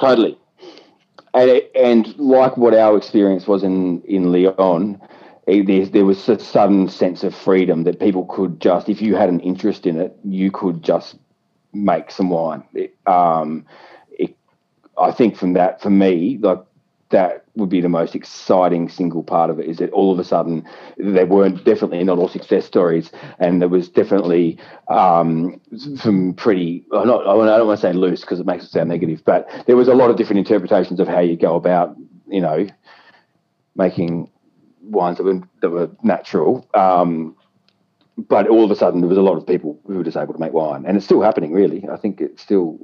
Totally. 0.00 0.36
And, 1.32 1.62
and 1.76 2.18
like 2.18 2.56
what 2.56 2.74
our 2.74 2.96
experience 2.96 3.46
was 3.46 3.62
in, 3.62 4.02
in 4.02 4.32
Lyon, 4.32 5.00
there, 5.46 5.86
there 5.86 6.04
was 6.04 6.28
a 6.28 6.38
sudden 6.40 6.88
sense 6.88 7.22
of 7.22 7.34
freedom 7.34 7.84
that 7.84 8.00
people 8.00 8.26
could 8.26 8.60
just, 8.60 8.88
if 8.88 9.00
you 9.00 9.14
had 9.14 9.28
an 9.28 9.40
interest 9.40 9.86
in 9.86 10.00
it, 10.00 10.16
you 10.24 10.50
could 10.50 10.82
just 10.82 11.16
make 11.72 12.10
some 12.10 12.30
wine. 12.30 12.64
It, 12.74 12.96
um, 13.06 13.64
it, 14.10 14.36
I 14.98 15.12
think 15.12 15.36
from 15.36 15.52
that, 15.52 15.80
for 15.80 15.90
me, 15.90 16.38
like 16.38 16.62
that 17.10 17.43
would 17.56 17.68
be 17.68 17.80
the 17.80 17.88
most 17.88 18.14
exciting 18.14 18.88
single 18.88 19.22
part 19.22 19.48
of 19.48 19.60
it 19.60 19.66
is 19.66 19.78
that 19.78 19.90
all 19.92 20.12
of 20.12 20.18
a 20.18 20.24
sudden 20.24 20.64
they 20.96 21.24
weren't 21.24 21.64
definitely 21.64 22.02
not 22.02 22.18
all 22.18 22.28
success 22.28 22.64
stories 22.64 23.12
and 23.38 23.60
there 23.60 23.68
was 23.68 23.88
definitely 23.88 24.58
um, 24.88 25.60
some 25.96 26.34
pretty 26.34 26.84
not, 26.90 27.22
I 27.22 27.56
don't 27.56 27.66
want 27.66 27.80
to 27.80 27.86
say 27.86 27.92
loose 27.92 28.22
because 28.22 28.40
it 28.40 28.46
makes 28.46 28.64
it 28.64 28.70
sound 28.70 28.88
negative 28.88 29.22
but 29.24 29.48
there 29.66 29.76
was 29.76 29.88
a 29.88 29.94
lot 29.94 30.10
of 30.10 30.16
different 30.16 30.38
interpretations 30.38 30.98
of 30.98 31.06
how 31.06 31.20
you 31.20 31.36
go 31.36 31.54
about 31.54 31.96
you 32.26 32.40
know 32.40 32.66
making 33.76 34.30
wines 34.82 35.18
that 35.18 35.24
were, 35.24 35.40
that 35.60 35.70
were 35.70 35.90
natural 36.02 36.68
um, 36.74 37.36
but 38.16 38.48
all 38.48 38.64
of 38.64 38.70
a 38.70 38.76
sudden 38.76 39.00
there 39.00 39.08
was 39.08 39.18
a 39.18 39.22
lot 39.22 39.36
of 39.36 39.46
people 39.46 39.78
who 39.86 39.96
were 39.96 40.04
just 40.04 40.16
able 40.16 40.34
to 40.34 40.40
make 40.40 40.52
wine 40.52 40.84
and 40.86 40.96
it's 40.96 41.06
still 41.06 41.22
happening 41.22 41.52
really. 41.52 41.86
I 41.90 41.96
think 41.96 42.20
it's 42.20 42.42
still 42.42 42.78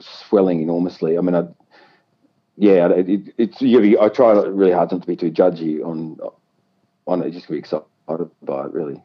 swelling 0.00 0.60
enormously. 0.60 1.18
I 1.18 1.20
mean 1.20 1.34
I 1.34 1.44
yeah, 2.58 2.88
it, 2.88 3.34
it's 3.38 3.62
you, 3.62 4.00
I 4.00 4.08
try 4.08 4.32
really 4.32 4.72
hard 4.72 4.90
not 4.90 5.02
to 5.02 5.06
be 5.06 5.14
too 5.14 5.30
judgy 5.30 5.80
on 5.80 6.18
on 7.06 7.22
it. 7.22 7.30
Just 7.30 7.46
to 7.46 7.52
be 7.52 7.58
excited 7.58 7.84
by 8.42 8.66
it, 8.66 8.72
really. 8.72 9.00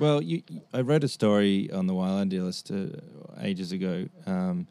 Well, 0.00 0.22
you, 0.22 0.42
I 0.72 0.80
read 0.80 1.04
a 1.04 1.08
story 1.08 1.70
on 1.70 1.86
the 1.86 1.94
Wine 1.94 2.22
Idealist 2.22 2.70
uh, 2.70 2.86
ages 3.40 3.70
ago 3.70 4.08
um, 4.26 4.66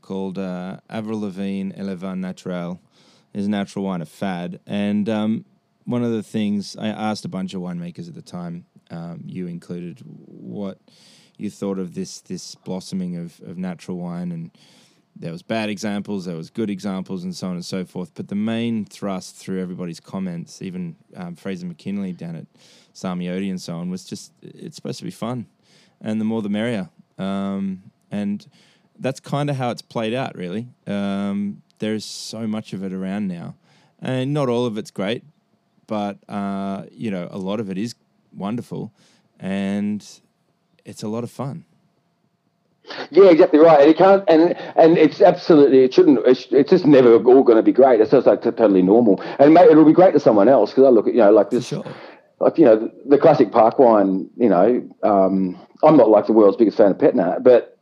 called 0.00 0.38
uh, 0.38 0.78
Avril 0.88 1.20
Lavigne 1.20 1.72
Elevin 1.76 2.20
Naturel 2.20 2.80
is 3.34 3.46
natural 3.46 3.84
wine 3.84 4.00
a 4.00 4.06
fad, 4.06 4.60
and 4.66 5.08
um, 5.08 5.44
one 5.84 6.02
of 6.02 6.12
the 6.12 6.22
things 6.22 6.76
I 6.76 6.88
asked 6.88 7.26
a 7.26 7.28
bunch 7.28 7.52
of 7.52 7.60
winemakers 7.60 8.08
at 8.08 8.14
the 8.14 8.22
time, 8.22 8.64
um, 8.90 9.22
you 9.26 9.46
included, 9.48 10.00
what 10.04 10.78
you 11.36 11.50
thought 11.50 11.78
of 11.78 11.94
this 11.94 12.20
this 12.20 12.54
blossoming 12.54 13.16
of, 13.16 13.40
of 13.44 13.58
natural 13.58 13.98
wine 13.98 14.32
and 14.32 14.50
there 15.16 15.32
was 15.32 15.42
bad 15.42 15.68
examples, 15.68 16.24
there 16.24 16.36
was 16.36 16.50
good 16.50 16.70
examples, 16.70 17.22
and 17.24 17.34
so 17.34 17.48
on 17.48 17.54
and 17.54 17.64
so 17.64 17.84
forth. 17.84 18.12
But 18.14 18.28
the 18.28 18.34
main 18.34 18.84
thrust 18.84 19.36
through 19.36 19.60
everybody's 19.60 20.00
comments, 20.00 20.60
even 20.60 20.96
um, 21.16 21.36
Fraser 21.36 21.66
McKinley 21.66 22.12
down 22.12 22.36
at 22.36 22.46
Sami-Odi 22.92 23.48
and 23.48 23.60
so 23.60 23.76
on, 23.76 23.90
was 23.90 24.04
just 24.04 24.32
it's 24.42 24.76
supposed 24.76 24.98
to 24.98 25.04
be 25.04 25.10
fun, 25.10 25.46
and 26.00 26.20
the 26.20 26.24
more 26.24 26.42
the 26.42 26.48
merrier. 26.48 26.88
Um, 27.18 27.84
and 28.10 28.46
that's 28.98 29.20
kind 29.20 29.50
of 29.50 29.56
how 29.56 29.70
it's 29.70 29.82
played 29.82 30.14
out, 30.14 30.36
really. 30.36 30.68
Um, 30.86 31.62
there's 31.78 32.04
so 32.04 32.46
much 32.46 32.72
of 32.72 32.82
it 32.82 32.92
around 32.92 33.28
now, 33.28 33.54
and 34.00 34.32
not 34.34 34.48
all 34.48 34.66
of 34.66 34.78
it's 34.78 34.90
great, 34.90 35.22
but 35.86 36.18
uh, 36.28 36.84
you 36.90 37.10
know 37.10 37.28
a 37.30 37.38
lot 37.38 37.60
of 37.60 37.70
it 37.70 37.78
is 37.78 37.94
wonderful, 38.34 38.92
and 39.38 40.04
it's 40.84 41.02
a 41.02 41.08
lot 41.08 41.22
of 41.22 41.30
fun. 41.30 41.64
Yeah, 43.10 43.30
exactly 43.30 43.58
right. 43.58 43.80
And 43.80 43.90
it 43.90 43.96
can't, 43.96 44.24
and 44.28 44.54
and 44.76 44.98
it's 44.98 45.20
absolutely, 45.20 45.84
it 45.84 45.94
shouldn't. 45.94 46.20
It's, 46.26 46.46
it's 46.50 46.70
just 46.70 46.84
never 46.84 47.14
all 47.14 47.42
going 47.42 47.56
to 47.56 47.62
be 47.62 47.72
great. 47.72 48.00
It's 48.00 48.10
just 48.10 48.26
like 48.26 48.42
totally 48.42 48.82
normal. 48.82 49.22
And 49.38 49.54
mate, 49.54 49.70
it'll 49.70 49.84
be 49.84 49.92
great 49.92 50.12
to 50.12 50.20
someone 50.20 50.48
else 50.48 50.70
because 50.70 50.84
I 50.84 50.88
look 50.88 51.06
at 51.06 51.14
you 51.14 51.20
know 51.20 51.32
like 51.32 51.50
this, 51.50 51.66
sure. 51.68 51.84
like 52.40 52.58
you 52.58 52.64
know 52.64 52.76
the, 52.76 52.92
the 53.06 53.18
classic 53.18 53.52
park 53.52 53.78
wine. 53.78 54.28
You 54.36 54.48
know, 54.48 54.88
um, 55.02 55.58
I'm 55.82 55.96
not 55.96 56.10
like 56.10 56.26
the 56.26 56.32
world's 56.32 56.56
biggest 56.56 56.76
fan 56.76 56.90
of 56.90 56.98
Petnat, 56.98 57.42
but 57.42 57.73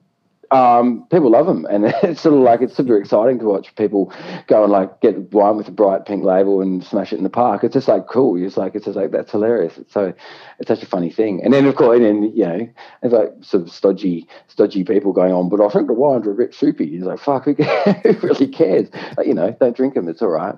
um, 0.52 1.06
people 1.10 1.30
love 1.30 1.46
them, 1.46 1.64
and 1.70 1.86
it's 2.02 2.20
sort 2.20 2.34
of 2.34 2.42
like 2.42 2.60
it's 2.60 2.76
super 2.76 2.98
exciting 2.98 3.38
to 3.38 3.46
watch 3.46 3.74
people 3.74 4.12
go 4.46 4.62
and 4.62 4.72
like 4.72 5.00
get 5.00 5.32
wine 5.32 5.56
with 5.56 5.68
a 5.68 5.72
bright 5.72 6.04
pink 6.04 6.24
label 6.24 6.60
and 6.60 6.84
smash 6.84 7.12
it 7.12 7.16
in 7.16 7.24
the 7.24 7.30
park. 7.30 7.64
It's 7.64 7.72
just 7.72 7.88
like 7.88 8.06
cool. 8.06 8.42
It's 8.42 8.56
like 8.56 8.74
it's 8.74 8.84
just 8.84 8.96
like 8.96 9.10
that's 9.10 9.32
hilarious. 9.32 9.78
It's 9.78 9.92
so 9.92 10.12
it's 10.58 10.68
such 10.68 10.82
a 10.82 10.86
funny 10.86 11.10
thing. 11.10 11.42
And 11.42 11.52
then 11.52 11.66
of 11.66 11.74
course, 11.76 11.96
and 11.96 12.04
then 12.04 12.22
you 12.36 12.44
know, 12.44 12.68
there's 13.00 13.14
like 13.14 13.32
sort 13.40 13.62
of 13.62 13.72
stodgy, 13.72 14.28
stodgy 14.48 14.84
people 14.84 15.12
going 15.12 15.32
on. 15.32 15.48
But 15.48 15.62
I 15.62 15.68
think 15.68 15.86
the 15.86 15.94
wines 15.94 16.26
are 16.26 16.32
a 16.32 16.34
bit 16.34 16.54
soupy. 16.54 16.90
He's 16.90 17.02
like, 17.02 17.18
fuck, 17.18 17.46
who, 17.46 17.54
who 17.54 18.12
really 18.26 18.48
cares? 18.48 18.88
Like, 19.16 19.26
you 19.26 19.34
know, 19.34 19.56
don't 19.58 19.76
drink 19.76 19.94
them. 19.94 20.08
It's 20.08 20.20
all 20.20 20.28
right. 20.28 20.56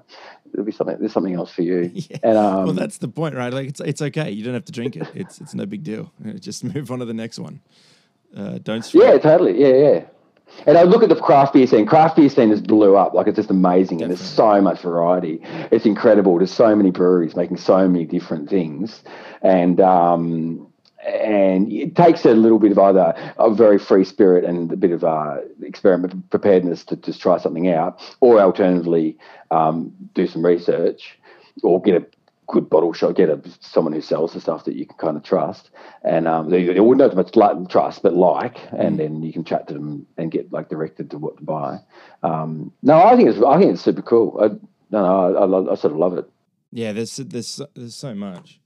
There'll 0.52 0.66
be 0.66 0.72
something. 0.72 0.96
There's 0.98 1.12
something 1.12 1.34
else 1.34 1.52
for 1.52 1.62
you. 1.62 1.90
Yeah. 1.94 2.18
And 2.22 2.38
um, 2.38 2.64
well, 2.64 2.74
that's 2.74 2.98
the 2.98 3.08
point, 3.08 3.34
right? 3.34 3.52
Like 3.52 3.68
it's 3.68 3.80
it's 3.80 4.02
okay. 4.02 4.30
You 4.30 4.44
don't 4.44 4.54
have 4.54 4.64
to 4.66 4.72
drink 4.72 4.96
it. 4.96 5.06
It's 5.14 5.40
it's 5.40 5.54
no 5.54 5.66
big 5.66 5.84
deal. 5.84 6.12
Just 6.38 6.64
move 6.64 6.90
on 6.90 6.98
to 6.98 7.04
the 7.04 7.14
next 7.14 7.38
one. 7.38 7.60
Uh, 8.36 8.58
don't. 8.58 8.94
Yeah, 8.94 9.18
totally. 9.18 9.60
Yeah, 9.60 9.68
yeah. 9.68 10.04
And 10.66 10.78
I 10.78 10.82
look 10.82 11.02
at 11.02 11.08
the 11.08 11.16
craft 11.16 11.54
beer 11.54 11.66
scene. 11.66 11.86
Craft 11.86 12.16
beer 12.16 12.28
scene 12.28 12.50
has 12.50 12.60
blew 12.60 12.96
up. 12.96 13.14
Like 13.14 13.26
it's 13.26 13.36
just 13.36 13.50
amazing, 13.50 13.98
Definitely. 13.98 14.04
and 14.04 14.10
there's 14.10 14.34
so 14.34 14.60
much 14.60 14.80
variety. 14.80 15.40
It's 15.70 15.86
incredible. 15.86 16.38
There's 16.38 16.52
so 16.52 16.74
many 16.76 16.90
breweries 16.90 17.34
making 17.34 17.56
so 17.56 17.88
many 17.88 18.04
different 18.04 18.48
things, 18.48 19.02
and 19.42 19.80
um, 19.80 20.66
and 21.04 21.70
it 21.72 21.96
takes 21.96 22.24
a 22.24 22.34
little 22.34 22.58
bit 22.58 22.72
of 22.72 22.78
either 22.78 23.14
a 23.38 23.52
very 23.52 23.78
free 23.78 24.04
spirit 24.04 24.44
and 24.44 24.70
a 24.72 24.76
bit 24.76 24.90
of 24.90 25.04
uh, 25.04 25.38
experiment 25.62 26.30
preparedness 26.30 26.84
to 26.84 26.96
just 26.96 27.20
try 27.20 27.38
something 27.38 27.68
out, 27.68 28.00
or 28.20 28.40
alternatively 28.40 29.18
um, 29.50 29.92
do 30.14 30.26
some 30.26 30.44
research 30.44 31.18
or 31.62 31.80
get 31.80 31.94
a 31.94 32.06
good 32.46 32.68
bottle 32.68 32.92
shop, 32.92 33.16
get 33.16 33.28
a, 33.28 33.40
someone 33.60 33.92
who 33.92 34.00
sells 34.00 34.32
the 34.32 34.40
stuff 34.40 34.64
that 34.64 34.74
you 34.74 34.86
can 34.86 34.96
kind 34.96 35.16
of 35.16 35.22
trust, 35.22 35.70
and 36.02 36.28
um, 36.28 36.50
they, 36.50 36.64
they 36.64 36.80
wouldn't 36.80 36.98
know 36.98 37.14
much 37.16 37.36
like, 37.36 37.68
trust, 37.68 38.02
but 38.02 38.14
like, 38.14 38.58
and 38.72 38.94
mm. 38.94 38.98
then 38.98 39.22
you 39.22 39.32
can 39.32 39.44
chat 39.44 39.68
to 39.68 39.74
them 39.74 40.06
and 40.16 40.30
get 40.30 40.52
like 40.52 40.68
directed 40.68 41.10
to 41.10 41.18
what 41.18 41.36
to 41.38 41.42
buy. 41.44 41.78
Um, 42.22 42.72
no, 42.82 43.02
I 43.02 43.16
think 43.16 43.28
it's 43.28 43.42
I 43.42 43.58
think 43.58 43.72
it's 43.72 43.82
super 43.82 44.02
cool. 44.02 44.38
I, 44.40 44.48
no, 44.90 45.30
no, 45.30 45.36
I, 45.36 45.44
I, 45.44 45.72
I, 45.72 45.74
sort 45.74 45.92
of 45.92 45.98
love 45.98 46.16
it. 46.18 46.28
Yeah, 46.70 46.92
there's 46.92 47.16
there's 47.16 47.60
there's 47.74 47.94
so 47.94 48.14
much. 48.14 48.60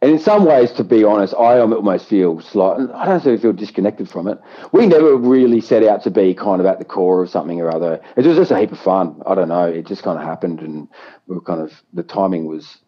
And 0.00 0.12
in 0.12 0.18
some 0.20 0.44
ways, 0.44 0.70
to 0.72 0.84
be 0.84 1.02
honest, 1.02 1.34
I 1.34 1.58
almost 1.58 2.06
feel 2.06 2.40
slight. 2.40 2.88
I 2.94 3.04
don't 3.04 3.24
really 3.24 3.38
feel 3.38 3.52
disconnected 3.52 4.08
from 4.08 4.28
it. 4.28 4.38
We 4.70 4.86
never 4.86 5.16
really 5.16 5.60
set 5.60 5.82
out 5.82 6.04
to 6.04 6.10
be 6.10 6.34
kind 6.34 6.60
of 6.60 6.66
at 6.66 6.78
the 6.78 6.84
core 6.84 7.24
of 7.24 7.30
something 7.30 7.60
or 7.60 7.74
other. 7.74 8.00
It 8.16 8.24
was 8.24 8.36
just 8.36 8.52
a 8.52 8.58
heap 8.58 8.70
of 8.70 8.78
fun. 8.78 9.20
I 9.26 9.34
don't 9.34 9.48
know. 9.48 9.64
It 9.64 9.86
just 9.86 10.04
kind 10.04 10.16
of 10.16 10.24
happened, 10.24 10.60
and 10.60 10.86
we 11.26 11.34
were 11.34 11.40
kind 11.40 11.60
of 11.60 11.72
the 11.92 12.04
timing 12.04 12.46
was 12.46 12.78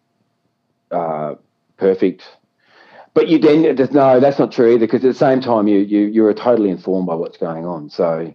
uh, 0.91 1.35
perfect. 1.77 2.23
But 3.13 3.27
you 3.27 3.39
then 3.39 3.63
no, 3.91 4.19
that's 4.19 4.39
not 4.39 4.51
true 4.51 4.73
either. 4.73 4.85
Because 4.85 5.03
at 5.03 5.09
the 5.09 5.13
same 5.13 5.41
time, 5.41 5.67
you 5.67 5.79
you 5.79 6.01
you're 6.01 6.33
totally 6.33 6.69
informed 6.69 7.07
by 7.07 7.15
what's 7.15 7.37
going 7.37 7.65
on. 7.65 7.89
So, 7.89 8.33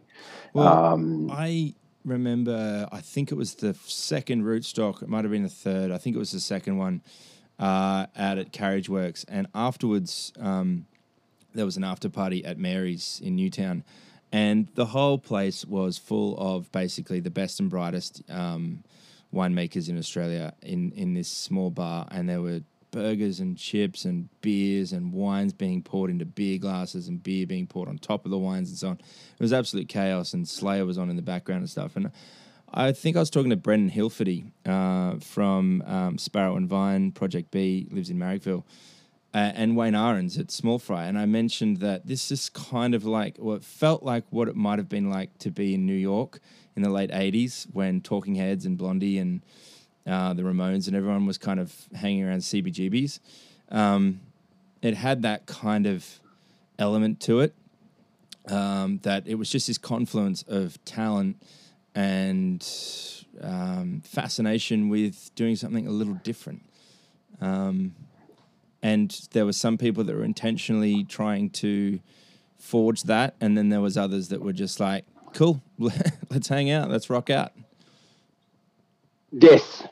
well, 0.52 0.68
um, 0.68 1.30
I 1.30 1.74
remember. 2.04 2.86
I 2.92 3.00
think 3.00 3.32
it 3.32 3.36
was 3.36 3.54
the 3.54 3.74
second 3.84 4.44
rootstock. 4.44 5.02
It 5.02 5.08
might 5.08 5.24
have 5.24 5.30
been 5.30 5.44
the 5.44 5.48
third. 5.48 5.90
I 5.90 5.98
think 5.98 6.14
it 6.14 6.18
was 6.18 6.32
the 6.32 6.40
second 6.40 6.76
one 6.76 7.02
uh, 7.58 8.06
out 8.16 8.38
at 8.38 8.52
Carriageworks. 8.52 9.24
And 9.28 9.46
afterwards, 9.54 10.32
um, 10.38 10.86
there 11.54 11.64
was 11.64 11.78
an 11.78 11.84
after 11.84 12.10
party 12.10 12.44
at 12.44 12.58
Mary's 12.58 13.20
in 13.24 13.36
Newtown, 13.36 13.82
and 14.30 14.68
the 14.74 14.86
whole 14.86 15.18
place 15.18 15.64
was 15.64 15.96
full 15.96 16.36
of 16.38 16.70
basically 16.70 17.20
the 17.20 17.30
best 17.30 17.60
and 17.60 17.70
brightest. 17.70 18.22
Um, 18.28 18.84
winemakers 19.36 19.88
in 19.88 19.98
Australia 19.98 20.52
in 20.62 20.90
in 20.92 21.14
this 21.14 21.28
small 21.28 21.70
bar, 21.70 22.08
and 22.10 22.28
there 22.28 22.42
were 22.42 22.62
burgers 22.96 23.40
and 23.40 23.58
chips 23.58 24.06
and 24.06 24.28
beers 24.40 24.90
and 24.92 25.12
wines 25.12 25.52
being 25.52 25.82
poured 25.82 26.10
into 26.10 26.24
beer 26.24 26.56
glasses 26.56 27.08
and 27.08 27.22
beer 27.22 27.46
being 27.46 27.66
poured 27.66 27.88
on 27.88 27.98
top 27.98 28.24
of 28.24 28.30
the 28.30 28.38
wines 28.38 28.70
and 28.70 28.78
so 28.78 28.88
on. 28.88 28.94
It 28.94 29.42
was 29.42 29.52
absolute 29.52 29.88
chaos, 29.88 30.32
and 30.32 30.48
Slayer 30.48 30.86
was 30.86 30.96
on 30.96 31.10
in 31.10 31.16
the 31.16 31.22
background 31.22 31.60
and 31.60 31.70
stuff. 31.70 31.94
And 31.94 32.10
I 32.72 32.92
think 32.92 33.16
I 33.16 33.20
was 33.20 33.30
talking 33.30 33.50
to 33.50 33.56
Brendan 33.56 33.90
Hilferty 33.90 34.50
uh, 34.64 35.18
from 35.18 35.82
um, 35.82 36.18
Sparrow 36.18 36.56
and 36.56 36.68
Vine 36.68 37.12
Project 37.12 37.50
B, 37.50 37.86
lives 37.90 38.10
in 38.10 38.18
Marrickville. 38.18 38.64
Uh, 39.34 39.52
and 39.54 39.76
Wayne 39.76 39.94
Ahrens 39.94 40.38
at 40.38 40.46
Smallfry, 40.46 41.06
and 41.06 41.18
I 41.18 41.26
mentioned 41.26 41.80
that 41.80 42.06
this 42.06 42.32
is 42.32 42.48
kind 42.48 42.94
of 42.94 43.04
like, 43.04 43.36
well, 43.38 43.56
it 43.56 43.64
felt 43.64 44.02
like 44.02 44.24
what 44.30 44.48
it 44.48 44.56
might 44.56 44.78
have 44.78 44.88
been 44.88 45.10
like 45.10 45.36
to 45.40 45.50
be 45.50 45.74
in 45.74 45.84
New 45.84 45.92
York 45.92 46.40
in 46.76 46.82
the 46.82 46.90
late 46.90 47.10
80s 47.10 47.66
when 47.72 48.00
Talking 48.00 48.34
Heads 48.34 48.66
and 48.66 48.76
Blondie 48.76 49.18
and 49.18 49.42
uh, 50.06 50.34
the 50.34 50.42
Ramones 50.42 50.86
and 50.86 50.94
everyone 50.94 51.26
was 51.26 51.38
kind 51.38 51.58
of 51.58 51.74
hanging 51.94 52.24
around 52.24 52.38
CBGBs. 52.38 53.18
Um, 53.70 54.20
it 54.82 54.94
had 54.94 55.22
that 55.22 55.46
kind 55.46 55.86
of 55.86 56.20
element 56.78 57.18
to 57.20 57.40
it 57.40 57.54
um, 58.48 58.98
that 59.02 59.26
it 59.26 59.36
was 59.36 59.50
just 59.50 59.66
this 59.66 59.78
confluence 59.78 60.42
of 60.46 60.82
talent 60.84 61.42
and 61.94 62.66
um, 63.40 64.02
fascination 64.04 64.88
with 64.88 65.34
doing 65.34 65.56
something 65.56 65.86
a 65.86 65.90
little 65.90 66.14
different. 66.14 66.62
Um, 67.40 67.94
and 68.82 69.10
there 69.32 69.44
were 69.44 69.52
some 69.52 69.78
people 69.78 70.04
that 70.04 70.14
were 70.14 70.24
intentionally 70.24 71.04
trying 71.04 71.50
to 71.50 72.00
forge 72.58 73.04
that, 73.04 73.34
and 73.40 73.56
then 73.56 73.70
there 73.70 73.80
was 73.80 73.96
others 73.96 74.28
that 74.28 74.42
were 74.42 74.52
just 74.52 74.78
like, 74.78 75.04
cool, 75.36 75.62
let's 76.30 76.48
hang 76.48 76.70
out, 76.70 76.90
let's 76.90 77.10
rock 77.10 77.30
out. 77.30 77.52
Yes, 79.32 79.84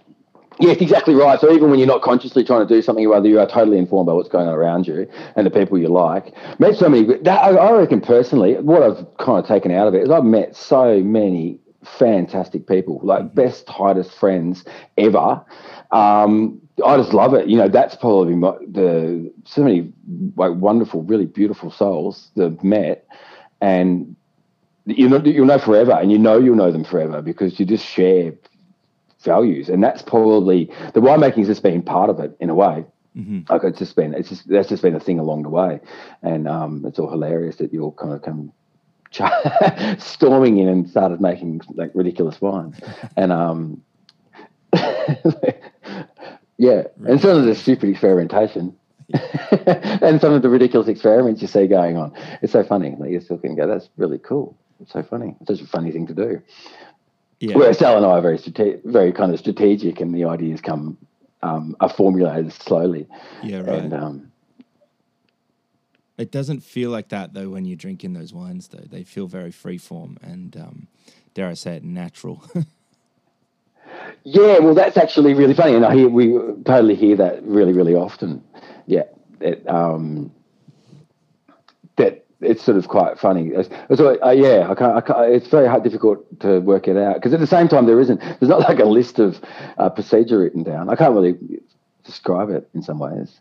Yes, 0.61 0.81
exactly 0.81 1.15
right. 1.15 1.41
So 1.41 1.53
even 1.53 1.71
when 1.71 1.79
you're 1.79 1.89
not 1.89 2.03
consciously 2.03 2.45
trying 2.45 2.67
to 2.67 2.73
do 2.73 2.81
something 2.81 3.05
or 3.05 3.15
other, 3.15 3.29
you 3.29 3.41
are 3.41 3.47
totally 3.47 3.77
informed 3.77 4.07
by 4.07 4.13
what's 4.13 4.29
going 4.29 4.47
on 4.47 4.55
around 4.55 4.87
you 4.87 5.09
and 5.35 5.47
the 5.47 5.51
people 5.51 5.79
you 5.79 5.89
like. 5.89 6.33
Met 6.61 6.77
so 6.77 6.89
many. 6.89 7.05
That, 7.23 7.39
I 7.39 7.73
reckon 7.73 8.01
personally, 8.01 8.55
what 8.59 8.83
I've 8.83 9.05
kind 9.19 9.39
of 9.39 9.47
taken 9.47 9.73
out 9.73 9.89
of 9.89 9.95
it 9.95 10.05
is 10.05 10.11
I've 10.11 10.25
met 10.25 10.55
so 10.55 11.03
many 11.03 11.59
fantastic 11.83 12.67
people, 12.69 13.01
like 13.03 13.35
best 13.35 13.67
tightest 13.67 14.13
friends 14.13 14.65
ever. 14.97 15.45
Um, 15.91 16.61
I 16.85 16.97
just 16.97 17.13
love 17.13 17.35
it. 17.35 17.49
You 17.49 17.57
know, 17.57 17.69
that's 17.69 17.97
probably 17.97 18.37
my, 18.37 18.53
the 18.69 19.33
so 19.45 19.63
many 19.63 19.93
like 20.37 20.53
wonderful, 20.55 21.03
really 21.03 21.27
beautiful 21.27 21.71
souls 21.71 22.31
that 22.37 22.47
I've 22.47 22.65
met, 22.65 23.07
and 23.61 24.15
you 24.87 25.09
know 25.09 25.23
you'll 25.25 25.47
know 25.47 25.59
forever, 25.59 25.93
and 25.93 26.13
you 26.13 26.19
know 26.19 26.39
you'll 26.39 26.57
know 26.57 26.71
them 26.71 26.85
forever 26.85 27.23
because 27.23 27.59
you 27.59 27.67
just 27.67 27.85
share 27.85 28.33
values, 29.23 29.69
and 29.69 29.83
that's 29.83 30.03
probably 30.03 30.67
the 30.93 31.01
winemaking 31.01 31.39
has 31.39 31.49
just 31.49 31.63
been 31.63 31.83
part 31.83 32.11
of 32.11 32.21
it 32.21 32.37
in 32.41 32.51
a 32.51 32.55
way. 32.55 32.85
Mm-hmm. 33.17 33.53
Like 33.53 33.63
it's 33.65 33.79
just 33.79 33.97
been, 33.97 34.13
it's 34.13 34.29
just 34.29 34.49
that's 34.49 34.69
just 34.69 34.83
been 34.83 34.95
a 34.95 35.01
thing 35.01 35.19
along 35.19 35.45
the 35.45 35.49
way, 35.49 35.81
and 36.23 36.47
um, 36.47 36.85
it's 36.87 36.99
all 36.99 37.11
hilarious 37.11 37.57
that 37.57 37.73
you 37.73 37.83
all 37.83 37.93
kind 37.93 38.13
of 38.13 38.23
come 38.23 38.53
storming 39.99 40.59
in 40.59 40.69
and 40.69 40.91
started 40.91 41.21
making 41.21 41.61
like 41.75 41.93
ridiculous 41.95 42.41
wines, 42.41 42.79
and 43.17 43.33
um, 43.33 43.83
yeah, 46.59 46.83
and 47.07 47.21
some 47.21 47.39
of 47.39 47.45
the 47.45 47.55
stupid 47.55 47.89
experimentation. 47.89 48.77
and 50.01 50.19
some 50.21 50.33
of 50.33 50.41
the 50.41 50.49
ridiculous 50.49 50.89
experiments 50.89 51.43
you 51.43 51.47
see 51.47 51.67
going 51.67 51.99
on. 51.99 52.11
It's 52.41 52.53
so 52.53 52.65
funny. 52.65 52.97
Like 52.99 53.11
you 53.11 53.21
still 53.21 53.37
can 53.37 53.55
go, 53.55 53.69
that's 53.69 53.91
really 53.99 54.19
cool. 54.19 54.57
It's 54.81 54.93
so 54.93 55.03
funny. 55.03 55.37
It's 55.41 55.49
such 55.49 55.61
a 55.61 55.67
funny 55.67 55.91
thing 55.91 56.07
to 56.09 56.15
do. 56.15 56.43
Yeah. 57.41 57.57
Whereas 57.57 57.79
Sal 57.79 57.97
and 57.97 58.07
I 58.07 58.11
are 58.11 58.21
very 58.21 58.39
strate- 58.39 58.85
very 58.85 59.13
kind 59.13 59.33
of 59.33 59.39
strategic, 59.39 60.01
and 60.01 60.15
the 60.15 60.25
ideas 60.25 60.61
come 60.61 60.97
um, 61.43 61.77
are 61.81 61.91
formulated 61.91 62.53
slowly. 62.53 63.07
Yeah, 63.43 63.59
right. 63.59 63.69
And, 63.69 63.93
um, 63.93 64.33
it 66.17 66.31
doesn't 66.31 66.61
feel 66.61 66.91
like 66.91 67.09
that 67.09 67.35
though 67.35 67.49
when 67.51 67.65
you're 67.65 67.77
drinking 67.77 68.13
those 68.15 68.33
wines. 68.33 68.69
Though 68.69 68.87
they 68.89 69.03
feel 69.03 69.27
very 69.27 69.51
freeform 69.51 70.23
and, 70.23 70.57
um, 70.57 70.89
dare 71.35 71.49
I 71.49 71.55
say 71.55 71.77
it, 71.77 71.85
natural. 71.85 72.43
Yeah, 74.25 74.59
well, 74.61 74.75
that's 74.75 74.97
actually 74.97 75.35
really 75.35 75.55
funny, 75.55 75.75
and 75.75 75.85
I 75.85 75.95
hear 75.95 76.09
we 76.09 76.33
totally 76.65 76.95
hear 76.95 77.17
that 77.17 77.43
really, 77.43 77.73
really 77.73 77.95
often. 77.95 78.43
Yeah, 78.87 79.05
it, 79.41 79.69
um, 79.69 80.33
it's 82.45 82.63
sort 82.63 82.77
of 82.77 82.89
quite 82.89 83.19
funny. 83.19 83.53
So, 83.95 84.19
uh, 84.25 84.31
yeah, 84.31 84.71
I 84.71 84.75
can't, 84.75 84.97
I 84.97 85.01
can't, 85.01 85.33
It's 85.33 85.49
very 85.49 85.69
hard, 85.69 85.83
difficult 85.83 86.41
to 86.41 86.61
work 86.61 86.89
it 86.89 86.97
out 86.97 87.15
because 87.15 87.33
at 87.33 87.41
the 87.41 87.47
same 87.47 87.69
time 87.69 87.87
there 87.87 88.01
isn't. 88.01 88.21
There's 88.21 88.49
not 88.49 88.61
like 88.61 88.79
a 88.79 88.85
list 88.85 89.19
of 89.19 89.41
uh, 89.79 89.91
procedure 89.91 90.39
written 90.39 90.63
down. 90.63 90.89
I 90.89 90.97
can't 90.97 91.15
really 91.15 91.37
describe 92.05 92.51
it 92.51 92.69
in 92.75 92.83
some 92.83 92.99
ways. 92.99 93.41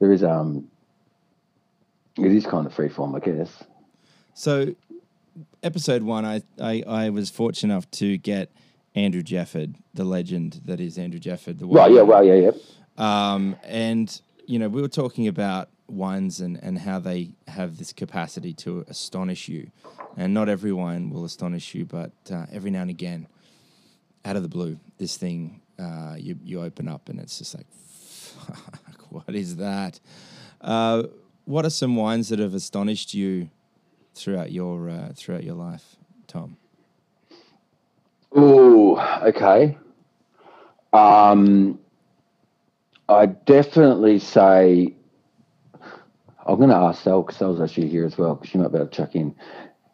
There 0.00 0.12
is 0.12 0.22
um, 0.22 0.68
it 2.16 2.32
is 2.32 2.46
kind 2.46 2.66
of 2.66 2.74
freeform, 2.74 3.16
I 3.16 3.20
guess. 3.20 3.64
So, 4.34 4.74
episode 5.62 6.02
one, 6.02 6.24
I, 6.24 6.42
I 6.60 6.82
I 6.86 7.10
was 7.10 7.30
fortunate 7.30 7.72
enough 7.72 7.90
to 7.92 8.18
get 8.18 8.50
Andrew 8.94 9.22
Jefford, 9.22 9.74
the 9.92 10.04
legend 10.04 10.60
that 10.64 10.80
is 10.80 10.98
Andrew 10.98 11.20
Jefford. 11.20 11.58
The 11.58 11.66
right, 11.66 11.90
yeah, 11.90 12.02
well, 12.02 12.24
yeah, 12.24 12.34
yeah. 12.34 12.50
Um, 12.96 13.56
and, 13.64 14.20
you 14.46 14.58
know, 14.58 14.68
we 14.68 14.80
were 14.80 14.88
talking 14.88 15.26
about 15.26 15.68
wines 15.86 16.40
and, 16.40 16.58
and 16.62 16.78
how 16.78 16.98
they 16.98 17.30
have 17.48 17.78
this 17.78 17.92
capacity 17.92 18.52
to 18.54 18.84
astonish 18.88 19.48
you. 19.48 19.70
And 20.16 20.32
not 20.32 20.48
every 20.48 20.72
wine 20.72 21.10
will 21.10 21.24
astonish 21.24 21.74
you, 21.74 21.84
but 21.84 22.12
uh, 22.30 22.46
every 22.52 22.70
now 22.70 22.82
and 22.82 22.90
again, 22.90 23.26
out 24.24 24.36
of 24.36 24.42
the 24.42 24.48
blue, 24.48 24.78
this 24.98 25.16
thing, 25.16 25.60
uh, 25.78 26.14
you, 26.18 26.38
you 26.42 26.62
open 26.62 26.88
up 26.88 27.08
and 27.08 27.18
it's 27.20 27.38
just 27.38 27.54
like, 27.54 27.66
fuck, 27.72 29.00
what 29.10 29.34
is 29.34 29.56
that? 29.56 30.00
Uh, 30.60 31.04
what 31.44 31.64
are 31.64 31.70
some 31.70 31.96
wines 31.96 32.28
that 32.28 32.38
have 32.38 32.54
astonished 32.54 33.12
you 33.12 33.50
throughout 34.14 34.50
your 34.50 34.88
uh, 34.88 35.12
throughout 35.14 35.44
your 35.44 35.54
life, 35.54 35.96
Tom? 36.26 36.56
Oh, 38.32 38.98
okay. 39.22 39.76
Um, 40.92 41.78
I 43.08 43.26
definitely 43.26 44.18
say 44.18 44.94
I'm 46.46 46.56
going 46.56 46.70
to 46.70 46.76
ask 46.76 47.02
Sal 47.02 47.22
because 47.22 47.36
Sal's 47.36 47.60
actually 47.60 47.88
here 47.88 48.04
as 48.04 48.18
well 48.18 48.34
because 48.34 48.50
she 48.50 48.58
might 48.58 48.72
be 48.72 48.78
able 48.78 48.88
to 48.88 48.96
chuck 48.96 49.14
in. 49.14 49.34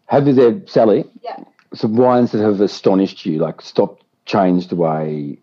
Have 0.07 0.27
you 0.27 0.33
there, 0.33 0.61
Sally? 0.67 1.05
Yeah. 1.23 1.45
Some 1.75 1.97
wines 1.97 2.33
that 2.33 2.43
have 2.43 2.61
astonished 2.61 3.25
you, 3.25 3.39
like 3.39 3.63
stopped, 3.63 4.03
changed 4.25 4.71
the 4.71 4.77
way, 4.77 5.39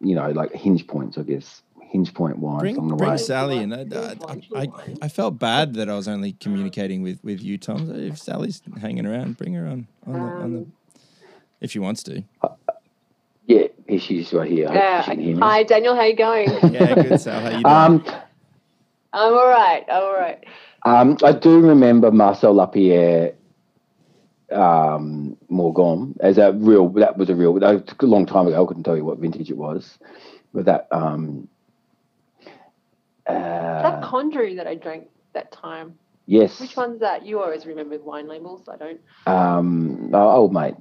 you 0.00 0.14
know, 0.14 0.30
like 0.30 0.52
hinge 0.52 0.86
points, 0.86 1.16
I 1.16 1.22
guess. 1.22 1.62
Hinge 1.80 2.12
point 2.12 2.38
wines 2.38 2.60
bring, 2.60 2.78
on 2.78 2.88
the 2.88 2.96
bring 2.96 3.10
way. 3.10 3.16
Sally 3.16 3.58
in. 3.58 3.72
I, 3.72 3.82
I, 3.92 4.40
I, 4.56 4.68
I, 5.02 5.08
felt 5.08 5.38
bad 5.38 5.74
that 5.74 5.90
I 5.90 5.94
was 5.94 6.08
only 6.08 6.32
communicating 6.32 7.02
with, 7.02 7.22
with 7.22 7.42
you, 7.42 7.58
Tom. 7.58 7.86
So 7.86 7.94
if 7.94 8.18
Sally's 8.18 8.62
hanging 8.80 9.04
around, 9.04 9.36
bring 9.36 9.52
her 9.54 9.66
on 9.66 9.86
on 10.06 10.12
the, 10.12 10.18
on 10.18 10.52
the 10.52 10.58
um, 10.58 10.72
if 11.60 11.70
she 11.70 11.78
wants 11.78 12.02
to. 12.04 12.24
Uh, 12.42 12.48
yeah, 13.46 13.66
she's 13.98 14.32
right 14.32 14.50
here. 14.50 14.68
Uh, 14.68 15.02
hi, 15.02 15.62
Daniel. 15.64 15.94
How 15.94 16.04
you 16.04 16.16
going? 16.16 16.48
yeah, 16.72 16.94
good, 16.94 17.20
Sal. 17.20 17.40
How 17.40 17.48
you 17.48 17.62
doing? 17.62 17.66
Um, 17.66 18.21
I'm 19.12 19.32
all 19.32 19.48
right. 19.48 19.84
I'm 19.90 20.02
all 20.02 20.14
right. 20.14 20.44
Um, 20.84 21.16
I 21.22 21.32
do 21.32 21.60
remember 21.60 22.10
Marcel 22.10 22.54
Lapierre 22.54 23.34
um, 24.50 25.36
Morgon 25.50 26.16
as 26.20 26.38
a 26.38 26.52
real. 26.52 26.88
That 26.90 27.16
was 27.16 27.30
a 27.30 27.34
real. 27.34 27.58
That 27.60 27.74
was 27.74 27.94
a 28.00 28.06
long 28.06 28.26
time 28.26 28.46
ago. 28.46 28.62
I 28.62 28.66
couldn't 28.66 28.84
tell 28.84 28.96
you 28.96 29.04
what 29.04 29.18
vintage 29.18 29.50
it 29.50 29.56
was, 29.56 29.98
but 30.52 30.64
that. 30.66 30.88
Um, 30.90 31.48
uh, 33.26 33.32
that 33.32 34.02
Condrieu 34.02 34.56
that 34.56 34.66
I 34.66 34.74
drank 34.74 35.08
that 35.34 35.52
time. 35.52 35.98
Yes. 36.26 36.60
Which 36.60 36.76
one's 36.76 37.00
that? 37.00 37.24
You 37.24 37.40
always 37.40 37.66
remember 37.66 37.98
wine 37.98 38.28
labels. 38.28 38.68
I 38.68 38.76
don't. 38.76 39.00
Um, 39.26 40.10
oh, 40.12 40.30
old 40.30 40.52
mate 40.52 40.74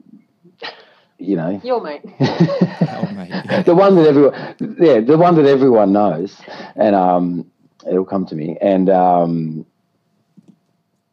you 1.22 1.36
know, 1.36 1.62
your 1.64 1.82
mate, 1.82 2.02
old 2.20 3.14
mate 3.16 3.66
the 3.66 3.76
one 3.76 3.96
that 3.96 4.08
everyone, 4.08 4.56
yeah, 4.80 5.00
the 5.00 5.18
one 5.18 5.36
that 5.36 5.46
everyone 5.46 5.94
knows, 5.94 6.42
and 6.76 6.96
um, 6.96 7.52
it'll 7.88 8.06
come 8.06 8.26
to 8.28 8.36
me. 8.36 8.58
And 8.62 8.90
um, 8.90 9.66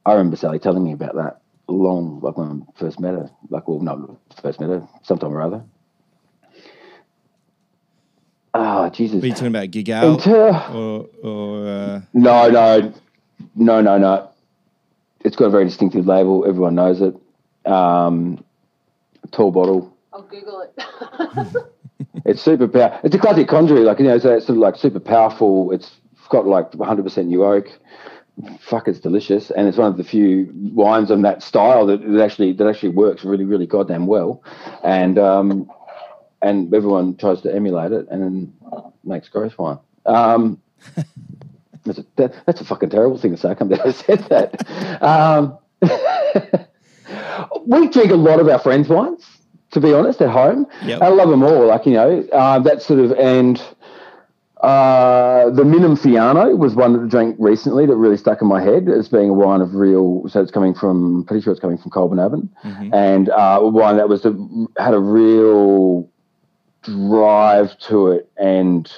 I 0.04 0.12
remember 0.12 0.36
Sally 0.36 0.58
telling 0.58 0.84
me 0.84 0.92
about 0.92 1.14
that 1.16 1.40
long, 1.68 2.20
like 2.20 2.36
when 2.36 2.66
I 2.66 2.78
first 2.78 3.00
met 3.00 3.14
her, 3.14 3.30
like 3.50 3.68
well, 3.68 3.80
not 3.80 3.98
first 4.42 4.60
met 4.60 4.70
her, 4.70 4.88
sometime 5.02 5.32
or 5.32 5.42
other. 5.42 5.64
Oh, 8.54 8.88
Jesus. 8.90 9.22
Are 9.22 9.26
you 9.26 9.34
talking 9.34 9.48
about 9.48 9.68
Guigal? 9.70 10.26
or, 10.74 11.08
or 11.22 11.68
uh... 11.68 12.00
No, 12.14 12.48
no, 12.48 12.92
no, 13.54 13.80
no, 13.80 13.98
no. 13.98 14.30
It's 15.20 15.36
got 15.36 15.46
a 15.46 15.50
very 15.50 15.64
distinctive 15.64 16.06
label. 16.06 16.44
Everyone 16.46 16.74
knows 16.74 17.00
it. 17.00 17.14
Um, 17.70 18.42
tall 19.30 19.52
bottle. 19.52 19.94
I'll 20.12 20.22
Google 20.22 20.62
it. 20.62 21.64
it's 22.24 22.42
super 22.42 22.66
power. 22.66 22.98
It's 23.04 23.14
a 23.14 23.18
classic 23.18 23.48
Condrieu, 23.48 23.84
like 23.84 23.98
you 23.98 24.06
know, 24.06 24.18
so 24.18 24.34
it's 24.34 24.46
sort 24.46 24.56
of 24.56 24.62
like 24.62 24.76
super 24.76 25.00
powerful. 25.00 25.70
It's 25.72 25.96
got 26.28 26.46
like 26.46 26.70
100% 26.72 27.26
new 27.26 27.44
oak. 27.44 27.68
Fuck, 28.60 28.86
it's 28.86 29.00
delicious, 29.00 29.50
and 29.50 29.66
it's 29.66 29.76
one 29.76 29.90
of 29.90 29.96
the 29.96 30.04
few 30.04 30.48
wines 30.54 31.10
on 31.10 31.22
that 31.22 31.42
style 31.42 31.86
that, 31.86 32.00
that 32.08 32.22
actually 32.22 32.52
that 32.52 32.68
actually 32.68 32.90
works 32.90 33.24
really, 33.24 33.44
really 33.44 33.66
goddamn 33.66 34.06
well. 34.06 34.44
And 34.84 35.18
um, 35.18 35.68
and 36.40 36.72
everyone 36.72 37.16
tries 37.16 37.40
to 37.42 37.52
emulate 37.52 37.90
it 37.90 38.06
and 38.10 38.52
makes 39.02 39.28
gross 39.28 39.58
wine. 39.58 39.78
Um, 40.06 40.62
that's, 41.84 41.98
a, 41.98 42.06
that, 42.14 42.34
that's 42.46 42.60
a 42.60 42.64
fucking 42.64 42.90
terrible 42.90 43.18
thing 43.18 43.32
to 43.32 43.36
say. 43.36 43.50
I 43.50 43.54
can't 43.54 43.70
believe 43.70 43.84
I 43.84 43.90
said 43.90 44.20
that. 44.28 45.02
Um, 45.02 45.58
we 47.66 47.88
drink 47.88 48.12
a 48.12 48.16
lot 48.16 48.38
of 48.38 48.48
our 48.48 48.60
friends' 48.60 48.88
wines 48.88 49.26
to 49.70 49.80
be 49.80 49.92
honest, 49.92 50.22
at 50.22 50.30
home. 50.30 50.66
Yep. 50.84 51.02
I 51.02 51.08
love 51.08 51.28
them 51.28 51.42
all. 51.42 51.66
Like, 51.66 51.84
you 51.86 51.92
know, 51.92 52.26
uh, 52.32 52.58
that 52.60 52.82
sort 52.82 53.00
of, 53.00 53.12
and 53.12 53.62
uh, 54.60 55.50
the 55.50 55.64
Minim 55.64 55.96
Fiano 55.96 56.56
was 56.56 56.74
one 56.74 56.92
that 56.94 57.02
I 57.02 57.06
drank 57.06 57.36
recently 57.38 57.86
that 57.86 57.96
really 57.96 58.16
stuck 58.16 58.42
in 58.42 58.48
my 58.48 58.62
head 58.62 58.88
as 58.88 59.08
being 59.08 59.30
a 59.30 59.32
wine 59.32 59.60
of 59.60 59.74
real, 59.74 60.28
so 60.28 60.40
it's 60.40 60.50
coming 60.50 60.74
from, 60.74 61.24
pretty 61.24 61.42
sure 61.42 61.52
it's 61.52 61.60
coming 61.60 61.78
from 61.78 61.90
Colbinabbin, 61.90 62.48
mm-hmm. 62.64 62.94
and 62.94 63.28
uh, 63.28 63.60
wine 63.62 63.96
that 63.98 64.08
was, 64.08 64.24
a, 64.24 64.34
had 64.78 64.94
a 64.94 65.00
real 65.00 66.08
drive 66.82 67.78
to 67.78 68.08
it 68.08 68.30
and 68.36 68.90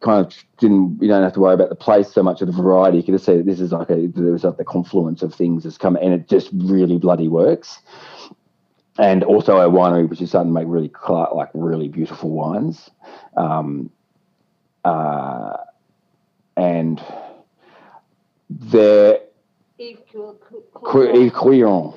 kind 0.00 0.24
of 0.24 0.34
didn't 0.58 0.98
you 1.00 1.08
don't 1.08 1.22
have 1.22 1.32
to 1.32 1.40
worry 1.40 1.54
about 1.54 1.68
the 1.68 1.76
place 1.76 2.12
so 2.12 2.22
much 2.22 2.40
of 2.40 2.48
the 2.48 2.52
variety. 2.52 2.98
You 2.98 3.04
can 3.04 3.14
just 3.14 3.24
say 3.24 3.40
this 3.40 3.60
is 3.60 3.72
like 3.72 3.88
a 3.88 4.08
there 4.08 4.32
was 4.32 4.44
like 4.44 4.56
the 4.56 4.64
confluence 4.64 5.22
of 5.22 5.34
things 5.34 5.62
that's 5.62 5.78
come 5.78 5.96
and 5.96 6.12
it 6.12 6.28
just 6.28 6.50
really 6.52 6.98
bloody 6.98 7.28
works 7.28 7.80
and 8.98 9.24
also 9.24 9.58
a 9.58 9.70
winery 9.70 10.08
which 10.08 10.20
is 10.20 10.30
starting 10.30 10.50
to 10.50 10.54
make 10.54 10.66
really 10.68 10.90
like 11.34 11.48
really 11.54 11.88
beautiful 11.88 12.30
wines. 12.30 12.90
Um, 13.36 13.90
uh, 14.84 15.56
and 16.56 17.00
they're 18.50 19.20
Yves 19.78 20.00
Cuilleron. 21.32 21.94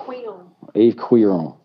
Yves 0.74 0.95
Cuilleron. 0.95 1.57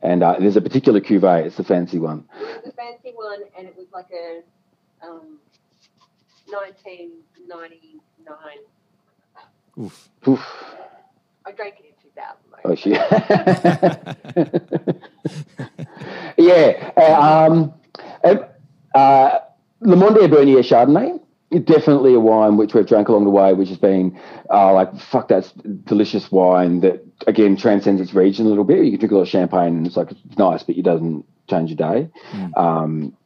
And 0.00 0.22
uh, 0.22 0.36
there's 0.38 0.54
a 0.56 0.60
particular 0.60 1.00
cuvee. 1.00 1.46
It's 1.46 1.56
the 1.56 1.64
fancy 1.64 1.98
one. 1.98 2.24
It 2.40 2.62
was 2.64 2.72
a 2.72 2.76
fancy 2.76 3.10
one, 3.14 3.40
and 3.58 3.66
it 3.66 3.76
was 3.76 3.88
like 3.92 4.06
a 4.12 4.42
um, 5.06 5.40
1999. 6.46 8.38
Oof. 9.80 10.08
Oof. 10.26 10.40
I 11.44 11.52
drank 11.52 11.76
it 11.80 11.84
in 11.86 11.92
2000. 12.10 12.36
Oh, 12.64 12.74
she. 12.74 12.90
yeah. 16.38 16.90
Uh, 16.96 17.46
um, 17.46 17.72
uh, 18.94 19.38
Larmandier-Bernier 19.80 20.62
Chardonnay 20.62 21.20
definitely 21.50 22.14
a 22.14 22.20
wine 22.20 22.56
which 22.56 22.74
we've 22.74 22.86
drank 22.86 23.08
along 23.08 23.24
the 23.24 23.30
way, 23.30 23.54
which 23.54 23.68
has 23.70 23.78
been 23.78 24.18
uh, 24.50 24.72
like 24.72 24.94
fuck 24.98 25.28
that's 25.28 25.52
delicious 25.84 26.30
wine 26.30 26.80
that 26.80 27.04
again 27.26 27.56
transcends 27.56 28.00
its 28.00 28.12
region 28.12 28.46
a 28.46 28.48
little 28.48 28.64
bit. 28.64 28.84
You 28.84 28.90
can 28.90 29.00
drink 29.00 29.12
a 29.12 29.14
lot 29.16 29.22
of 29.22 29.28
champagne 29.28 29.78
and 29.78 29.86
it's 29.86 29.96
like 29.96 30.10
it's 30.10 30.38
nice, 30.38 30.62
but 30.62 30.76
it 30.76 30.82
doesn't 30.82 31.24
change 31.48 31.70
your 31.70 31.76
day. 31.76 32.10
Mm. 32.32 32.58
Um, 32.58 33.16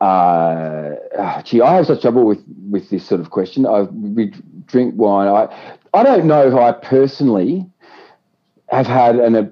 uh, 0.00 1.42
gee, 1.42 1.60
I 1.60 1.74
have 1.74 1.86
such 1.86 2.02
trouble 2.02 2.24
with 2.24 2.42
with 2.70 2.88
this 2.90 3.06
sort 3.06 3.20
of 3.20 3.30
question. 3.30 3.66
I 3.66 3.82
we 3.82 4.32
drink 4.66 4.94
wine. 4.96 5.28
I 5.28 5.78
I 5.92 6.02
don't 6.04 6.26
know 6.26 6.46
if 6.46 6.54
I 6.54 6.72
personally 6.72 7.66
have 8.68 8.86
had 8.86 9.16
an 9.16 9.34
a 9.34 9.50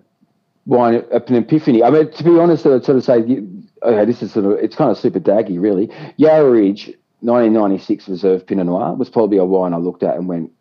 wine 0.67 1.03
an 1.11 1.35
epiphany. 1.35 1.83
I 1.83 1.91
mean, 1.91 2.13
to 2.13 2.25
be 2.25 2.39
honest, 2.39 2.65
I'd 2.65 2.85
sort 2.85 2.97
of 2.97 3.05
say 3.05 3.43
okay, 3.83 4.05
this 4.05 4.23
is 4.23 4.33
sort 4.33 4.47
of 4.47 4.53
it's 4.53 4.77
kind 4.77 4.91
of 4.91 4.99
super 4.99 5.21
daggy, 5.21 5.61
really. 5.61 5.91
Yarra 6.17 6.51
Ridge 6.51 6.87
1996 7.21 8.09
Reserve 8.09 8.47
Pinot 8.47 8.67
Noir 8.67 8.95
was 8.95 9.11
probably 9.11 9.39
a 9.39 9.45
wine 9.45 9.75
I 9.75 9.79
looked 9.79 10.03
at 10.03 10.17
and 10.17 10.29
went, 10.29 10.53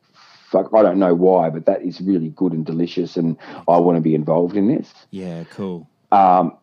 fuck, 0.50 0.70
I 0.74 0.82
don't 0.82 1.00
know 1.00 1.14
why, 1.14 1.50
but 1.50 1.66
that 1.66 1.84
is 1.84 2.02
really 2.02 2.30
good 2.30 2.54
and 2.54 2.66
delicious, 2.66 3.18
and 3.18 3.38
I 3.68 3.78
want 3.78 3.98
to 3.98 4.02
be 4.02 4.16
involved 4.16 4.56
in 4.56 4.68
this. 4.68 4.92
Yeah, 5.12 5.44
cool. 5.52 5.88
Um, 6.12 6.58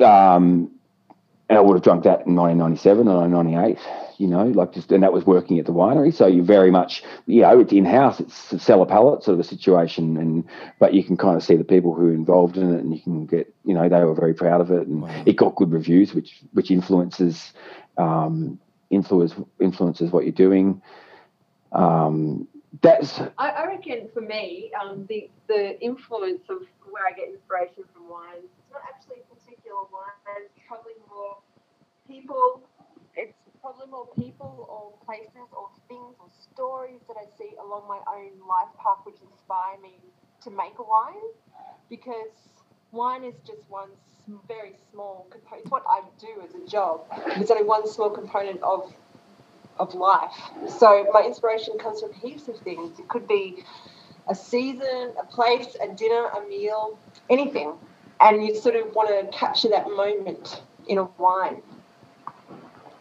um, 0.00 0.70
and 1.50 1.58
I 1.58 1.62
would 1.62 1.74
have 1.74 1.82
drunk 1.82 2.04
that 2.04 2.26
in 2.26 2.36
1997 2.36 3.08
and 3.08 3.32
1998, 3.32 3.78
you 4.18 4.28
know, 4.28 4.44
like 4.46 4.72
just, 4.72 4.92
and 4.92 5.02
that 5.02 5.12
was 5.12 5.26
working 5.26 5.58
at 5.58 5.66
the 5.66 5.72
winery. 5.72 6.14
So 6.14 6.28
you 6.28 6.44
very 6.44 6.70
much, 6.70 7.02
you 7.26 7.42
know, 7.42 7.58
it's 7.58 7.72
in 7.72 7.84
house, 7.84 8.20
it's 8.20 8.52
a 8.52 8.60
cellar 8.60 8.86
palate 8.86 9.24
sort 9.24 9.34
of 9.34 9.40
a 9.40 9.44
situation. 9.44 10.16
And, 10.16 10.44
but 10.78 10.94
you 10.94 11.02
can 11.02 11.16
kind 11.16 11.36
of 11.36 11.42
see 11.42 11.56
the 11.56 11.64
people 11.64 11.92
who 11.92 12.06
are 12.06 12.14
involved 12.14 12.56
in 12.56 12.72
it 12.72 12.84
and 12.84 12.94
you 12.94 13.02
can 13.02 13.26
get, 13.26 13.52
you 13.64 13.74
know, 13.74 13.88
they 13.88 13.98
were 14.04 14.14
very 14.14 14.32
proud 14.32 14.60
of 14.60 14.70
it 14.70 14.86
and 14.86 15.02
wow. 15.02 15.22
it 15.26 15.34
got 15.34 15.56
good 15.56 15.72
reviews, 15.72 16.14
which, 16.14 16.40
which 16.52 16.70
influences, 16.70 17.52
um, 17.98 18.60
influence 18.90 19.34
influences 19.58 20.12
what 20.12 20.24
you're 20.24 20.32
doing. 20.32 20.80
Um, 21.72 22.46
that's. 22.80 23.18
I, 23.38 23.48
I, 23.48 23.66
reckon 23.66 24.08
for 24.14 24.20
me, 24.20 24.70
um, 24.80 25.04
the 25.08 25.28
the 25.48 25.80
influence 25.80 26.42
of 26.48 26.58
where 26.88 27.04
I 27.06 27.12
get 27.16 27.28
inspiration 27.28 27.82
from 27.92 28.08
wines. 28.08 28.44
It's 28.44 28.72
not 28.72 28.82
actually 28.88 29.22
particular 29.70 29.86
wine. 29.92 30.42
It's 30.46 30.60
probably 30.66 30.92
more 31.08 31.36
people. 32.06 32.62
It's 33.16 33.34
probably 33.60 33.86
more 33.90 34.08
people 34.18 34.66
or 34.68 35.04
places 35.04 35.48
or 35.52 35.68
things 35.88 36.16
or 36.18 36.28
stories 36.52 37.00
that 37.08 37.16
I 37.16 37.26
see 37.38 37.50
along 37.62 37.86
my 37.88 38.00
own 38.08 38.46
life 38.48 38.68
path 38.78 39.04
which 39.04 39.16
inspire 39.30 39.78
me 39.82 39.94
to 40.44 40.50
make 40.50 40.78
a 40.78 40.82
wine, 40.82 41.30
because 41.90 42.32
wine 42.92 43.24
is 43.24 43.34
just 43.46 43.68
one 43.68 43.90
very 44.48 44.74
small 44.92 45.26
component. 45.30 45.62
It's 45.64 45.70
what 45.70 45.84
I 45.88 46.02
do 46.18 46.42
as 46.44 46.54
a 46.54 46.66
job. 46.66 47.02
It's 47.36 47.50
only 47.50 47.64
one 47.64 47.86
small 47.88 48.10
component 48.10 48.62
of 48.62 48.92
of 49.78 49.94
life. 49.94 50.32
So 50.78 51.06
my 51.12 51.22
inspiration 51.22 51.78
comes 51.78 52.00
from 52.02 52.12
heaps 52.12 52.48
of 52.48 52.58
things. 52.58 52.98
It 52.98 53.08
could 53.08 53.26
be 53.26 53.64
a 54.28 54.34
season, 54.34 55.14
a 55.18 55.24
place, 55.24 55.74
a 55.82 55.88
dinner, 55.88 56.26
a 56.26 56.46
meal, 56.48 56.98
anything. 57.30 57.74
And 58.20 58.44
you 58.44 58.54
sort 58.54 58.76
of 58.76 58.94
want 58.94 59.08
to 59.08 59.36
capture 59.36 59.68
that 59.68 59.86
moment 59.90 60.62
in 60.86 60.98
a 60.98 61.04
wine. 61.04 61.62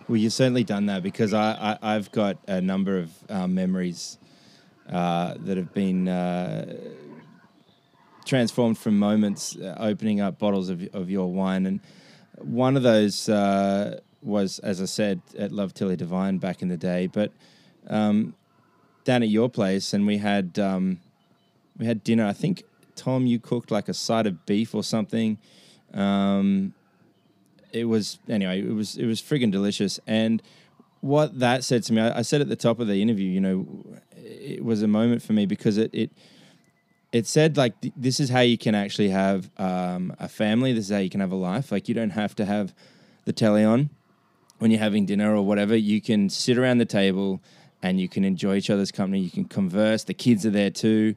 Well, 0.08 0.18
you've 0.18 0.34
certainly 0.34 0.64
done 0.64 0.88
that 0.88 1.04
because 1.04 1.34
I, 1.34 1.78
I, 1.82 1.94
have 1.94 2.12
got 2.12 2.38
a 2.48 2.62
number 2.62 2.98
of 2.98 3.12
uh, 3.30 3.48
memories 3.48 4.18
uh, 4.90 5.36
that 5.38 5.58
have 5.58 5.72
been 5.74 6.08
uh, 6.08 6.76
transformed 8.26 8.78
from 8.78 8.98
moments 8.98 9.56
uh, 9.56 9.76
opening 9.80 10.20
up 10.20 10.40
bottles 10.40 10.70
of, 10.70 10.88
of 10.94 11.12
your 11.12 11.32
wine. 11.32 11.68
And 11.68 11.80
one 12.38 12.76
of 12.76 12.84
those 12.84 13.30
uh, 13.30 14.00
was, 14.24 14.60
as 14.60 14.82
I 14.82 14.86
said, 14.86 15.22
at 15.38 15.52
Love 15.52 15.74
Tilly 15.74 15.96
Devine 15.96 16.38
back 16.38 16.62
in 16.62 16.70
the 16.70 16.78
day. 16.78 17.08
But 17.08 17.32
um, 17.88 18.34
down 19.04 19.24
at 19.24 19.30
your 19.30 19.50
place, 19.50 19.94
and 19.94 20.06
we 20.08 20.18
had 20.18 20.58
um, 20.60 21.00
we 21.78 21.86
had 21.86 22.04
dinner. 22.04 22.26
I 22.26 22.34
think 22.34 22.64
Tom, 23.00 23.26
you 23.26 23.40
cooked 23.40 23.72
like 23.72 23.88
a 23.88 23.94
side 23.94 24.28
of 24.28 24.46
beef 24.46 24.76
or 24.76 24.84
something. 24.84 25.38
Um, 25.94 26.74
it 27.72 27.86
was 27.86 28.20
anyway. 28.28 28.62
It 28.62 28.74
was 28.74 28.98
it 28.98 29.06
was 29.06 29.22
friggin' 29.22 29.52
delicious. 29.52 30.00
And 30.06 30.42
what 31.02 31.40
that 31.40 31.64
said 31.64 31.84
to 31.84 31.94
me, 31.94 32.02
I, 32.02 32.20
I 32.20 32.22
said 32.24 32.42
at 32.42 32.50
the 32.50 32.56
top 32.56 32.80
of 32.80 32.88
the 32.88 33.02
interview, 33.02 33.30
you 33.30 33.40
know, 33.40 33.66
it 34.16 34.64
was 34.64 34.82
a 34.82 34.88
moment 34.88 35.22
for 35.22 35.34
me 35.34 35.46
because 35.46 35.78
it 35.78 35.92
it 35.94 36.12
it 37.12 37.26
said 37.26 37.58
like 37.58 37.80
th- 37.82 37.94
this 37.96 38.20
is 38.20 38.30
how 38.30 38.42
you 38.42 38.58
can 38.58 38.76
actually 38.76 39.10
have 39.10 39.50
um, 39.58 40.14
a 40.20 40.28
family. 40.28 40.74
This 40.74 40.86
is 40.86 40.92
how 40.92 41.00
you 41.00 41.10
can 41.10 41.22
have 41.22 41.32
a 41.32 41.36
life. 41.36 41.72
Like 41.72 41.88
you 41.88 41.96
don't 41.96 42.12
have 42.12 42.36
to 42.36 42.46
have 42.46 42.74
the 43.26 43.34
telly 43.34 43.64
on 43.64 43.90
when 44.60 44.72
you're 44.72 44.80
having 44.80 45.06
dinner 45.06 45.36
or 45.36 45.42
whatever. 45.42 45.76
You 45.76 46.02
can 46.02 46.30
sit 46.30 46.58
around 46.58 46.80
the 46.80 46.86
table 46.86 47.42
and 47.82 48.00
you 48.00 48.10
can 48.10 48.26
enjoy 48.26 48.56
each 48.56 48.70
other's 48.70 48.92
company. 48.92 49.22
You 49.22 49.32
can 49.32 49.46
converse. 49.46 50.04
The 50.04 50.14
kids 50.14 50.46
are 50.46 50.52
there 50.52 50.70
too. 50.70 51.16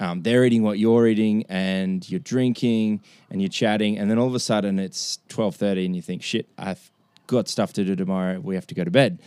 Um, 0.00 0.22
they're 0.22 0.44
eating 0.44 0.62
what 0.62 0.78
you're 0.78 1.06
eating, 1.06 1.44
and 1.48 2.08
you're 2.08 2.20
drinking 2.20 3.02
and 3.30 3.42
you're 3.42 3.48
chatting. 3.48 3.98
And 3.98 4.10
then 4.10 4.18
all 4.18 4.28
of 4.28 4.34
a 4.34 4.40
sudden, 4.40 4.78
it's 4.78 5.18
twelve 5.28 5.56
thirty, 5.56 5.84
and 5.84 5.96
you 5.96 6.02
think, 6.02 6.22
"Shit, 6.22 6.46
I've 6.56 6.90
got 7.26 7.48
stuff 7.48 7.72
to 7.74 7.84
do 7.84 7.96
tomorrow. 7.96 8.40
We 8.40 8.54
have 8.54 8.66
to 8.68 8.74
go 8.74 8.84
to 8.84 8.90
bed." 8.90 9.18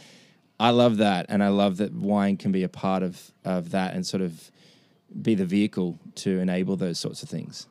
I 0.60 0.70
love 0.70 0.98
that, 0.98 1.26
and 1.28 1.44
I 1.44 1.48
love 1.48 1.78
that 1.78 1.94
wine 1.94 2.38
can 2.38 2.52
be 2.52 2.64
a 2.64 2.70
part 2.70 3.04
of 3.04 3.32
of 3.44 3.72
that, 3.72 3.94
and 3.96 4.06
sort 4.06 4.22
of 4.22 4.52
be 5.22 5.36
the 5.36 5.46
vehicle 5.46 6.00
to 6.16 6.40
enable 6.40 6.78
those 6.78 7.00
sorts 7.00 7.24
of 7.24 7.30
things. 7.30 7.68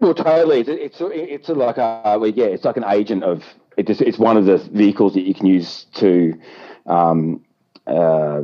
Well, 0.00 0.14
totally. 0.14 0.60
It's 0.60 0.68
it's, 0.68 0.98
it's 1.00 1.48
like 1.48 1.78
a 1.78 2.20
yeah, 2.34 2.46
it's 2.46 2.64
like 2.64 2.76
an 2.76 2.84
agent 2.84 3.24
of 3.24 3.42
it. 3.76 3.86
Just, 3.86 4.00
it's 4.00 4.18
one 4.18 4.36
of 4.36 4.44
the 4.44 4.58
vehicles 4.58 5.14
that 5.14 5.22
you 5.22 5.34
can 5.34 5.46
use 5.46 5.86
to. 5.94 6.38
Um, 6.86 7.44
uh, 7.86 8.42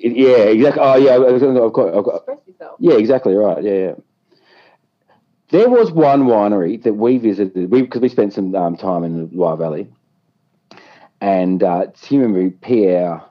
yeah, 0.00 0.44
exactly. 0.44 0.82
Oh, 0.82 0.96
yeah. 0.96 1.14
I've 1.14 1.72
got, 1.72 1.94
I've 1.94 2.04
got, 2.04 2.24
yeah, 2.78 2.94
exactly 2.94 3.34
right. 3.34 3.62
Yeah, 3.62 3.72
yeah. 3.72 3.94
There 5.50 5.68
was 5.70 5.90
one 5.90 6.24
winery 6.24 6.82
that 6.82 6.94
we 6.94 7.18
visited. 7.18 7.70
We 7.70 7.82
because 7.82 8.02
we 8.02 8.08
spent 8.08 8.34
some 8.34 8.54
um, 8.54 8.76
time 8.76 9.04
in 9.04 9.16
the 9.18 9.36
Loire 9.36 9.56
Valley, 9.56 9.88
and 11.20 11.62
uh, 11.62 11.86
do 11.86 12.14
you 12.14 12.22
remember 12.22 12.56
Pierre? 12.60 13.22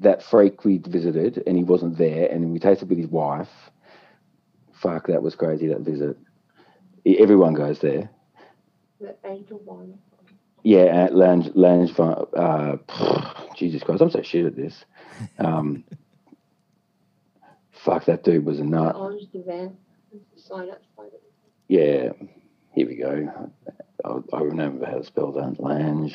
that 0.00 0.22
freak 0.22 0.64
we 0.64 0.78
visited 0.78 1.42
and 1.46 1.56
he 1.56 1.62
wasn't 1.62 1.96
there, 1.98 2.28
and 2.30 2.52
we 2.52 2.58
tasted 2.58 2.88
with 2.88 2.98
his 2.98 3.08
wife. 3.08 3.50
Fuck, 4.72 5.08
that 5.08 5.22
was 5.22 5.34
crazy. 5.34 5.68
That 5.68 5.80
visit. 5.80 6.16
Everyone 7.06 7.54
goes 7.54 7.80
there. 7.80 8.10
The 9.00 9.14
angel 9.24 9.60
wine. 9.64 9.98
Yeah, 10.62 11.04
at 11.04 11.14
Lange, 11.14 11.50
Lange, 11.54 11.90
uh, 11.98 12.76
Jesus 13.56 13.82
Christ, 13.82 14.02
I'm 14.02 14.10
so 14.10 14.22
shit 14.22 14.46
at 14.46 14.56
this. 14.56 14.84
Um, 15.38 15.84
fuck, 17.84 18.04
that 18.06 18.24
dude 18.24 18.44
was 18.44 18.60
a 18.60 18.64
nut. 18.64 18.94
Orange 18.96 19.30
Divan. 19.32 19.76
Yeah, 21.68 22.10
here 22.74 22.86
we 22.86 22.96
go. 22.96 23.50
I, 24.04 24.36
I 24.36 24.40
remember 24.40 24.86
how 24.86 24.98
to 24.98 25.04
spell 25.04 25.32
that. 25.32 25.60
Lange 25.60 26.14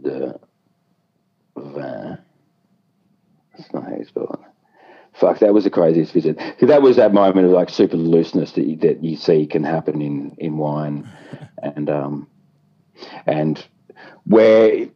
de 0.00 0.38
Vin. 1.56 2.18
That's 3.56 3.74
not 3.74 3.84
how 3.84 3.96
you 3.96 4.04
spell 4.04 4.30
it. 4.32 4.50
Fuck, 5.18 5.40
that 5.40 5.52
was 5.52 5.64
the 5.64 5.70
craziest 5.70 6.12
visit. 6.12 6.38
That 6.60 6.82
was 6.82 6.96
that 6.96 7.12
moment 7.12 7.46
of 7.46 7.52
like 7.52 7.68
super 7.68 7.96
looseness 7.96 8.52
that 8.52 8.64
you, 8.64 8.76
that 8.76 9.02
you 9.02 9.16
see 9.16 9.46
can 9.46 9.64
happen 9.64 10.00
in 10.00 10.36
in 10.38 10.56
wine, 10.56 11.10
and 11.62 11.90
um, 11.90 12.28
and 13.26 13.66
where 14.24 14.86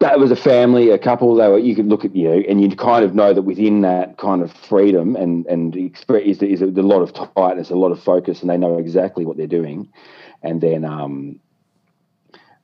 that 0.00 0.18
was 0.18 0.30
a 0.30 0.36
family, 0.36 0.90
a 0.90 0.98
couple. 0.98 1.34
They 1.34 1.46
were, 1.46 1.58
you 1.58 1.74
could 1.74 1.86
look 1.86 2.04
at 2.04 2.16
you, 2.16 2.44
and 2.48 2.60
you 2.60 2.74
kind 2.74 3.04
of 3.04 3.14
know 3.14 3.34
that 3.34 3.42
within 3.42 3.82
that 3.82 4.16
kind 4.16 4.42
of 4.42 4.52
freedom 4.52 5.14
and 5.14 5.46
and 5.46 5.76
express 5.76 6.22
is, 6.24 6.42
is 6.42 6.62
a, 6.62 6.66
a 6.66 6.82
lot 6.82 7.02
of 7.02 7.12
tightness, 7.12 7.70
a 7.70 7.76
lot 7.76 7.92
of 7.92 8.02
focus, 8.02 8.40
and 8.40 8.50
they 8.50 8.56
know 8.56 8.78
exactly 8.78 9.24
what 9.24 9.36
they're 9.36 9.46
doing. 9.46 9.88
And 10.42 10.60
then, 10.60 10.86
um, 10.86 11.38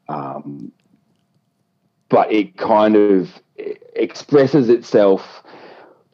um, 0.09 0.73
but 2.09 2.33
it 2.33 2.57
kind 2.57 2.97
of 2.97 3.29
expresses 3.95 4.71
itself 4.71 5.43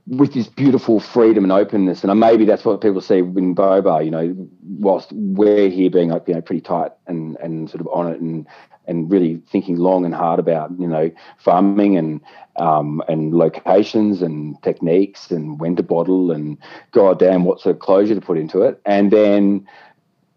with 0.06 0.34
this 0.34 0.48
beautiful 0.48 0.98
freedom 0.98 1.44
and 1.44 1.52
openness. 1.52 2.02
And 2.02 2.18
maybe 2.18 2.44
that's 2.44 2.64
what 2.64 2.80
people 2.80 3.00
see 3.00 3.18
in 3.18 3.54
Bobar, 3.54 4.04
you 4.04 4.10
know, 4.10 4.48
whilst 4.78 5.12
we're 5.12 5.68
here 5.68 5.90
being 5.90 6.10
like, 6.10 6.26
you 6.26 6.34
know, 6.34 6.40
pretty 6.40 6.60
tight 6.60 6.92
and, 7.06 7.36
and 7.36 7.70
sort 7.70 7.80
of 7.80 7.88
on 7.92 8.12
it 8.12 8.20
and, 8.20 8.46
and 8.88 9.10
really 9.12 9.40
thinking 9.50 9.76
long 9.76 10.04
and 10.04 10.14
hard 10.14 10.40
about, 10.40 10.72
you 10.78 10.88
know, 10.88 11.10
farming 11.38 11.96
and, 11.96 12.20
um, 12.56 13.00
and 13.06 13.32
locations 13.32 14.22
and 14.22 14.60
techniques 14.62 15.30
and 15.30 15.60
when 15.60 15.76
to 15.76 15.84
bottle 15.84 16.32
and 16.32 16.58
goddamn 16.90 17.44
what 17.44 17.60
sort 17.60 17.76
of 17.76 17.80
closure 17.80 18.14
to 18.16 18.20
put 18.20 18.38
into 18.38 18.62
it. 18.62 18.80
And 18.84 19.12
then, 19.12 19.66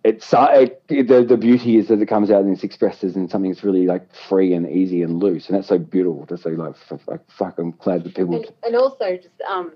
it's 0.05 0.31
it, 0.31 0.87
the 0.87 1.25
the 1.27 1.35
beauty 1.35 1.77
is 1.77 1.87
that 1.87 1.99
it 1.99 2.05
comes 2.05 2.29
out 2.29 2.43
and 2.43 2.53
it's 2.53 2.63
expressed 2.63 3.03
as 3.03 3.15
in 3.15 3.27
something 3.27 3.49
that's 3.49 3.63
really 3.63 3.87
like 3.87 4.13
free 4.29 4.53
and 4.53 4.69
easy 4.69 5.01
and 5.01 5.21
loose, 5.21 5.47
and 5.49 5.57
that's 5.57 5.67
so 5.67 5.79
beautiful 5.79 6.27
to 6.27 6.37
see. 6.37 6.51
Like, 6.51 6.75
like 7.07 7.21
fuck, 7.31 7.57
I'm 7.57 7.71
glad 7.71 8.03
that 8.03 8.13
people. 8.13 8.35
And, 8.35 8.45
and 8.61 8.75
also, 8.75 9.17
just 9.17 9.41
um, 9.49 9.73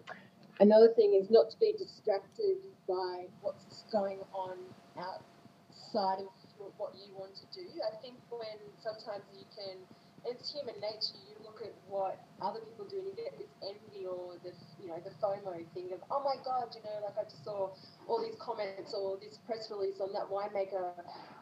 another 0.59 0.89
thing 0.95 1.19
is 1.19 1.31
not 1.31 1.49
to 1.49 1.57
be 1.57 1.73
distracted 1.79 2.57
by 2.87 3.25
what's 3.41 3.85
going 3.91 4.19
on 4.31 4.55
outside 4.99 6.21
of 6.21 6.29
what 6.77 6.93
you 6.93 7.11
want 7.17 7.33
to 7.33 7.45
do. 7.51 7.65
I 7.81 7.99
think 7.99 8.13
when 8.29 8.59
sometimes 8.83 9.25
you 9.33 9.45
can, 9.57 9.77
it's 10.25 10.51
human 10.51 10.75
nature. 10.79 11.17
You 11.27 11.35
look 11.43 11.61
at 11.61 11.73
what 11.87 12.19
other 12.41 12.59
people 12.59 12.85
do 12.85 12.97
and 12.97 13.07
you 13.07 13.15
get 13.15 13.37
this 13.37 13.49
envy 13.63 14.05
or 14.05 14.35
this, 14.43 14.55
you 14.81 14.87
know, 14.87 14.97
the 15.03 15.11
FOMO 15.21 15.65
thing 15.73 15.89
of, 15.93 15.99
oh 16.11 16.23
my 16.23 16.35
god, 16.43 16.75
you 16.75 16.81
know, 16.83 17.05
like 17.05 17.15
I 17.19 17.23
just 17.23 17.43
saw 17.43 17.69
all 18.07 18.21
these 18.21 18.35
comments 18.39 18.93
or 18.93 19.17
this 19.17 19.39
press 19.45 19.69
release 19.71 19.99
on 19.99 20.11
that 20.13 20.29
winemaker. 20.29 20.91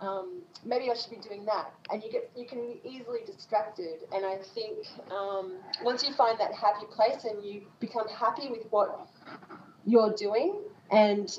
Um, 0.02 0.42
maybe 0.66 0.90
I 0.92 0.96
should 0.96 1.12
be 1.12 1.18
doing 1.28 1.46
that, 1.46 1.72
and 1.92 2.04
you 2.04 2.12
get 2.12 2.30
you 2.36 2.46
can 2.46 2.60
be 2.62 2.82
easily 2.84 3.20
distracted. 3.26 4.04
And 4.14 4.26
I 4.26 4.38
think 4.54 4.86
um, 5.12 5.54
once 5.84 6.04
you 6.08 6.14
find 6.14 6.40
that 6.40 6.54
happy 6.54 6.86
place 6.92 7.24
and 7.24 7.44
you 7.44 7.64
become 7.80 8.08
happy 8.08 8.50
with 8.50 8.68
what 8.70 9.08
you're 9.86 10.14
doing, 10.14 10.62
and 10.92 11.30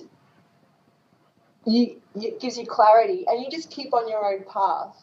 you 1.67 2.01
it 2.17 2.41
gives 2.41 2.59
you 2.59 2.67
clarity, 2.67 3.25
and 3.29 3.43
you 3.43 3.51
just 3.51 3.71
keep 3.71 3.93
on 3.95 4.09
your 4.09 4.25
own 4.25 4.45
path. 4.45 4.97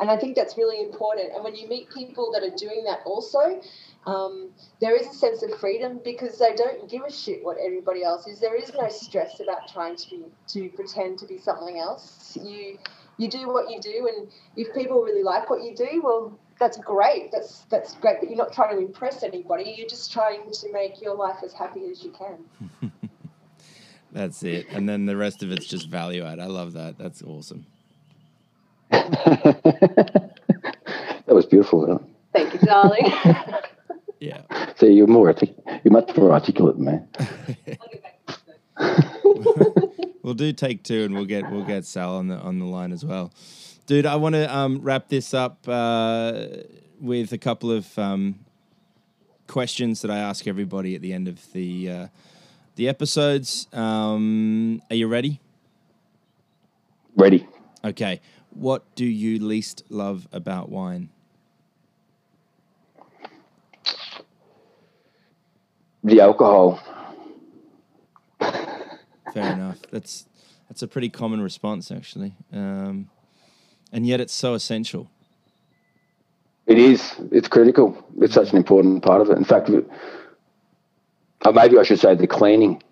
And 0.00 0.10
I 0.10 0.16
think 0.16 0.34
that's 0.34 0.56
really 0.56 0.80
important. 0.80 1.32
And 1.34 1.44
when 1.44 1.54
you 1.54 1.68
meet 1.68 1.88
people 1.90 2.32
that 2.32 2.42
are 2.42 2.56
doing 2.56 2.84
that 2.84 3.00
also, 3.04 3.60
um, 4.06 4.50
there 4.80 4.96
is 4.96 5.06
a 5.06 5.14
sense 5.14 5.42
of 5.42 5.58
freedom 5.60 6.00
because 6.04 6.38
they 6.38 6.54
don't 6.54 6.90
give 6.90 7.02
a 7.02 7.12
shit 7.12 7.44
what 7.44 7.56
everybody 7.64 8.02
else 8.02 8.26
is. 8.26 8.40
There 8.40 8.56
is 8.56 8.72
no 8.74 8.88
stress 8.88 9.38
about 9.40 9.68
trying 9.72 9.96
to 9.96 10.10
be 10.10 10.24
to 10.48 10.68
pretend 10.70 11.18
to 11.20 11.26
be 11.26 11.38
something 11.38 11.78
else. 11.78 12.36
You 12.42 12.78
you 13.18 13.28
do 13.28 13.46
what 13.46 13.70
you 13.70 13.78
do, 13.80 14.08
and 14.08 14.28
if 14.56 14.74
people 14.74 15.02
really 15.02 15.22
like 15.22 15.50
what 15.50 15.62
you 15.62 15.76
do, 15.76 16.00
well, 16.02 16.36
that's 16.58 16.78
great. 16.78 17.30
That's 17.30 17.60
that's 17.70 17.94
great. 17.94 18.16
But 18.20 18.28
you're 18.28 18.38
not 18.38 18.52
trying 18.52 18.76
to 18.76 18.84
impress 18.84 19.22
anybody. 19.22 19.74
You're 19.76 19.88
just 19.88 20.12
trying 20.12 20.50
to 20.50 20.72
make 20.72 21.00
your 21.00 21.14
life 21.14 21.38
as 21.44 21.52
happy 21.52 21.86
as 21.90 22.02
you 22.02 22.12
can. 22.12 22.90
that's 24.12 24.42
it. 24.42 24.66
And 24.70 24.88
then 24.88 25.06
the 25.06 25.16
rest 25.16 25.42
of 25.42 25.52
it's 25.52 25.66
just 25.66 25.88
value 25.88 26.24
add. 26.24 26.40
I 26.40 26.46
love 26.46 26.72
that. 26.72 26.98
That's 26.98 27.22
awesome. 27.22 27.66
that 31.26 31.34
was 31.34 31.46
beautiful. 31.46 32.06
Thank 32.32 32.54
you, 32.54 32.60
darling. 32.60 33.12
Yeah. 34.22 34.42
So 34.76 34.86
you're 34.86 35.08
more 35.08 35.34
you're 35.82 35.92
much 35.92 36.16
more 36.16 36.30
articulate 36.30 36.78
man. 36.78 37.08
we'll 40.22 40.34
do 40.34 40.52
take 40.52 40.84
two, 40.84 41.02
and 41.02 41.12
we'll 41.12 41.24
get 41.24 41.50
we'll 41.50 41.64
get 41.64 41.84
Sal 41.84 42.14
on 42.18 42.28
the 42.28 42.36
on 42.36 42.60
the 42.60 42.64
line 42.64 42.92
as 42.92 43.04
well, 43.04 43.32
dude. 43.88 44.06
I 44.06 44.14
want 44.14 44.36
to 44.36 44.56
um, 44.56 44.78
wrap 44.80 45.08
this 45.08 45.34
up 45.34 45.66
uh, 45.66 46.46
with 47.00 47.32
a 47.32 47.38
couple 47.38 47.72
of 47.72 47.98
um, 47.98 48.38
questions 49.48 50.02
that 50.02 50.10
I 50.12 50.18
ask 50.18 50.46
everybody 50.46 50.94
at 50.94 51.02
the 51.02 51.12
end 51.12 51.26
of 51.26 51.52
the 51.52 51.90
uh, 51.90 52.06
the 52.76 52.88
episodes. 52.88 53.66
Um, 53.72 54.80
are 54.88 54.94
you 54.94 55.08
ready? 55.08 55.40
Ready. 57.16 57.44
Okay. 57.84 58.20
What 58.54 58.94
do 58.94 59.04
you 59.04 59.38
least 59.44 59.84
love 59.88 60.28
about 60.32 60.68
wine? 60.68 61.10
the 66.04 66.20
alcohol. 66.20 66.80
Fair 68.40 68.56
enough. 69.34 69.78
That's 69.90 70.26
that's 70.68 70.82
a 70.82 70.88
pretty 70.88 71.08
common 71.08 71.40
response, 71.40 71.90
actually, 71.90 72.34
um, 72.52 73.10
and 73.92 74.06
yet 74.06 74.20
it's 74.20 74.32
so 74.32 74.54
essential. 74.54 75.10
It 76.66 76.78
is. 76.78 77.14
It's 77.30 77.48
critical. 77.48 77.96
It's 78.20 78.34
such 78.34 78.50
an 78.52 78.56
important 78.56 79.02
part 79.02 79.20
of 79.20 79.30
it. 79.30 79.36
In 79.36 79.44
fact, 79.44 79.68
uh, 81.44 81.52
maybe 81.52 81.78
I 81.78 81.82
should 81.82 81.98
say 81.98 82.14
the 82.14 82.26
cleaning. 82.26 82.82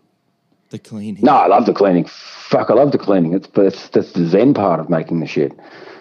The 0.70 0.78
cleaning. 0.78 1.24
No, 1.24 1.32
I 1.32 1.48
love 1.48 1.66
the 1.66 1.72
cleaning. 1.72 2.04
Fuck, 2.04 2.70
I 2.70 2.74
love 2.74 2.92
the 2.92 2.98
cleaning. 2.98 3.34
It's 3.34 3.48
but 3.48 3.66
it's 3.66 3.88
that's 3.88 4.12
the 4.12 4.26
zen 4.26 4.54
part 4.54 4.78
of 4.78 4.88
making 4.88 5.18
the 5.20 5.26
shit. 5.26 5.52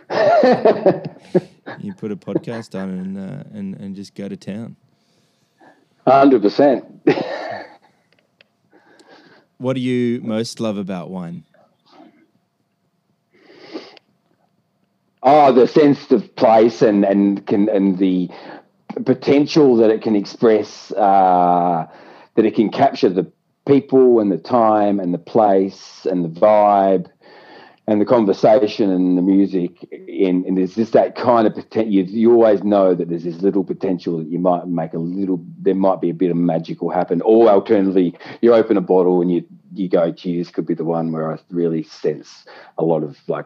you 1.80 1.94
put 1.96 2.12
a 2.12 2.16
podcast 2.16 2.80
on 2.80 2.90
and 2.90 3.18
uh, 3.18 3.44
and 3.52 3.76
and 3.76 3.96
just 3.96 4.14
go 4.14 4.30
to 4.30 4.38
town. 4.38 4.76
Hundred 6.06 6.44
percent. 6.44 6.86
What 9.58 9.74
do 9.74 9.82
you 9.82 10.22
most 10.22 10.60
love 10.62 10.78
about 10.78 11.10
wine? 11.10 11.44
Oh, 15.22 15.52
the 15.52 15.68
sense 15.68 16.10
of 16.12 16.36
place 16.36 16.82
and 16.82 17.04
and 17.04 17.46
can 17.46 17.68
and 17.70 17.98
the 17.98 18.30
potential 19.06 19.76
that 19.78 19.90
it 19.90 20.02
can 20.02 20.16
express, 20.16 20.92
uh, 20.94 21.88
that 22.36 22.46
it 22.46 22.56
can 22.56 22.70
capture 22.70 23.10
the 23.10 23.32
people 23.70 24.20
and 24.20 24.32
the 24.32 24.38
time 24.38 25.00
and 25.00 25.14
the 25.14 25.20
place 25.20 26.08
and 26.10 26.26
the 26.26 26.40
vibe 26.40 27.08
and 27.86 28.02
the 28.02 28.06
conversation 28.06 28.90
and 28.90 29.18
the 29.18 29.22
music 29.22 29.84
in 29.92 30.44
and 30.48 30.58
there's 30.58 30.76
just 30.76 30.94
that 30.94 31.16
kind 31.16 31.46
of 31.46 31.54
potential 31.54 31.92
you, 31.92 32.04
you 32.04 32.32
always 32.32 32.64
know 32.64 32.96
that 32.96 33.10
there's 33.10 33.24
this 33.24 33.42
little 33.42 33.64
potential 33.64 34.18
that 34.18 34.28
you 34.28 34.40
might 34.40 34.68
make 34.68 34.94
a 34.94 34.98
little 34.98 35.44
there 35.60 35.76
might 35.76 36.02
be 36.02 36.10
a 36.10 36.14
bit 36.14 36.32
of 36.32 36.38
magic 36.38 36.82
will 36.82 36.90
happen. 36.90 37.22
Or 37.22 37.48
alternatively 37.48 38.18
you 38.42 38.54
open 38.56 38.76
a 38.76 38.82
bottle 38.82 39.22
and 39.22 39.32
you 39.32 39.46
you 39.74 39.88
go 39.88 40.12
gee 40.12 40.40
this 40.40 40.50
could 40.50 40.66
be 40.66 40.74
the 40.74 40.84
one 40.84 41.12
where 41.12 41.32
i 41.32 41.38
really 41.52 41.84
sense 41.84 42.46
a 42.80 42.84
lot 42.84 43.04
of 43.04 43.18
like 43.28 43.46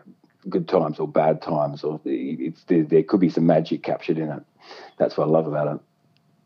good 0.50 0.70
times 0.70 1.00
or 1.00 1.08
bad 1.08 1.42
times 1.42 1.84
or 1.84 2.00
it's 2.06 2.64
there, 2.66 2.84
there 2.84 3.04
could 3.04 3.20
be 3.20 3.30
some 3.30 3.46
magic 3.46 3.84
captured 3.84 4.18
in 4.18 4.30
it. 4.30 4.44
That's 4.98 5.18
what 5.18 5.28
i 5.28 5.32
love 5.32 5.48
about 5.48 5.76
it. 5.76 5.82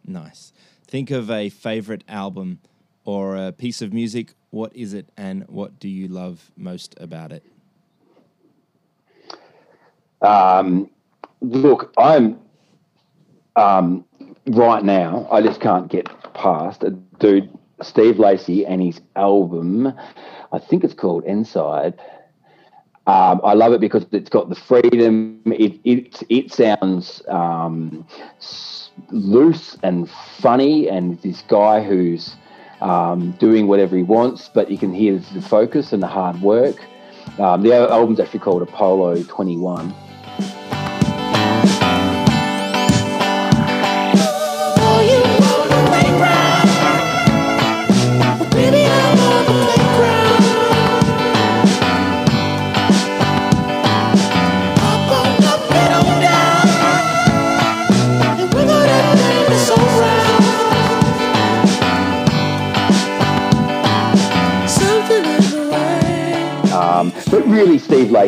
Nice. 0.03 0.51
Think 0.87 1.11
of 1.11 1.29
a 1.29 1.49
favorite 1.49 2.03
album 2.07 2.59
or 3.07 3.35
a 3.35 3.51
piece 3.51 3.81
of 3.81 3.91
music 3.93 4.33
what 4.51 4.75
is 4.75 4.93
it 4.93 5.09
and 5.17 5.43
what 5.47 5.79
do 5.79 5.87
you 5.87 6.07
love 6.07 6.51
most 6.57 6.93
about 6.99 7.31
it 7.31 7.43
um, 10.21 10.89
look, 11.41 11.93
I'm 11.97 12.39
um, 13.55 14.05
right 14.47 14.83
now. 14.83 15.27
I 15.31 15.41
just 15.41 15.61
can't 15.61 15.89
get 15.89 16.07
past 16.33 16.83
a 16.83 16.91
dude, 16.91 17.49
Steve 17.81 18.19
Lacy, 18.19 18.65
and 18.65 18.81
his 18.81 19.01
album. 19.15 19.93
I 20.51 20.59
think 20.59 20.83
it's 20.83 20.93
called 20.93 21.23
Inside. 21.25 21.99
Um, 23.05 23.39
I 23.43 23.53
love 23.53 23.71
it 23.71 23.79
because 23.79 24.05
it's 24.11 24.29
got 24.29 24.49
the 24.49 24.55
freedom. 24.55 25.41
It 25.45 25.79
it 25.85 26.23
it 26.29 26.51
sounds 26.51 27.21
um, 27.29 28.05
loose 29.11 29.77
and 29.83 30.09
funny, 30.09 30.89
and 30.89 31.21
this 31.21 31.41
guy 31.43 31.81
who's 31.81 32.35
um, 32.81 33.31
doing 33.33 33.67
whatever 33.67 33.95
he 33.95 34.03
wants, 34.03 34.49
but 34.53 34.69
you 34.69 34.77
can 34.77 34.93
hear 34.93 35.17
the 35.17 35.41
focus 35.41 35.93
and 35.93 36.01
the 36.01 36.07
hard 36.07 36.41
work. 36.41 36.83
Um, 37.39 37.61
the 37.61 37.73
album's 37.73 38.19
actually 38.19 38.39
called 38.39 38.61
Apollo 38.61 39.23
21. 39.23 39.93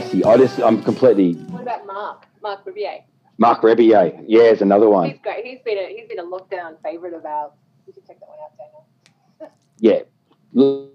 Really 0.06 0.24
I 0.24 0.38
just 0.38 0.60
I'm 0.60 0.82
completely. 0.84 1.34
What 1.34 1.62
about 1.62 1.86
Mark? 1.86 2.26
Marc 2.42 2.66
Rebillet. 2.66 3.04
Marc 3.38 3.62
Rebillet, 3.62 4.26
yeah, 4.28 4.44
is 4.44 4.62
another 4.62 4.90
one. 4.90 5.10
He's 5.10 5.20
great. 5.22 5.46
He's 5.46 5.60
been 5.64 5.78
a 5.78 5.88
he's 5.96 6.08
been 6.08 6.20
a 6.20 6.24
lockdown 6.24 6.76
favorite 6.84 7.14
of 7.14 7.26
ours. 7.26 7.52
You 7.88 7.94
can 7.94 8.04
check 8.06 8.20
that 8.20 8.30
one 8.30 8.40
out, 8.44 8.52
Daniel. 8.58 9.54
yeah. 9.80 10.90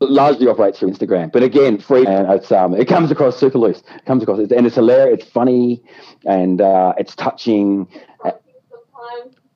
Largely 0.00 0.48
operates 0.48 0.78
through 0.78 0.90
Instagram, 0.90 1.30
but 1.30 1.42
again, 1.42 1.78
free 1.78 2.06
and 2.06 2.30
it's 2.30 2.50
um 2.50 2.74
it 2.74 2.88
comes 2.88 3.10
across 3.10 3.38
super 3.38 3.58
loose. 3.58 3.82
It 3.94 4.06
comes 4.06 4.22
across 4.22 4.38
and 4.38 4.66
it's 4.66 4.74
hilarious, 4.74 5.20
it's 5.20 5.30
funny, 5.30 5.82
and 6.24 6.60
uh, 6.60 6.94
it's 6.96 7.14
touching. 7.14 7.86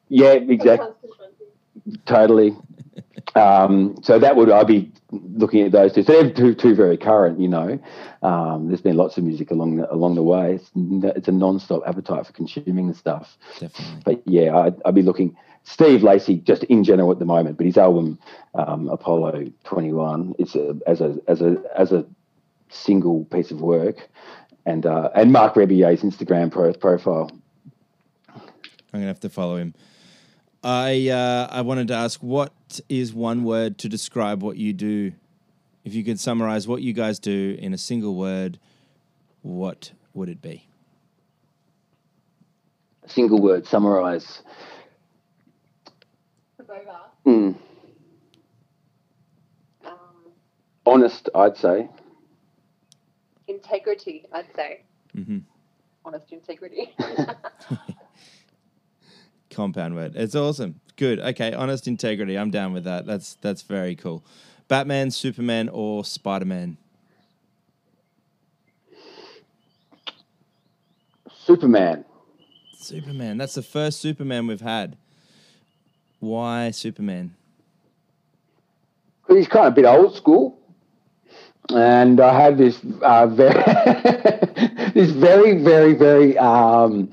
Yeah, 0.08 0.34
exactly. 0.34 0.88
totally. 2.04 2.56
Um, 3.34 3.96
so 4.02 4.18
that 4.18 4.36
would 4.36 4.50
I'd 4.50 4.66
be 4.66 4.92
looking 5.10 5.62
at 5.62 5.72
those 5.72 5.92
two. 5.92 6.02
So 6.02 6.12
they're 6.12 6.32
two, 6.32 6.54
two 6.54 6.74
very 6.74 6.96
current, 6.96 7.40
you 7.40 7.48
know. 7.48 7.78
Um, 8.22 8.68
there's 8.68 8.80
been 8.80 8.96
lots 8.96 9.16
of 9.18 9.24
music 9.24 9.50
along 9.50 9.76
the, 9.76 9.92
along 9.92 10.14
the 10.14 10.22
way. 10.22 10.54
It's, 10.54 10.70
it's 11.16 11.28
a 11.28 11.32
non-stop 11.32 11.82
appetite 11.86 12.26
for 12.26 12.32
consuming 12.32 12.88
the 12.88 12.94
stuff. 12.94 13.36
Definitely. 13.58 14.02
But 14.04 14.22
yeah, 14.26 14.56
I'd, 14.56 14.82
I'd 14.84 14.94
be 14.94 15.02
looking. 15.02 15.36
Steve 15.66 16.02
Lacy, 16.02 16.36
just 16.36 16.62
in 16.64 16.84
general 16.84 17.10
at 17.10 17.18
the 17.18 17.24
moment, 17.24 17.56
but 17.56 17.64
his 17.64 17.78
album 17.78 18.18
um, 18.54 18.88
Apollo 18.88 19.46
21, 19.64 20.34
it's 20.38 20.54
a, 20.54 20.76
as 20.86 21.00
a 21.00 21.16
as 21.26 21.40
a 21.40 21.56
as 21.74 21.90
a 21.90 22.04
single 22.68 23.24
piece 23.26 23.50
of 23.50 23.62
work, 23.62 24.08
and 24.66 24.84
uh, 24.84 25.08
and 25.14 25.32
Marc 25.32 25.54
Rebillet's 25.54 26.02
Instagram 26.02 26.52
pro- 26.52 26.74
profile. 26.74 27.30
I'm 28.28 29.00
gonna 29.00 29.06
have 29.06 29.20
to 29.20 29.30
follow 29.30 29.56
him. 29.56 29.74
I 30.64 31.08
uh, 31.10 31.48
I 31.50 31.60
wanted 31.60 31.88
to 31.88 31.94
ask, 31.94 32.20
what 32.22 32.80
is 32.88 33.12
one 33.12 33.44
word 33.44 33.76
to 33.78 33.88
describe 33.88 34.42
what 34.42 34.56
you 34.56 34.72
do? 34.72 35.12
If 35.84 35.94
you 35.94 36.02
could 36.02 36.18
summarize 36.18 36.66
what 36.66 36.80
you 36.80 36.94
guys 36.94 37.18
do 37.18 37.56
in 37.60 37.74
a 37.74 37.78
single 37.78 38.14
word, 38.14 38.58
what 39.42 39.92
would 40.14 40.30
it 40.30 40.40
be? 40.40 40.66
A 43.04 43.08
single 43.10 43.42
word 43.42 43.66
summarize. 43.66 44.40
Over. 46.58 46.80
Mm, 47.26 47.54
Um, 49.84 49.94
honest, 50.86 51.28
I'd 51.34 51.58
say. 51.58 51.90
integrity, 53.46 54.24
I'd 54.32 54.46
say. 54.56 54.80
hmm 55.14 55.38
Honest 56.06 56.32
integrity. 56.32 56.94
Compound 59.54 59.94
word. 59.94 60.16
It's 60.16 60.34
awesome. 60.34 60.80
Good. 60.96 61.20
Okay. 61.20 61.52
Honest 61.52 61.88
integrity. 61.88 62.36
I'm 62.36 62.50
down 62.50 62.72
with 62.72 62.84
that. 62.84 63.06
That's 63.06 63.34
that's 63.40 63.62
very 63.62 63.96
cool. 63.96 64.24
Batman, 64.68 65.10
Superman, 65.10 65.68
or 65.68 66.04
Spider 66.04 66.46
Man? 66.46 66.76
Superman. 71.44 72.04
Superman. 72.74 73.36
That's 73.36 73.54
the 73.54 73.62
first 73.62 74.00
Superman 74.00 74.46
we've 74.46 74.60
had. 74.60 74.96
Why 76.20 76.70
Superman? 76.70 77.34
Because 79.22 79.36
he's 79.38 79.48
kind 79.48 79.66
of 79.66 79.72
a 79.72 79.76
bit 79.76 79.84
old 79.84 80.14
school. 80.14 80.58
And 81.70 82.20
I 82.20 82.38
had 82.38 82.58
this 82.58 82.80
uh, 83.02 83.26
very, 83.30 83.54
this 84.92 85.10
very, 85.10 85.62
very, 85.62 85.94
very 85.94 86.38
um, 86.38 87.10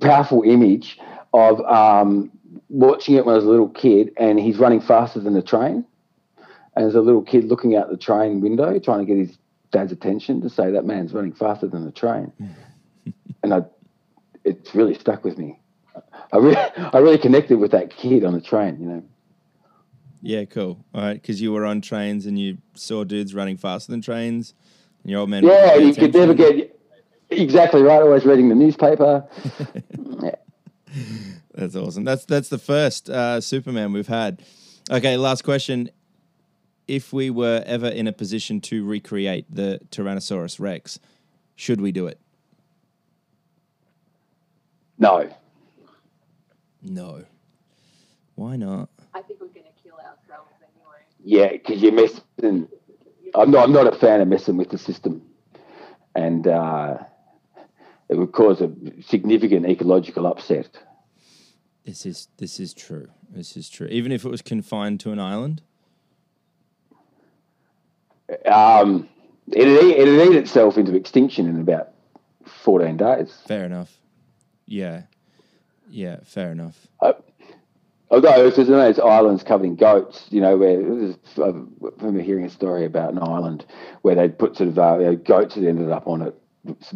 powerful 0.00 0.42
image 0.42 0.98
of 1.38 1.60
um, 1.62 2.30
watching 2.68 3.14
it 3.16 3.24
when 3.24 3.34
I 3.34 3.36
was 3.36 3.44
a 3.44 3.48
little 3.48 3.68
kid, 3.68 4.12
and 4.16 4.38
he's 4.38 4.58
running 4.58 4.80
faster 4.80 5.20
than 5.20 5.34
the 5.34 5.42
train. 5.42 5.84
And 6.74 6.84
there's 6.84 6.94
a 6.94 7.00
little 7.00 7.22
kid 7.22 7.44
looking 7.44 7.76
out 7.76 7.90
the 7.90 7.96
train 7.96 8.40
window, 8.40 8.78
trying 8.78 9.00
to 9.00 9.04
get 9.04 9.16
his 9.16 9.36
dad's 9.70 9.92
attention 9.92 10.40
to 10.42 10.50
say 10.50 10.70
that 10.70 10.84
man's 10.84 11.12
running 11.12 11.32
faster 11.32 11.66
than 11.66 11.84
the 11.84 11.92
train. 11.92 12.32
and 13.42 13.54
I, 13.54 13.62
it's 14.44 14.74
really 14.74 14.94
stuck 14.94 15.24
with 15.24 15.38
me. 15.38 15.58
I 16.32 16.36
really, 16.36 16.56
I 16.76 16.98
really 16.98 17.18
connected 17.18 17.58
with 17.58 17.72
that 17.72 17.90
kid 17.90 18.24
on 18.24 18.34
the 18.34 18.40
train. 18.40 18.78
You 18.80 18.86
know. 18.86 19.04
Yeah, 20.22 20.44
cool. 20.44 20.84
All 20.94 21.02
right, 21.02 21.20
because 21.20 21.40
you 21.40 21.52
were 21.52 21.64
on 21.64 21.80
trains 21.80 22.26
and 22.26 22.38
you 22.38 22.58
saw 22.74 23.04
dudes 23.04 23.34
running 23.34 23.56
faster 23.56 23.92
than 23.92 24.00
trains, 24.00 24.54
and 25.02 25.10
your 25.10 25.20
old 25.20 25.30
man. 25.30 25.44
Yeah, 25.44 25.76
you 25.76 25.94
could 25.94 26.14
never 26.14 26.34
get 26.34 26.78
exactly 27.30 27.82
right. 27.82 28.02
Always 28.02 28.24
reading 28.24 28.48
the 28.48 28.54
newspaper. 28.54 29.26
yeah. 30.22 30.34
That's 31.58 31.74
awesome. 31.74 32.04
That's 32.04 32.24
that's 32.24 32.50
the 32.50 32.58
first 32.58 33.10
uh, 33.10 33.40
Superman 33.40 33.92
we've 33.92 34.06
had. 34.06 34.44
Okay, 34.92 35.16
last 35.16 35.42
question. 35.42 35.90
If 36.86 37.12
we 37.12 37.30
were 37.30 37.64
ever 37.66 37.88
in 37.88 38.06
a 38.06 38.12
position 38.12 38.60
to 38.62 38.84
recreate 38.84 39.44
the 39.50 39.80
Tyrannosaurus 39.90 40.60
Rex, 40.60 41.00
should 41.56 41.80
we 41.80 41.90
do 41.90 42.06
it? 42.06 42.20
No, 44.98 45.28
No. 46.80 47.24
Why 48.36 48.54
not? 48.54 48.88
I 49.12 49.22
think 49.22 49.40
we're 49.40 49.48
going 49.48 49.64
to 49.64 49.82
kill 49.82 49.94
ourselves 49.96 50.52
anyway. 50.62 51.00
yeah, 51.24 51.50
because 51.50 51.82
you're 51.82 51.90
messing. 51.90 52.68
I'm 53.34 53.50
not. 53.50 53.64
I'm 53.64 53.72
not 53.72 53.92
a 53.92 53.98
fan 53.98 54.20
of 54.20 54.28
messing 54.28 54.56
with 54.56 54.70
the 54.70 54.78
system, 54.78 55.22
and 56.14 56.46
uh, 56.46 56.98
it 58.08 58.16
would 58.16 58.30
cause 58.30 58.60
a 58.60 58.70
significant 59.02 59.66
ecological 59.66 60.24
upset. 60.24 60.68
This 61.88 62.04
is 62.04 62.28
this 62.36 62.60
is 62.60 62.74
true. 62.74 63.08
This 63.30 63.56
is 63.56 63.70
true. 63.70 63.86
Even 63.86 64.12
if 64.12 64.26
it 64.26 64.28
was 64.28 64.42
confined 64.42 65.00
to 65.00 65.10
an 65.10 65.18
island. 65.18 65.62
Um, 68.44 69.08
it'd, 69.50 69.82
eat, 69.84 69.96
it'd 69.96 70.28
eat 70.28 70.36
itself 70.36 70.76
into 70.76 70.94
extinction 70.94 71.48
in 71.48 71.58
about 71.58 71.88
14 72.44 72.98
days. 72.98 73.34
Fair 73.46 73.64
enough. 73.64 73.96
Yeah. 74.66 75.04
Yeah, 75.88 76.18
fair 76.24 76.52
enough. 76.52 76.88
Uh, 77.00 77.14
although 78.10 78.46
if 78.46 78.56
there's 78.56 78.68
those 78.68 78.98
islands 78.98 79.42
covered 79.42 79.64
in 79.64 79.76
goats, 79.76 80.26
you 80.28 80.42
know, 80.42 80.58
where 80.58 80.78
I 81.38 81.52
remember 81.80 82.20
hearing 82.20 82.44
a 82.44 82.50
story 82.50 82.84
about 82.84 83.12
an 83.12 83.18
island 83.18 83.64
where 84.02 84.14
they'd 84.14 84.38
put 84.38 84.58
sort 84.58 84.68
of 84.68 84.78
uh, 84.78 85.14
goats 85.14 85.54
that 85.54 85.66
ended 85.66 85.90
up 85.90 86.06
on 86.06 86.20
it 86.20 86.38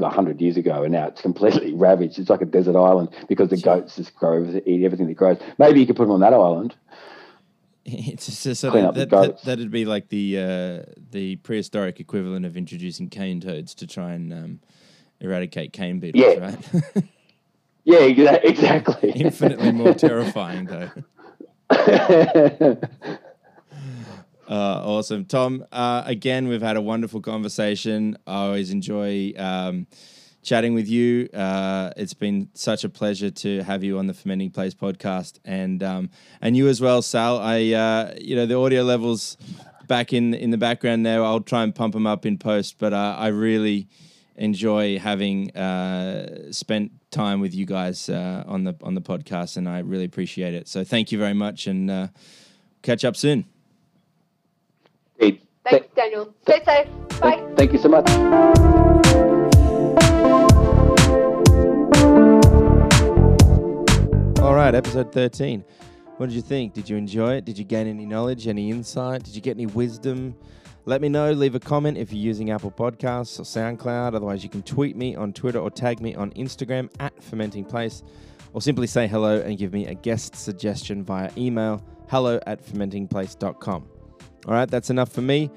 a 0.01 0.09
hundred 0.11 0.41
years 0.41 0.57
ago, 0.57 0.83
and 0.85 0.93
now 0.93 1.07
it's 1.09 1.21
completely 1.21 1.73
ravaged. 1.77 2.19
It's 2.19 2.31
like 2.31 2.43
a 2.43 2.47
desert 2.47 2.77
island 2.77 3.09
because 3.29 3.51
the 3.51 3.57
goats 3.57 3.97
just 3.97 4.15
grow, 4.17 4.45
eat 4.67 4.85
everything 4.85 5.07
that 5.09 5.15
grows. 5.15 5.39
Maybe 5.59 5.81
you 5.81 5.87
could 5.87 5.97
put 5.97 6.05
them 6.05 6.13
on 6.13 6.21
that 6.21 6.33
island. 6.35 6.75
It's 7.85 8.27
just, 8.27 8.45
just 8.45 8.61
sort 8.61 8.75
Clean 8.75 8.85
up 8.85 8.95
the 8.95 9.01
that, 9.01 9.11
that, 9.11 9.27
goats. 9.27 9.43
that'd 9.43 9.71
be 9.73 9.85
like 9.85 10.09
the 10.09 10.39
uh, 10.39 10.93
the 11.11 11.35
prehistoric 11.43 11.99
equivalent 11.99 12.47
of 12.47 12.57
introducing 12.57 13.09
cane 13.09 13.41
toads 13.41 13.75
to 13.75 13.89
try 13.89 14.13
and 14.13 14.33
um, 14.33 14.61
eradicate 15.21 15.73
cane 15.73 15.99
beetles, 15.99 16.23
Yeah. 16.25 16.45
right? 16.45 17.05
Yeah, 17.85 17.99
exactly. 18.05 19.11
Infinitely 19.11 19.73
more 19.73 19.95
terrifying, 19.95 20.67
though. 20.67 20.91
Uh, 24.53 24.83
awesome, 24.85 25.25
Tom. 25.25 25.65
Uh, 25.73 26.03
again, 26.05 26.47
we've 26.47 26.61
had 26.61 26.77
a 26.77 26.81
wonderful 26.83 27.23
conversation. 27.23 28.19
I 28.27 28.45
always 28.45 28.71
enjoy 28.71 29.33
um, 29.39 29.87
chatting 30.43 30.75
with 30.75 30.87
you. 30.87 31.31
Uh, 31.33 31.93
it's 31.97 32.13
been 32.13 32.51
such 32.53 32.85
a 32.85 32.91
pleasure 32.91 33.31
to 33.31 33.63
have 33.63 33.83
you 33.83 33.97
on 33.99 34.09
the 34.09 34.13
Fermenting 34.13 34.51
Place 34.51 34.75
podcast, 34.75 35.39
and 35.47 35.83
um, 35.83 36.11
and 36.43 36.55
you 36.55 36.69
as 36.69 36.83
well, 36.83 37.01
Sal. 37.01 37.39
I 37.39 37.71
uh, 37.71 38.15
you 38.21 38.37
know 38.37 38.45
the 38.45 38.59
audio 38.59 38.83
levels 38.83 39.39
back 39.87 40.13
in 40.13 40.35
in 40.35 40.51
the 40.51 40.59
background 40.59 41.07
there. 41.07 41.25
I'll 41.25 41.41
try 41.41 41.63
and 41.63 41.75
pump 41.75 41.95
them 41.95 42.07
up 42.07 42.27
in 42.27 42.37
post, 42.37 42.77
but 42.79 42.93
uh, 42.93 43.17
I 43.19 43.29
really 43.29 43.89
enjoy 44.37 44.99
having 44.99 45.51
uh, 45.57 46.53
spent 46.53 46.93
time 47.11 47.41
with 47.41 47.55
you 47.55 47.65
guys 47.65 48.11
uh, 48.11 48.45
on 48.47 48.65
the 48.65 48.77
on 48.83 48.97
the 48.97 49.01
podcast, 49.01 49.57
and 49.57 49.67
I 49.67 49.79
really 49.79 50.05
appreciate 50.05 50.53
it. 50.53 50.69
So 50.69 50.85
thank 50.85 51.11
you 51.11 51.17
very 51.17 51.33
much, 51.33 51.67
and 51.67 51.91
uh, 51.91 52.09
catch 52.83 53.03
up 53.03 53.17
soon. 53.17 53.47
Hey, 55.19 55.41
Thanks, 55.65 55.87
Daniel. 55.95 56.35
Stay 56.43 56.63
safe. 56.65 56.89
Bye. 57.21 57.37
Thank, 57.37 57.57
thank 57.57 57.73
you 57.73 57.79
so 57.79 57.89
much. 57.89 58.09
All 64.41 64.55
right, 64.55 64.75
episode 64.75 65.13
13. 65.13 65.65
What 66.17 66.29
did 66.29 66.35
you 66.35 66.43
think? 66.43 66.75
Did 66.75 66.89
you 66.89 66.97
enjoy 66.97 67.35
it? 67.35 67.45
Did 67.45 67.59
you 67.59 67.65
gain 67.65 67.87
any 67.87 68.07
knowledge, 68.07 68.49
any 68.49 68.71
insight? 68.71 69.23
Did 69.23 69.35
you 69.35 69.41
get 69.41 69.57
any 69.57 69.67
wisdom? 69.67 70.35
Let 70.85 71.01
me 71.01 71.09
know. 71.09 71.31
Leave 71.33 71.55
a 71.55 71.61
comment 71.61 71.97
if 71.97 72.13
you're 72.13 72.23
using 72.23 72.51
Apple 72.51 72.73
Podcasts 72.73 73.39
or 73.39 73.45
SoundCloud. 73.45 74.15
Otherwise, 74.15 74.43
you 74.43 74.51
can 74.51 74.63
tweet 74.63 74.97
me 74.97 75.15
on 75.15 75.33
Twitter 75.33 75.61
or 75.61 75.71
tag 75.71 76.01
me 76.01 76.15
on 76.17 76.33
Instagram 76.33 76.91
at 76.99 77.23
Fermenting 77.23 77.65
Place, 77.65 78.03
or 78.53 78.61
simply 78.61 78.89
say 78.89 79.07
hello 79.07 79.41
and 79.41 79.59
give 79.59 79.73
me 79.73 79.87
a 79.87 79.95
guest 79.95 80.35
suggestion 80.35 81.05
via 81.05 81.31
email 81.37 81.83
hello 82.09 82.41
at 82.47 82.65
fermentingplace.com. 82.65 83.92
All 84.47 84.55
right, 84.55 84.69
that's 84.69 84.91
enough 84.91 85.13
for 85.13 85.23
me. 85.23 85.51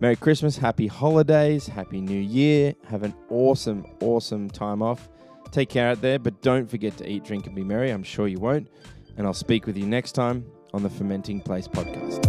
Merry 0.00 0.16
Christmas, 0.16 0.56
happy 0.56 0.88
holidays, 0.88 1.66
happy 1.66 2.00
new 2.00 2.20
year. 2.20 2.74
Have 2.88 3.04
an 3.04 3.14
awesome, 3.30 3.86
awesome 4.00 4.50
time 4.50 4.82
off. 4.82 5.08
Take 5.52 5.68
care 5.68 5.88
out 5.88 6.00
there, 6.00 6.18
but 6.18 6.42
don't 6.42 6.68
forget 6.68 6.96
to 6.96 7.08
eat, 7.08 7.24
drink, 7.24 7.46
and 7.46 7.54
be 7.54 7.62
merry. 7.62 7.90
I'm 7.90 8.02
sure 8.02 8.26
you 8.26 8.40
won't. 8.40 8.68
And 9.16 9.26
I'll 9.26 9.34
speak 9.34 9.66
with 9.66 9.76
you 9.76 9.86
next 9.86 10.12
time 10.12 10.44
on 10.74 10.82
the 10.82 10.90
Fermenting 10.90 11.40
Place 11.40 11.68
podcast. 11.68 12.22